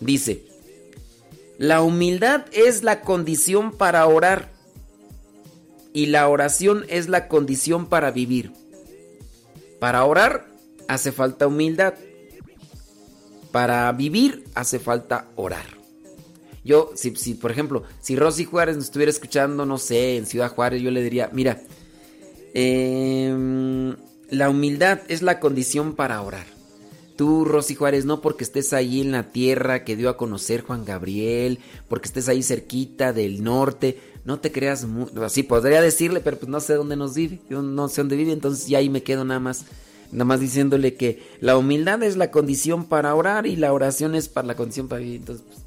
dice, 0.00 0.44
la 1.56 1.80
humildad 1.80 2.44
es 2.52 2.82
la 2.82 3.00
condición 3.00 3.72
para 3.72 4.06
orar 4.06 4.55
y 5.96 6.04
la 6.04 6.28
oración 6.28 6.84
es 6.90 7.08
la 7.08 7.26
condición 7.26 7.86
para 7.86 8.10
vivir. 8.10 8.52
Para 9.78 10.04
orar 10.04 10.46
hace 10.88 11.10
falta 11.10 11.46
humildad. 11.46 11.94
Para 13.50 13.90
vivir 13.92 14.44
hace 14.54 14.78
falta 14.78 15.28
orar. 15.36 15.64
Yo, 16.66 16.90
si, 16.96 17.32
por 17.32 17.50
ejemplo, 17.50 17.84
si 18.02 18.14
Rosy 18.14 18.44
Juárez 18.44 18.76
nos 18.76 18.84
estuviera 18.84 19.08
escuchando, 19.08 19.64
no 19.64 19.78
sé, 19.78 20.18
en 20.18 20.26
Ciudad 20.26 20.50
Juárez, 20.50 20.82
yo 20.82 20.90
le 20.90 21.02
diría, 21.02 21.30
mira, 21.32 21.62
em, 22.52 23.96
la 24.28 24.50
humildad 24.50 25.00
es 25.08 25.22
la 25.22 25.40
condición 25.40 25.94
para 25.94 26.20
orar. 26.20 26.44
Tú, 27.16 27.46
Rosy 27.46 27.74
Juárez, 27.74 28.04
no 28.04 28.20
porque 28.20 28.44
estés 28.44 28.74
ahí 28.74 29.00
en 29.00 29.12
la 29.12 29.30
tierra 29.30 29.82
que 29.82 29.96
dio 29.96 30.10
a 30.10 30.18
conocer 30.18 30.60
Juan 30.60 30.84
Gabriel, 30.84 31.60
porque 31.88 32.08
estés 32.08 32.28
ahí 32.28 32.42
cerquita 32.42 33.14
del 33.14 33.42
norte, 33.42 33.98
no 34.26 34.40
te 34.40 34.50
creas, 34.50 34.84
así 35.22 35.44
podría 35.44 35.80
decirle, 35.80 36.20
pero 36.20 36.36
pues 36.36 36.48
no 36.48 36.58
sé 36.58 36.74
dónde 36.74 36.96
nos 36.96 37.14
vive, 37.14 37.38
yo 37.48 37.62
no 37.62 37.88
sé 37.88 38.00
dónde 38.00 38.16
vive, 38.16 38.32
entonces 38.32 38.66
ya 38.66 38.78
ahí 38.78 38.90
me 38.90 39.04
quedo 39.04 39.24
nada 39.24 39.38
más, 39.38 39.66
nada 40.10 40.24
más 40.24 40.40
diciéndole 40.40 40.94
que 40.94 41.22
la 41.40 41.56
humildad 41.56 42.02
es 42.02 42.16
la 42.16 42.32
condición 42.32 42.86
para 42.86 43.14
orar 43.14 43.46
y 43.46 43.54
la 43.54 43.72
oración 43.72 44.16
es 44.16 44.28
para 44.28 44.48
la 44.48 44.56
condición 44.56 44.88
para 44.88 45.00
vivir, 45.00 45.20
entonces 45.20 45.46
pues, 45.46 45.60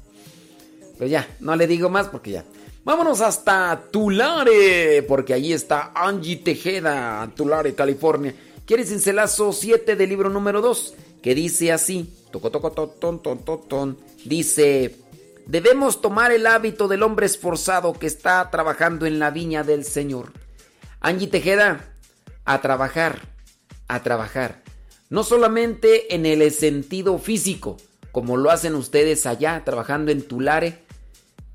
pues 0.98 1.10
ya, 1.10 1.26
no 1.40 1.56
le 1.56 1.66
digo 1.66 1.88
más 1.88 2.08
porque 2.08 2.32
ya. 2.32 2.44
Vámonos 2.84 3.22
hasta 3.22 3.88
Tulare, 3.90 5.02
porque 5.08 5.32
ahí 5.32 5.52
está 5.52 5.92
Angie 5.94 6.36
Tejeda, 6.36 7.30
Tulare, 7.34 7.74
California. 7.74 8.34
¿Quieres 8.66 8.88
cincelazo 8.88 9.52
7 9.52 9.96
del 9.96 10.08
libro 10.08 10.28
número 10.28 10.60
2? 10.60 10.94
Que 11.22 11.34
dice 11.34 11.72
así, 11.72 12.12
toco, 12.30 12.50
toco, 12.50 12.70
ton, 12.70 13.22
ton, 13.22 13.38
ton, 13.44 13.68
ton, 13.68 13.98
dice, 14.24 14.96
debemos 15.50 16.00
tomar 16.00 16.30
el 16.30 16.46
hábito 16.46 16.86
del 16.86 17.02
hombre 17.02 17.26
esforzado 17.26 17.92
que 17.94 18.06
está 18.06 18.48
trabajando 18.50 19.04
en 19.04 19.18
la 19.18 19.32
viña 19.32 19.64
del 19.64 19.84
Señor. 19.84 20.32
Angie 21.00 21.26
Tejeda, 21.26 21.92
a 22.44 22.60
trabajar, 22.60 23.18
a 23.88 24.00
trabajar. 24.04 24.62
No 25.08 25.24
solamente 25.24 26.14
en 26.14 26.24
el 26.24 26.48
sentido 26.52 27.18
físico, 27.18 27.78
como 28.12 28.36
lo 28.36 28.52
hacen 28.52 28.76
ustedes 28.76 29.26
allá, 29.26 29.62
trabajando 29.64 30.12
en 30.12 30.22
Tulare, 30.22 30.84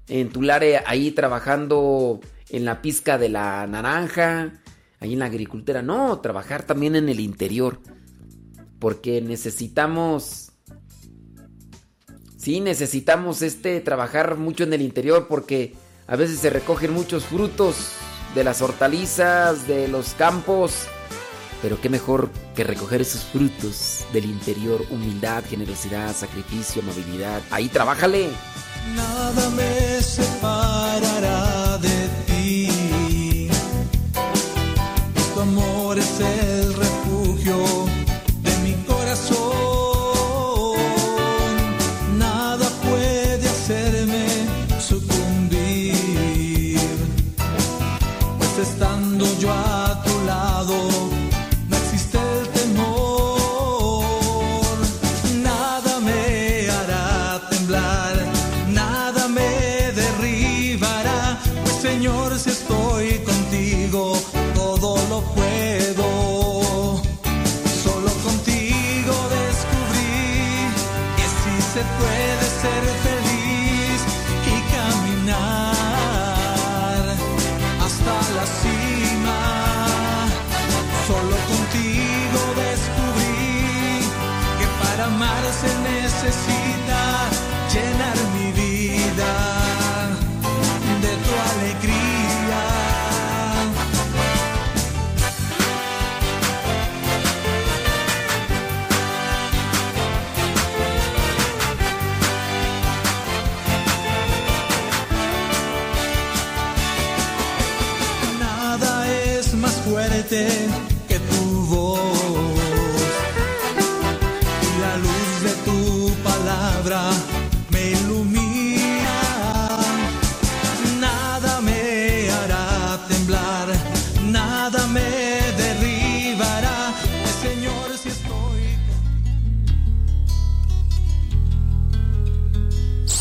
en 0.10 0.30
Tulare 0.30 0.84
ahí 0.86 1.12
trabajando 1.12 2.20
en 2.50 2.66
la 2.66 2.82
pizca 2.82 3.18
de 3.18 3.30
la 3.30 3.66
naranja, 3.66 4.62
ahí 5.00 5.14
en 5.14 5.20
la 5.20 5.28
agricultura. 5.28 5.82
No, 5.82 6.20
trabajar 6.20 6.64
también 6.64 6.98
en 6.98 7.08
el 7.08 7.22
interior. 7.22 7.80
Porque 8.78 9.22
necesitamos... 9.22 10.45
Sí, 12.46 12.60
necesitamos 12.60 13.42
este 13.42 13.82
trabajar 13.82 14.38
mucho 14.38 14.66
en 14.66 14.74
el 14.74 14.84
interior 14.84 15.26
porque 15.28 15.74
a 16.06 16.16
veces 16.16 16.38
se 16.38 16.52
recogen 16.52 16.94
muchos 16.94 17.26
frutos 17.26 17.94
de 18.36 18.44
las 18.44 18.62
hortalizas, 18.62 19.68
de 19.68 19.88
los 19.88 20.14
campos. 20.14 20.84
Pero 21.64 21.82
qué 21.82 21.90
mejor 21.90 22.30
que 22.56 22.64
recoger 22.64 23.02
esos 23.02 23.24
frutos 23.24 24.06
del 24.14 24.26
interior, 24.26 24.86
humildad, 24.92 25.44
generosidad, 25.50 26.16
sacrificio, 26.16 26.84
amabilidad. 26.84 27.42
Ahí 27.50 27.68
trabájale. 27.68 28.30
Nada 28.96 29.50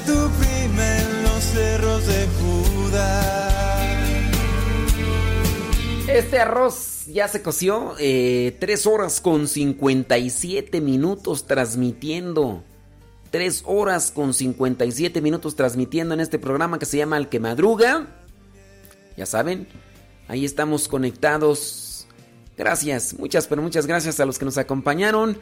Tu 0.00 0.30
los 1.82 2.06
de. 2.06 2.26
Este 6.08 6.38
arroz 6.38 7.06
ya 7.06 7.28
se 7.28 7.42
coció. 7.42 7.94
Eh, 7.98 8.56
3 8.58 8.86
horas 8.86 9.20
con 9.20 9.48
57 9.48 10.80
minutos 10.80 11.46
transmitiendo. 11.46 12.62
3 13.30 13.62
horas 13.66 14.12
con 14.12 14.32
57 14.32 15.20
minutos 15.20 15.56
transmitiendo 15.56 16.14
en 16.14 16.20
este 16.20 16.38
programa 16.38 16.78
que 16.78 16.86
se 16.86 16.96
llama 16.96 17.18
El 17.18 17.28
que 17.28 17.40
madruga. 17.40 18.06
Ya 19.16 19.26
saben, 19.26 19.66
ahí 20.28 20.44
estamos 20.44 20.88
conectados. 20.88 22.06
Gracias, 22.56 23.14
muchas, 23.18 23.46
pero 23.46 23.60
muchas 23.62 23.86
gracias 23.86 24.20
a 24.20 24.24
los 24.24 24.38
que 24.38 24.44
nos 24.44 24.58
acompañaron. 24.58 25.38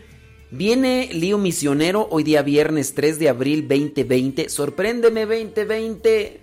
Viene 0.51 1.09
Lío 1.13 1.39
Misionero 1.39 2.07
hoy 2.11 2.23
día 2.23 2.43
viernes 2.43 2.95
3 2.95 3.19
de 3.19 3.29
abril 3.29 3.67
2020. 3.67 4.49
Sorpréndeme 4.49 5.27
2020. 5.27 6.41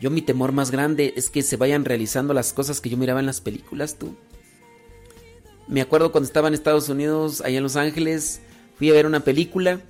Yo 0.00 0.10
mi 0.10 0.22
temor 0.22 0.52
más 0.52 0.70
grande 0.70 1.14
es 1.16 1.30
que 1.30 1.42
se 1.42 1.56
vayan 1.56 1.84
realizando 1.84 2.34
las 2.34 2.52
cosas 2.52 2.80
que 2.80 2.90
yo 2.90 2.96
miraba 2.96 3.20
en 3.20 3.26
las 3.26 3.40
películas, 3.40 3.96
tú. 3.96 4.16
Me 5.68 5.80
acuerdo 5.80 6.10
cuando 6.10 6.26
estaba 6.26 6.48
en 6.48 6.54
Estados 6.54 6.88
Unidos, 6.88 7.40
allá 7.40 7.58
en 7.58 7.62
Los 7.62 7.76
Ángeles, 7.76 8.40
fui 8.76 8.90
a 8.90 8.94
ver 8.94 9.06
una 9.06 9.20
película. 9.20 9.80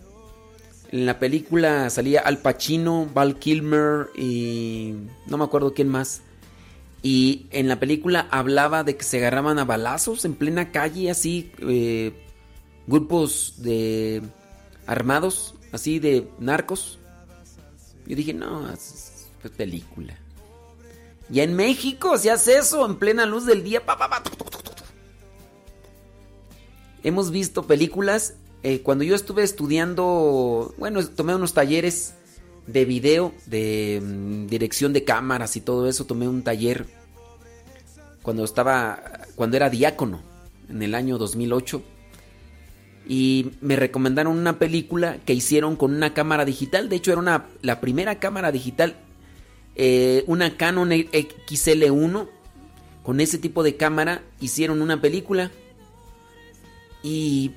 En 0.90 1.06
la 1.06 1.18
película 1.18 1.88
salía 1.88 2.20
Al 2.20 2.38
Pacino, 2.38 3.08
Val 3.12 3.38
Kilmer 3.38 4.08
y 4.14 4.94
no 5.26 5.38
me 5.38 5.44
acuerdo 5.44 5.72
quién 5.72 5.88
más. 5.88 6.20
Y 7.02 7.46
en 7.50 7.66
la 7.66 7.80
película 7.80 8.28
hablaba 8.30 8.84
de 8.84 8.96
que 8.96 9.02
se 9.02 9.16
agarraban 9.16 9.58
a 9.58 9.64
balazos 9.64 10.24
en 10.26 10.34
plena 10.34 10.70
calle, 10.70 11.10
así, 11.10 11.50
eh, 11.66 12.12
grupos 12.86 13.54
de 13.58 14.22
armados, 14.86 15.54
así 15.72 15.98
de 15.98 16.28
narcos. 16.38 16.98
Yo 18.06 18.16
dije, 18.16 18.34
no, 18.34 18.70
es, 18.72 19.28
película. 19.56 20.18
Ya 21.28 21.44
en 21.44 21.54
México 21.54 22.18
se 22.18 22.30
hace 22.30 22.58
eso 22.58 22.84
en 22.84 22.96
plena 22.96 23.26
luz 23.26 23.46
del 23.46 23.62
día. 23.62 23.84
pa, 23.84 23.96
pa, 23.96 24.08
pa. 24.08 24.22
Hemos 27.02 27.30
visto 27.30 27.66
películas. 27.66 28.34
eh, 28.62 28.80
cuando 28.82 29.02
yo 29.02 29.16
estuve 29.16 29.42
estudiando, 29.42 30.72
bueno, 30.78 31.04
tomé 31.08 31.34
unos 31.34 31.52
talleres 31.52 32.14
de 32.66 32.84
video, 32.84 33.32
de 33.46 34.00
mm, 34.00 34.46
dirección 34.46 34.92
de 34.92 35.04
cámaras 35.04 35.56
y 35.56 35.60
todo 35.60 35.88
eso. 35.88 36.04
Tomé 36.04 36.28
un 36.28 36.42
taller 36.42 36.86
cuando 38.22 38.44
estaba, 38.44 39.02
cuando 39.34 39.56
era 39.56 39.68
diácono, 39.68 40.20
en 40.68 40.82
el 40.82 40.94
año 40.94 41.18
2008. 41.18 41.82
Y 43.06 43.52
me 43.60 43.76
recomendaron 43.76 44.38
una 44.38 44.58
película 44.58 45.18
que 45.24 45.34
hicieron 45.34 45.76
con 45.76 45.94
una 45.94 46.14
cámara 46.14 46.44
digital. 46.44 46.88
De 46.88 46.96
hecho, 46.96 47.12
era 47.12 47.20
una, 47.20 47.46
la 47.60 47.80
primera 47.80 48.18
cámara 48.18 48.52
digital, 48.52 48.96
eh, 49.74 50.24
una 50.26 50.56
Canon 50.56 50.90
XL1. 50.90 52.28
Con 53.02 53.20
ese 53.20 53.38
tipo 53.38 53.62
de 53.62 53.76
cámara 53.76 54.22
hicieron 54.40 54.82
una 54.82 55.00
película. 55.00 55.50
Y, 57.02 57.52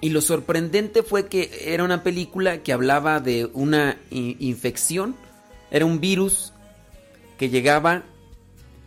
y 0.00 0.10
lo 0.10 0.20
sorprendente 0.20 1.02
fue 1.02 1.26
que 1.26 1.50
era 1.64 1.82
una 1.82 2.02
película 2.04 2.62
que 2.62 2.72
hablaba 2.72 3.20
de 3.20 3.50
una 3.52 3.98
infección. 4.10 5.16
Era 5.70 5.86
un 5.86 6.00
virus 6.00 6.52
que 7.38 7.48
llegaba 7.48 8.04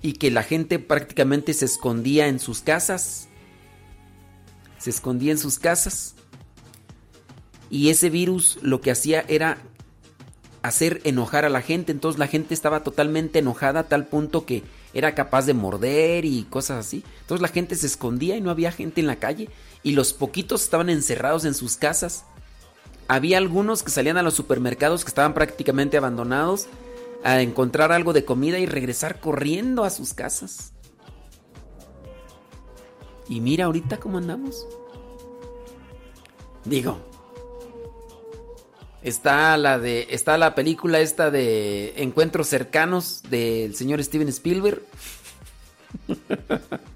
y 0.01 0.13
que 0.13 0.31
la 0.31 0.43
gente 0.43 0.79
prácticamente 0.79 1.53
se 1.53 1.65
escondía 1.65 2.27
en 2.27 2.39
sus 2.39 2.61
casas. 2.61 3.27
Se 4.77 4.89
escondía 4.89 5.31
en 5.31 5.37
sus 5.37 5.59
casas. 5.59 6.15
Y 7.69 7.89
ese 7.89 8.09
virus 8.09 8.59
lo 8.61 8.81
que 8.81 8.91
hacía 8.91 9.25
era 9.27 9.57
hacer 10.61 11.01
enojar 11.03 11.45
a 11.45 11.49
la 11.49 11.61
gente. 11.61 11.91
Entonces 11.91 12.19
la 12.19 12.27
gente 12.27 12.53
estaba 12.53 12.83
totalmente 12.83 13.39
enojada 13.39 13.81
a 13.81 13.87
tal 13.87 14.07
punto 14.07 14.45
que 14.45 14.63
era 14.93 15.15
capaz 15.15 15.45
de 15.45 15.53
morder 15.53 16.25
y 16.25 16.43
cosas 16.43 16.85
así. 16.85 17.03
Entonces 17.21 17.41
la 17.41 17.47
gente 17.49 17.75
se 17.75 17.87
escondía 17.87 18.37
y 18.37 18.41
no 18.41 18.51
había 18.51 18.71
gente 18.71 19.01
en 19.01 19.07
la 19.07 19.17
calle. 19.17 19.49
Y 19.83 19.91
los 19.91 20.13
poquitos 20.13 20.63
estaban 20.63 20.89
encerrados 20.89 21.45
en 21.45 21.53
sus 21.53 21.77
casas. 21.77 22.25
Había 23.07 23.37
algunos 23.37 23.83
que 23.83 23.91
salían 23.91 24.17
a 24.17 24.23
los 24.23 24.33
supermercados 24.33 25.03
que 25.03 25.09
estaban 25.09 25.33
prácticamente 25.33 25.97
abandonados 25.97 26.67
a 27.23 27.41
encontrar 27.41 27.91
algo 27.91 28.13
de 28.13 28.25
comida 28.25 28.59
y 28.59 28.65
regresar 28.65 29.19
corriendo 29.19 29.83
a 29.83 29.89
sus 29.89 30.13
casas. 30.13 30.73
Y 33.29 33.41
mira 33.41 33.65
ahorita 33.65 33.97
cómo 33.97 34.17
andamos. 34.17 34.67
Digo, 36.65 36.97
está 39.01 39.57
la 39.57 39.79
de 39.79 40.07
está 40.09 40.37
la 40.37 40.55
película 40.55 40.99
esta 40.99 41.31
de 41.31 41.93
Encuentros 41.97 42.47
cercanos 42.47 43.23
del 43.29 43.75
señor 43.75 44.03
Steven 44.03 44.29
Spielberg. 44.29 44.81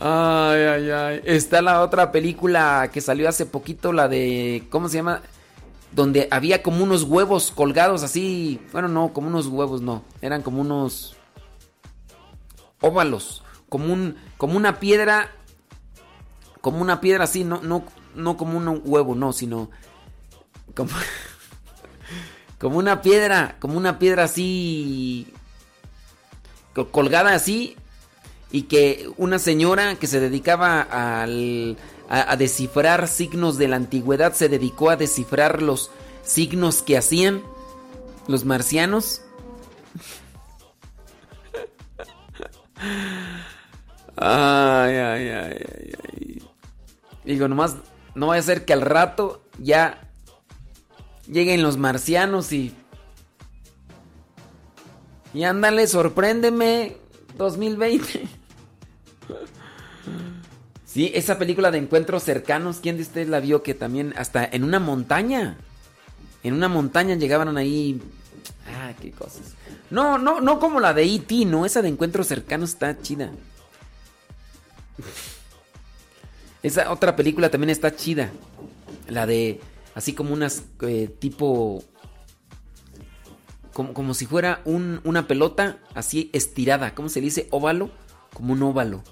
Ay, 0.00 0.62
ay, 0.62 0.90
ay. 0.90 1.20
Está 1.24 1.62
la 1.62 1.80
otra 1.80 2.10
película 2.10 2.90
que 2.92 3.00
salió 3.00 3.28
hace 3.28 3.46
poquito, 3.46 3.92
la 3.92 4.08
de. 4.08 4.64
¿Cómo 4.68 4.88
se 4.88 4.96
llama? 4.96 5.22
Donde 5.92 6.26
había 6.32 6.62
como 6.62 6.82
unos 6.82 7.04
huevos 7.04 7.52
colgados 7.52 8.02
así. 8.02 8.60
Bueno, 8.72 8.88
no, 8.88 9.12
como 9.12 9.28
unos 9.28 9.46
huevos, 9.46 9.82
no. 9.82 10.02
Eran 10.20 10.42
como 10.42 10.60
unos. 10.60 11.16
óvalos. 12.80 13.43
Como 13.74 13.92
un. 13.92 14.14
como 14.36 14.56
una 14.56 14.78
piedra. 14.78 15.32
Como 16.60 16.80
una 16.80 17.00
piedra 17.00 17.24
así, 17.24 17.42
no, 17.42 17.60
no, 17.60 17.84
no 18.14 18.36
como 18.36 18.56
un 18.56 18.80
huevo, 18.84 19.16
no, 19.16 19.32
sino. 19.32 19.68
Como. 20.76 20.90
como 22.60 22.78
una 22.78 23.02
piedra. 23.02 23.56
Como 23.58 23.76
una 23.76 23.98
piedra 23.98 24.22
así. 24.22 25.26
co- 26.72 26.88
colgada 26.92 27.34
así 27.34 27.74
y 28.52 28.62
que 28.62 29.10
una 29.16 29.40
señora 29.40 29.96
que 29.96 30.06
se 30.06 30.20
dedicaba 30.20 30.80
al- 31.22 31.76
a, 32.08 32.30
a 32.30 32.36
descifrar 32.36 33.08
signos 33.08 33.58
de 33.58 33.66
la 33.66 33.74
antigüedad 33.74 34.34
se 34.34 34.48
dedicó 34.48 34.90
a 34.90 34.96
descifrar 34.96 35.62
los 35.62 35.90
signos 36.22 36.80
que 36.82 36.96
hacían 36.96 37.42
los 38.28 38.44
marcianos. 38.44 39.22
Ay, 44.16 44.94
ay, 44.96 45.28
ay, 45.28 45.64
ay, 45.74 45.92
ay. 46.12 46.42
Digo, 47.24 47.48
nomás 47.48 47.76
no 48.14 48.28
vaya 48.28 48.40
a 48.40 48.44
ser 48.44 48.64
que 48.64 48.72
al 48.72 48.82
rato 48.82 49.42
ya 49.58 50.08
lleguen 51.26 51.62
los 51.62 51.76
marcianos 51.76 52.52
y... 52.52 52.74
Y 55.32 55.42
ándale, 55.44 55.86
sorpréndeme 55.86 56.96
2020. 57.36 58.28
Sí, 60.94 61.10
esa 61.12 61.40
película 61.40 61.72
de 61.72 61.78
encuentros 61.78 62.22
cercanos, 62.22 62.78
¿quién 62.80 62.94
de 62.94 63.02
ustedes 63.02 63.28
la 63.28 63.40
vio 63.40 63.64
que 63.64 63.74
también 63.74 64.14
hasta 64.16 64.44
en 64.44 64.62
una 64.62 64.78
montaña? 64.78 65.56
En 66.44 66.54
una 66.54 66.68
montaña 66.68 67.16
llegaban 67.16 67.56
ahí. 67.56 68.00
Ah, 68.68 68.92
qué 69.02 69.10
cosas. 69.10 69.56
No, 69.90 70.18
no, 70.18 70.40
no 70.40 70.60
como 70.60 70.78
la 70.78 70.94
de 70.94 71.02
E.T., 71.02 71.46
no, 71.46 71.66
esa 71.66 71.82
de 71.82 71.88
encuentros 71.88 72.28
cercanos 72.28 72.70
está 72.70 72.96
chida. 73.02 73.32
Esa 76.62 76.90
otra 76.92 77.14
película 77.16 77.50
también 77.50 77.70
está 77.70 77.94
chida. 77.94 78.30
La 79.08 79.26
de 79.26 79.60
así 79.94 80.14
como 80.14 80.32
unas 80.32 80.64
eh, 80.80 81.14
tipo 81.18 81.84
como, 83.72 83.92
como 83.92 84.14
si 84.14 84.26
fuera 84.26 84.62
un- 84.64 85.00
una 85.04 85.26
pelota 85.26 85.78
así 85.94 86.30
estirada, 86.32 86.94
¿cómo 86.94 87.08
se 87.08 87.20
dice? 87.20 87.48
Óvalo, 87.50 87.90
como 88.32 88.52
un 88.54 88.62
óvalo. 88.62 89.02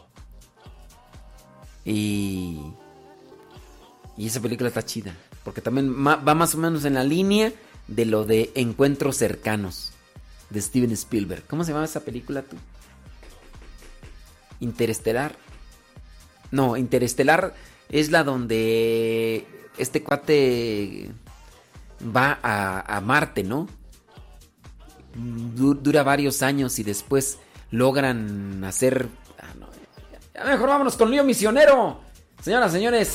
Y 1.85 2.61
y 4.17 4.27
esa 4.27 4.41
película 4.41 4.69
está 4.69 4.85
chida, 4.85 5.15
porque 5.43 5.61
también 5.63 5.93
va 6.07 6.35
más 6.35 6.55
o 6.55 6.59
menos 6.59 6.85
en 6.85 6.95
la 6.95 7.03
línea 7.05 7.53
de 7.89 8.05
lo 8.07 8.25
de 8.25 8.53
Encuentros 8.55 9.17
cercanos 9.17 9.93
de 10.51 10.61
Steven 10.63 10.93
Spielberg. 10.93 11.45
¿Cómo 11.47 11.65
se 11.65 11.73
llama 11.73 11.85
esa 11.85 12.01
película 12.01 12.43
tú? 12.43 12.57
Interestelar. 14.61 15.35
No, 16.53 16.77
Interestelar 16.77 17.55
es 17.89 18.11
la 18.13 18.23
donde 18.23 19.47
este 19.79 20.03
cuate 20.03 21.11
va 22.15 22.39
a, 22.43 22.97
a 22.97 23.01
Marte, 23.01 23.43
¿no? 23.43 23.69
Du- 25.15 25.75
dura 25.75 26.03
varios 26.03 26.43
años 26.43 26.79
y 26.79 26.85
después 26.85 27.39
logran 27.71 28.63
hacer... 28.65 29.09
ah, 29.41 29.55
no, 29.59 29.69
mejor 30.51 30.69
vámonos 30.69 30.97
con 30.97 31.11
Lío 31.11 31.25
Misionero. 31.25 32.01
Señoras, 32.43 32.73
señores, 32.73 33.15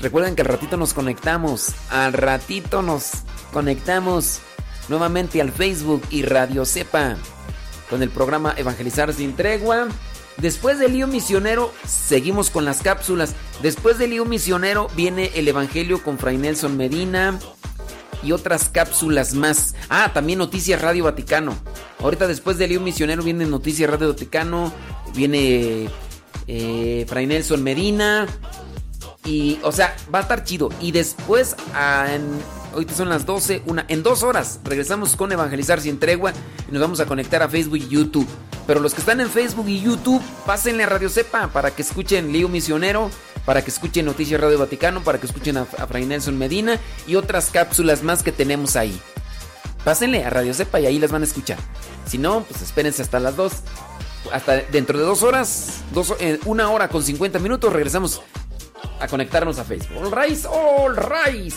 recuerden 0.00 0.34
que 0.34 0.42
al 0.42 0.48
ratito 0.48 0.76
nos 0.76 0.94
conectamos. 0.94 1.74
Al 1.90 2.12
ratito 2.12 2.82
nos 2.82 3.10
conectamos 3.52 4.40
nuevamente 4.88 5.40
al 5.40 5.52
Facebook 5.52 6.02
y 6.10 6.22
Radio 6.22 6.64
Cepa 6.64 7.16
con 7.88 8.02
el 8.02 8.10
programa 8.10 8.54
Evangelizar 8.56 9.12
sin 9.14 9.34
tregua. 9.36 9.88
Después 10.38 10.78
del 10.78 10.92
lío 10.92 11.06
misionero, 11.06 11.72
seguimos 11.86 12.50
con 12.50 12.64
las 12.64 12.82
cápsulas. 12.82 13.34
Después 13.62 13.98
del 13.98 14.10
lío 14.10 14.24
misionero 14.24 14.88
viene 14.94 15.30
el 15.34 15.48
Evangelio 15.48 16.02
con 16.02 16.18
Fray 16.18 16.36
Nelson 16.36 16.76
Medina 16.76 17.38
y 18.22 18.32
otras 18.32 18.68
cápsulas 18.68 19.32
más. 19.34 19.74
Ah, 19.88 20.10
también 20.12 20.38
Noticias 20.38 20.80
Radio 20.82 21.04
Vaticano. 21.04 21.56
Ahorita 22.00 22.26
después 22.26 22.58
del 22.58 22.70
lío 22.70 22.80
misionero 22.80 23.22
viene 23.22 23.46
Noticias 23.46 23.88
Radio 23.90 24.08
Vaticano, 24.08 24.72
viene 25.14 25.88
eh, 26.46 27.06
Fray 27.08 27.26
Nelson 27.26 27.62
Medina. 27.62 28.26
Y, 29.24 29.58
o 29.62 29.72
sea, 29.72 29.96
va 30.14 30.20
a 30.20 30.22
estar 30.22 30.44
chido. 30.44 30.68
Y 30.80 30.92
después, 30.92 31.56
en- 32.08 32.38
ahorita 32.76 32.94
son 32.94 33.08
las 33.08 33.24
12, 33.24 33.62
una, 33.64 33.86
en 33.88 34.02
dos 34.02 34.22
horas, 34.22 34.60
regresamos 34.62 35.16
con 35.16 35.32
Evangelizar 35.32 35.80
sin 35.80 35.98
tregua 35.98 36.34
y 36.68 36.72
nos 36.72 36.82
vamos 36.82 37.00
a 37.00 37.06
conectar 37.06 37.42
a 37.42 37.48
Facebook 37.48 37.78
y 37.78 37.88
YouTube. 37.88 38.28
Pero 38.66 38.80
los 38.80 38.92
que 38.92 39.00
están 39.00 39.20
en 39.22 39.30
Facebook 39.30 39.66
y 39.66 39.80
YouTube, 39.80 40.20
pásenle 40.44 40.84
a 40.84 40.86
Radio 40.86 41.08
Cepa 41.08 41.48
para 41.48 41.70
que 41.70 41.80
escuchen 41.80 42.32
Lío 42.32 42.50
Misionero, 42.50 43.10
para 43.46 43.62
que 43.62 43.70
escuchen 43.70 44.04
Noticias 44.04 44.38
Radio 44.38 44.58
Vaticano, 44.58 45.02
para 45.02 45.18
que 45.18 45.24
escuchen 45.24 45.56
a, 45.56 45.64
Fray 45.64 46.04
Nelson 46.04 46.36
Medina 46.36 46.78
y 47.06 47.14
otras 47.14 47.48
cápsulas 47.48 48.02
más 48.02 48.22
que 48.22 48.30
tenemos 48.30 48.76
ahí. 48.76 49.00
Pásenle 49.82 50.24
a 50.24 50.28
Radio 50.28 50.52
Cepa 50.52 50.78
y 50.78 50.84
ahí 50.84 50.98
las 50.98 51.10
van 51.10 51.22
a 51.22 51.26
escuchar. 51.26 51.58
Si 52.06 52.18
no, 52.18 52.42
pues 52.42 52.60
espérense 52.60 53.00
hasta 53.00 53.18
las 53.20 53.36
2. 53.36 53.52
Hasta 54.32 54.56
dentro 54.56 54.98
de 54.98 55.04
dos 55.04 55.22
horas, 55.22 55.82
dos, 55.92 56.14
eh, 56.18 56.40
una 56.44 56.68
hora 56.70 56.88
con 56.88 57.02
50 57.02 57.38
minutos, 57.38 57.72
regresamos 57.72 58.20
a 59.00 59.06
conectarnos 59.06 59.58
a 59.60 59.64
Facebook. 59.64 59.96
All 59.98 60.12
right, 60.12 60.44
all 60.44 60.94
right. 60.96 61.54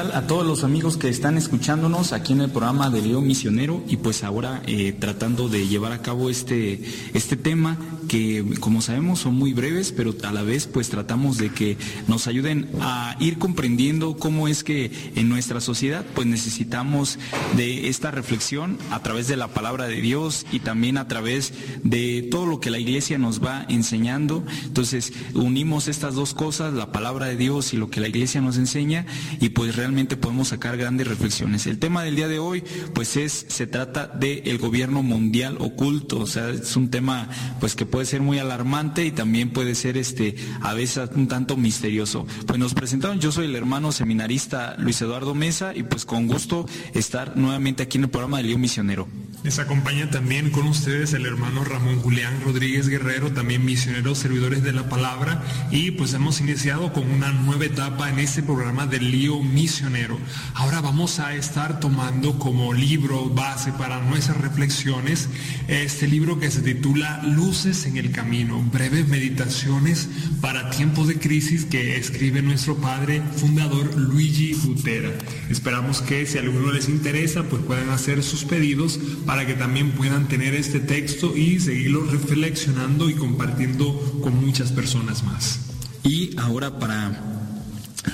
¿Qué 0.00 0.06
tal 0.06 0.16
a 0.16 0.26
todos 0.26 0.46
los 0.46 0.64
amigos 0.64 0.96
que 0.96 1.10
están 1.10 1.36
escuchándonos 1.36 2.14
aquí 2.14 2.32
en 2.32 2.40
el 2.40 2.50
programa 2.50 2.88
de 2.88 3.02
Leo 3.02 3.20
Misionero 3.20 3.82
y 3.86 3.98
pues 3.98 4.24
ahora 4.24 4.62
eh, 4.66 4.96
tratando 4.98 5.50
de 5.50 5.68
llevar 5.68 5.92
a 5.92 6.00
cabo 6.00 6.30
este, 6.30 6.82
este 7.12 7.36
tema 7.36 7.76
que 8.10 8.44
como 8.58 8.82
sabemos 8.82 9.20
son 9.20 9.36
muy 9.36 9.52
breves 9.52 9.92
pero 9.92 10.12
a 10.24 10.32
la 10.32 10.42
vez 10.42 10.66
pues 10.66 10.88
tratamos 10.88 11.38
de 11.38 11.50
que 11.50 11.76
nos 12.08 12.26
ayuden 12.26 12.68
a 12.80 13.16
ir 13.20 13.38
comprendiendo 13.38 14.16
cómo 14.16 14.48
es 14.48 14.64
que 14.64 14.90
en 15.14 15.28
nuestra 15.28 15.60
sociedad 15.60 16.04
pues 16.16 16.26
necesitamos 16.26 17.20
de 17.56 17.88
esta 17.88 18.10
reflexión 18.10 18.78
a 18.90 19.00
través 19.04 19.28
de 19.28 19.36
la 19.36 19.46
palabra 19.46 19.86
de 19.86 20.00
Dios 20.00 20.44
y 20.50 20.58
también 20.58 20.98
a 20.98 21.06
través 21.06 21.52
de 21.84 22.26
todo 22.32 22.46
lo 22.46 22.58
que 22.58 22.70
la 22.70 22.80
iglesia 22.80 23.16
nos 23.16 23.44
va 23.44 23.64
enseñando. 23.68 24.44
Entonces 24.64 25.12
unimos 25.34 25.86
estas 25.86 26.16
dos 26.16 26.34
cosas, 26.34 26.74
la 26.74 26.90
palabra 26.90 27.26
de 27.26 27.36
Dios 27.36 27.72
y 27.74 27.76
lo 27.76 27.90
que 27.90 28.00
la 28.00 28.08
iglesia 28.08 28.40
nos 28.40 28.56
enseña 28.56 29.06
y 29.40 29.50
pues 29.50 29.76
realmente 29.76 30.16
podemos 30.16 30.48
sacar 30.48 30.76
grandes 30.76 31.06
reflexiones. 31.06 31.66
El 31.68 31.78
tema 31.78 32.02
del 32.02 32.16
día 32.16 32.26
de 32.26 32.40
hoy 32.40 32.64
pues 32.92 33.16
es, 33.16 33.46
se 33.48 33.68
trata 33.68 34.08
del 34.08 34.58
gobierno 34.58 35.04
mundial 35.04 35.58
oculto, 35.60 36.18
o 36.18 36.26
sea, 36.26 36.50
es 36.50 36.74
un 36.74 36.90
tema 36.90 37.28
pues 37.60 37.76
que 37.76 37.86
puede 37.86 37.99
ser 38.06 38.20
muy 38.20 38.38
alarmante 38.38 39.04
y 39.04 39.10
también 39.10 39.50
puede 39.50 39.74
ser 39.74 39.96
este 39.96 40.34
a 40.60 40.74
veces 40.74 41.10
un 41.14 41.28
tanto 41.28 41.56
misterioso. 41.56 42.26
Pues 42.46 42.58
nos 42.58 42.74
presentaron, 42.74 43.20
yo 43.20 43.32
soy 43.32 43.46
el 43.46 43.56
hermano 43.56 43.92
seminarista 43.92 44.76
Luis 44.78 45.00
Eduardo 45.02 45.34
Mesa 45.34 45.72
y 45.74 45.82
pues 45.82 46.04
con 46.04 46.26
gusto 46.26 46.66
estar 46.94 47.36
nuevamente 47.36 47.82
aquí 47.82 47.98
en 47.98 48.04
el 48.04 48.10
programa 48.10 48.38
de 48.38 48.44
Lío 48.44 48.58
Misionero. 48.58 49.08
Les 49.42 49.58
acompaña 49.58 50.10
también 50.10 50.50
con 50.50 50.66
ustedes 50.66 51.14
el 51.14 51.24
hermano 51.24 51.64
Ramón 51.64 51.98
Julián 52.00 52.42
Rodríguez 52.44 52.88
Guerrero, 52.88 53.32
también 53.32 53.64
misioneros 53.64 54.18
servidores 54.18 54.62
de 54.62 54.74
la 54.74 54.88
palabra 54.90 55.42
y 55.70 55.92
pues 55.92 56.12
hemos 56.12 56.40
iniciado 56.42 56.92
con 56.92 57.10
una 57.10 57.32
nueva 57.32 57.64
etapa 57.64 58.10
en 58.10 58.18
este 58.18 58.42
programa 58.42 58.86
del 58.86 59.10
lío 59.10 59.40
misionero. 59.42 60.18
Ahora 60.54 60.82
vamos 60.82 61.20
a 61.20 61.34
estar 61.34 61.80
tomando 61.80 62.38
como 62.38 62.74
libro 62.74 63.30
base 63.30 63.72
para 63.72 64.00
nuestras 64.00 64.36
reflexiones 64.38 65.28
este 65.68 66.06
libro 66.06 66.38
que 66.38 66.50
se 66.50 66.60
titula 66.60 67.22
Luces 67.24 67.78
en 67.90 67.96
el 67.96 68.12
Camino, 68.12 68.62
breves 68.72 69.08
meditaciones 69.08 70.08
para 70.40 70.70
tiempos 70.70 71.08
de 71.08 71.18
crisis 71.18 71.64
que 71.64 71.96
escribe 71.96 72.40
nuestro 72.40 72.76
padre 72.76 73.22
fundador 73.36 73.96
Luigi 73.96 74.54
Butera. 74.54 75.10
Esperamos 75.48 76.00
que 76.00 76.24
si 76.26 76.38
a 76.38 76.42
alguno 76.42 76.72
les 76.72 76.88
interesa 76.88 77.42
pues 77.42 77.62
puedan 77.62 77.90
hacer 77.90 78.22
sus 78.22 78.44
pedidos 78.44 78.98
para 79.26 79.46
que 79.46 79.54
también 79.54 79.90
puedan 79.92 80.28
tener 80.28 80.54
este 80.54 80.80
texto 80.80 81.36
y 81.36 81.58
seguirlo 81.58 82.04
reflexionando 82.04 83.10
y 83.10 83.14
compartiendo 83.14 84.20
con 84.22 84.44
muchas 84.44 84.70
personas 84.70 85.24
más. 85.24 85.60
Y 86.04 86.36
ahora 86.38 86.78
para 86.78 87.39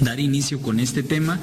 dar 0.01 0.19
inicio 0.21 0.61
con 0.61 0.81
este 0.81 1.03
tema, 1.03 1.39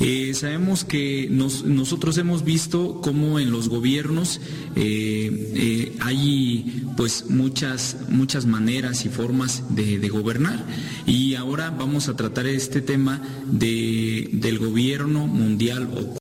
eh, 0.00 0.32
sabemos 0.34 0.84
que 0.84 1.28
nos- 1.30 1.64
nosotros 1.64 2.18
hemos 2.18 2.44
visto 2.44 3.00
cómo 3.02 3.38
en 3.38 3.50
los 3.50 3.68
gobiernos 3.68 4.40
eh, 4.76 5.52
eh, 5.54 5.96
hay 6.00 6.82
pues 6.96 7.26
muchas, 7.28 7.96
muchas 8.08 8.46
maneras 8.46 9.04
y 9.04 9.08
formas 9.08 9.74
de, 9.76 9.98
de 9.98 10.08
gobernar. 10.08 10.64
Y 11.06 11.34
ahora 11.36 11.70
vamos 11.70 12.08
a 12.08 12.16
tratar 12.16 12.46
este 12.46 12.80
tema 12.80 13.22
de- 13.46 14.28
del 14.32 14.58
gobierno 14.58 15.26
mundial 15.26 15.88